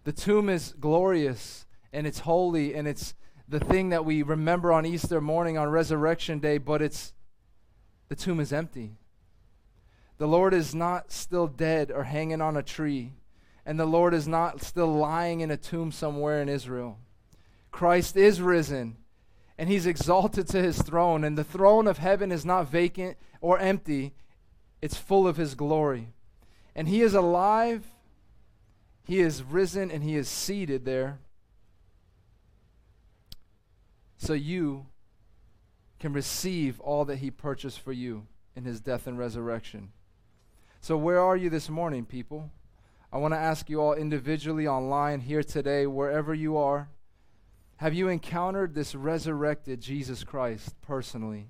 The 0.05 0.13
tomb 0.13 0.49
is 0.49 0.75
glorious 0.79 1.67
and 1.93 2.07
it's 2.07 2.21
holy 2.21 2.75
and 2.75 2.89
it's 2.89 3.15
the 3.49 3.61
thing 3.61 3.91
that 3.91 4.05
we 4.05 4.23
remember 4.23 4.73
on 4.73 4.85
Easter 4.85 5.21
morning, 5.21 5.57
on 5.57 5.69
Resurrection 5.69 6.39
Day, 6.39 6.59
but 6.59 6.83
it's 6.83 7.13
the 8.13 8.17
tomb 8.17 8.41
is 8.41 8.53
empty. 8.53 8.93
The 10.19 10.29
Lord 10.29 10.53
is 10.53 10.75
not 10.75 11.11
still 11.11 11.47
dead 11.47 11.91
or 11.91 12.05
hanging 12.05 12.43
on 12.43 12.59
a 12.59 12.63
tree, 12.63 13.15
and 13.65 13.81
the 13.81 13.87
Lord 13.87 14.13
is 14.13 14.29
not 14.29 14.61
still 14.63 14.93
lying 14.93 15.41
in 15.41 15.51
a 15.51 15.57
tomb 15.57 15.91
somewhere 15.91 16.43
in 16.43 16.51
Israel. 16.51 16.99
Christ 17.71 18.19
is 18.19 18.43
risen, 18.43 18.99
and 19.57 19.71
he's 19.71 19.87
exalted 19.87 20.47
to 20.49 20.63
his 20.63 20.83
throne, 20.83 21.25
and 21.25 21.39
the 21.39 21.43
throne 21.43 21.87
of 21.87 21.97
heaven 21.97 22.31
is 22.31 22.45
not 22.45 22.69
vacant 22.69 23.17
or 23.41 23.59
empty, 23.59 24.13
it's 24.83 24.99
full 24.99 25.27
of 25.27 25.39
his 25.39 25.55
glory. 25.55 26.09
And 26.77 26.89
he 26.89 27.01
is 27.01 27.15
alive, 27.15 27.83
he 29.07 29.21
is 29.21 29.43
risen, 29.43 29.91
and 29.91 30.05
he 30.05 30.17
is 30.17 30.29
seated 30.29 30.85
there 30.85 31.19
so 34.23 34.35
you 34.35 34.87
can 36.03 36.13
receive 36.13 36.81
all 36.81 37.05
that 37.05 37.19
he 37.19 37.31
purchased 37.31 37.79
for 37.79 37.93
you 37.93 38.27
in 38.57 38.65
his 38.65 38.81
death 38.81 39.07
and 39.07 39.17
resurrection. 39.17 39.93
So, 40.81 40.97
where 40.97 41.21
are 41.21 41.37
you 41.37 41.49
this 41.49 41.71
morning, 41.71 42.05
people? 42.05 42.51
I 43.13 43.19
want 43.19 43.35
to 43.35 43.39
ask 43.39 43.71
you 43.71 43.81
all 43.81 43.95
individually, 43.95 44.67
online, 44.67 45.21
here 45.21 45.45
today, 45.45 45.87
wherever 45.87 46.35
you 46.35 46.57
are. 46.57 46.89
Have 47.77 47.95
you 47.95 48.09
encountered 48.09 48.75
this 48.75 48.97
resurrected 48.97 49.81
Jesus 49.81 50.25
Christ 50.25 50.75
personally? 50.81 51.47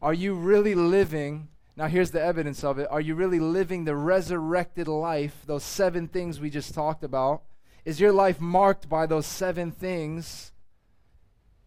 Are 0.00 0.14
you 0.14 0.32
really 0.34 0.74
living? 0.74 1.48
Now, 1.76 1.86
here's 1.86 2.12
the 2.12 2.22
evidence 2.22 2.64
of 2.64 2.78
it. 2.78 2.88
Are 2.90 3.00
you 3.02 3.14
really 3.14 3.40
living 3.40 3.84
the 3.84 3.94
resurrected 3.94 4.88
life, 4.88 5.42
those 5.44 5.64
seven 5.64 6.08
things 6.08 6.40
we 6.40 6.48
just 6.48 6.72
talked 6.72 7.04
about? 7.04 7.42
Is 7.84 8.00
your 8.00 8.12
life 8.12 8.40
marked 8.40 8.88
by 8.88 9.04
those 9.04 9.26
seven 9.26 9.70
things? 9.70 10.52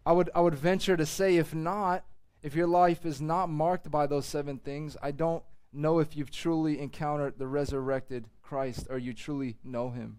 I 0.04 0.12
would, 0.12 0.30
I 0.34 0.40
would 0.40 0.54
venture 0.54 0.96
to 0.96 1.06
say, 1.06 1.36
if 1.36 1.54
not, 1.54 2.04
if 2.42 2.54
your 2.54 2.66
life 2.66 3.04
is 3.04 3.20
not 3.20 3.48
marked 3.48 3.90
by 3.90 4.06
those 4.06 4.26
seven 4.26 4.58
things, 4.58 4.96
I 5.02 5.10
don't 5.10 5.42
know 5.72 5.98
if 5.98 6.16
you've 6.16 6.30
truly 6.30 6.80
encountered 6.80 7.38
the 7.38 7.46
resurrected 7.46 8.26
Christ 8.42 8.86
or 8.90 8.98
you 8.98 9.12
truly 9.12 9.56
know 9.62 9.90
him. 9.90 10.18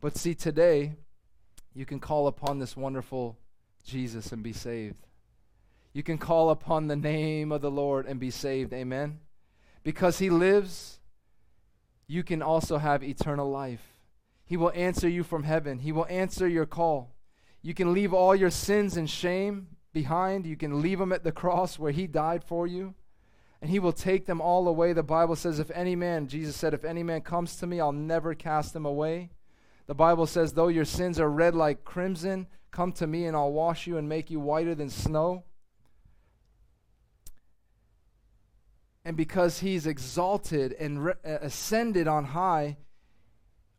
But 0.00 0.16
see, 0.16 0.34
today, 0.34 0.94
you 1.74 1.86
can 1.86 2.00
call 2.00 2.26
upon 2.26 2.58
this 2.58 2.76
wonderful 2.76 3.38
Jesus 3.84 4.32
and 4.32 4.42
be 4.42 4.52
saved. 4.52 5.06
You 5.92 6.02
can 6.02 6.18
call 6.18 6.50
upon 6.50 6.86
the 6.86 6.96
name 6.96 7.50
of 7.52 7.62
the 7.62 7.70
Lord 7.70 8.06
and 8.06 8.20
be 8.20 8.30
saved. 8.30 8.72
Amen. 8.72 9.20
Because 9.82 10.18
he 10.18 10.30
lives, 10.30 10.98
you 12.06 12.22
can 12.22 12.42
also 12.42 12.78
have 12.78 13.02
eternal 13.02 13.50
life. 13.50 13.82
He 14.44 14.56
will 14.56 14.72
answer 14.74 15.08
you 15.08 15.22
from 15.22 15.44
heaven, 15.44 15.78
he 15.78 15.92
will 15.92 16.06
answer 16.08 16.48
your 16.48 16.66
call. 16.66 17.14
You 17.62 17.74
can 17.74 17.92
leave 17.92 18.14
all 18.14 18.34
your 18.34 18.50
sins 18.50 18.96
and 18.96 19.08
shame 19.08 19.68
behind. 19.92 20.46
You 20.46 20.56
can 20.56 20.80
leave 20.80 20.98
them 20.98 21.12
at 21.12 21.24
the 21.24 21.32
cross 21.32 21.78
where 21.78 21.92
He 21.92 22.06
died 22.06 22.44
for 22.44 22.66
you, 22.66 22.94
and 23.60 23.70
He 23.70 23.78
will 23.78 23.92
take 23.92 24.26
them 24.26 24.40
all 24.40 24.68
away. 24.68 24.92
The 24.92 25.02
Bible 25.02 25.36
says, 25.36 25.58
If 25.58 25.70
any 25.72 25.96
man, 25.96 26.28
Jesus 26.28 26.56
said, 26.56 26.72
If 26.74 26.84
any 26.84 27.02
man 27.02 27.22
comes 27.22 27.56
to 27.56 27.66
me, 27.66 27.80
I'll 27.80 27.92
never 27.92 28.34
cast 28.34 28.76
him 28.76 28.86
away. 28.86 29.30
The 29.86 29.94
Bible 29.94 30.26
says, 30.26 30.52
Though 30.52 30.68
your 30.68 30.84
sins 30.84 31.18
are 31.18 31.30
red 31.30 31.54
like 31.54 31.84
crimson, 31.84 32.46
come 32.70 32.92
to 32.92 33.06
me 33.06 33.26
and 33.26 33.36
I'll 33.36 33.52
wash 33.52 33.86
you 33.86 33.96
and 33.96 34.08
make 34.08 34.30
you 34.30 34.38
whiter 34.38 34.74
than 34.74 34.90
snow. 34.90 35.44
And 39.04 39.16
because 39.16 39.60
He's 39.60 39.86
exalted 39.86 40.74
and 40.74 41.06
re- 41.06 41.14
uh, 41.24 41.38
ascended 41.40 42.06
on 42.06 42.26
high, 42.26 42.76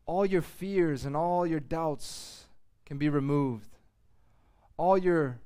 all 0.05 0.25
your 0.25 0.41
fears 0.41 1.05
and 1.05 1.15
all 1.15 1.45
your 1.45 1.59
doubts 1.59 2.47
can 2.89 2.97
be 2.97 3.07
removed 3.07 3.77
all 4.79 4.97
your 4.97 5.41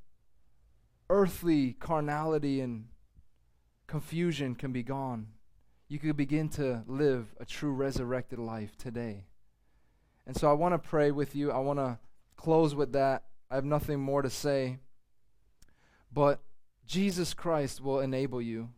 earthly 1.09 1.73
carnality 1.73 2.61
and 2.61 2.85
confusion 3.87 4.53
can 4.53 4.71
be 4.71 4.83
gone. 4.83 5.27
You 5.87 5.97
can 5.97 6.13
begin 6.13 6.49
to 6.49 6.83
live 6.85 7.33
a 7.39 7.45
true 7.45 7.71
resurrected 7.71 8.37
life 8.37 8.77
today. 8.77 9.25
And 10.27 10.37
so 10.37 10.49
I 10.49 10.53
want 10.53 10.75
to 10.75 10.89
pray 10.89 11.09
with 11.09 11.35
you. 11.35 11.51
I 11.51 11.57
want 11.57 11.79
to 11.79 11.97
close 12.37 12.75
with 12.75 12.93
that. 12.93 13.23
I 13.49 13.55
have 13.55 13.65
nothing 13.65 13.99
more 13.99 14.21
to 14.21 14.29
say. 14.29 14.77
But 16.11 16.39
Jesus 16.85 17.33
Christ 17.33 17.81
will 17.81 18.01
enable 18.01 18.41
you 18.41 18.69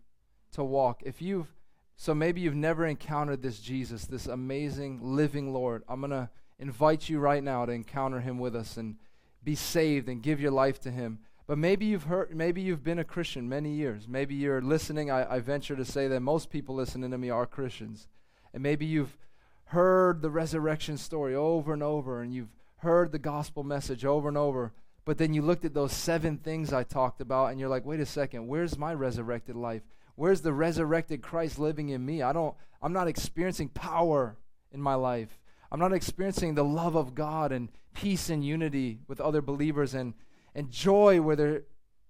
to 0.54 0.64
walk. 0.64 1.04
If 1.06 1.22
you've 1.22 1.54
so 1.98 2.14
maybe 2.14 2.42
you've 2.42 2.56
never 2.56 2.86
encountered 2.86 3.42
this 3.42 3.60
Jesus, 3.60 4.06
this 4.06 4.28
amazing 4.28 5.00
living 5.02 5.54
Lord. 5.54 5.84
I'm 5.88 6.00
going 6.00 6.12
to 6.12 6.30
invite 6.60 7.10
you 7.10 7.20
right 7.20 7.44
now 7.44 7.66
to 7.66 7.72
encounter 7.72 8.20
him 8.20 8.40
with 8.40 8.56
us 8.56 8.78
and 8.78 8.96
be 9.44 9.56
saved 9.56 10.10
and 10.10 10.24
give 10.24 10.40
your 10.40 10.52
life 10.52 10.80
to 10.82 10.92
him. 10.92 11.20
But 11.48 11.58
maybe 11.58 11.86
you've 11.86 12.04
heard, 12.04 12.36
maybe 12.36 12.62
you've 12.62 12.84
been 12.84 13.00
a 13.00 13.04
Christian 13.04 13.48
many 13.48 13.72
years. 13.72 14.08
Maybe 14.08 14.34
you're 14.36 14.62
listening. 14.62 15.12
I, 15.12 15.36
I 15.36 15.40
venture 15.40 15.76
to 15.76 15.86
say 15.86 16.08
that 16.08 16.20
most 16.22 16.50
people 16.50 16.74
listening 16.74 17.12
to 17.12 17.18
me 17.18 17.30
are 17.30 17.46
Christians. 17.46 18.08
And 18.54 18.64
maybe 18.64 18.86
you've 18.86 19.18
heard 19.66 20.22
the 20.22 20.30
resurrection 20.30 20.98
story 20.98 21.36
over 21.36 21.74
and 21.74 21.84
over, 21.84 22.22
and 22.22 22.34
you've 22.34 22.56
heard 22.78 23.12
the 23.12 23.20
gospel 23.20 23.64
message 23.64 24.06
over 24.06 24.28
and 24.28 24.38
over. 24.38 24.74
But 25.06 25.20
then 25.20 25.34
you 25.34 25.44
looked 25.44 25.66
at 25.66 25.74
those 25.76 25.94
seven 25.94 26.38
things 26.38 26.74
I 26.74 26.84
talked 26.84 27.22
about, 27.22 27.52
and 27.52 27.60
you're 27.60 27.70
like, 27.70 27.86
wait 27.86 28.00
a 28.00 28.06
second, 28.06 28.48
where's 28.48 28.78
my 28.78 28.94
resurrected 28.94 29.56
life? 29.56 29.84
Where's 30.16 30.42
the 30.42 30.54
resurrected 30.54 31.22
Christ 31.22 31.60
living 31.60 31.90
in 31.90 32.04
me? 32.04 32.24
I 32.24 32.34
don't, 32.34 32.56
I'm 32.82 32.94
not 32.94 33.08
experiencing 33.08 33.70
power 33.70 34.38
in 34.72 34.82
my 34.82 34.96
life. 34.96 35.40
I'm 35.76 35.82
not 35.82 35.92
experiencing 35.92 36.56
the 36.56 36.64
love 36.64 36.96
of 36.96 37.16
God 37.16 37.52
and 37.52 37.68
peace 37.94 38.30
and 38.30 38.46
unity 38.46 39.00
with 39.10 39.20
other 39.20 39.42
believers 39.42 39.94
and, 39.94 40.14
and 40.56 40.72
joy 40.72 41.20
where 41.20 41.36
there, 41.36 41.64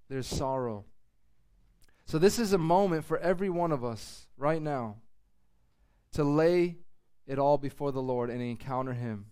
there's 0.08 0.28
sorrow. 0.28 0.86
So, 2.06 2.20
this 2.20 2.38
is 2.38 2.54
a 2.54 2.60
moment 2.60 3.06
for 3.06 3.18
every 3.18 3.50
one 3.50 3.72
of 3.72 3.84
us 3.84 4.28
right 4.38 4.62
now 4.62 4.98
to 6.12 6.24
lay 6.24 6.76
it 7.26 7.40
all 7.40 7.58
before 7.58 7.92
the 7.92 8.04
Lord 8.04 8.30
and 8.30 8.40
encounter 8.40 8.94
Him. 8.94 9.32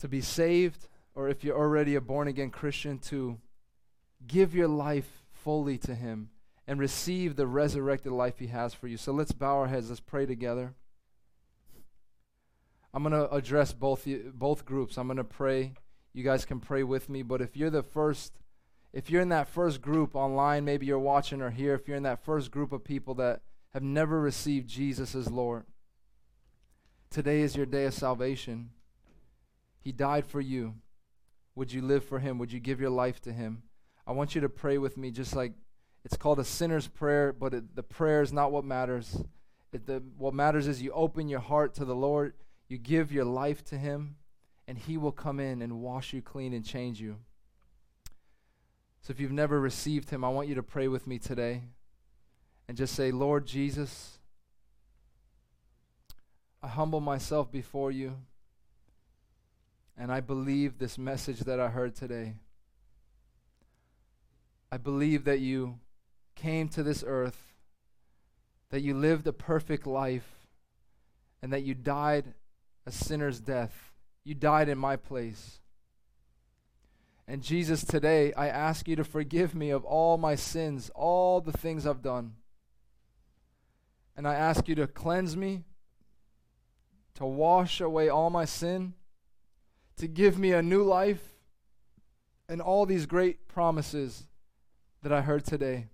To 0.00 0.08
be 0.08 0.20
saved, 0.20 0.88
or 1.14 1.28
if 1.28 1.44
you're 1.44 1.56
already 1.56 1.94
a 1.94 2.00
born 2.00 2.26
again 2.26 2.50
Christian, 2.50 2.98
to 2.98 3.38
give 4.26 4.56
your 4.56 4.66
life 4.66 5.22
fully 5.30 5.78
to 5.78 5.94
Him 5.94 6.30
and 6.66 6.80
receive 6.80 7.36
the 7.36 7.46
resurrected 7.46 8.10
life 8.10 8.40
He 8.40 8.48
has 8.48 8.74
for 8.74 8.88
you. 8.88 8.96
So, 8.96 9.12
let's 9.12 9.30
bow 9.30 9.54
our 9.58 9.68
heads, 9.68 9.88
let's 9.88 10.00
pray 10.00 10.26
together. 10.26 10.74
I'm 12.96 13.02
going 13.02 13.12
to 13.12 13.30
address 13.30 13.74
both 13.74 14.08
both 14.32 14.64
groups. 14.64 14.96
I'm 14.96 15.06
going 15.06 15.18
to 15.18 15.24
pray. 15.24 15.74
You 16.14 16.24
guys 16.24 16.46
can 16.46 16.60
pray 16.60 16.82
with 16.82 17.10
me, 17.10 17.20
but 17.20 17.42
if 17.42 17.54
you're 17.54 17.68
the 17.68 17.82
first 17.82 18.32
if 18.94 19.10
you're 19.10 19.20
in 19.20 19.28
that 19.28 19.48
first 19.48 19.82
group 19.82 20.16
online, 20.16 20.64
maybe 20.64 20.86
you're 20.86 20.98
watching 20.98 21.42
or 21.42 21.50
here, 21.50 21.74
if 21.74 21.86
you're 21.86 21.98
in 21.98 22.04
that 22.04 22.24
first 22.24 22.50
group 22.50 22.72
of 22.72 22.84
people 22.84 23.12
that 23.16 23.42
have 23.74 23.82
never 23.82 24.18
received 24.18 24.66
Jesus 24.66 25.14
as 25.14 25.30
Lord, 25.30 25.64
today 27.10 27.42
is 27.42 27.54
your 27.54 27.66
day 27.66 27.84
of 27.84 27.92
salvation. 27.92 28.70
He 29.78 29.92
died 29.92 30.24
for 30.24 30.40
you. 30.40 30.76
Would 31.54 31.74
you 31.74 31.82
live 31.82 32.02
for 32.02 32.18
him? 32.18 32.38
Would 32.38 32.50
you 32.50 32.60
give 32.60 32.80
your 32.80 32.88
life 32.88 33.20
to 33.22 33.32
him? 33.32 33.64
I 34.06 34.12
want 34.12 34.34
you 34.34 34.40
to 34.40 34.48
pray 34.48 34.78
with 34.78 34.96
me 34.96 35.10
just 35.10 35.36
like 35.36 35.52
it's 36.02 36.16
called 36.16 36.38
a 36.38 36.44
sinner's 36.44 36.88
prayer, 36.88 37.34
but 37.34 37.52
it, 37.52 37.76
the 37.76 37.82
prayer 37.82 38.22
is 38.22 38.32
not 38.32 38.52
what 38.52 38.64
matters. 38.64 39.22
It, 39.70 39.84
the, 39.84 40.02
what 40.16 40.32
matters 40.32 40.66
is 40.66 40.80
you 40.80 40.92
open 40.92 41.28
your 41.28 41.40
heart 41.40 41.74
to 41.74 41.84
the 41.84 41.94
Lord 41.94 42.32
you 42.68 42.78
give 42.78 43.12
your 43.12 43.24
life 43.24 43.64
to 43.66 43.78
Him, 43.78 44.16
and 44.66 44.76
He 44.76 44.96
will 44.96 45.12
come 45.12 45.38
in 45.38 45.62
and 45.62 45.80
wash 45.80 46.12
you 46.12 46.22
clean 46.22 46.52
and 46.52 46.64
change 46.64 47.00
you. 47.00 47.16
So 49.02 49.12
if 49.12 49.20
you've 49.20 49.32
never 49.32 49.60
received 49.60 50.10
Him, 50.10 50.24
I 50.24 50.28
want 50.28 50.48
you 50.48 50.56
to 50.56 50.62
pray 50.62 50.88
with 50.88 51.06
me 51.06 51.18
today 51.18 51.62
and 52.68 52.76
just 52.76 52.94
say, 52.94 53.12
Lord 53.12 53.46
Jesus, 53.46 54.18
I 56.62 56.68
humble 56.68 57.00
myself 57.00 57.52
before 57.52 57.92
you, 57.92 58.16
and 59.96 60.10
I 60.10 60.20
believe 60.20 60.78
this 60.78 60.98
message 60.98 61.40
that 61.40 61.60
I 61.60 61.68
heard 61.68 61.94
today. 61.94 62.34
I 64.72 64.78
believe 64.78 65.24
that 65.24 65.38
you 65.38 65.78
came 66.34 66.68
to 66.70 66.82
this 66.82 67.04
earth, 67.06 67.54
that 68.70 68.80
you 68.80 68.94
lived 68.94 69.28
a 69.28 69.32
perfect 69.32 69.86
life, 69.86 70.48
and 71.40 71.52
that 71.52 71.62
you 71.62 71.74
died 71.74 72.34
a 72.86 72.90
sinner's 72.92 73.40
death. 73.40 73.92
You 74.24 74.34
died 74.34 74.68
in 74.68 74.78
my 74.78 74.96
place. 74.96 75.60
And 77.28 77.42
Jesus, 77.42 77.84
today, 77.84 78.32
I 78.34 78.48
ask 78.48 78.86
you 78.86 78.94
to 78.96 79.04
forgive 79.04 79.54
me 79.54 79.70
of 79.70 79.84
all 79.84 80.16
my 80.16 80.36
sins, 80.36 80.90
all 80.94 81.40
the 81.40 81.52
things 81.52 81.86
I've 81.86 82.02
done. 82.02 82.34
And 84.16 84.26
I 84.26 84.34
ask 84.34 84.68
you 84.68 84.76
to 84.76 84.86
cleanse 84.86 85.36
me, 85.36 85.64
to 87.14 87.26
wash 87.26 87.80
away 87.80 88.08
all 88.08 88.30
my 88.30 88.44
sin, 88.44 88.94
to 89.96 90.06
give 90.06 90.38
me 90.38 90.52
a 90.52 90.62
new 90.62 90.84
life, 90.84 91.34
and 92.48 92.60
all 92.60 92.86
these 92.86 93.06
great 93.06 93.48
promises 93.48 94.28
that 95.02 95.12
I 95.12 95.20
heard 95.22 95.44
today. 95.44 95.88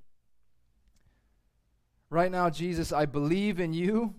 Right 2.11 2.31
now, 2.31 2.51
Jesus, 2.51 2.93
I 2.93 3.07
believe 3.07 3.59
in 3.59 3.73
you 3.73 4.15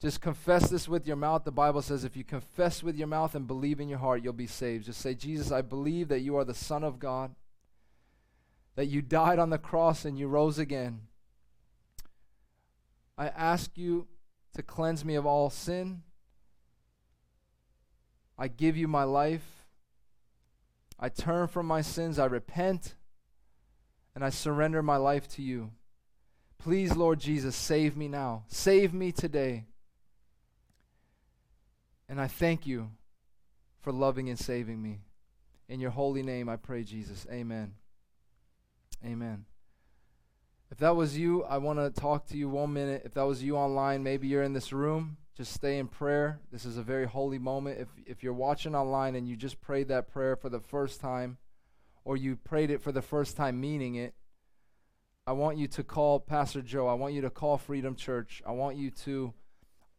Just 0.00 0.22
confess 0.22 0.70
this 0.70 0.88
with 0.88 1.06
your 1.06 1.16
mouth. 1.16 1.44
The 1.44 1.52
Bible 1.52 1.82
says 1.82 2.04
if 2.04 2.16
you 2.16 2.24
confess 2.24 2.82
with 2.82 2.96
your 2.96 3.06
mouth 3.06 3.34
and 3.34 3.46
believe 3.46 3.80
in 3.80 3.88
your 3.88 3.98
heart, 3.98 4.22
you'll 4.24 4.32
be 4.32 4.46
saved. 4.46 4.86
Just 4.86 5.00
say, 5.00 5.14
Jesus, 5.14 5.52
I 5.52 5.60
believe 5.60 6.08
that 6.08 6.20
you 6.20 6.36
are 6.36 6.44
the 6.44 6.54
Son 6.54 6.82
of 6.82 6.98
God, 6.98 7.34
that 8.76 8.86
you 8.86 9.02
died 9.02 9.38
on 9.38 9.50
the 9.50 9.58
cross 9.58 10.06
and 10.06 10.18
you 10.18 10.26
rose 10.26 10.58
again. 10.58 11.02
I 13.18 13.28
ask 13.28 13.76
you 13.76 14.08
to 14.54 14.62
cleanse 14.62 15.04
me 15.04 15.16
of 15.16 15.26
all 15.26 15.50
sin. 15.50 16.02
I 18.38 18.48
give 18.48 18.78
you 18.78 18.88
my 18.88 19.04
life. 19.04 19.66
I 20.98 21.10
turn 21.10 21.46
from 21.46 21.66
my 21.66 21.82
sins. 21.82 22.18
I 22.18 22.24
repent. 22.24 22.94
And 24.14 24.24
I 24.24 24.30
surrender 24.30 24.82
my 24.82 24.96
life 24.96 25.28
to 25.32 25.42
you. 25.42 25.72
Please, 26.56 26.96
Lord 26.96 27.20
Jesus, 27.20 27.54
save 27.54 27.98
me 27.98 28.08
now. 28.08 28.44
Save 28.48 28.94
me 28.94 29.12
today. 29.12 29.66
And 32.10 32.20
I 32.20 32.26
thank 32.26 32.66
you 32.66 32.90
for 33.78 33.92
loving 33.92 34.28
and 34.28 34.38
saving 34.38 34.82
me. 34.82 34.98
In 35.68 35.78
your 35.78 35.92
holy 35.92 36.24
name, 36.24 36.48
I 36.48 36.56
pray, 36.56 36.82
Jesus. 36.82 37.24
Amen. 37.30 37.74
Amen. 39.06 39.44
If 40.72 40.78
that 40.78 40.96
was 40.96 41.16
you, 41.16 41.44
I 41.44 41.58
want 41.58 41.78
to 41.78 41.88
talk 41.88 42.26
to 42.26 42.36
you 42.36 42.48
one 42.48 42.72
minute. 42.72 43.02
If 43.04 43.14
that 43.14 43.28
was 43.28 43.44
you 43.44 43.56
online, 43.56 44.02
maybe 44.02 44.26
you're 44.26 44.42
in 44.42 44.54
this 44.54 44.72
room, 44.72 45.18
just 45.36 45.52
stay 45.52 45.78
in 45.78 45.86
prayer. 45.86 46.40
This 46.50 46.64
is 46.64 46.76
a 46.76 46.82
very 46.82 47.06
holy 47.06 47.38
moment. 47.38 47.78
If, 47.78 47.88
if 48.04 48.24
you're 48.24 48.32
watching 48.32 48.74
online 48.74 49.14
and 49.14 49.28
you 49.28 49.36
just 49.36 49.60
prayed 49.60 49.86
that 49.86 50.08
prayer 50.08 50.34
for 50.34 50.48
the 50.48 50.60
first 50.60 51.00
time, 51.00 51.38
or 52.04 52.16
you 52.16 52.34
prayed 52.34 52.72
it 52.72 52.82
for 52.82 52.90
the 52.90 53.02
first 53.02 53.36
time 53.36 53.60
meaning 53.60 53.94
it, 53.94 54.14
I 55.28 55.32
want 55.32 55.58
you 55.58 55.68
to 55.68 55.84
call 55.84 56.18
Pastor 56.18 56.60
Joe. 56.60 56.88
I 56.88 56.94
want 56.94 57.14
you 57.14 57.20
to 57.20 57.30
call 57.30 57.56
Freedom 57.56 57.94
Church. 57.94 58.42
I 58.44 58.50
want 58.50 58.76
you 58.76 58.90
to 58.90 59.32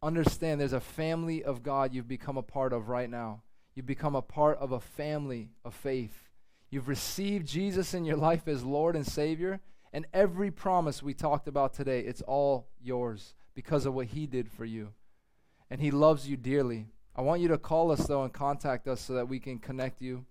understand 0.02 0.60
there's 0.60 0.72
a 0.72 0.80
family 0.80 1.44
of 1.44 1.62
God 1.62 1.94
you've 1.94 2.08
become 2.08 2.36
a 2.36 2.42
part 2.42 2.72
of 2.72 2.88
right 2.88 3.08
now. 3.08 3.42
You've 3.74 3.86
become 3.86 4.16
a 4.16 4.22
part 4.22 4.58
of 4.58 4.72
a 4.72 4.80
family 4.80 5.50
of 5.64 5.74
faith. 5.74 6.28
You've 6.70 6.88
received 6.88 7.46
Jesus 7.46 7.94
in 7.94 8.04
your 8.04 8.16
life 8.16 8.48
as 8.48 8.64
Lord 8.64 8.96
and 8.96 9.06
Savior, 9.06 9.60
and 9.92 10.06
every 10.12 10.50
promise 10.50 11.02
we 11.02 11.14
talked 11.14 11.46
about 11.46 11.74
today, 11.74 12.00
it's 12.00 12.22
all 12.22 12.66
yours 12.82 13.34
because 13.54 13.86
of 13.86 13.94
what 13.94 14.08
He 14.08 14.26
did 14.26 14.50
for 14.50 14.64
you. 14.64 14.88
And 15.70 15.80
He 15.80 15.90
loves 15.90 16.28
you 16.28 16.36
dearly. 16.36 16.88
I 17.14 17.22
want 17.22 17.40
you 17.40 17.48
to 17.48 17.58
call 17.58 17.92
us, 17.92 18.06
though, 18.06 18.24
and 18.24 18.32
contact 18.32 18.88
us 18.88 19.00
so 19.00 19.14
that 19.14 19.28
we 19.28 19.38
can 19.38 19.58
connect 19.58 20.00
you. 20.00 20.24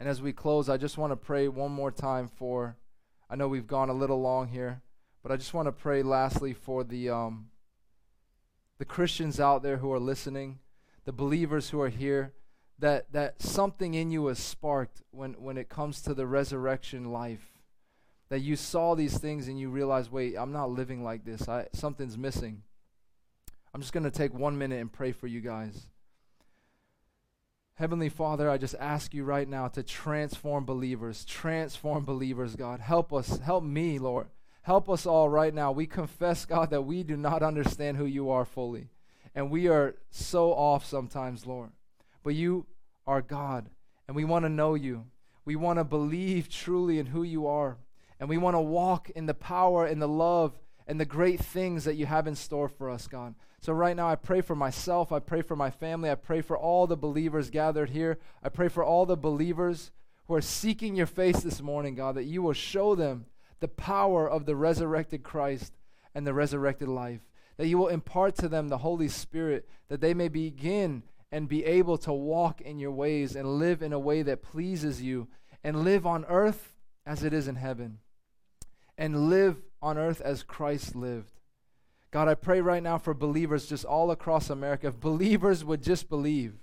And 0.00 0.08
as 0.08 0.22
we 0.22 0.32
close, 0.32 0.68
I 0.68 0.78
just 0.78 0.98
want 0.98 1.12
to 1.12 1.16
pray 1.16 1.48
one 1.48 1.72
more 1.72 1.90
time 1.90 2.28
for, 2.28 2.76
I 3.28 3.36
know 3.36 3.48
we've 3.48 3.66
gone 3.66 3.90
a 3.90 3.94
little 3.94 4.20
long 4.20 4.48
here, 4.48 4.82
but 5.22 5.30
I 5.30 5.36
just 5.36 5.54
want 5.54 5.66
to 5.66 5.72
pray 5.72 6.02
lastly 6.02 6.52
for 6.52 6.84
the. 6.84 7.10
Um, 7.10 7.50
the 8.78 8.84
Christians 8.84 9.40
out 9.40 9.62
there 9.62 9.78
who 9.78 9.92
are 9.92 9.98
listening, 9.98 10.60
the 11.04 11.12
believers 11.12 11.70
who 11.70 11.80
are 11.80 11.88
here, 11.88 12.32
that, 12.78 13.12
that 13.12 13.42
something 13.42 13.94
in 13.94 14.10
you 14.10 14.28
is 14.28 14.38
sparked 14.38 15.02
when, 15.10 15.34
when 15.34 15.58
it 15.58 15.68
comes 15.68 16.00
to 16.02 16.14
the 16.14 16.26
resurrection 16.26 17.10
life. 17.10 17.58
That 18.28 18.40
you 18.40 18.56
saw 18.56 18.94
these 18.94 19.18
things 19.18 19.48
and 19.48 19.58
you 19.58 19.70
realize, 19.70 20.10
wait, 20.10 20.36
I'm 20.36 20.52
not 20.52 20.70
living 20.70 21.02
like 21.02 21.24
this. 21.24 21.48
I, 21.48 21.66
something's 21.72 22.18
missing. 22.18 22.62
I'm 23.74 23.80
just 23.80 23.92
going 23.92 24.04
to 24.04 24.10
take 24.10 24.34
one 24.34 24.58
minute 24.58 24.80
and 24.80 24.92
pray 24.92 25.12
for 25.12 25.26
you 25.26 25.40
guys. 25.40 25.86
Heavenly 27.74 28.08
Father, 28.08 28.50
I 28.50 28.58
just 28.58 28.74
ask 28.78 29.14
you 29.14 29.24
right 29.24 29.48
now 29.48 29.68
to 29.68 29.82
transform 29.82 30.64
believers. 30.64 31.24
Transform 31.24 32.04
believers, 32.04 32.56
God. 32.56 32.80
Help 32.80 33.12
us. 33.12 33.38
Help 33.38 33.64
me, 33.64 33.98
Lord. 33.98 34.26
Help 34.62 34.90
us 34.90 35.06
all 35.06 35.28
right 35.28 35.54
now. 35.54 35.72
We 35.72 35.86
confess, 35.86 36.44
God, 36.44 36.70
that 36.70 36.82
we 36.82 37.02
do 37.02 37.16
not 37.16 37.42
understand 37.42 37.96
who 37.96 38.04
you 38.04 38.30
are 38.30 38.44
fully. 38.44 38.88
And 39.34 39.50
we 39.50 39.68
are 39.68 39.94
so 40.10 40.52
off 40.52 40.84
sometimes, 40.84 41.46
Lord. 41.46 41.70
But 42.22 42.34
you 42.34 42.66
are 43.06 43.22
God, 43.22 43.70
and 44.06 44.16
we 44.16 44.24
want 44.24 44.44
to 44.44 44.50
know 44.50 44.74
you. 44.74 45.06
We 45.44 45.56
want 45.56 45.78
to 45.78 45.84
believe 45.84 46.48
truly 46.48 46.98
in 46.98 47.06
who 47.06 47.22
you 47.22 47.46
are. 47.46 47.78
And 48.20 48.28
we 48.28 48.36
want 48.36 48.54
to 48.54 48.60
walk 48.60 49.10
in 49.10 49.26
the 49.26 49.34
power 49.34 49.86
and 49.86 50.02
the 50.02 50.08
love 50.08 50.58
and 50.86 51.00
the 51.00 51.04
great 51.04 51.40
things 51.40 51.84
that 51.84 51.94
you 51.94 52.06
have 52.06 52.26
in 52.26 52.34
store 52.34 52.68
for 52.68 52.90
us, 52.90 53.06
God. 53.06 53.34
So, 53.60 53.72
right 53.72 53.96
now, 53.96 54.08
I 54.08 54.16
pray 54.16 54.40
for 54.40 54.54
myself. 54.54 55.12
I 55.12 55.20
pray 55.20 55.42
for 55.42 55.56
my 55.56 55.70
family. 55.70 56.10
I 56.10 56.14
pray 56.14 56.40
for 56.42 56.56
all 56.56 56.86
the 56.86 56.96
believers 56.96 57.50
gathered 57.50 57.90
here. 57.90 58.18
I 58.42 58.48
pray 58.48 58.68
for 58.68 58.84
all 58.84 59.06
the 59.06 59.16
believers 59.16 59.90
who 60.26 60.34
are 60.34 60.40
seeking 60.40 60.94
your 60.94 61.06
face 61.06 61.40
this 61.40 61.60
morning, 61.60 61.94
God, 61.94 62.14
that 62.16 62.24
you 62.24 62.42
will 62.42 62.52
show 62.52 62.94
them 62.94 63.26
the 63.60 63.68
power 63.68 64.28
of 64.28 64.46
the 64.46 64.56
resurrected 64.56 65.22
Christ 65.22 65.72
and 66.14 66.26
the 66.26 66.34
resurrected 66.34 66.88
life. 66.88 67.20
That 67.56 67.66
you 67.66 67.78
will 67.78 67.88
impart 67.88 68.36
to 68.36 68.48
them 68.48 68.68
the 68.68 68.78
Holy 68.78 69.08
Spirit, 69.08 69.68
that 69.88 70.00
they 70.00 70.14
may 70.14 70.28
begin 70.28 71.02
and 71.30 71.48
be 71.48 71.64
able 71.64 71.98
to 71.98 72.12
walk 72.12 72.60
in 72.60 72.78
your 72.78 72.92
ways 72.92 73.36
and 73.36 73.58
live 73.58 73.82
in 73.82 73.92
a 73.92 73.98
way 73.98 74.22
that 74.22 74.42
pleases 74.42 75.02
you 75.02 75.28
and 75.62 75.84
live 75.84 76.06
on 76.06 76.24
earth 76.26 76.74
as 77.04 77.24
it 77.24 77.32
is 77.32 77.48
in 77.48 77.56
heaven 77.56 77.98
and 78.96 79.28
live 79.28 79.56
on 79.80 79.98
earth 79.98 80.20
as 80.20 80.42
Christ 80.42 80.96
lived. 80.96 81.32
God, 82.10 82.28
I 82.28 82.34
pray 82.34 82.60
right 82.60 82.82
now 82.82 82.98
for 82.98 83.14
believers 83.14 83.66
just 83.66 83.84
all 83.84 84.10
across 84.10 84.50
America. 84.50 84.88
If 84.88 85.00
believers 85.00 85.64
would 85.64 85.82
just 85.82 86.08
believe 86.08 86.54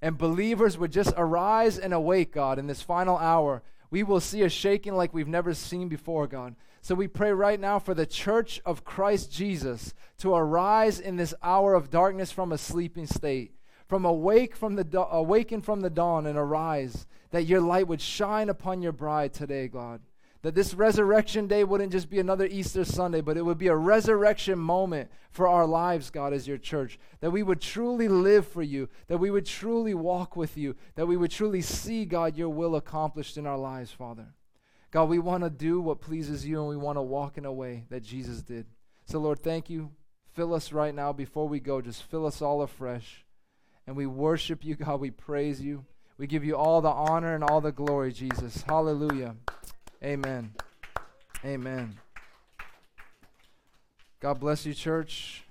and 0.00 0.16
believers 0.16 0.78
would 0.78 0.92
just 0.92 1.12
arise 1.16 1.78
and 1.78 1.92
awake, 1.92 2.32
God, 2.32 2.58
in 2.58 2.66
this 2.66 2.82
final 2.82 3.18
hour 3.18 3.62
we 3.90 4.02
will 4.02 4.20
see 4.20 4.42
a 4.42 4.48
shaking 4.48 4.94
like 4.94 5.14
we've 5.14 5.28
never 5.28 5.54
seen 5.54 5.88
before, 5.88 6.26
God. 6.26 6.56
So 6.80 6.94
we 6.94 7.08
pray 7.08 7.32
right 7.32 7.58
now 7.58 7.78
for 7.78 7.94
the 7.94 8.06
church 8.06 8.60
of 8.64 8.84
Christ 8.84 9.32
Jesus 9.32 9.94
to 10.18 10.34
arise 10.34 11.00
in 11.00 11.16
this 11.16 11.34
hour 11.42 11.74
of 11.74 11.90
darkness 11.90 12.30
from 12.30 12.52
a 12.52 12.58
sleeping 12.58 13.06
state, 13.06 13.52
from 13.86 14.04
awake 14.04 14.54
from 14.54 14.76
the 14.76 14.84
da- 14.84 15.08
awaken 15.10 15.60
from 15.60 15.80
the 15.80 15.90
dawn 15.90 16.26
and 16.26 16.38
arise, 16.38 17.06
that 17.30 17.44
your 17.44 17.60
light 17.60 17.88
would 17.88 18.00
shine 18.00 18.48
upon 18.48 18.82
your 18.82 18.92
bride 18.92 19.32
today, 19.32 19.68
God. 19.68 20.00
That 20.42 20.54
this 20.54 20.72
resurrection 20.72 21.48
day 21.48 21.64
wouldn't 21.64 21.90
just 21.90 22.08
be 22.08 22.20
another 22.20 22.46
Easter 22.46 22.84
Sunday, 22.84 23.20
but 23.20 23.36
it 23.36 23.44
would 23.44 23.58
be 23.58 23.66
a 23.66 23.76
resurrection 23.76 24.58
moment 24.58 25.10
for 25.30 25.48
our 25.48 25.66
lives, 25.66 26.10
God, 26.10 26.32
as 26.32 26.46
your 26.46 26.58
church. 26.58 26.98
That 27.20 27.32
we 27.32 27.42
would 27.42 27.60
truly 27.60 28.06
live 28.06 28.46
for 28.46 28.62
you, 28.62 28.88
that 29.08 29.18
we 29.18 29.30
would 29.30 29.46
truly 29.46 29.94
walk 29.94 30.36
with 30.36 30.56
you, 30.56 30.76
that 30.94 31.06
we 31.06 31.16
would 31.16 31.32
truly 31.32 31.60
see, 31.60 32.04
God, 32.04 32.36
your 32.36 32.50
will 32.50 32.76
accomplished 32.76 33.36
in 33.36 33.46
our 33.46 33.58
lives, 33.58 33.90
Father. 33.90 34.26
God, 34.90 35.08
we 35.08 35.18
want 35.18 35.44
to 35.44 35.50
do 35.50 35.80
what 35.80 36.00
pleases 36.00 36.46
you 36.46 36.60
and 36.60 36.68
we 36.68 36.76
want 36.76 36.96
to 36.96 37.02
walk 37.02 37.36
in 37.36 37.44
a 37.44 37.52
way 37.52 37.84
that 37.90 38.02
Jesus 38.02 38.42
did. 38.42 38.66
So, 39.04 39.18
Lord, 39.18 39.40
thank 39.40 39.68
you. 39.68 39.90
Fill 40.34 40.54
us 40.54 40.72
right 40.72 40.94
now 40.94 41.12
before 41.12 41.48
we 41.48 41.60
go. 41.60 41.80
Just 41.80 42.04
fill 42.04 42.26
us 42.26 42.40
all 42.40 42.62
afresh. 42.62 43.24
And 43.86 43.96
we 43.96 44.06
worship 44.06 44.64
you, 44.64 44.76
God. 44.76 45.00
We 45.00 45.10
praise 45.10 45.60
you. 45.60 45.84
We 46.16 46.26
give 46.26 46.44
you 46.44 46.56
all 46.56 46.80
the 46.80 46.90
honor 46.90 47.34
and 47.34 47.44
all 47.44 47.60
the 47.60 47.72
glory, 47.72 48.12
Jesus. 48.12 48.62
Hallelujah. 48.62 49.36
Amen. 50.02 50.52
Amen. 51.44 51.98
God 54.20 54.40
bless 54.40 54.66
you, 54.66 54.74
church. 54.74 55.44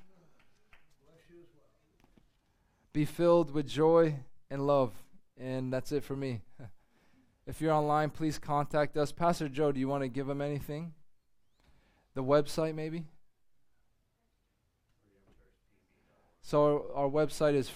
Be 2.94 3.06
filled 3.06 3.52
with 3.52 3.68
joy 3.68 4.16
and 4.50 4.66
love. 4.66 4.94
And 5.40 5.72
that's 5.72 5.92
it 5.92 6.04
for 6.04 6.16
me. 6.16 6.42
If 7.48 7.62
you're 7.62 7.72
online, 7.72 8.10
please 8.10 8.38
contact 8.38 8.98
us. 8.98 9.14
Pastor 9.14 9.48
Joe, 9.48 9.72
do 9.72 9.80
you 9.80 9.88
want 9.88 10.04
to 10.04 10.10
give 10.10 10.28
him 10.28 10.42
anything? 10.42 10.92
The 12.14 12.22
website, 12.22 12.76
maybe? 12.76 13.06
So, 16.42 16.92
our 16.94 17.08
website 17.08 17.54
is 17.54 17.72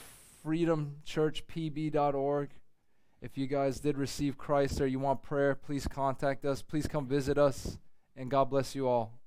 freedomchurchpb.org. 0.46 2.50
If 3.22 3.38
you 3.38 3.46
guys 3.46 3.80
did 3.80 3.98
receive 3.98 4.38
Christ 4.38 4.82
or 4.82 4.88
you 4.88 4.98
want 5.00 5.22
prayer, 5.22 5.54
please 5.54 5.88
contact 5.88 6.44
us. 6.44 6.64
Please 6.64 6.88
come 6.88 7.06
visit 7.06 7.38
us. 7.38 7.78
And 8.16 8.32
God 8.32 8.50
bless 8.50 8.74
you 8.74 8.88
all. 8.88 9.21